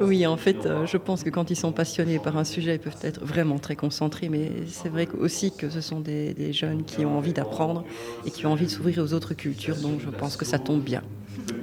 Oui, 0.00 0.26
en 0.26 0.36
fait, 0.36 0.66
euh, 0.66 0.84
je 0.84 0.98
pense 0.98 1.22
que 1.22 1.30
quand 1.30 1.50
ils 1.50 1.56
sont 1.56 1.72
passionnés 1.72 2.18
par 2.18 2.36
un 2.36 2.44
sujet, 2.44 2.74
ils 2.74 2.78
peuvent 2.78 2.98
être 3.02 3.24
vraiment 3.24 3.58
très 3.58 3.76
concentrés, 3.76 4.28
mais 4.28 4.50
c'est 4.66 4.90
vrai 4.90 5.08
aussi 5.18 5.56
que 5.56 5.70
ce 5.70 5.80
sont 5.80 6.00
des, 6.00 6.34
des 6.34 6.52
jeunes 6.52 6.84
qui 6.84 7.06
ont 7.06 7.16
envie 7.16 7.32
d'apprendre 7.32 7.82
et 8.26 8.30
qui 8.30 8.44
ont 8.44 8.52
envie 8.52 8.66
de 8.66 8.70
s'ouvrir 8.70 8.98
aux 8.98 9.14
autres 9.14 9.32
cultures, 9.32 9.76
donc 9.76 10.00
je 10.04 10.10
pense 10.10 10.36
que 10.36 10.44
ça 10.44 10.58
tombe 10.58 10.82
bien. 10.82 11.02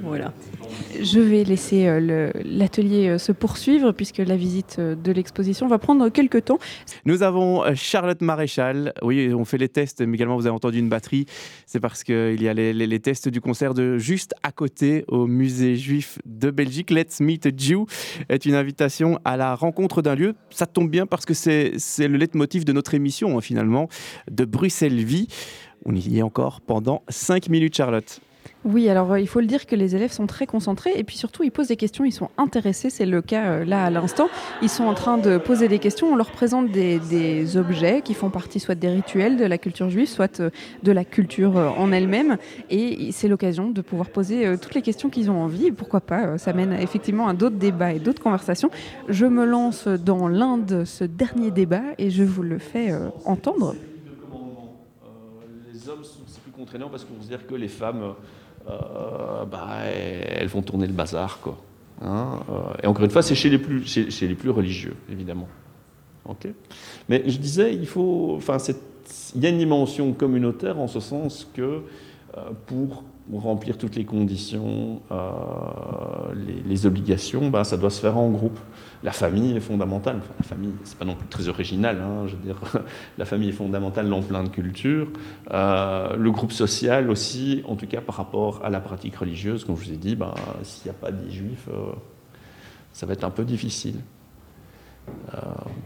Voilà. 0.02 0.32
Je 1.00 1.20
vais 1.20 1.44
laisser 1.44 1.86
euh, 1.86 2.30
l'atelier 2.44 3.08
euh, 3.08 3.18
se 3.18 3.32
poursuivre 3.32 3.92
puisque 3.92 4.18
la 4.18 4.36
visite 4.36 4.76
euh, 4.78 4.94
de 4.94 5.12
l'exposition 5.12 5.66
va 5.66 5.78
prendre 5.78 6.08
quelques 6.08 6.44
temps. 6.44 6.58
Nous 7.04 7.22
avons 7.22 7.62
Charlotte 7.74 8.20
Maréchal. 8.20 8.92
Oui, 9.02 9.32
on 9.32 9.44
fait 9.44 9.58
les 9.58 9.68
tests, 9.68 10.00
mais 10.00 10.16
également 10.16 10.36
vous 10.36 10.46
avez 10.46 10.54
entendu 10.54 10.78
une 10.78 10.88
batterie. 10.88 11.26
C'est 11.66 11.80
parce 11.80 12.04
qu'il 12.04 12.42
y 12.42 12.48
a 12.48 12.54
les, 12.54 13.00
tests 13.00 13.28
du 13.28 13.40
concert 13.40 13.74
de 13.74 13.98
juste 13.98 14.34
à 14.42 14.52
côté 14.52 15.04
au 15.08 15.26
musée 15.26 15.76
juif 15.76 16.18
de 16.24 16.50
Belgique. 16.50 16.90
Let's 16.90 17.20
Meet 17.20 17.46
a 17.46 17.50
Jew 17.56 17.86
est 18.28 18.44
une 18.44 18.54
invitation 18.54 19.18
à 19.24 19.36
la 19.36 19.54
rencontre 19.54 20.02
d'un 20.02 20.14
lieu. 20.14 20.34
Ça 20.50 20.66
tombe 20.66 20.90
bien 20.90 21.06
parce 21.06 21.24
que 21.24 21.34
c'est 21.34 21.72
le 21.98 22.16
leitmotiv 22.16 22.64
de 22.64 22.72
notre 22.72 22.94
émission 22.94 23.38
hein, 23.38 23.40
finalement, 23.40 23.88
de 24.30 24.44
Bruxelles 24.44 25.04
Vie. 25.04 25.28
On 25.84 25.94
y 25.94 26.18
est 26.18 26.22
encore 26.22 26.60
pendant 26.60 27.02
5 27.08 27.48
minutes, 27.48 27.76
Charlotte. 27.76 28.20
Oui, 28.64 28.88
alors 28.88 29.12
euh, 29.12 29.20
il 29.20 29.26
faut 29.26 29.40
le 29.40 29.46
dire 29.46 29.66
que 29.66 29.74
les 29.74 29.96
élèves 29.96 30.12
sont 30.12 30.26
très 30.28 30.46
concentrés 30.46 30.92
et 30.94 31.02
puis 31.02 31.16
surtout 31.16 31.42
ils 31.42 31.50
posent 31.50 31.68
des 31.68 31.76
questions, 31.76 32.04
ils 32.04 32.12
sont 32.12 32.30
intéressés, 32.38 32.90
c'est 32.90 33.06
le 33.06 33.20
cas 33.20 33.44
euh, 33.46 33.64
là 33.64 33.84
à 33.84 33.90
l'instant. 33.90 34.28
Ils 34.62 34.68
sont 34.68 34.84
en 34.84 34.94
train 34.94 35.18
de 35.18 35.36
poser 35.36 35.66
des 35.66 35.80
questions, 35.80 36.12
on 36.12 36.16
leur 36.16 36.30
présente 36.30 36.70
des, 36.70 37.56
objets 37.56 38.02
qui 38.02 38.14
font 38.14 38.30
partie 38.30 38.60
soit 38.60 38.76
des 38.76 38.88
rituels 38.88 39.36
de 39.36 39.44
la 39.44 39.58
culture 39.58 39.90
juive, 39.90 40.06
soit 40.06 40.40
euh, 40.40 40.50
de 40.84 40.92
la 40.92 41.04
culture 41.04 41.56
en 41.56 41.90
elle-même 41.90 42.36
et 42.70 43.10
c'est 43.12 43.28
l'occasion 43.28 43.70
de 43.70 43.80
pouvoir 43.82 44.10
poser 44.10 44.56
toutes 44.58 44.74
les 44.74 44.82
questions 44.82 45.10
qu'ils 45.10 45.30
ont 45.30 45.42
envie 45.42 45.70
pourquoi 45.70 46.00
pas, 46.00 46.38
ça 46.38 46.52
mène 46.52 46.72
effectivement 46.72 47.28
à 47.28 47.34
d'autres 47.34 47.56
débats 47.56 47.92
et 47.92 47.98
d'autres 47.98 48.22
conversations. 48.22 48.70
Je 49.08 49.26
me 49.26 49.44
lance 49.44 49.88
dans 49.88 50.28
l'un 50.28 50.56
de 50.56 50.84
ce 50.84 51.04
dernier 51.04 51.50
débat 51.50 51.82
et 51.98 52.10
je 52.10 52.22
vous 52.22 52.42
le 52.42 52.58
fais 52.58 52.94
entendre. 53.24 53.74
Plus 56.62 56.64
contraignants 56.64 56.90
parce 56.90 57.04
qu'on 57.04 57.14
considère 57.14 57.46
que 57.46 57.54
les 57.54 57.68
femmes 57.68 58.14
euh, 58.68 59.44
bah, 59.50 59.80
elles 59.84 60.48
vont 60.48 60.62
tourner 60.62 60.86
le 60.86 60.92
bazar. 60.92 61.40
Quoi. 61.40 61.58
Hein, 62.00 62.40
euh, 62.50 62.82
et 62.82 62.86
encore 62.86 63.04
une 63.04 63.10
fois, 63.10 63.22
c'est 63.22 63.34
chez 63.34 63.50
les 63.50 63.58
plus, 63.58 63.84
chez, 63.86 64.28
les 64.28 64.34
plus 64.34 64.50
religieux, 64.50 64.94
évidemment. 65.10 65.48
Ok? 66.24 66.46
Mais 67.08 67.24
je 67.26 67.38
disais, 67.38 67.74
il 67.74 67.86
faut, 67.86 68.34
enfin, 68.36 68.58
il 69.34 69.42
y 69.42 69.46
a 69.46 69.48
une 69.48 69.58
dimension 69.58 70.12
communautaire 70.12 70.78
en 70.78 70.86
ce 70.86 71.00
sens 71.00 71.48
que 71.52 71.82
euh, 72.36 72.40
pour 72.66 73.04
remplir 73.32 73.78
toutes 73.78 73.96
les 73.96 74.04
conditions, 74.04 75.00
les, 76.34 76.68
les, 76.68 76.86
obligations, 76.86 77.48
bah, 77.48 77.64
ça 77.64 77.76
doit 77.76 77.90
se 77.90 78.00
faire 78.00 78.18
en 78.18 78.28
groupe 78.30 78.58
la 79.02 79.12
famille 79.12 79.56
est 79.56 79.60
fondamentale. 79.60 80.20
la 80.38 80.44
famille, 80.44 80.72
c'est 80.84 80.96
pas 80.96 81.04
non 81.04 81.14
plus 81.14 81.26
très 81.26 81.48
original. 81.48 82.00
Hein, 82.00 82.26
je 82.26 82.36
veux 82.36 82.42
dire, 82.42 82.56
la 83.18 83.24
famille 83.24 83.48
est 83.48 83.52
fondamentale 83.52 84.08
dans 84.08 84.22
plein 84.22 84.44
de 84.44 84.48
cultures. 84.48 85.08
Euh, 85.50 86.16
le 86.16 86.30
groupe 86.30 86.52
social 86.52 87.10
aussi, 87.10 87.62
en 87.66 87.76
tout 87.76 87.86
cas 87.86 88.00
par 88.00 88.16
rapport 88.16 88.64
à 88.64 88.70
la 88.70 88.80
pratique 88.80 89.16
religieuse, 89.16 89.64
comme 89.64 89.76
je 89.76 89.86
vous 89.86 89.92
ai 89.92 89.96
dit, 89.96 90.14
ben, 90.14 90.34
s'il 90.62 90.90
n'y 90.90 90.96
a 90.96 91.00
pas 91.00 91.10
des 91.10 91.30
juifs, 91.30 91.68
euh, 91.68 91.92
ça 92.92 93.06
va 93.06 93.14
être 93.14 93.24
un 93.24 93.30
peu 93.30 93.44
difficile. 93.44 93.96
Euh, 95.34 95.38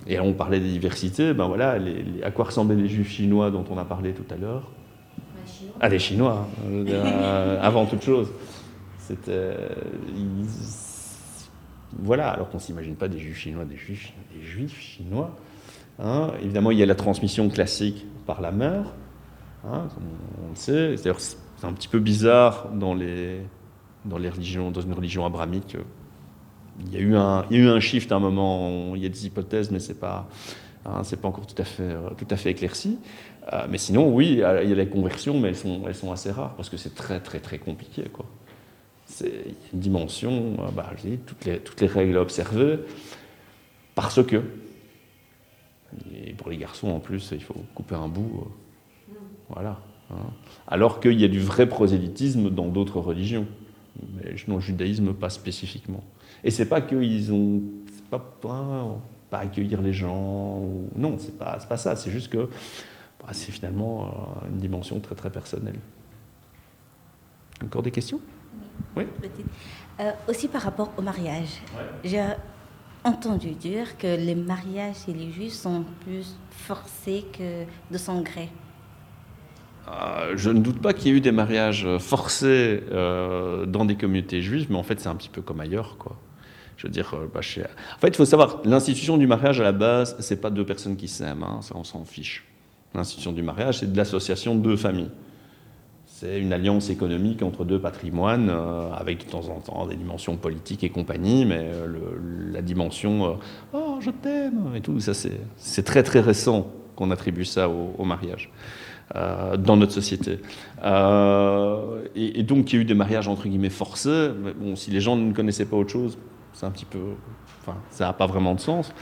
et 0.07 0.21
on 0.21 0.35
parlait 0.35 0.61
des 0.61 0.69
diversités, 0.69 1.33
ben 1.33 1.47
voilà, 1.47 1.79
à 2.23 2.31
quoi 2.31 2.45
ressemblaient 2.45 2.77
les 2.77 2.89
juifs 2.89 3.11
chinois 3.11 3.51
dont 3.51 3.65
on 3.71 3.79
a 3.79 3.85
parlé 3.85 4.13
tout 4.13 4.27
à 4.31 4.37
l'heure? 4.37 4.71
Ah, 5.81 5.89
les 5.89 5.99
Chinois, 5.99 6.47
hein, 6.67 6.85
avant 7.63 7.87
toute 7.87 8.03
chose. 8.03 8.29
C'était, 8.99 9.57
voilà, 11.99 12.31
alors 12.31 12.51
qu'on 12.51 12.59
ne 12.59 12.63
s'imagine 12.63 12.97
pas 12.97 13.09
des 13.09 13.19
juifs 13.19 13.39
chinois, 13.39 13.65
des 13.65 13.77
juifs, 13.77 14.13
des 14.35 14.43
juifs 14.43 14.79
chinois. 14.79 15.37
Hein. 15.99 16.31
Évidemment, 16.43 16.71
il 16.71 16.79
y 16.79 16.83
a 16.83 16.87
la 16.87 16.95
transmission 16.95 17.49
classique 17.49 18.07
par 18.27 18.41
la 18.41 18.53
mère, 18.53 18.95
hein, 19.65 19.89
comme 19.95 20.05
on 20.45 20.51
le 20.51 20.57
sait. 20.57 20.97
C'est 20.97 21.67
un 21.67 21.73
petit 21.73 21.89
peu 21.89 21.99
bizarre 21.99 22.69
dans, 22.75 22.95
les, 22.95 23.41
dans, 24.05 24.19
les 24.19 24.29
religions, 24.29 24.71
dans 24.71 24.81
une 24.81 24.93
religion 24.93 25.25
abramique. 25.25 25.77
Il 26.81 26.93
y, 26.93 26.99
a 26.99 27.01
eu 27.01 27.17
un, 27.17 27.47
il 27.51 27.57
y 27.57 27.61
a 27.61 27.65
eu 27.65 27.69
un 27.69 27.81
shift 27.81 28.13
à 28.13 28.17
un 28.17 28.21
moment, 28.21 28.95
il 28.95 29.03
y 29.03 29.07
a 29.07 29.09
des 29.09 29.27
hypothèses, 29.27 29.71
mais 29.71 29.79
ce 29.79 29.89
n'est 29.89 29.99
pas, 29.99 30.29
hein, 30.85 31.01
pas 31.23 31.29
encore 31.29 31.47
tout 31.47 31.61
à 31.63 31.65
fait, 31.65 31.97
tout 32.19 32.27
à 32.29 32.37
fait 32.37 32.51
éclairci. 32.51 32.99
Euh, 33.53 33.67
mais 33.71 33.79
sinon, 33.79 34.13
oui, 34.13 34.33
il 34.33 34.39
y 34.39 34.43
a 34.45 34.63
les 34.63 34.89
conversions, 34.89 35.41
mais 35.41 35.49
elles 35.49 35.57
sont, 35.57 35.85
elles 35.87 35.95
sont 35.95 36.13
assez 36.13 36.31
rares 36.31 36.55
parce 36.57 36.69
que 36.69 36.77
c'est 36.77 36.95
très, 36.95 37.21
très, 37.21 37.41
très 37.41 37.59
compliqué. 37.59 38.03
Quoi 38.13 38.27
c'est 39.17 39.33
une 39.73 39.81
dimension, 39.81 40.57
euh, 40.61 40.71
bah, 40.71 40.93
toutes, 41.27 41.45
les, 41.47 41.59
toutes 41.59 41.81
les 41.81 41.87
règles 41.87 42.19
à 42.19 42.21
observer, 42.21 42.81
parce 43.95 44.23
que, 44.23 44.43
et 46.15 46.35
pour 46.35 46.51
les 46.51 46.59
garçons 46.59 46.89
en 46.89 47.01
plus, 47.01 47.31
il 47.33 47.43
faut 47.43 47.57
couper 47.75 47.95
un 47.95 48.09
bout, 48.09 48.45
euh, 49.11 49.15
voilà. 49.49 49.81
Hein. 50.11 50.17
Alors 50.69 51.01
qu'il 51.01 51.19
y 51.19 51.25
a 51.25 51.29
du 51.29 51.41
vrai 51.41 51.67
prosélytisme 51.67 52.51
dans 52.51 52.67
d'autres 52.67 53.01
religions, 53.01 53.47
mais 54.15 54.35
dans 54.47 54.57
le 54.57 54.61
judaïsme 54.61 55.15
pas 55.15 55.31
spécifiquement. 55.31 56.05
Et 56.45 56.51
c'est 56.51 56.69
pas 56.69 56.83
qu'ils 56.83 57.33
ont, 57.33 57.63
pas, 58.11 58.99
accueillir 59.33 59.81
les 59.81 59.95
gens, 59.95 60.63
non, 60.95 61.17
c'est 61.19 61.39
pas, 61.39 61.59
pas 61.67 61.79
ça, 61.79 61.97
c'est 61.97 62.11
juste 62.11 62.29
que 62.29 62.51
bah, 63.21 63.29
c'est 63.33 63.51
finalement 63.51 64.05
euh, 64.05 64.49
une 64.51 64.59
dimension 64.59 65.01
très 65.01 65.15
très 65.15 65.31
personnelle. 65.31 65.79
Encore 67.65 67.83
des 67.83 67.91
questions? 67.91 68.21
Oui. 68.97 69.05
Euh, 70.01 70.11
aussi 70.29 70.49
par 70.49 70.63
rapport 70.63 70.93
au 70.97 71.03
mariage. 71.03 71.61
J'ai 72.05 72.23
entendu 73.05 73.51
dire 73.53 73.97
que 73.97 74.07
les 74.07 74.35
mariages 74.35 74.97
chez 75.07 75.13
les 75.13 75.31
juifs 75.31 75.55
sont 75.55 75.85
plus 76.01 76.37
forcés 76.51 77.25
que 77.33 77.65
de 77.93 77.99
son 77.99 78.21
gré. 78.21 78.49
Euh, 79.89 80.33
je 80.37 80.51
ne 80.51 80.61
doute 80.61 80.83
pas 80.83 80.93
qu'il 80.93 81.09
y 81.09 81.15
ait 81.15 81.19
eu 81.19 81.21
des 81.21 81.33
mariages 81.33 81.87
forcés 81.99 82.83
euh, 82.91 83.65
dans 83.67 83.85
des 83.85 83.97
communautés 83.97 84.43
juives, 84.43 84.67
mais 84.69 84.77
en 84.77 84.83
fait 84.83 84.99
c'est 84.99 85.09
un 85.09 85.15
petit 85.15 85.29
peu 85.29 85.43
comme 85.43 85.61
ailleurs, 85.61 85.97
quoi. 85.99 86.17
Je 86.77 86.87
veux 86.87 86.93
dire, 86.93 87.15
bah, 87.33 87.41
en 87.41 87.99
fait, 87.99 88.09
il 88.09 88.17
faut 88.17 88.27
savoir, 88.27 88.61
l'institution 88.65 89.17
du 89.17 89.27
mariage 89.27 89.61
à 89.61 89.63
la 89.63 89.73
base, 89.73 90.15
c'est 90.19 90.43
pas 90.43 90.51
deux 90.51 90.67
personnes 90.67 90.97
qui 90.97 91.09
s'aiment, 91.09 91.43
hein, 91.43 91.61
ça 91.63 91.75
on 91.75 91.85
s'en 91.85 92.05
fiche. 92.05 92.47
L'institution 92.95 93.33
du 93.33 93.43
mariage, 93.43 93.79
c'est 93.79 93.91
de 93.91 93.97
l'association 93.97 94.55
de 94.55 94.61
deux 94.61 94.77
familles. 94.77 95.11
C'est 96.19 96.41
une 96.41 96.55
alliance 96.55 96.89
économique 96.89 97.43
entre 97.43 97.67
deux 97.67 97.79
patrimoines, 97.79 98.49
euh, 98.49 98.91
avec 98.95 99.27
de 99.27 99.31
temps 99.31 99.51
en 99.51 99.61
temps 99.61 99.87
des 99.87 99.97
dimensions 99.97 100.39
politiques 100.39 100.83
et 100.83 100.89
compagnie, 100.89 101.45
mais 101.45 101.59
euh, 101.61 101.87
la 102.53 102.63
dimension 102.63 103.27
euh, 103.27 103.35
Oh, 103.75 103.99
je 104.01 104.11
t'aime!» 104.11 104.73
et 104.75 104.81
tout, 104.81 104.99
ça 104.99 105.13
c'est 105.13 105.83
très 105.83 106.03
très 106.03 106.21
récent 106.21 106.69
qu'on 106.95 107.11
attribue 107.11 107.45
ça 107.45 107.69
au, 107.69 108.05
mariage. 108.07 108.51
dans 109.15 109.77
notre 109.77 109.93
société. 109.93 110.39
Et, 112.15 112.43
donc, 112.43 112.73
il 112.73 112.77
y 112.77 112.79
a 112.79 112.81
eu 112.81 112.87
des 112.87 112.95
mariages 112.95 113.29
entre 113.29 113.47
guillemets 113.47 113.69
forcés. 113.69 114.31
bon, 114.59 114.75
si 114.75 114.91
les 114.91 115.03
gens 115.03 115.17
ne 115.17 115.35
connaissaient 115.35 115.67
pas 115.67 115.77
autre 115.77 115.91
chose, 115.91 116.17
c'est 116.55 116.65
un 116.65 116.71
petit 116.71 116.87
peu. 116.87 117.01
Enfin, 117.61 117.77
ça 117.91 118.07
n'a 118.07 118.15
pas 118.15 118.27
vraiment 118.27 118.55
de 118.55 118.61
sens. 118.61 118.95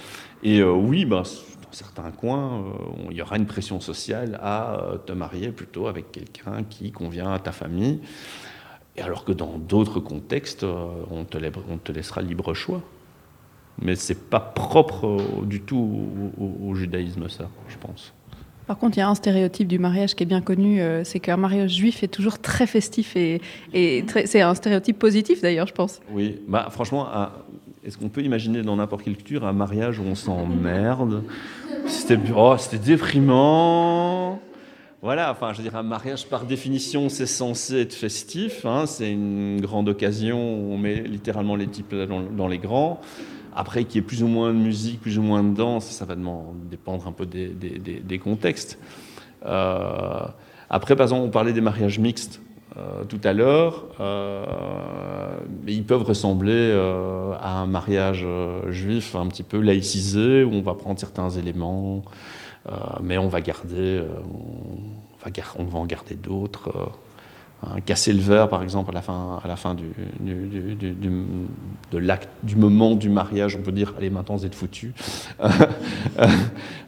Et 0.43 0.65
oui, 0.65 1.05
bah, 1.05 1.23
certains 1.75 2.11
coins, 2.11 2.65
il 3.11 3.17
y 3.17 3.23
aura 3.23 3.37
une 3.37 3.47
pression 3.47 3.81
sociale 3.81 4.39
à 4.43 4.95
te 5.07 5.13
marier 5.13 5.53
plutôt 5.53 5.87
avec 5.87 6.13
quelqu'un 6.13 6.63
qui 6.65 6.93
convient 6.93 7.33
à 7.33 7.39
ta 7.39 7.53
famille. 7.53 8.01
Et 8.97 9.03
alors 9.03 9.25
que 9.25 9.33
dans 9.33 9.59
d'autres 9.59 10.01
contextes, 10.01 10.65
on 10.65 11.25
te, 11.25 11.39
on 11.69 11.79
te 11.79 11.93
laissera 11.93 12.23
libre 12.23 12.55
choix. 12.55 12.83
Mais 13.83 13.97
c'est 13.97 14.31
pas 14.31 14.41
propre 14.41 15.19
du 15.43 15.61
tout 15.61 16.09
au, 16.39 16.75
judaïsme, 16.75 17.29
ça, 17.29 17.49
je 17.69 17.77
pense. 17.77 18.13
Par 18.67 18.79
contre, 18.79 18.97
il 18.97 19.01
y 19.01 19.03
a 19.03 19.09
un 19.09 19.15
stéréotype 19.15 19.69
du 19.69 19.79
mariage 19.79 20.15
qui 20.15 20.23
est 20.23 20.27
bien 20.27 20.41
connu, 20.41 20.81
euh, 20.81 21.05
c'est 21.05 21.21
qu'un 21.21 21.37
mariage 21.37 21.73
juif 21.73 22.03
est 22.03 22.09
toujours 22.09 22.39
très 22.39 22.67
festif 22.67 23.15
et, 23.15 23.43
et 23.75 24.05
c'est 24.25 24.41
un 24.41 24.55
stéréotype 24.55 24.99
positif 24.99 25.43
d'ailleurs, 25.43 25.67
je 25.67 25.75
pense. 25.75 26.01
Oui, 26.11 26.41
bah, 26.49 26.69
franchement, 26.71 27.07
est-ce 27.85 27.99
qu'on 27.99 28.09
peut 28.09 28.23
imaginer 28.23 28.63
dans 28.63 28.77
n'importe 28.77 29.03
quelle 29.05 29.17
culture 29.17 29.45
un 29.45 29.53
mariage 29.53 29.99
où 29.99 30.05
on 30.05 30.15
s'emmerde? 30.15 31.23
C'était 31.87 32.19
oh, 32.35 32.57
déprimant. 32.83 34.41
Voilà, 35.03 35.31
enfin, 35.31 35.53
je 35.53 35.59
veux 35.59 35.65
dire, 35.65 35.77
un 35.77 35.83
mariage 35.83 36.27
par 36.27 36.47
définition, 36.47 37.11
c'est 37.11 37.27
censé 37.27 37.81
être 37.81 37.93
festif. 37.93 38.65
Hein, 38.65 38.87
c'est 38.87 39.13
une 39.13 39.61
grande 39.61 39.91
occasion 39.91 40.39
où 40.39 40.73
on 40.73 40.79
met 40.79 41.03
littéralement 41.03 41.57
les 41.57 41.67
types 41.67 41.95
dans 41.95 42.49
les 42.49 42.59
grands. 42.59 43.03
Après, 43.55 43.85
qu'il 43.85 43.97
y 43.97 43.99
ait 43.99 44.07
plus 44.07 44.23
ou 44.23 44.29
moins 44.29 44.55
de 44.55 44.59
musique, 44.59 45.03
plus 45.03 45.19
ou 45.19 45.23
moins 45.23 45.45
de 45.45 45.55
danse, 45.55 45.85
ça 45.85 46.07
va 46.07 46.17
dépendre 46.17 47.07
un 47.07 47.13
peu 47.13 47.27
des, 47.27 48.19
contextes. 48.19 48.79
Euh, 49.45 50.23
après, 50.71 50.97
par 50.97 51.05
exemple, 51.05 51.27
on 51.27 51.31
parlait 51.31 51.53
des 51.53 51.61
mariages 51.61 51.99
mixtes 51.99 52.41
euh, 52.77 53.05
tout 53.05 53.21
à 53.25 53.33
l'heure. 53.33 53.85
Euh, 54.01 54.45
ils 55.67 55.85
peuvent 55.85 56.03
ressembler 56.03 56.73
à 57.41 57.59
un 57.59 57.67
mariage 57.67 58.27
juif 58.69 59.15
un 59.15 59.27
petit 59.29 59.43
peu 59.43 59.61
laïcisé, 59.61 60.45
où 60.45 60.53
on 60.53 60.63
va 60.63 60.75
prendre 60.75 60.99
certains 60.99 61.31
éléments, 61.31 62.03
mais 63.03 63.19
on 63.19 63.29
va 63.29 63.41
garder, 63.41 64.03
on 65.59 65.65
va 65.65 65.79
en 65.79 65.87
garder 65.87 66.15
d'autres 66.15 66.91
casser 67.87 68.13
le 68.13 68.21
verre, 68.21 68.49
par 68.49 68.63
exemple, 68.63 68.91
à 68.91 68.95
la 68.95 69.03
fin, 69.03 69.41
à 69.43 69.49
la 69.49 69.57
fin 69.57 69.75
du, 69.75 69.87
moment 72.57 72.95
du 72.95 73.09
mariage, 73.09 73.57
on 73.57 73.63
peut 73.63 73.73
dire, 73.73 73.95
allez, 73.97 74.11
maintenant 74.11 74.37
vous 74.37 74.47
êtes 74.47 74.55
foutus. 74.55 74.93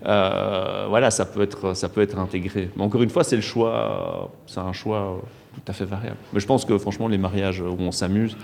Euh, 0.05 0.87
voilà, 0.89 1.11
ça 1.11 1.25
peut, 1.25 1.43
être, 1.43 1.75
ça 1.75 1.89
peut 1.89 2.01
être 2.01 2.17
intégré. 2.17 2.71
Mais 2.77 2.85
encore 2.85 3.03
une 3.03 3.11
fois, 3.11 3.25
c'est 3.25 3.35
le 3.35 3.43
choix, 3.43 4.31
c'est 4.47 4.61
un 4.61 4.73
choix 4.73 5.21
tout 5.53 5.63
à 5.67 5.73
fait 5.73 5.85
variable. 5.85 6.19
Mais 6.33 6.39
je 6.39 6.47
pense 6.47 6.65
que, 6.65 6.79
franchement, 6.79 7.09
les 7.09 7.19
mariages 7.19 7.61
où 7.61 7.77
on 7.81 7.91
s'amuse, 7.91 8.37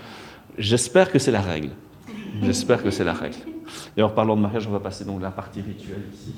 j'espère 0.57 1.09
que 1.09 1.19
c'est 1.19 1.31
la 1.31 1.39
règle. 1.39 1.69
J'espère 2.41 2.83
que 2.83 2.91
c'est 2.91 3.05
la 3.05 3.13
règle. 3.13 3.37
D'ailleurs, 3.95 4.13
parlant 4.13 4.35
de 4.35 4.41
mariage, 4.41 4.67
on 4.67 4.71
va 4.71 4.79
passer 4.79 5.05
donc 5.05 5.21
la 5.21 5.31
partie 5.31 5.61
rituelle 5.61 6.03
ici. 6.13 6.33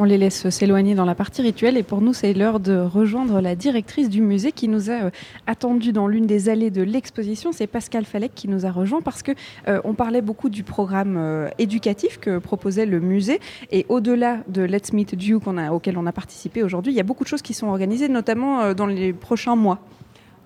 On 0.00 0.04
les 0.04 0.16
laisse 0.16 0.48
s'éloigner 0.50 0.94
dans 0.94 1.04
la 1.04 1.16
partie 1.16 1.42
rituelle 1.42 1.76
et 1.76 1.82
pour 1.82 2.00
nous, 2.00 2.12
c'est 2.12 2.32
l'heure 2.32 2.60
de 2.60 2.78
rejoindre 2.78 3.40
la 3.40 3.56
directrice 3.56 4.08
du 4.08 4.22
musée 4.22 4.52
qui 4.52 4.68
nous 4.68 4.90
a 4.90 5.06
euh, 5.06 5.10
attendu 5.48 5.90
dans 5.90 6.06
l'une 6.06 6.24
des 6.24 6.48
allées 6.48 6.70
de 6.70 6.82
l'exposition. 6.82 7.50
C'est 7.50 7.66
Pascal 7.66 8.04
Falek 8.04 8.32
qui 8.32 8.46
nous 8.46 8.64
a 8.64 8.70
rejoint 8.70 9.00
parce 9.02 9.24
que 9.24 9.32
euh, 9.66 9.80
on 9.82 9.94
parlait 9.94 10.22
beaucoup 10.22 10.50
du 10.50 10.62
programme 10.62 11.16
euh, 11.16 11.48
éducatif 11.58 12.18
que 12.18 12.38
proposait 12.38 12.86
le 12.86 13.00
musée 13.00 13.40
et 13.72 13.86
au-delà 13.88 14.38
de 14.46 14.62
Let's 14.62 14.92
Meet 14.92 15.20
You 15.20 15.40
auquel 15.72 15.98
on 15.98 16.06
a 16.06 16.12
participé 16.12 16.62
aujourd'hui, 16.62 16.92
il 16.92 16.96
y 16.96 17.00
a 17.00 17.04
beaucoup 17.04 17.24
de 17.24 17.28
choses 17.28 17.42
qui 17.42 17.52
sont 17.52 17.66
organisées, 17.66 18.08
notamment 18.08 18.74
dans 18.74 18.86
les 18.86 19.12
prochains 19.12 19.56
mois 19.56 19.80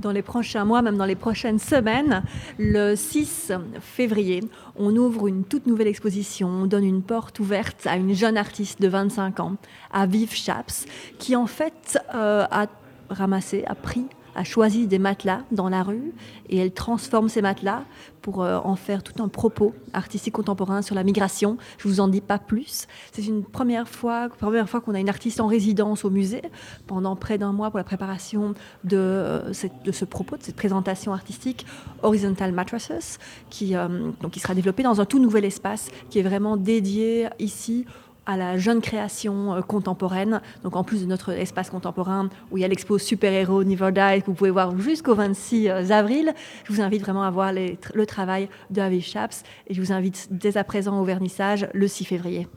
dans 0.02 0.12
les 0.12 0.22
prochains 0.22 0.66
mois, 0.66 0.82
même 0.82 0.98
dans 0.98 1.06
les 1.06 1.14
prochaines 1.14 1.58
semaines. 1.58 2.22
Le 2.58 2.94
6 2.94 3.52
février, 3.80 4.42
on 4.76 4.94
ouvre 4.96 5.28
une 5.28 5.44
toute 5.44 5.66
nouvelle 5.66 5.86
exposition, 5.86 6.48
on 6.48 6.66
donne 6.66 6.84
une 6.84 7.02
porte 7.02 7.40
ouverte 7.40 7.86
à 7.86 7.96
une 7.96 8.12
jeune 8.12 8.36
artiste 8.36 8.82
de 8.82 8.88
25 8.88 9.40
ans, 9.40 9.56
à 9.92 10.04
Vive 10.06 10.34
Chaps, 10.34 10.86
qui 11.18 11.36
en 11.36 11.46
fait 11.46 11.98
euh, 12.14 12.44
a 12.50 12.66
ramassé, 13.08 13.64
a 13.66 13.74
pris 13.74 14.06
a 14.34 14.44
choisi 14.44 14.86
des 14.86 14.98
matelas 14.98 15.42
dans 15.50 15.68
la 15.68 15.82
rue 15.82 16.12
et 16.48 16.58
elle 16.58 16.72
transforme 16.72 17.28
ces 17.28 17.42
matelas 17.42 17.84
pour 18.22 18.42
euh, 18.42 18.58
en 18.64 18.76
faire 18.76 19.02
tout 19.02 19.22
un 19.22 19.28
propos 19.28 19.74
artistique 19.92 20.34
contemporain 20.34 20.80
sur 20.80 20.94
la 20.94 21.02
migration. 21.02 21.58
Je 21.78 21.88
vous 21.88 22.00
en 22.00 22.08
dis 22.08 22.20
pas 22.20 22.38
plus. 22.38 22.86
C'est 23.12 23.26
une 23.26 23.44
première 23.44 23.88
fois, 23.88 24.28
première 24.28 24.68
fois 24.68 24.80
qu'on 24.80 24.94
a 24.94 25.00
une 25.00 25.08
artiste 25.08 25.40
en 25.40 25.46
résidence 25.46 26.04
au 26.04 26.10
musée 26.10 26.42
pendant 26.86 27.16
près 27.16 27.36
d'un 27.36 27.52
mois 27.52 27.70
pour 27.70 27.78
la 27.78 27.84
préparation 27.84 28.54
de, 28.84 28.96
euh, 28.96 29.52
de, 29.84 29.92
ce 29.92 30.04
propos, 30.04 30.36
de 30.36 30.42
cette 30.42 30.56
présentation 30.56 31.12
artistique 31.12 31.66
Horizontal 32.02 32.52
Mattresses, 32.52 33.18
qui, 33.50 33.76
euh, 33.76 34.10
donc, 34.20 34.32
qui 34.32 34.40
sera 34.40 34.54
développée 34.54 34.84
dans 34.84 35.00
un 35.00 35.04
tout 35.04 35.18
nouvel 35.18 35.44
espace 35.44 35.90
qui 36.08 36.20
est 36.20 36.22
vraiment 36.22 36.56
dédié 36.56 37.28
ici 37.38 37.86
à 38.26 38.36
la 38.36 38.58
jeune 38.58 38.80
création 38.80 39.54
euh, 39.54 39.60
contemporaine. 39.60 40.40
Donc 40.62 40.76
en 40.76 40.84
plus 40.84 41.02
de 41.02 41.06
notre 41.06 41.30
espace 41.32 41.70
contemporain 41.70 42.28
où 42.50 42.58
il 42.58 42.60
y 42.60 42.64
a 42.64 42.68
l'expo 42.68 42.98
Super 42.98 43.32
Héros 43.32 43.64
Never 43.64 43.92
Die 43.92 44.20
que 44.20 44.26
vous 44.26 44.34
pouvez 44.34 44.50
voir 44.50 44.78
jusqu'au 44.78 45.14
26 45.14 45.68
euh, 45.68 45.90
avril, 45.90 46.32
je 46.64 46.72
vous 46.72 46.80
invite 46.80 47.02
vraiment 47.02 47.22
à 47.22 47.30
voir 47.30 47.52
le 47.52 48.04
travail 48.06 48.48
de 48.70 48.80
Aviv 48.80 49.04
Chaps 49.04 49.42
et 49.66 49.74
je 49.74 49.80
vous 49.80 49.92
invite 49.92 50.28
dès 50.30 50.56
à 50.56 50.64
présent 50.64 51.00
au 51.00 51.04
vernissage 51.04 51.68
le 51.72 51.88
6 51.88 52.04
février. 52.04 52.48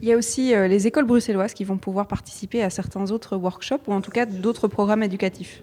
Il 0.00 0.08
y 0.08 0.12
a 0.12 0.16
aussi 0.16 0.54
euh, 0.54 0.68
les 0.68 0.86
écoles 0.86 1.06
bruxelloises 1.06 1.54
qui 1.54 1.64
vont 1.64 1.76
pouvoir 1.76 2.06
participer 2.06 2.62
à 2.62 2.70
certains 2.70 3.10
autres 3.10 3.36
workshops 3.36 3.88
ou 3.88 3.92
en 3.92 4.00
tout 4.00 4.12
cas 4.12 4.26
d'autres 4.26 4.68
programmes 4.68 5.02
éducatifs. 5.02 5.62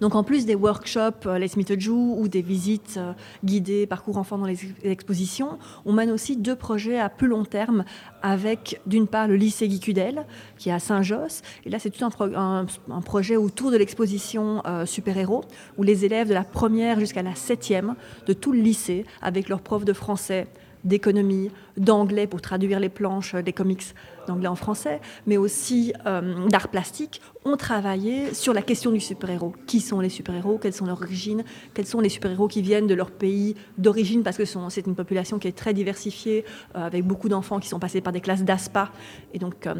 Donc 0.00 0.14
en 0.14 0.22
plus 0.22 0.46
des 0.46 0.54
workshops, 0.54 1.26
euh, 1.26 1.38
les 1.38 1.48
Smith 1.48 1.72
ou 1.88 2.28
des 2.28 2.42
visites 2.42 2.96
euh, 2.98 3.12
guidées, 3.44 3.86
parcours 3.86 4.18
enfants 4.18 4.38
dans 4.38 4.46
les 4.46 4.58
expositions, 4.84 5.58
on 5.84 5.92
mène 5.92 6.10
aussi 6.10 6.36
deux 6.36 6.56
projets 6.56 6.98
à 6.98 7.08
plus 7.08 7.28
long 7.28 7.44
terme 7.44 7.84
avec 8.22 8.80
d'une 8.86 9.06
part 9.06 9.28
le 9.28 9.36
lycée 9.36 9.68
Guy 9.68 9.80
Cudel 9.80 10.26
qui 10.58 10.68
est 10.68 10.72
à 10.72 10.78
Saint-Josse. 10.78 11.42
Et 11.64 11.70
là 11.70 11.78
c'est 11.78 11.90
tout 11.90 12.04
un, 12.04 12.66
projet 13.04 13.36
autour 13.36 13.70
de 13.70 13.76
l'exposition 13.76 14.62
euh, 14.66 14.86
super-héros 14.86 15.44
où 15.76 15.82
les 15.82 16.04
élèves 16.04 16.28
de 16.28 16.34
la 16.34 16.44
première 16.44 17.00
jusqu'à 17.00 17.22
la 17.22 17.34
septième 17.34 17.94
de 18.26 18.32
tout 18.32 18.52
le 18.52 18.60
lycée 18.60 19.04
avec 19.22 19.48
leurs 19.48 19.60
profs 19.60 19.84
de 19.84 19.92
français, 19.92 20.46
d'économie, 20.84 21.50
d'anglais 21.76 22.26
pour 22.26 22.40
traduire 22.40 22.80
les 22.80 22.88
planches 22.88 23.34
des 23.34 23.52
comics 23.52 23.82
d'anglais 24.26 24.48
en 24.48 24.56
français, 24.56 25.00
mais 25.26 25.36
aussi 25.36 25.92
euh, 26.06 26.48
d'art 26.48 26.68
plastique, 26.68 27.20
ont 27.44 27.56
travaillé 27.56 28.34
sur 28.34 28.52
la 28.52 28.62
question 28.62 28.90
du 28.90 29.00
super-héros. 29.00 29.54
Qui 29.66 29.80
sont 29.80 30.00
les 30.00 30.08
super-héros? 30.08 30.58
Quelles 30.58 30.72
sont 30.72 30.84
leurs 30.84 31.00
origines? 31.00 31.44
Quels 31.74 31.86
sont 31.86 32.00
les 32.00 32.08
super-héros 32.08 32.48
qui 32.48 32.60
viennent 32.60 32.86
de 32.86 32.94
leur 32.94 33.10
pays 33.10 33.54
d'origine? 33.78 34.22
Parce 34.22 34.36
que 34.36 34.44
c'est 34.44 34.86
une 34.86 34.96
population 34.96 35.38
qui 35.38 35.48
est 35.48 35.56
très 35.56 35.72
diversifiée, 35.72 36.44
euh, 36.74 36.86
avec 36.86 37.04
beaucoup 37.04 37.28
d'enfants 37.28 37.60
qui 37.60 37.68
sont 37.68 37.78
passés 37.78 38.00
par 38.00 38.12
des 38.12 38.20
classes 38.20 38.44
d'ASPA, 38.44 38.90
et 39.32 39.38
donc 39.38 39.66
euh, 39.66 39.74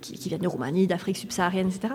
qui, 0.00 0.28
viennent 0.28 0.40
de 0.40 0.48
Roumanie, 0.48 0.86
d'Afrique 0.86 1.16
subsaharienne, 1.16 1.68
etc. 1.68 1.94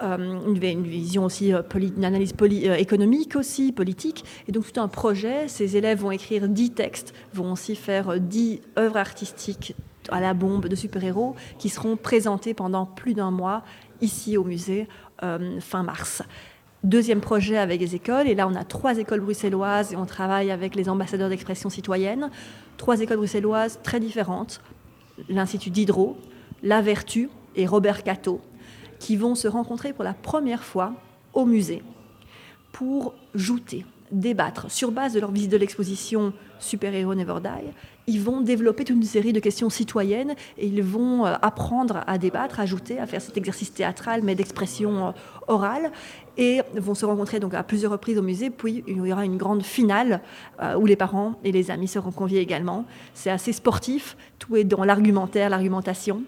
une, 0.00 0.62
une, 0.62 0.82
vision 0.82 1.24
aussi, 1.24 1.52
une 1.52 2.04
analyse 2.04 2.34
économique 2.78 3.36
aussi, 3.36 3.72
politique. 3.72 4.24
Et 4.48 4.52
donc 4.52 4.70
tout 4.70 4.80
un 4.80 4.88
projet, 4.88 5.48
ces 5.48 5.76
élèves 5.76 6.00
vont 6.00 6.10
écrire 6.10 6.48
dix 6.48 6.70
textes, 6.70 7.14
vont 7.32 7.52
aussi 7.52 7.76
faire 7.76 8.18
dix 8.18 8.60
œuvres 8.78 8.96
artistiques 8.96 9.74
à 10.10 10.20
la 10.20 10.34
bombe 10.34 10.66
de 10.66 10.76
super-héros 10.76 11.34
qui 11.58 11.68
seront 11.68 11.96
présentés 11.96 12.54
pendant 12.54 12.86
plus 12.86 13.14
d'un 13.14 13.30
mois 13.30 13.62
ici 14.00 14.36
au 14.36 14.44
musée 14.44 14.88
euh, 15.22 15.60
fin 15.60 15.82
mars. 15.82 16.22
Deuxième 16.84 17.20
projet 17.20 17.56
avec 17.56 17.80
les 17.80 17.94
écoles, 17.94 18.28
et 18.28 18.34
là 18.34 18.46
on 18.46 18.54
a 18.54 18.62
trois 18.62 18.98
écoles 18.98 19.20
bruxelloises 19.20 19.92
et 19.92 19.96
on 19.96 20.06
travaille 20.06 20.50
avec 20.50 20.76
les 20.76 20.88
ambassadeurs 20.88 21.28
d'expression 21.28 21.70
citoyenne. 21.70 22.30
Trois 22.76 23.00
écoles 23.00 23.16
bruxelloises 23.16 23.80
très 23.82 23.98
différentes, 23.98 24.60
l'Institut 25.28 25.70
Diderot, 25.70 26.16
La 26.62 26.82
Vertu 26.82 27.30
et 27.56 27.66
Robert 27.66 28.04
Cato, 28.04 28.40
qui 28.98 29.16
vont 29.16 29.34
se 29.34 29.48
rencontrer 29.48 29.92
pour 29.92 30.04
la 30.04 30.12
première 30.12 30.62
fois 30.62 30.92
au 31.32 31.44
musée 31.44 31.82
pour 32.72 33.14
jouter, 33.34 33.86
débattre 34.12 34.70
sur 34.70 34.92
base 34.92 35.14
de 35.14 35.20
leur 35.20 35.32
visite 35.32 35.50
de 35.50 35.56
l'exposition 35.56 36.34
Super 36.58 36.94
Hero 36.94 37.14
Never 37.14 37.38
Die 37.42 37.70
ils 38.06 38.20
vont 38.20 38.40
développer 38.40 38.84
toute 38.84 38.96
une 38.96 39.02
série 39.02 39.32
de 39.32 39.40
questions 39.40 39.70
citoyennes 39.70 40.34
et 40.58 40.66
ils 40.66 40.82
vont 40.82 41.26
euh, 41.26 41.34
apprendre 41.42 42.02
à 42.06 42.18
débattre, 42.18 42.60
à 42.60 42.62
ajouter, 42.62 42.98
à 42.98 43.06
faire 43.06 43.20
cet 43.20 43.36
exercice 43.36 43.72
théâtral 43.72 44.20
mais 44.22 44.34
d'expression 44.34 45.08
euh, 45.08 45.10
orale 45.48 45.90
et 46.38 46.60
vont 46.74 46.94
se 46.94 47.04
rencontrer 47.04 47.40
donc 47.40 47.54
à 47.54 47.62
plusieurs 47.62 47.92
reprises 47.92 48.18
au 48.18 48.22
musée. 48.22 48.50
Puis 48.50 48.84
il 48.86 49.04
y 49.04 49.12
aura 49.12 49.24
une 49.24 49.36
grande 49.36 49.62
finale 49.62 50.20
euh, 50.62 50.76
où 50.76 50.86
les 50.86 50.96
parents 50.96 51.34
et 51.44 51.52
les 51.52 51.70
amis 51.70 51.88
seront 51.88 52.12
conviés 52.12 52.40
également. 52.40 52.84
C'est 53.14 53.30
assez 53.30 53.52
sportif, 53.52 54.16
tout 54.38 54.56
est 54.56 54.64
dans 54.64 54.84
l'argumentaire, 54.84 55.50
l'argumentation. 55.50 56.22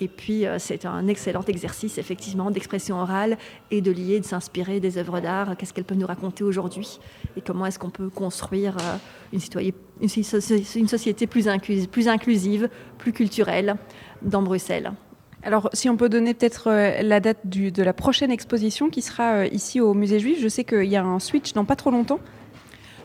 Et 0.00 0.08
puis 0.08 0.44
c'est 0.58 0.86
un 0.86 1.06
excellent 1.08 1.44
exercice 1.46 1.98
effectivement 1.98 2.50
d'expression 2.50 3.00
orale 3.00 3.36
et 3.70 3.82
de 3.82 3.90
lier, 3.90 4.20
de 4.20 4.24
s'inspirer 4.24 4.80
des 4.80 4.96
œuvres 4.96 5.20
d'art. 5.20 5.56
Qu'est-ce 5.56 5.74
qu'elles 5.74 5.84
peuvent 5.84 5.98
nous 5.98 6.06
raconter 6.06 6.42
aujourd'hui 6.42 6.98
et 7.36 7.42
comment 7.42 7.66
est-ce 7.66 7.78
qu'on 7.78 7.90
peut 7.90 8.08
construire 8.08 8.76
une, 9.32 9.40
une 10.00 10.88
société 10.88 11.26
plus 11.26 11.48
inclusive, 11.48 11.88
plus, 11.88 12.08
inclusive, 12.08 12.68
plus 12.98 13.12
culturelle 13.12 13.76
dans 14.22 14.42
Bruxelles? 14.42 14.92
Alors, 15.42 15.70
si 15.72 15.88
on 15.88 15.96
peut 15.96 16.10
donner 16.10 16.34
peut-être 16.34 16.68
euh, 16.68 17.02
la 17.02 17.18
date 17.20 17.38
du, 17.44 17.72
de 17.72 17.82
la 17.82 17.94
prochaine 17.94 18.30
exposition 18.30 18.90
qui 18.90 19.00
sera 19.00 19.36
euh, 19.36 19.46
ici 19.46 19.80
au 19.80 19.94
Musée 19.94 20.18
Juif, 20.18 20.38
je 20.40 20.48
sais 20.48 20.64
qu'il 20.64 20.84
y 20.84 20.96
a 20.96 21.04
un 21.04 21.18
switch 21.18 21.54
dans 21.54 21.64
pas 21.64 21.76
trop 21.76 21.90
longtemps. 21.90 22.20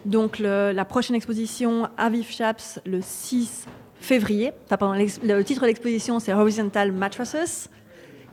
Donc, 0.03 0.39
le, 0.39 0.71
la 0.73 0.85
prochaine 0.85 1.15
exposition 1.15 1.87
à 1.97 2.09
Viv 2.09 2.29
Chaps, 2.29 2.81
le 2.85 2.99
6 3.01 3.67
février. 4.05 4.51
Enfin, 4.71 4.95
le 4.95 5.43
titre 5.43 5.61
de 5.63 5.67
l'exposition, 5.67 6.19
c'est 6.19 6.33
Horizontal 6.33 6.91
Mattresses 6.91 7.69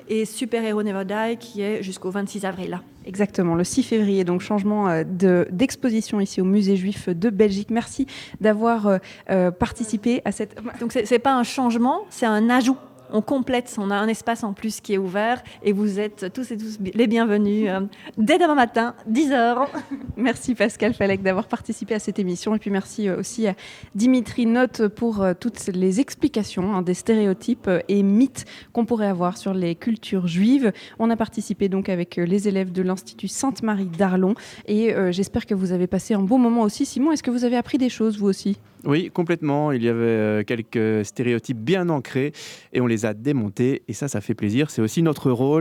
et 0.08 0.24
Super 0.24 0.62
Hero 0.64 0.82
Never 0.82 1.04
Die, 1.04 1.36
qui 1.38 1.62
est 1.62 1.82
jusqu'au 1.82 2.10
26 2.10 2.44
avril. 2.44 2.80
Exactement, 3.04 3.54
le 3.54 3.64
6 3.64 3.82
février, 3.82 4.24
donc 4.24 4.40
changement 4.40 4.88
euh, 4.88 5.02
de, 5.04 5.48
d'exposition 5.50 6.20
ici 6.20 6.40
au 6.40 6.44
Musée 6.44 6.76
Juif 6.76 7.08
de 7.08 7.30
Belgique. 7.30 7.70
Merci 7.70 8.06
d'avoir 8.40 8.86
euh, 8.86 8.98
euh, 9.30 9.50
participé 9.50 10.22
à 10.24 10.32
cette... 10.32 10.56
Donc, 10.80 10.92
c'est 10.92 11.18
pas 11.18 11.34
un 11.34 11.42
changement, 11.42 12.02
c'est 12.10 12.26
un 12.26 12.50
ajout 12.50 12.76
on 13.12 13.22
complète, 13.22 13.74
on 13.78 13.90
a 13.90 13.96
un 13.96 14.08
espace 14.08 14.42
en 14.42 14.52
plus 14.52 14.80
qui 14.80 14.94
est 14.94 14.98
ouvert 14.98 15.42
et 15.62 15.72
vous 15.72 16.00
êtes 16.00 16.32
tous 16.32 16.50
et 16.50 16.56
tous 16.56 16.78
les 16.94 17.06
bienvenus 17.06 17.68
euh, 17.68 17.80
dès 18.16 18.38
demain 18.38 18.54
matin, 18.54 18.94
10h. 19.10 19.66
Merci 20.16 20.54
Pascal 20.54 20.94
Falek 20.94 21.22
d'avoir 21.22 21.46
participé 21.46 21.94
à 21.94 21.98
cette 21.98 22.18
émission 22.18 22.54
et 22.54 22.58
puis 22.58 22.70
merci 22.70 23.08
euh, 23.08 23.18
aussi 23.18 23.46
à 23.46 23.54
Dimitri 23.94 24.46
Note 24.46 24.88
pour 24.88 25.22
euh, 25.22 25.34
toutes 25.38 25.66
les 25.68 26.00
explications 26.00 26.74
hein, 26.74 26.82
des 26.82 26.94
stéréotypes 26.94 27.70
et 27.88 28.02
mythes 28.02 28.44
qu'on 28.72 28.84
pourrait 28.84 29.06
avoir 29.06 29.36
sur 29.36 29.54
les 29.54 29.74
cultures 29.74 30.26
juives. 30.26 30.72
On 30.98 31.10
a 31.10 31.16
participé 31.16 31.68
donc 31.68 31.88
avec 31.88 32.16
les 32.16 32.48
élèves 32.48 32.72
de 32.72 32.82
l'Institut 32.82 33.28
Sainte-Marie 33.28 33.86
d'Arlon 33.86 34.34
et 34.66 34.94
j'espère 35.10 35.46
que 35.46 35.54
vous 35.54 35.72
avez 35.72 35.86
passé 35.86 36.14
un 36.14 36.22
bon 36.22 36.38
moment 36.38 36.62
aussi. 36.62 36.86
Simon, 36.86 37.12
est-ce 37.12 37.22
que 37.22 37.30
vous 37.30 37.44
avez 37.44 37.56
appris 37.56 37.78
des 37.78 37.88
choses 37.88 38.18
vous 38.18 38.28
aussi? 38.28 38.58
Oui, 38.84 39.10
complètement. 39.12 39.72
Il 39.72 39.82
y 39.82 39.88
avait 39.88 40.44
quelques 40.44 41.04
stéréotypes 41.04 41.58
bien 41.58 41.88
ancrés 41.88 42.32
et 42.72 42.80
on 42.80 42.86
les 42.86 43.06
a 43.06 43.14
démontés 43.14 43.82
et 43.88 43.92
ça, 43.92 44.08
ça 44.08 44.20
fait 44.20 44.34
plaisir. 44.34 44.70
C'est 44.70 44.82
aussi 44.82 45.02
notre 45.02 45.30
rôle. 45.30 45.60